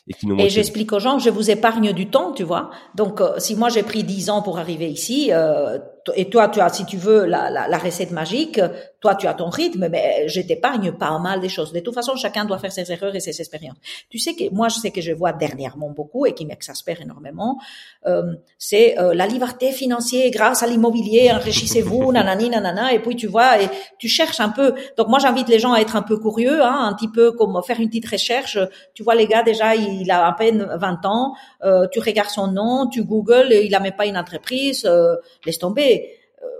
Et 0.08 0.14
qui 0.14 0.28
nous. 0.28 0.38
Et 0.40 0.50
j'explique 0.50 0.92
aux 0.92 1.00
gens, 1.00 1.20
je 1.20 1.30
vous 1.30 1.50
épargne 1.50 1.94
du 1.94 2.10
temps, 2.10 2.34
tu 2.34 2.44
vois. 2.44 2.70
Donc, 2.96 3.22
euh, 3.22 3.40
si 3.40 3.56
moi 3.56 3.70
j'ai 3.70 3.84
pris 3.84 4.04
dix 4.04 4.30
ans 4.30 4.42
pour 4.42 4.60
arriver 4.60 4.90
ici, 4.90 5.30
euh, 5.32 5.80
et 6.16 6.30
toi, 6.30 6.50
tu 6.50 6.60
as, 6.60 6.70
si 6.70 6.86
tu 6.86 6.98
veux, 6.98 7.26
la, 7.26 7.50
la, 7.50 7.68
la, 7.68 7.78
recette 7.78 8.12
magique, 8.12 8.60
toi, 9.02 9.16
tu 9.16 9.28
as 9.28 9.34
ton 9.34 9.50
rythme, 9.50 9.88
mais 9.90 10.28
je 10.28 10.42
t'épargne 10.42 10.92
pas 10.92 11.18
mal 11.20 11.40
des 11.40 11.50
choses. 11.50 11.74
De 11.74 11.80
toute 11.80 11.94
façon, 11.94 12.16
chacun 12.16 12.46
doit 12.46 12.60
faire 12.60 12.72
ses 12.72 12.92
erreurs 12.92 13.16
et 13.16 13.20
ses 13.20 13.40
expériences. 13.40 13.78
Tu 14.10 14.20
sais 14.20 14.36
que 14.36 14.54
moi, 14.54 14.68
je 14.70 14.76
sais 14.76 14.92
que 14.92 15.02
je 15.02 15.12
vois 15.12 15.34
dernièrement 15.34 15.90
beaucoup 15.90 16.26
et 16.26 16.34
qui 16.34 16.46
m'exaspère 16.46 17.02
énormément, 17.02 17.58
euh, 18.06 18.34
c'est 18.58 19.00
euh, 19.00 19.14
la 19.14 19.28
liberté 19.28 19.72
financière 19.72 20.30
grâce 20.32 20.64
à 20.64 20.68
l'immobilier, 20.68 21.32
enrichissez-vous, 21.32 22.12
nanani, 22.14 22.50
nanana, 22.50 22.94
et 22.94 23.00
puis 23.00 23.16
tu 23.16 23.28
vois, 23.28 23.62
et 23.62 23.70
tu 23.98 24.08
cherches 24.08 24.40
un 24.40 24.50
peu. 24.50 24.74
Donc 24.98 25.08
moi, 25.08 25.20
j'invite 25.20 25.50
les 25.50 25.60
gens 25.60 25.74
à 25.74 25.80
être 25.80 25.96
un 25.96 26.02
peu 26.02 26.20
curieux, 26.20 26.62
hein, 26.62 26.80
un 26.82 26.94
petit 26.94 27.10
peu 27.10 27.32
comme 27.32 27.60
faire 27.66 27.80
une 27.80 27.88
petite 27.88 28.10
recherche. 28.10 28.58
Tu 28.94 29.04
vois, 29.04 29.16
les 29.16 29.28
gars, 29.28 29.44
déjà, 29.44 29.76
il 29.76 30.10
a 30.12 30.28
à 30.28 30.34
peine 30.34 30.68
20 30.80 31.06
ans, 31.06 31.34
euh, 31.64 31.88
tu 31.92 32.00
regardes 32.00 32.30
son 32.30 32.48
nom, 32.48 32.88
tu 32.88 33.04
googles, 33.04 33.52
il 33.52 33.74
a 33.74 33.80
même 33.80 33.96
pas 33.96 34.06
une 34.06 34.18
entreprise, 34.18 34.86
euh, 34.86 35.16
laisse 35.46 35.60
tomber 35.60 35.95
euh, 35.95 35.95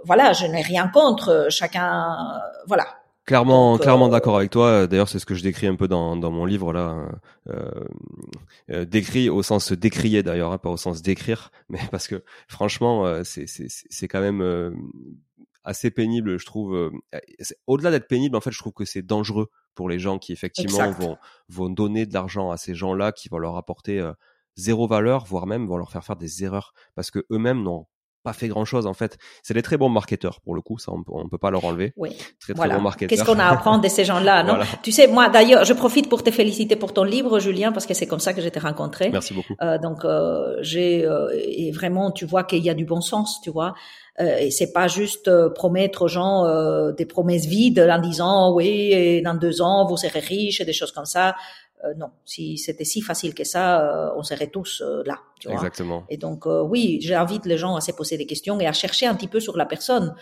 voilà, 0.06 0.34
je 0.34 0.46
n'ai 0.46 0.62
rien 0.62 0.88
contre. 0.88 1.30
Euh, 1.30 1.50
chacun, 1.50 2.14
euh, 2.14 2.40
voilà. 2.68 2.86
Clairement, 3.26 3.80
clairement 3.80 4.08
d'accord 4.08 4.38
avec 4.38 4.52
toi. 4.52 4.86
D'ailleurs, 4.86 5.10
c'est 5.10 5.18
ce 5.18 5.26
que 5.26 5.34
je 5.34 5.42
décris 5.42 5.66
un 5.66 5.76
peu 5.76 5.88
dans, 5.88 6.16
dans 6.16 6.30
mon 6.30 6.46
livre 6.46 6.72
là, 6.72 7.10
euh, 7.50 8.86
décrit 8.86 9.30
au 9.30 9.42
sens 9.42 9.72
décrier 9.72 10.22
d'ailleurs, 10.22 10.52
hein, 10.52 10.60
pas 10.60 10.70
au 10.70 10.78
sens 10.78 11.02
d'écrire, 11.02 11.50
mais 11.70 11.80
parce 11.90 12.08
que 12.08 12.24
franchement, 12.48 13.24
c'est 13.24 13.48
c'est 13.48 14.08
quand 14.08 14.22
même 14.22 14.78
assez 15.64 15.90
pénible, 15.90 16.38
je 16.38 16.46
trouve. 16.46 16.92
Au-delà 17.66 17.90
d'être 17.90 18.08
pénible, 18.08 18.36
en 18.36 18.42
fait, 18.42 18.52
je 18.52 18.60
trouve 18.60 18.74
que 18.74 18.86
c'est 18.86 19.02
dangereux 19.02 19.50
pour 19.74 19.90
les 19.90 19.98
gens 19.98 20.20
qui 20.20 20.32
effectivement 20.32 20.92
vont 20.92 21.18
vont 21.50 21.72
donner 21.72 22.06
de 22.06 22.14
l'argent 22.14 22.52
à 22.52 22.58
ces 22.58 22.76
gens-là, 22.76 23.12
qui 23.12 23.28
vont 23.30 23.40
leur 23.40 23.58
apporter 23.58 24.08
zéro 24.56 24.88
valeur, 24.88 25.26
voire 25.26 25.48
même 25.48 25.66
vont 25.66 25.78
leur 25.78 25.92
faire 25.92 26.04
faire 26.04 26.16
des 26.16 26.44
erreurs, 26.44 26.76
parce 26.94 27.10
que 27.10 27.26
eux-mêmes 27.32 27.64
n'ont 27.64 27.88
pas 28.26 28.34
fait 28.34 28.50
grand 28.50 28.66
chose 28.66 28.86
en 28.88 28.94
fait. 28.94 29.18
C'est 29.44 29.54
des 29.54 29.62
très 29.62 29.78
bons 29.78 29.90
marketeurs 29.90 30.42
pour 30.42 30.56
le 30.56 30.62
coup, 30.62 30.78
ça 30.78 30.92
on, 30.92 31.04
on 31.08 31.30
peut 31.30 31.38
pas 31.38 31.52
leur 31.52 31.64
enlever. 31.64 31.94
Oui. 31.96 32.10
Très 32.40 32.54
très 32.54 32.70
bons 32.70 32.82
marketeurs. 32.82 33.10
Qu'est-ce 33.10 33.24
qu'on 33.24 33.40
a 33.40 33.46
à 33.46 33.54
apprendre 33.54 33.82
de 33.82 33.88
ces 33.88 34.04
gens-là, 34.04 34.44
non 34.44 34.58
Tu 34.84 34.92
sais, 34.92 35.08
moi 35.08 35.30
d'ailleurs, 35.30 35.64
je 35.64 35.74
profite 35.74 36.10
pour 36.10 36.24
te 36.24 36.32
féliciter 36.32 36.76
pour 36.76 36.92
ton 36.94 37.04
livre, 37.04 37.40
Julien, 37.40 37.72
parce 37.72 37.86
que 37.86 37.94
c'est 37.94 38.08
comme 38.08 38.20
ça 38.20 38.34
que 38.34 38.42
je 38.42 38.50
t'ai 38.50 38.60
rencontré. 38.60 39.10
Merci 39.10 39.34
beaucoup. 39.34 39.56
Euh, 39.62 39.78
donc 39.78 40.04
euh, 40.04 40.58
j'ai 40.62 41.06
euh, 41.06 41.30
et 41.34 41.72
vraiment, 41.72 42.12
tu 42.12 42.26
vois 42.26 42.44
qu'il 42.44 42.64
y 42.64 42.70
a 42.70 42.74
du 42.74 42.86
bon 42.86 43.02
sens, 43.02 43.40
tu 43.42 43.52
vois. 43.52 43.74
Euh, 44.22 44.38
et 44.38 44.52
c'est 44.52 44.72
pas 44.72 44.88
juste 44.88 45.28
euh, 45.28 45.50
promettre 45.50 46.04
aux 46.04 46.08
gens 46.08 46.46
euh, 46.46 46.94
des 46.94 47.06
promesses 47.06 47.46
vides 47.46 47.80
en 47.80 48.00
disant 48.00 48.54
oui, 48.54 48.94
et 48.94 49.22
dans 49.22 49.34
deux 49.34 49.62
ans 49.62 49.86
vous 49.86 49.98
serez 49.98 50.20
riches 50.20 50.62
et 50.62 50.66
des 50.66 50.74
choses 50.74 50.94
comme 50.94 51.06
ça. 51.06 51.36
Euh, 51.84 51.94
non, 51.98 52.10
si 52.24 52.58
c'était 52.58 52.86
si 52.86 53.02
facile 53.02 53.34
que 53.36 53.44
ça, 53.44 53.82
euh, 53.82 54.14
on 54.16 54.24
serait 54.24 54.48
tous 54.48 54.82
euh, 54.82 55.04
là. 55.06 55.20
Tu 55.40 55.48
vois 55.48 55.58
Exactement. 55.58 56.06
Et 56.10 56.18
donc 56.18 56.46
oui, 56.46 57.00
j'invite 57.02 57.46
les 57.46 57.58
gens 57.58 57.76
à 57.76 57.82
se 57.82 57.92
poser 57.92 58.18
des 58.18 58.26
questions 58.26 58.60
et 58.60 58.66
à 58.66 58.74
chercher 58.74 59.06
un 59.06 59.16
petit 59.16 59.28
peu 59.28 59.40
sur 59.40 59.58
la 59.58 59.66
personne. 59.66 60.16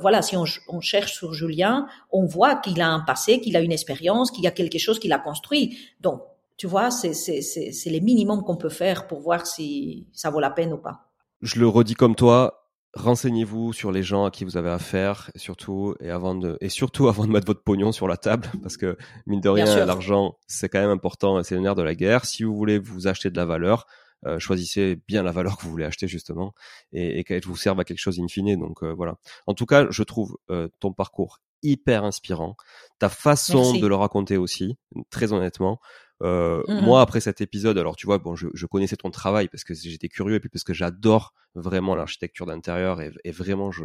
voilà, 0.00 0.22
si 0.22 0.36
on, 0.36 0.44
on, 0.68 0.80
cherche 0.80 1.12
sur 1.12 1.34
Julien, 1.34 1.86
on 2.10 2.24
voit 2.24 2.56
qu'il 2.56 2.80
a 2.80 2.88
un 2.88 3.00
passé, 3.00 3.40
qu'il 3.40 3.56
a 3.56 3.60
une 3.60 3.72
expérience, 3.72 4.30
qu'il 4.30 4.42
y 4.42 4.46
a 4.46 4.50
quelque 4.50 4.78
chose 4.78 4.98
qu'il 4.98 5.12
a 5.12 5.18
construit. 5.18 5.78
Donc, 6.00 6.22
tu 6.56 6.66
vois, 6.66 6.90
c'est 6.90 7.90
les 7.90 8.00
minimums 8.00 8.42
qu'on 8.42 8.56
peut 8.56 8.70
faire 8.70 9.06
pour 9.06 9.20
voir 9.20 9.46
si 9.46 10.06
ça 10.12 10.30
vaut 10.30 10.40
la 10.40 10.50
peine 10.50 10.72
ou 10.72 10.78
pas. 10.78 11.10
Je 11.42 11.60
le 11.60 11.68
redis 11.68 11.94
comme 11.94 12.14
toi, 12.14 12.63
renseignez-vous 12.94 13.72
sur 13.72 13.92
les 13.92 14.02
gens 14.02 14.24
à 14.24 14.30
qui 14.30 14.44
vous 14.44 14.56
avez 14.56 14.70
affaire, 14.70 15.30
et 15.34 15.38
surtout 15.38 15.94
et 16.00 16.10
avant 16.10 16.34
de 16.34 16.56
et 16.60 16.68
surtout 16.68 17.08
avant 17.08 17.26
de 17.26 17.32
mettre 17.32 17.46
votre 17.46 17.62
pognon 17.62 17.92
sur 17.92 18.08
la 18.08 18.16
table, 18.16 18.46
parce 18.62 18.76
que 18.76 18.96
mine 19.26 19.40
de 19.40 19.48
rien, 19.48 19.84
l'argent 19.84 20.36
c'est 20.46 20.68
quand 20.68 20.80
même 20.80 20.90
important, 20.90 21.42
c'est 21.42 21.54
le 21.54 21.60
nerf 21.60 21.74
de 21.74 21.82
la 21.82 21.94
guerre. 21.94 22.24
Si 22.24 22.44
vous 22.44 22.54
voulez 22.54 22.78
vous 22.78 23.06
acheter 23.06 23.30
de 23.30 23.36
la 23.36 23.44
valeur, 23.44 23.86
euh, 24.26 24.38
choisissez 24.38 24.98
bien 25.08 25.22
la 25.22 25.32
valeur 25.32 25.56
que 25.56 25.64
vous 25.64 25.70
voulez 25.70 25.84
acheter 25.84 26.08
justement 26.08 26.54
et, 26.92 27.18
et 27.18 27.24
qu'elle 27.24 27.44
vous 27.44 27.56
serve 27.56 27.80
à 27.80 27.84
quelque 27.84 27.98
chose 27.98 28.20
in 28.20 28.28
fine. 28.28 28.58
Donc 28.58 28.82
euh, 28.82 28.92
voilà. 28.92 29.18
En 29.46 29.54
tout 29.54 29.66
cas, 29.66 29.86
je 29.90 30.02
trouve 30.02 30.36
euh, 30.50 30.68
ton 30.80 30.92
parcours 30.92 31.40
hyper 31.62 32.04
inspirant, 32.04 32.56
ta 32.98 33.08
façon 33.08 33.78
de 33.78 33.86
le 33.86 33.94
raconter 33.94 34.36
aussi, 34.36 34.76
très 35.10 35.32
honnêtement. 35.32 35.80
Euh, 36.22 36.62
mmh 36.68 36.80
moi, 36.82 37.00
après 37.00 37.20
cet 37.20 37.40
épisode, 37.40 37.76
alors 37.76 37.96
tu 37.96 38.06
vois, 38.06 38.18
bon, 38.18 38.36
je, 38.36 38.46
je 38.54 38.66
connaissais 38.66 38.96
ton 38.96 39.10
travail 39.10 39.48
parce 39.48 39.64
que 39.64 39.74
j'étais 39.74 40.08
curieux 40.08 40.36
et 40.36 40.40
puis 40.40 40.48
parce 40.48 40.62
que 40.62 40.72
j'adore 40.72 41.34
vraiment 41.54 41.94
l'architecture 41.96 42.46
d'intérieur 42.46 43.00
et, 43.00 43.10
et, 43.24 43.32
vraiment, 43.32 43.72
je, 43.72 43.82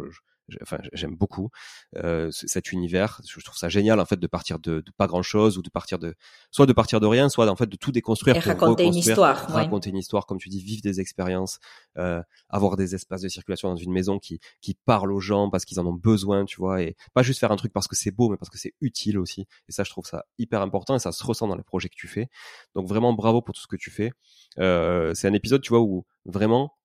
enfin 0.62 0.78
j'aime 0.92 1.16
beaucoup 1.16 1.50
euh, 1.96 2.30
cet 2.30 2.72
univers. 2.72 3.20
Je 3.26 3.40
trouve 3.40 3.56
ça 3.56 3.68
génial 3.68 4.00
en 4.00 4.04
fait 4.04 4.18
de 4.18 4.26
partir 4.26 4.58
de, 4.58 4.80
de 4.80 4.92
pas 4.96 5.06
grand 5.06 5.22
chose 5.22 5.58
ou 5.58 5.62
de 5.62 5.70
partir 5.70 5.98
de 5.98 6.14
soit 6.50 6.66
de 6.66 6.72
partir 6.72 7.00
de 7.00 7.06
rien 7.06 7.28
soit 7.28 7.48
en 7.48 7.56
fait 7.56 7.66
de 7.66 7.76
tout 7.76 7.92
déconstruire 7.92 8.36
et 8.36 8.40
raconter 8.40 8.84
une 8.84 8.94
histoire 8.94 9.46
raconter 9.48 9.90
une 9.90 9.96
histoire 9.96 10.26
comme 10.26 10.38
tu 10.38 10.48
dis 10.48 10.62
vivre 10.62 10.82
des 10.82 11.00
expériences 11.00 11.58
euh, 11.98 12.22
avoir 12.48 12.76
des 12.76 12.94
espaces 12.94 13.22
de 13.22 13.28
circulation 13.28 13.68
dans 13.68 13.76
une 13.76 13.92
maison 13.92 14.18
qui 14.18 14.40
qui 14.60 14.74
parlent 14.84 15.12
aux 15.12 15.20
gens 15.20 15.50
parce 15.50 15.64
qu'ils 15.64 15.80
en 15.80 15.86
ont 15.86 15.92
besoin 15.92 16.44
tu 16.44 16.56
vois 16.56 16.82
et 16.82 16.96
pas 17.14 17.22
juste 17.22 17.40
faire 17.40 17.52
un 17.52 17.56
truc 17.56 17.72
parce 17.72 17.88
que 17.88 17.96
c'est 17.96 18.10
beau 18.10 18.28
mais 18.28 18.36
parce 18.36 18.50
que 18.50 18.58
c'est 18.58 18.74
utile 18.80 19.18
aussi. 19.18 19.46
Et 19.68 19.72
ça 19.72 19.84
je 19.84 19.90
trouve 19.90 20.06
ça 20.06 20.26
hyper 20.38 20.60
important 20.62 20.94
et 20.94 20.98
ça 20.98 21.12
se 21.12 21.24
ressent 21.24 21.48
dans 21.48 21.56
les 21.56 21.62
projets 21.62 21.88
que 21.88 21.96
tu 21.96 22.08
fais. 22.08 22.28
Donc 22.74 22.86
vraiment 22.88 23.12
bravo 23.12 23.42
pour 23.42 23.54
tout 23.54 23.60
ce 23.60 23.66
que 23.66 23.76
tu 23.76 23.90
fais. 23.90 24.12
Euh, 24.58 25.14
c'est 25.14 25.28
un 25.28 25.34
épisode 25.34 25.62
tu 25.62 25.70
vois 25.70 25.80
où 25.80 26.06
vraiment 26.24 26.76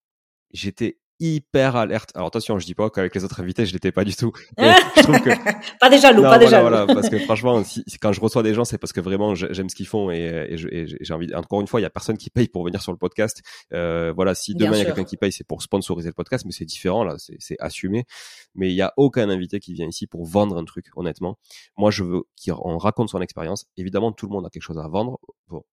j'étais 0.52 1.00
hyper 1.20 1.76
alerte. 1.76 2.12
Alors 2.16 2.28
attention, 2.28 2.60
je 2.60 2.66
dis 2.66 2.76
pas 2.76 2.90
qu'avec 2.90 3.14
les 3.16 3.24
autres 3.24 3.40
invités, 3.40 3.66
je 3.66 3.74
l'étais 3.74 3.92
pas 3.92 4.04
du 4.04 4.16
tout. 4.16 4.32
je 4.58 5.02
trouve 5.02 5.22
que 5.22 5.30
pas 5.80 5.90
déjà 5.90 6.10
jaloux, 6.10 6.24
pas 6.24 6.38
déjà 6.38 6.62
voilà, 6.62 6.86
parce 6.94 7.10
que 7.10 7.20
franchement, 7.20 7.64
si, 7.64 7.84
quand 8.02 8.12
je 8.12 8.20
reçois 8.20 8.44
des 8.44 8.54
gens, 8.54 8.66
c'est 8.66 8.78
parce 8.78 8.94
que 8.94 9.02
vraiment 9.02 9.36
j'aime 9.36 9.70
ce 9.70 9.76
qu'ils 9.76 9.88
font 9.88 10.12
et, 10.12 10.48
et 10.50 10.58
j'ai 10.58 11.14
envie. 11.14 11.34
Encore 11.34 11.62
une 11.62 11.68
fois, 11.68 11.80
il 11.80 11.84
y 11.84 11.88
a 11.88 11.90
personne 11.90 12.18
qui 12.18 12.30
paye 12.30 12.48
pour 12.48 12.64
venir 12.64 12.82
sur 12.82 12.92
le 12.92 12.98
podcast. 12.98 13.42
Euh, 13.74 14.12
voilà, 14.16 14.36
si 14.36 14.56
demain 14.56 14.76
il 14.76 14.80
y 14.80 14.82
a 14.82 14.86
quelqu'un 14.86 15.04
qui 15.04 15.18
paye, 15.18 15.32
c'est 15.32 15.48
pour 15.48 15.62
sponsoriser 15.62 16.10
le 16.10 16.14
podcast, 16.14 16.46
mais 16.46 16.52
c'est 16.52 16.66
différent 16.66 17.04
là, 17.04 17.16
c'est 17.18 17.58
assumé. 17.60 18.06
Mais 18.54 18.70
il 18.70 18.76
y 18.76 18.82
a 18.82 18.94
aucun 18.98 19.30
invité 19.30 19.60
qui 19.60 19.74
vient 19.74 19.88
ici 19.88 20.08
pour 20.08 20.26
vendre 20.26 20.58
un 20.58 20.66
truc, 20.66 20.88
honnêtement. 20.96 21.38
Moi, 21.78 21.92
je 21.92 22.04
veux 22.04 22.24
qu'on 22.46 22.78
raconte 22.78 23.10
son 23.10 23.22
expérience. 23.22 23.66
Évidemment, 23.78 24.12
tout 24.12 24.28
le 24.28 24.32
monde 24.32 24.46
a 24.46 24.50
quelque 24.50 24.64
chose 24.64 24.78
à 24.78 24.88
vendre. 24.88 25.20
Bon, 25.48 25.64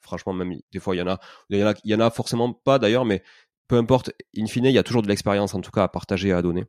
franchement, 0.00 0.32
même 0.32 0.54
des 0.72 0.80
fois, 0.80 0.94
il 0.94 0.98
y 0.98 1.02
en 1.02 1.08
a, 1.08 1.18
il 1.50 1.58
y 1.58 1.64
en 1.64 1.68
a, 1.68 1.74
il 1.84 1.90
y 1.90 1.94
en 1.94 2.00
a 2.00 2.10
forcément 2.10 2.52
pas 2.52 2.78
d'ailleurs, 2.78 3.04
mais 3.04 3.22
peu 3.68 3.76
importe, 3.76 4.12
in 4.36 4.46
fine, 4.46 4.66
il 4.66 4.72
y 4.72 4.78
a 4.78 4.82
toujours 4.82 5.02
de 5.02 5.08
l'expérience 5.08 5.54
en 5.54 5.60
tout 5.60 5.70
cas 5.70 5.84
à 5.84 5.88
partager 5.88 6.28
et 6.28 6.32
à 6.32 6.42
donner. 6.42 6.66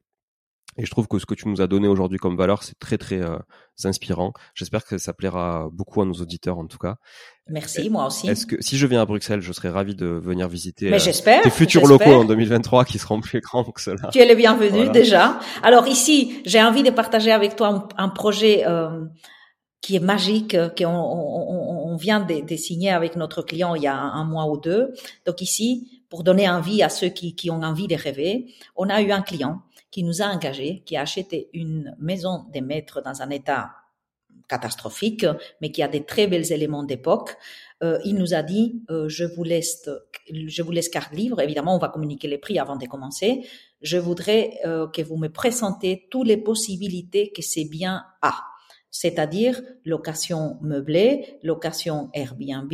Et 0.77 0.85
je 0.85 0.91
trouve 0.91 1.07
que 1.07 1.19
ce 1.19 1.25
que 1.25 1.35
tu 1.35 1.47
nous 1.47 1.61
as 1.61 1.67
donné 1.67 1.87
aujourd'hui 1.87 2.17
comme 2.17 2.35
valeur, 2.35 2.63
c'est 2.63 2.77
très 2.79 2.97
très 2.97 3.21
euh, 3.21 3.37
inspirant. 3.83 4.33
J'espère 4.55 4.85
que 4.85 4.97
ça 4.97 5.13
plaira 5.13 5.69
beaucoup 5.71 6.01
à 6.01 6.05
nos 6.05 6.13
auditeurs 6.13 6.57
en 6.57 6.65
tout 6.65 6.79
cas. 6.79 6.95
Merci, 7.47 7.89
moi 7.89 8.07
aussi. 8.07 8.27
Est-ce 8.27 8.47
que 8.47 8.55
si 8.59 8.77
je 8.77 8.87
viens 8.87 9.01
à 9.01 9.05
Bruxelles, 9.05 9.41
je 9.41 9.51
serais 9.53 9.69
ravi 9.69 9.95
de 9.95 10.05
venir 10.07 10.47
visiter 10.47 10.89
Mais 10.89 11.07
euh, 11.07 11.41
tes 11.43 11.49
futurs 11.49 11.85
locaux 11.85 12.13
en 12.13 12.25
2023 12.25 12.85
qui 12.85 12.97
seront 12.97 13.21
plus 13.21 13.41
grands 13.41 13.63
que 13.65 13.81
cela. 13.81 14.09
Tu 14.11 14.19
es 14.19 14.25
le 14.25 14.35
bienvenu 14.35 14.89
déjà. 14.89 15.39
Alors 15.61 15.87
ici, 15.87 16.41
j'ai 16.45 16.61
envie 16.61 16.83
de 16.83 16.91
partager 16.91 17.31
avec 17.31 17.55
toi 17.55 17.87
un, 17.97 18.09
projet 18.09 18.63
euh, 18.65 19.05
qui 19.81 19.95
est 19.95 19.99
magique, 19.99 20.57
qu'on 20.77 20.87
on, 20.87 21.91
on, 21.91 21.95
vient 21.97 22.21
de, 22.21 22.41
de, 22.41 22.55
signer 22.55 22.89
avec 22.89 23.15
notre 23.15 23.41
client 23.43 23.75
il 23.75 23.83
y 23.83 23.87
a 23.87 23.95
un 23.95 24.23
mois 24.23 24.45
ou 24.45 24.57
deux. 24.57 24.93
Donc 25.25 25.41
ici, 25.41 26.03
pour 26.14 26.24
donner 26.24 26.47
envie 26.47 26.84
à 26.84 26.89
ceux 26.89 27.09
qui, 27.09 27.34
qui 27.34 27.49
ont 27.49 27.64
envie 27.64 27.88
de 27.88 27.95
rêver, 27.95 28.53
on 28.76 28.88
a 28.88 29.01
eu 29.01 29.11
un 29.11 29.24
client 29.24 29.64
qui 29.89 30.03
nous 30.03 30.22
a 30.22 30.26
engagé, 30.26 30.84
qui 30.86 30.95
a 30.95 31.01
acheté 31.01 31.49
une 31.53 31.95
maison 31.99 32.45
des 32.53 32.61
maîtres 32.61 33.01
dans 33.01 33.24
un 33.24 33.32
état 33.32 33.72
catastrophique, 34.47 35.26
mais 35.59 35.72
qui 35.72 35.82
a 35.82 35.88
des 35.88 36.05
très 36.05 36.28
belles 36.28 36.51
éléments 36.51 36.84
d'époque. 36.84 37.36
Euh, 37.82 37.97
il 38.05 38.14
nous 38.14 38.36
a 38.36 38.43
dit 38.43 38.84
euh, 38.91 39.09
je 39.09 39.24
vous 39.24 39.43
laisse 39.43 39.89
je 40.30 40.61
vous 40.61 40.72
laisse 40.72 40.89
carte 40.89 41.14
livre. 41.14 41.41
Évidemment, 41.41 41.76
on 41.76 41.80
va 41.80 41.89
communiquer 41.89 42.28
les 42.28 42.38
prix 42.38 42.59
avant 42.59 42.76
de 42.76 42.86
commencer. 42.86 43.47
Je 43.82 43.97
voudrais 43.97 44.59
euh, 44.68 44.86
que 44.86 45.01
vous 45.01 45.18
me 45.18 45.30
présentez 45.30 46.07
toutes 46.11 46.28
les 46.28 46.38
possibilités 46.38 47.32
que 47.32 47.41
c'est 47.41 47.66
bien 47.66 48.05
à 48.22 48.36
c'est-à-dire 48.93 49.59
location 49.85 50.57
meublée, 50.61 51.39
location 51.41 52.11
Airbnb, 52.13 52.71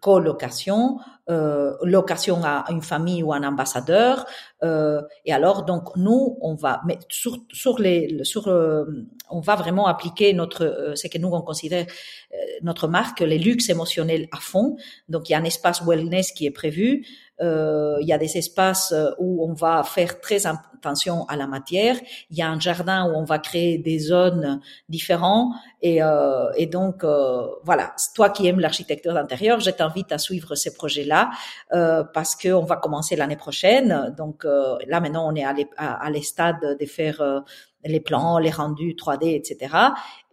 colocation, 0.00 0.98
euh, 1.28 1.74
location 1.82 2.42
à 2.42 2.64
une 2.70 2.80
famille 2.80 3.22
ou 3.22 3.34
un 3.34 3.44
ambassadeur. 3.44 4.24
Euh, 4.62 5.02
et 5.26 5.34
alors 5.34 5.66
donc 5.66 5.94
nous 5.96 6.38
on 6.40 6.54
va 6.54 6.80
mais 6.86 6.98
sur 7.10 7.36
sur 7.52 7.78
les 7.78 8.24
sur 8.24 8.48
euh, 8.48 8.86
on 9.28 9.40
va 9.40 9.54
vraiment 9.54 9.86
appliquer 9.86 10.32
notre 10.32 10.64
euh, 10.64 10.94
ce 10.96 11.08
que 11.08 11.18
nous 11.18 11.28
on 11.28 11.42
considère 11.42 11.86
euh, 12.32 12.36
notre 12.62 12.88
marque 12.88 13.20
les 13.20 13.38
luxe 13.38 13.68
émotionnels 13.68 14.28
à 14.32 14.38
fond. 14.40 14.76
Donc 15.10 15.28
il 15.28 15.32
y 15.32 15.34
a 15.34 15.38
un 15.38 15.44
espace 15.44 15.82
wellness 15.82 16.32
qui 16.32 16.46
est 16.46 16.50
prévu. 16.50 17.06
Euh, 17.40 17.96
il 18.00 18.06
y 18.06 18.12
a 18.12 18.18
des 18.18 18.36
espaces 18.36 18.94
où 19.18 19.48
on 19.48 19.52
va 19.52 19.82
faire 19.82 20.20
très 20.20 20.46
attention 20.46 21.24
à 21.28 21.36
la 21.36 21.46
matière. 21.46 21.96
Il 22.30 22.38
y 22.38 22.42
a 22.42 22.48
un 22.48 22.58
jardin 22.58 23.10
où 23.10 23.16
on 23.16 23.24
va 23.24 23.38
créer 23.38 23.78
des 23.78 23.98
zones 23.98 24.60
différentes. 24.88 25.52
Et, 25.82 26.02
euh, 26.02 26.50
et 26.56 26.66
donc, 26.66 27.04
euh, 27.04 27.46
voilà, 27.64 27.94
toi 28.14 28.30
qui 28.30 28.46
aimes 28.46 28.60
l'architecture 28.60 29.14
d'intérieur, 29.14 29.60
je 29.60 29.70
t'invite 29.70 30.12
à 30.12 30.18
suivre 30.18 30.54
ces 30.54 30.74
projets-là 30.74 31.30
euh, 31.72 32.04
parce 32.04 32.34
qu'on 32.34 32.64
va 32.64 32.76
commencer 32.76 33.16
l'année 33.16 33.36
prochaine. 33.36 34.14
Donc 34.16 34.44
là, 34.44 35.00
maintenant, 35.00 35.30
on 35.30 35.34
est 35.34 35.44
à, 35.44 35.52
les 36.10 36.20
de 36.78 36.86
faire 36.86 37.42
les 37.84 38.00
plans, 38.00 38.38
les 38.38 38.50
rendus 38.50 38.94
3D, 38.94 39.34
etc. 39.34 39.74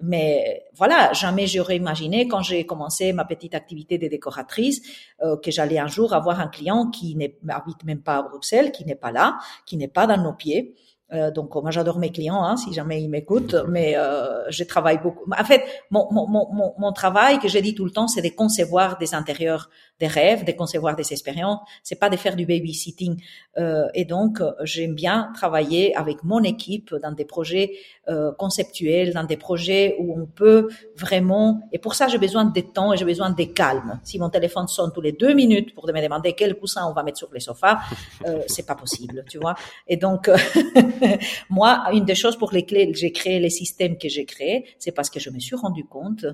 Mais 0.01 0.65
voilà, 0.73 1.13
jamais 1.13 1.47
j'aurais 1.47 1.77
imaginé 1.77 2.27
quand 2.27 2.41
j'ai 2.41 2.65
commencé 2.65 3.13
ma 3.13 3.25
petite 3.25 3.55
activité 3.55 3.97
de 3.97 4.07
décoratrice 4.07 4.81
euh, 5.23 5.37
que 5.37 5.51
j'allais 5.51 5.79
un 5.79 5.87
jour 5.87 6.13
avoir 6.13 6.39
un 6.39 6.47
client 6.47 6.89
qui 6.89 7.15
n'habite 7.15 7.83
même 7.83 8.01
pas 8.01 8.17
à 8.17 8.21
Bruxelles, 8.23 8.71
qui 8.71 8.85
n'est 8.85 8.95
pas 8.95 9.11
là, 9.11 9.37
qui 9.65 9.77
n'est 9.77 9.87
pas 9.87 10.07
dans 10.07 10.21
nos 10.21 10.33
pieds, 10.33 10.75
euh, 11.13 11.31
donc 11.31 11.55
moi 11.55 11.71
j'adore 11.71 11.99
mes 11.99 12.11
clients, 12.11 12.43
hein, 12.43 12.57
si 12.57 12.73
jamais 12.73 13.01
ils 13.01 13.07
m'écoutent, 13.07 13.55
mais 13.69 13.95
euh, 13.95 14.43
je 14.49 14.63
travaille 14.65 14.97
beaucoup. 14.97 15.29
En 15.31 15.43
fait, 15.45 15.63
mon, 15.89 16.07
mon, 16.11 16.27
mon, 16.27 16.73
mon 16.77 16.91
travail 16.91 17.39
que 17.39 17.47
j'ai 17.47 17.61
dit 17.61 17.73
tout 17.73 17.85
le 17.85 17.91
temps, 17.91 18.09
c'est 18.09 18.21
de 18.21 18.35
concevoir 18.35 18.97
des 18.97 19.15
intérieurs, 19.15 19.69
des 19.99 20.07
rêves, 20.07 20.45
de 20.45 20.51
concevoir 20.51 20.95
des 20.95 21.11
expériences. 21.11 21.59
C'est 21.83 21.99
pas 21.99 22.09
de 22.09 22.17
faire 22.17 22.35
du 22.35 22.45
babysitting. 22.45 23.21
Euh, 23.57 23.87
et 23.93 24.05
donc 24.05 24.41
j'aime 24.63 24.93
bien 24.93 25.31
travailler 25.33 25.95
avec 25.95 26.23
mon 26.23 26.43
équipe 26.43 26.93
dans 27.01 27.11
des 27.11 27.25
projets 27.25 27.73
euh, 28.09 28.31
conceptuels, 28.33 29.13
dans 29.13 29.23
des 29.23 29.37
projets 29.37 29.95
où 29.99 30.19
on 30.19 30.25
peut 30.25 30.69
vraiment. 30.95 31.61
Et 31.71 31.79
pour 31.79 31.95
ça 31.95 32.07
j'ai 32.07 32.17
besoin 32.17 32.45
de 32.45 32.61
temps 32.61 32.93
et 32.93 32.97
j'ai 32.97 33.05
besoin 33.05 33.31
de 33.31 33.43
calme. 33.43 33.99
Si 34.03 34.19
mon 34.19 34.29
téléphone 34.29 34.67
sonne 34.67 34.91
tous 34.93 35.01
les 35.01 35.11
deux 35.11 35.33
minutes 35.33 35.73
pour 35.73 35.87
me 35.87 36.01
demander 36.01 36.33
quel 36.33 36.55
coussin 36.55 36.85
on 36.87 36.93
va 36.93 37.03
mettre 37.03 37.17
sur 37.17 37.33
les 37.33 37.39
sofas, 37.39 37.79
euh, 38.25 38.41
c'est 38.47 38.65
pas 38.65 38.75
possible, 38.75 39.25
tu 39.29 39.37
vois. 39.37 39.55
Et 39.87 39.97
donc 39.97 40.29
Moi, 41.49 41.83
une 41.93 42.05
des 42.05 42.15
choses 42.15 42.37
pour 42.37 42.51
lesquelles 42.51 42.95
j'ai 42.95 43.11
créé 43.11 43.39
les 43.39 43.49
systèmes 43.49 43.97
que 43.97 44.09
j'ai 44.09 44.25
créés, 44.25 44.65
c'est 44.79 44.91
parce 44.91 45.09
que 45.09 45.19
je 45.19 45.29
me 45.29 45.39
suis 45.39 45.55
rendu 45.55 45.85
compte 45.85 46.25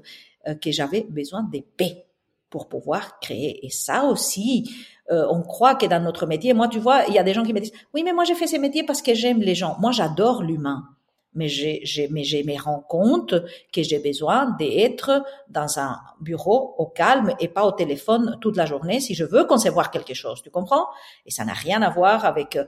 euh, 0.48 0.56
que 0.56 0.72
j'avais 0.72 1.06
besoin 1.10 1.44
de 1.44 1.60
paix 1.78 2.06
pour 2.54 2.70
pouvoir 2.70 3.20
créer. 3.20 3.66
Et 3.66 3.72
ça 3.72 4.04
aussi, 4.04 4.70
euh, 5.12 5.26
on 5.32 5.42
croit 5.42 5.74
que 5.74 5.88
dans 5.88 6.00
notre 6.00 6.28
métier, 6.28 6.54
moi, 6.54 6.68
tu 6.68 6.78
vois, 6.78 7.02
il 7.08 7.14
y 7.16 7.18
a 7.18 7.24
des 7.24 7.34
gens 7.34 7.42
qui 7.42 7.52
me 7.52 7.60
disent, 7.60 7.74
oui, 7.96 8.04
mais 8.04 8.14
moi, 8.14 8.26
j'ai 8.26 8.36
fait 8.36 8.46
ces 8.46 8.60
métiers 8.60 8.84
parce 8.84 9.02
que 9.02 9.16
j'aime 9.16 9.40
les 9.40 9.56
gens. 9.56 9.76
Moi, 9.80 9.90
j'adore 9.92 10.44
l'humain 10.44 10.84
mais 11.36 11.48
j'ai, 11.48 11.82
j'ai, 11.84 12.08
mais 12.10 12.24
j'ai 12.24 12.44
me 12.44 12.60
rends 12.62 12.82
compte 12.82 13.34
que 13.72 13.84
j'ai 13.84 14.00
besoin 14.00 14.52
d'être 14.58 15.24
dans 15.50 15.80
un 15.80 16.00
bureau 16.22 16.76
au 16.78 16.86
calme 16.86 17.34
et 17.40 17.48
pas 17.48 17.66
au 17.66 17.72
téléphone 17.72 18.38
toute 18.42 18.58
la 18.58 18.66
journée 18.66 19.00
si 19.00 19.14
je 19.14 19.24
veux 19.24 19.46
concevoir 19.46 19.92
quelque 19.92 20.14
chose, 20.14 20.42
tu 20.42 20.50
comprends? 20.50 20.88
Et 21.26 21.32
ça 21.32 21.46
n'a 21.46 21.54
rien 21.54 21.82
à 21.82 21.90
voir 21.90 22.26
avec 22.26 22.56
euh, 22.56 22.66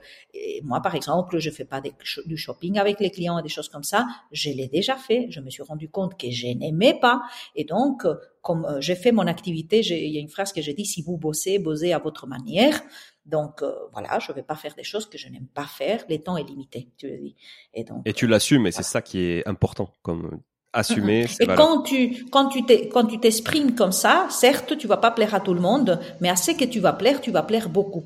moi 0.62 0.80
par 0.80 0.94
exemple, 0.94 1.38
je 1.38 1.50
fais 1.50 1.64
pas 1.64 1.80
du 2.26 2.36
shopping 2.36 2.78
avec 2.78 3.00
les 3.00 3.10
clients 3.10 3.38
et 3.38 3.42
des 3.42 3.48
choses 3.48 3.68
comme 3.68 3.84
ça, 3.84 4.06
je 4.32 4.50
l'ai 4.50 4.68
déjà 4.68 4.96
fait, 4.96 5.26
je 5.30 5.40
me 5.40 5.50
suis 5.50 5.62
rendu 5.62 5.88
compte 5.88 6.18
que 6.18 6.30
je 6.30 6.48
n'aimais 6.48 6.94
pas. 6.94 7.22
Et 7.54 7.64
donc 7.64 8.04
comme 8.46 8.64
euh, 8.64 8.80
j'ai 8.80 8.94
fait 8.94 9.10
mon 9.10 9.26
activité, 9.26 9.80
il 9.80 10.12
y 10.12 10.18
a 10.18 10.20
une 10.20 10.28
phrase 10.28 10.52
que 10.52 10.62
j'ai 10.62 10.72
dit 10.72 10.86
si 10.86 11.02
vous 11.02 11.16
bossez, 11.16 11.58
bossez 11.58 11.92
à 11.92 11.98
votre 11.98 12.28
manière. 12.28 12.80
Donc 13.26 13.62
euh, 13.62 13.74
voilà, 13.92 14.18
je 14.20 14.30
vais 14.32 14.42
pas 14.42 14.54
faire 14.54 14.74
des 14.74 14.84
choses 14.84 15.06
que 15.06 15.18
je 15.18 15.28
n'aime 15.28 15.48
pas 15.52 15.66
faire. 15.66 16.04
Le 16.08 16.18
temps 16.18 16.36
est 16.36 16.44
limité, 16.44 16.88
tu 16.96 17.08
le 17.08 17.18
dis. 17.18 17.36
Et 17.74 17.82
donc. 17.82 18.02
Et 18.04 18.12
tu 18.12 18.26
l'assumes, 18.26 18.66
et 18.66 18.72
c'est 18.72 18.84
ça 18.84 19.02
qui 19.02 19.20
est 19.20 19.48
important, 19.48 19.90
comme 20.02 20.40
assumer. 20.72 21.26
Et 21.40 21.46
quand 21.46 21.82
tu 21.82 22.26
quand 22.26 22.48
tu 22.48 22.62
quand 22.64 23.06
tu 23.06 23.18
t'exprimes 23.18 23.74
comme 23.74 23.92
ça, 23.92 24.28
certes, 24.30 24.78
tu 24.78 24.86
vas 24.86 24.96
pas 24.96 25.10
plaire 25.10 25.34
à 25.34 25.40
tout 25.40 25.54
le 25.54 25.60
monde, 25.60 26.00
mais 26.20 26.28
à 26.28 26.36
ce 26.36 26.52
que 26.52 26.64
tu 26.64 26.78
vas 26.78 26.92
plaire, 26.92 27.20
tu 27.20 27.32
vas 27.32 27.42
plaire 27.42 27.68
beaucoup 27.68 28.04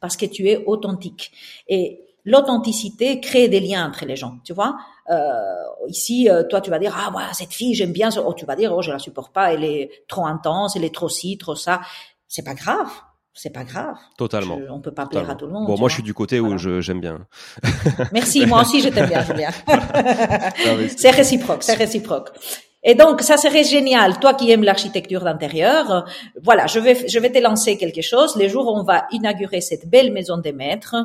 parce 0.00 0.16
que 0.16 0.26
tu 0.26 0.48
es 0.48 0.64
authentique. 0.66 1.32
Et 1.68 2.00
l'authenticité 2.24 3.20
crée 3.20 3.48
des 3.48 3.60
liens 3.60 3.86
entre 3.86 4.06
les 4.06 4.16
gens, 4.16 4.38
tu 4.44 4.54
vois. 4.54 4.76
Euh, 5.10 5.42
ici, 5.88 6.30
euh, 6.30 6.44
toi, 6.44 6.62
tu 6.62 6.70
vas 6.70 6.78
dire 6.78 6.96
ah 6.96 7.10
voilà 7.12 7.32
cette 7.34 7.52
fille 7.52 7.74
j'aime 7.74 7.92
bien, 7.92 8.08
oh 8.24 8.32
tu 8.32 8.46
vas 8.46 8.56
dire 8.56 8.72
oh 8.72 8.80
je 8.80 8.90
la 8.90 8.98
supporte 8.98 9.34
pas, 9.34 9.52
elle 9.52 9.64
est 9.64 9.90
trop 10.08 10.24
intense, 10.24 10.76
elle 10.76 10.84
est 10.84 10.94
trop 10.94 11.10
ci, 11.10 11.36
trop 11.36 11.56
ça. 11.56 11.82
C'est 12.26 12.44
pas 12.44 12.54
grave 12.54 12.88
c'est 13.34 13.50
pas 13.50 13.64
grave. 13.64 13.96
Totalement. 14.18 14.58
on 14.70 14.80
peut 14.80 14.92
pas 14.92 15.06
plaire 15.06 15.28
à 15.30 15.34
tout 15.34 15.46
le 15.46 15.52
monde. 15.52 15.66
Bon, 15.66 15.78
moi, 15.78 15.88
je 15.88 15.94
suis 15.94 16.02
du 16.02 16.14
côté 16.14 16.40
où 16.40 16.58
je, 16.58 16.80
j'aime 16.80 17.00
bien. 17.00 17.26
Merci, 18.12 18.46
moi 18.46 18.62
aussi, 18.62 18.80
je 18.80 18.88
t'aime 18.88 19.08
bien, 19.08 19.24
Julien. 19.24 19.50
c'est 20.96 21.10
réciproque, 21.10 21.62
c'est 21.62 21.74
réciproque. 21.74 22.30
Et 22.84 22.94
donc, 22.94 23.22
ça 23.22 23.36
serait 23.36 23.64
génial. 23.64 24.18
Toi 24.18 24.34
qui 24.34 24.50
aimes 24.50 24.64
l'architecture 24.64 25.22
d'intérieur, 25.22 26.04
voilà, 26.42 26.66
je 26.66 26.80
vais, 26.80 27.08
je 27.08 27.18
vais 27.20 27.30
te 27.30 27.38
lancer 27.38 27.78
quelque 27.78 28.02
chose. 28.02 28.36
Les 28.36 28.48
jours 28.48 28.66
où 28.66 28.76
on 28.76 28.82
va 28.82 29.06
inaugurer 29.12 29.60
cette 29.60 29.88
belle 29.88 30.12
maison 30.12 30.36
des 30.36 30.52
maîtres, 30.52 30.96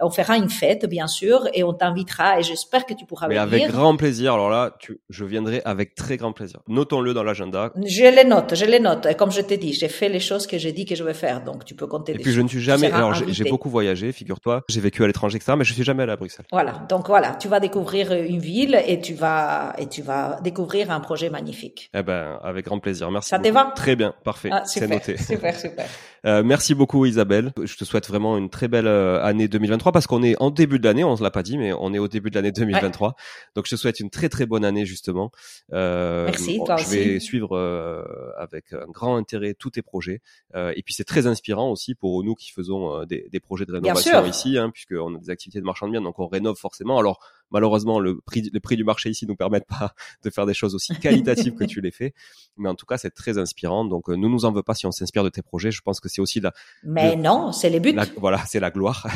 on 0.00 0.10
fera 0.10 0.36
une 0.36 0.50
fête, 0.50 0.86
bien 0.86 1.06
sûr, 1.06 1.48
et 1.54 1.62
on 1.64 1.72
t'invitera 1.72 2.38
et 2.38 2.42
j'espère 2.42 2.86
que 2.86 2.94
tu 2.94 3.06
pourras 3.06 3.28
Mais 3.28 3.34
venir. 3.34 3.46
avec 3.64 3.70
grand 3.70 3.96
plaisir. 3.96 4.34
Alors 4.34 4.50
là, 4.50 4.76
tu, 4.78 5.00
je 5.08 5.24
viendrai 5.24 5.62
avec 5.64 5.94
très 5.94 6.16
grand 6.16 6.32
plaisir. 6.32 6.60
Notons-le 6.68 7.14
dans 7.14 7.22
l'agenda. 7.22 7.72
Je 7.84 8.02
les 8.04 8.24
note, 8.24 8.54
je 8.54 8.64
les 8.64 8.80
note. 8.80 9.06
Et 9.06 9.14
comme 9.14 9.30
je 9.32 9.40
t'ai 9.40 9.56
dit, 9.56 9.72
j'ai 9.72 9.88
fait 9.88 10.08
les 10.08 10.20
choses 10.20 10.46
que 10.46 10.58
j'ai 10.58 10.72
dit 10.72 10.84
que 10.84 10.94
je 10.94 11.04
vais 11.04 11.14
faire. 11.14 11.42
Donc, 11.42 11.64
tu 11.64 11.74
peux 11.74 11.86
compter 11.86 12.12
Et 12.12 12.18
puis, 12.18 12.32
je 12.32 12.40
ne 12.40 12.48
suis 12.48 12.60
jamais, 12.60 12.90
alors 12.90 13.14
j'ai 13.14 13.44
beaucoup 13.44 13.70
voyagé, 13.70 14.12
figure-toi. 14.12 14.62
J'ai 14.68 14.80
vécu 14.80 15.02
à 15.04 15.06
l'étranger, 15.06 15.36
etc. 15.36 15.54
Mais 15.56 15.64
je 15.64 15.72
suis 15.74 15.84
jamais 15.84 16.02
allé 16.02 16.12
à 16.12 16.16
Bruxelles. 16.16 16.46
Voilà. 16.50 16.72
Donc, 16.88 17.08
voilà. 17.08 17.34
Tu 17.34 17.48
vas 17.48 17.60
découvrir 17.60 18.12
une 18.12 18.38
ville 18.38 18.80
et 18.86 19.00
tu 19.00 19.14
vas, 19.14 19.74
et 19.78 19.86
tu 19.86 20.02
vas 20.02 20.38
découvrir 20.42 20.90
un 20.90 21.00
projet 21.00 21.30
magnifique. 21.30 21.90
Eh 21.94 22.02
ben, 22.02 22.38
avec 22.42 22.64
grand 22.66 22.78
plaisir. 22.78 23.10
Merci. 23.10 23.30
Ça 23.30 23.38
te 23.38 23.48
va? 23.48 23.72
Très 23.74 23.96
bien. 23.96 24.14
Parfait. 24.24 24.50
Ah, 24.52 24.62
C'est 24.64 24.86
noté. 24.88 25.16
Super, 25.30 25.54
super. 25.58 25.86
Euh, 26.26 26.42
merci 26.44 26.74
beaucoup 26.74 27.06
Isabelle. 27.06 27.52
Je 27.62 27.76
te 27.76 27.84
souhaite 27.84 28.06
vraiment 28.08 28.36
une 28.36 28.50
très 28.50 28.68
belle 28.68 28.86
euh, 28.86 29.22
année 29.24 29.48
2023 29.48 29.89
parce 29.92 30.06
qu'on 30.06 30.22
est 30.22 30.36
en 30.40 30.50
début 30.50 30.78
de 30.78 30.84
l'année, 30.84 31.04
on 31.04 31.16
se 31.16 31.22
l'a 31.22 31.30
pas 31.30 31.42
dit, 31.42 31.58
mais 31.58 31.72
on 31.72 31.92
est 31.94 31.98
au 31.98 32.08
début 32.08 32.30
de 32.30 32.34
l'année 32.34 32.52
2023. 32.52 33.14
Donc 33.54 33.66
je 33.66 33.70
te 33.70 33.76
souhaite 33.76 34.00
une 34.00 34.10
très 34.10 34.28
très 34.28 34.46
bonne 34.46 34.64
année 34.64 34.86
justement. 34.86 35.30
Euh, 35.72 36.26
merci. 36.26 36.60
Toi 36.64 36.76
je 36.76 36.88
vais 36.88 37.20
suivre 37.20 37.56
euh, 37.56 38.02
avec 38.38 38.72
un 38.72 38.86
grand 38.86 39.16
intérêt 39.16 39.54
tous 39.54 39.70
tes 39.70 39.82
projets. 39.82 40.20
et 40.54 40.82
puis 40.82 40.94
c'est 40.94 41.04
très 41.04 41.26
inspirant 41.26 41.70
aussi 41.70 41.94
pour 41.94 42.22
nous 42.24 42.34
qui 42.34 42.50
faisons 42.50 43.04
des, 43.04 43.28
des, 43.30 43.40
projets 43.40 43.66
de 43.66 43.72
rénovation 43.72 44.24
ici, 44.26 44.58
hein, 44.58 44.70
puisqu'on 44.70 45.14
a 45.14 45.18
des 45.18 45.30
activités 45.30 45.60
de 45.60 45.64
marchand 45.64 45.86
de 45.86 45.92
biens, 45.92 46.02
donc 46.02 46.18
on 46.18 46.26
rénove 46.26 46.56
forcément. 46.56 46.98
Alors 46.98 47.20
Malheureusement, 47.50 48.00
le 48.00 48.20
prix, 48.20 48.48
le 48.52 48.60
prix 48.60 48.76
du 48.76 48.84
marché 48.84 49.10
ici 49.10 49.26
nous 49.26 49.36
permettent 49.36 49.66
pas 49.66 49.94
de 50.22 50.30
faire 50.30 50.46
des 50.46 50.54
choses 50.54 50.74
aussi 50.74 50.94
qualitatives 50.98 51.54
que 51.54 51.64
tu 51.70 51.80
les 51.80 51.90
fais. 51.90 52.14
Mais 52.56 52.68
en 52.68 52.74
tout 52.74 52.86
cas, 52.86 52.98
c'est 52.98 53.10
très 53.10 53.38
inspirant. 53.38 53.84
Donc, 53.84 54.08
euh, 54.08 54.16
ne 54.16 54.28
nous 54.28 54.44
en 54.44 54.52
veux 54.52 54.62
pas 54.62 54.74
si 54.74 54.86
on 54.86 54.92
s'inspire 54.92 55.24
de 55.24 55.28
tes 55.28 55.42
projets. 55.42 55.70
Je 55.70 55.80
pense 55.82 56.00
que 56.00 56.08
c'est 56.08 56.20
aussi 56.20 56.40
la. 56.40 56.52
Mais 56.84 57.16
non, 57.16 57.52
c'est 57.52 57.70
les 57.70 57.80
buts. 57.80 57.96
voilà, 58.16 58.38
c'est 58.46 58.60
la 58.60 58.70
gloire. 58.70 59.06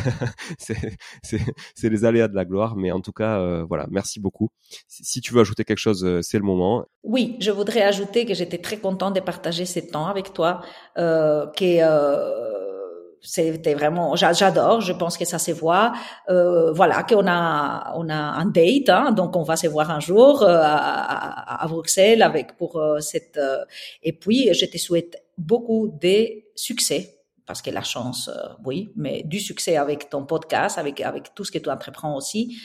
c'est 0.58 1.90
les 1.90 2.04
aléas 2.04 2.28
de 2.28 2.34
la 2.34 2.44
gloire. 2.44 2.76
Mais 2.76 2.92
en 2.92 3.00
tout 3.00 3.12
cas, 3.12 3.38
euh, 3.38 3.64
voilà, 3.68 3.86
merci 3.90 4.20
beaucoup. 4.20 4.50
Si, 4.88 5.20
tu 5.20 5.34
veux 5.34 5.40
ajouter 5.40 5.64
quelque 5.64 5.78
chose, 5.78 6.04
euh, 6.04 6.20
c'est 6.22 6.38
le 6.38 6.44
moment. 6.44 6.84
Oui, 7.02 7.36
je 7.40 7.50
voudrais 7.50 7.82
ajouter 7.82 8.26
que 8.26 8.34
j'étais 8.34 8.58
très 8.58 8.78
content 8.78 9.10
de 9.10 9.20
partager 9.20 9.66
ce 9.66 9.80
temps 9.80 10.06
avec 10.06 10.32
toi, 10.32 10.62
euh, 10.98 11.46
que 11.46 12.73
c'était 13.24 13.74
vraiment 13.74 14.14
j'adore 14.16 14.80
je 14.80 14.92
pense 14.92 15.16
que 15.16 15.24
ça 15.24 15.38
se 15.38 15.50
voit. 15.50 15.92
Euh, 16.28 16.72
voilà 16.72 17.02
qu'on 17.02 17.26
a 17.26 17.94
on 17.96 18.08
a 18.08 18.14
un 18.14 18.46
date 18.46 18.90
hein, 18.90 19.12
donc 19.12 19.34
on 19.36 19.42
va 19.42 19.56
se 19.56 19.66
voir 19.66 19.90
un 19.90 20.00
jour 20.00 20.42
euh, 20.42 20.60
à, 20.62 21.62
à, 21.64 21.66
Bruxelles 21.66 22.22
avec 22.22 22.56
pour 22.56 22.76
euh, 22.76 23.00
cette 23.00 23.38
euh, 23.38 23.64
et 24.02 24.12
puis 24.12 24.52
je 24.52 24.66
te 24.66 24.78
souhaite 24.78 25.22
beaucoup 25.38 25.88
de 26.00 26.44
succès 26.54 27.18
parce 27.46 27.62
que 27.62 27.70
la 27.70 27.82
chance 27.82 28.30
oui 28.64 28.92
mais 28.94 29.22
du 29.24 29.40
succès 29.40 29.76
avec 29.76 30.10
ton 30.10 30.24
podcast 30.24 30.78
avec 30.78 31.00
avec 31.00 31.34
tout 31.34 31.44
ce 31.44 31.50
que 31.50 31.58
tu 31.58 31.70
entreprends 31.70 32.16
aussi 32.16 32.56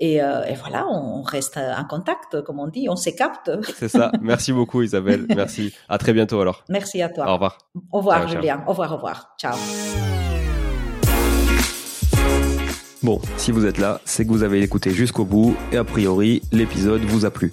et, 0.00 0.22
euh, 0.22 0.44
et, 0.44 0.54
voilà, 0.54 0.86
on 0.88 1.22
reste 1.22 1.56
en 1.56 1.84
contact, 1.84 2.42
comme 2.42 2.58
on 2.58 2.66
dit, 2.66 2.88
on 2.88 2.96
se 2.96 3.10
capte. 3.10 3.50
C'est 3.76 3.88
ça. 3.88 4.10
Merci 4.20 4.52
beaucoup, 4.52 4.82
Isabelle. 4.82 5.26
Merci. 5.34 5.72
À 5.88 5.98
très 5.98 6.12
bientôt 6.12 6.40
alors. 6.40 6.64
Merci 6.68 7.00
à 7.00 7.08
toi. 7.08 7.28
Au 7.28 7.34
revoir. 7.34 7.58
Au 7.92 7.98
revoir, 7.98 8.28
Julien. 8.28 8.62
Au 8.66 8.70
revoir, 8.70 8.92
au 8.92 8.96
revoir. 8.96 9.34
Ciao. 9.38 9.56
Bon, 13.02 13.20
si 13.36 13.52
vous 13.52 13.66
êtes 13.66 13.78
là, 13.78 14.00
c'est 14.04 14.24
que 14.24 14.30
vous 14.30 14.42
avez 14.42 14.62
écouté 14.62 14.90
jusqu'au 14.90 15.24
bout 15.24 15.54
et 15.72 15.76
a 15.76 15.84
priori, 15.84 16.42
l'épisode 16.52 17.02
vous 17.02 17.26
a 17.26 17.30
plu. 17.30 17.52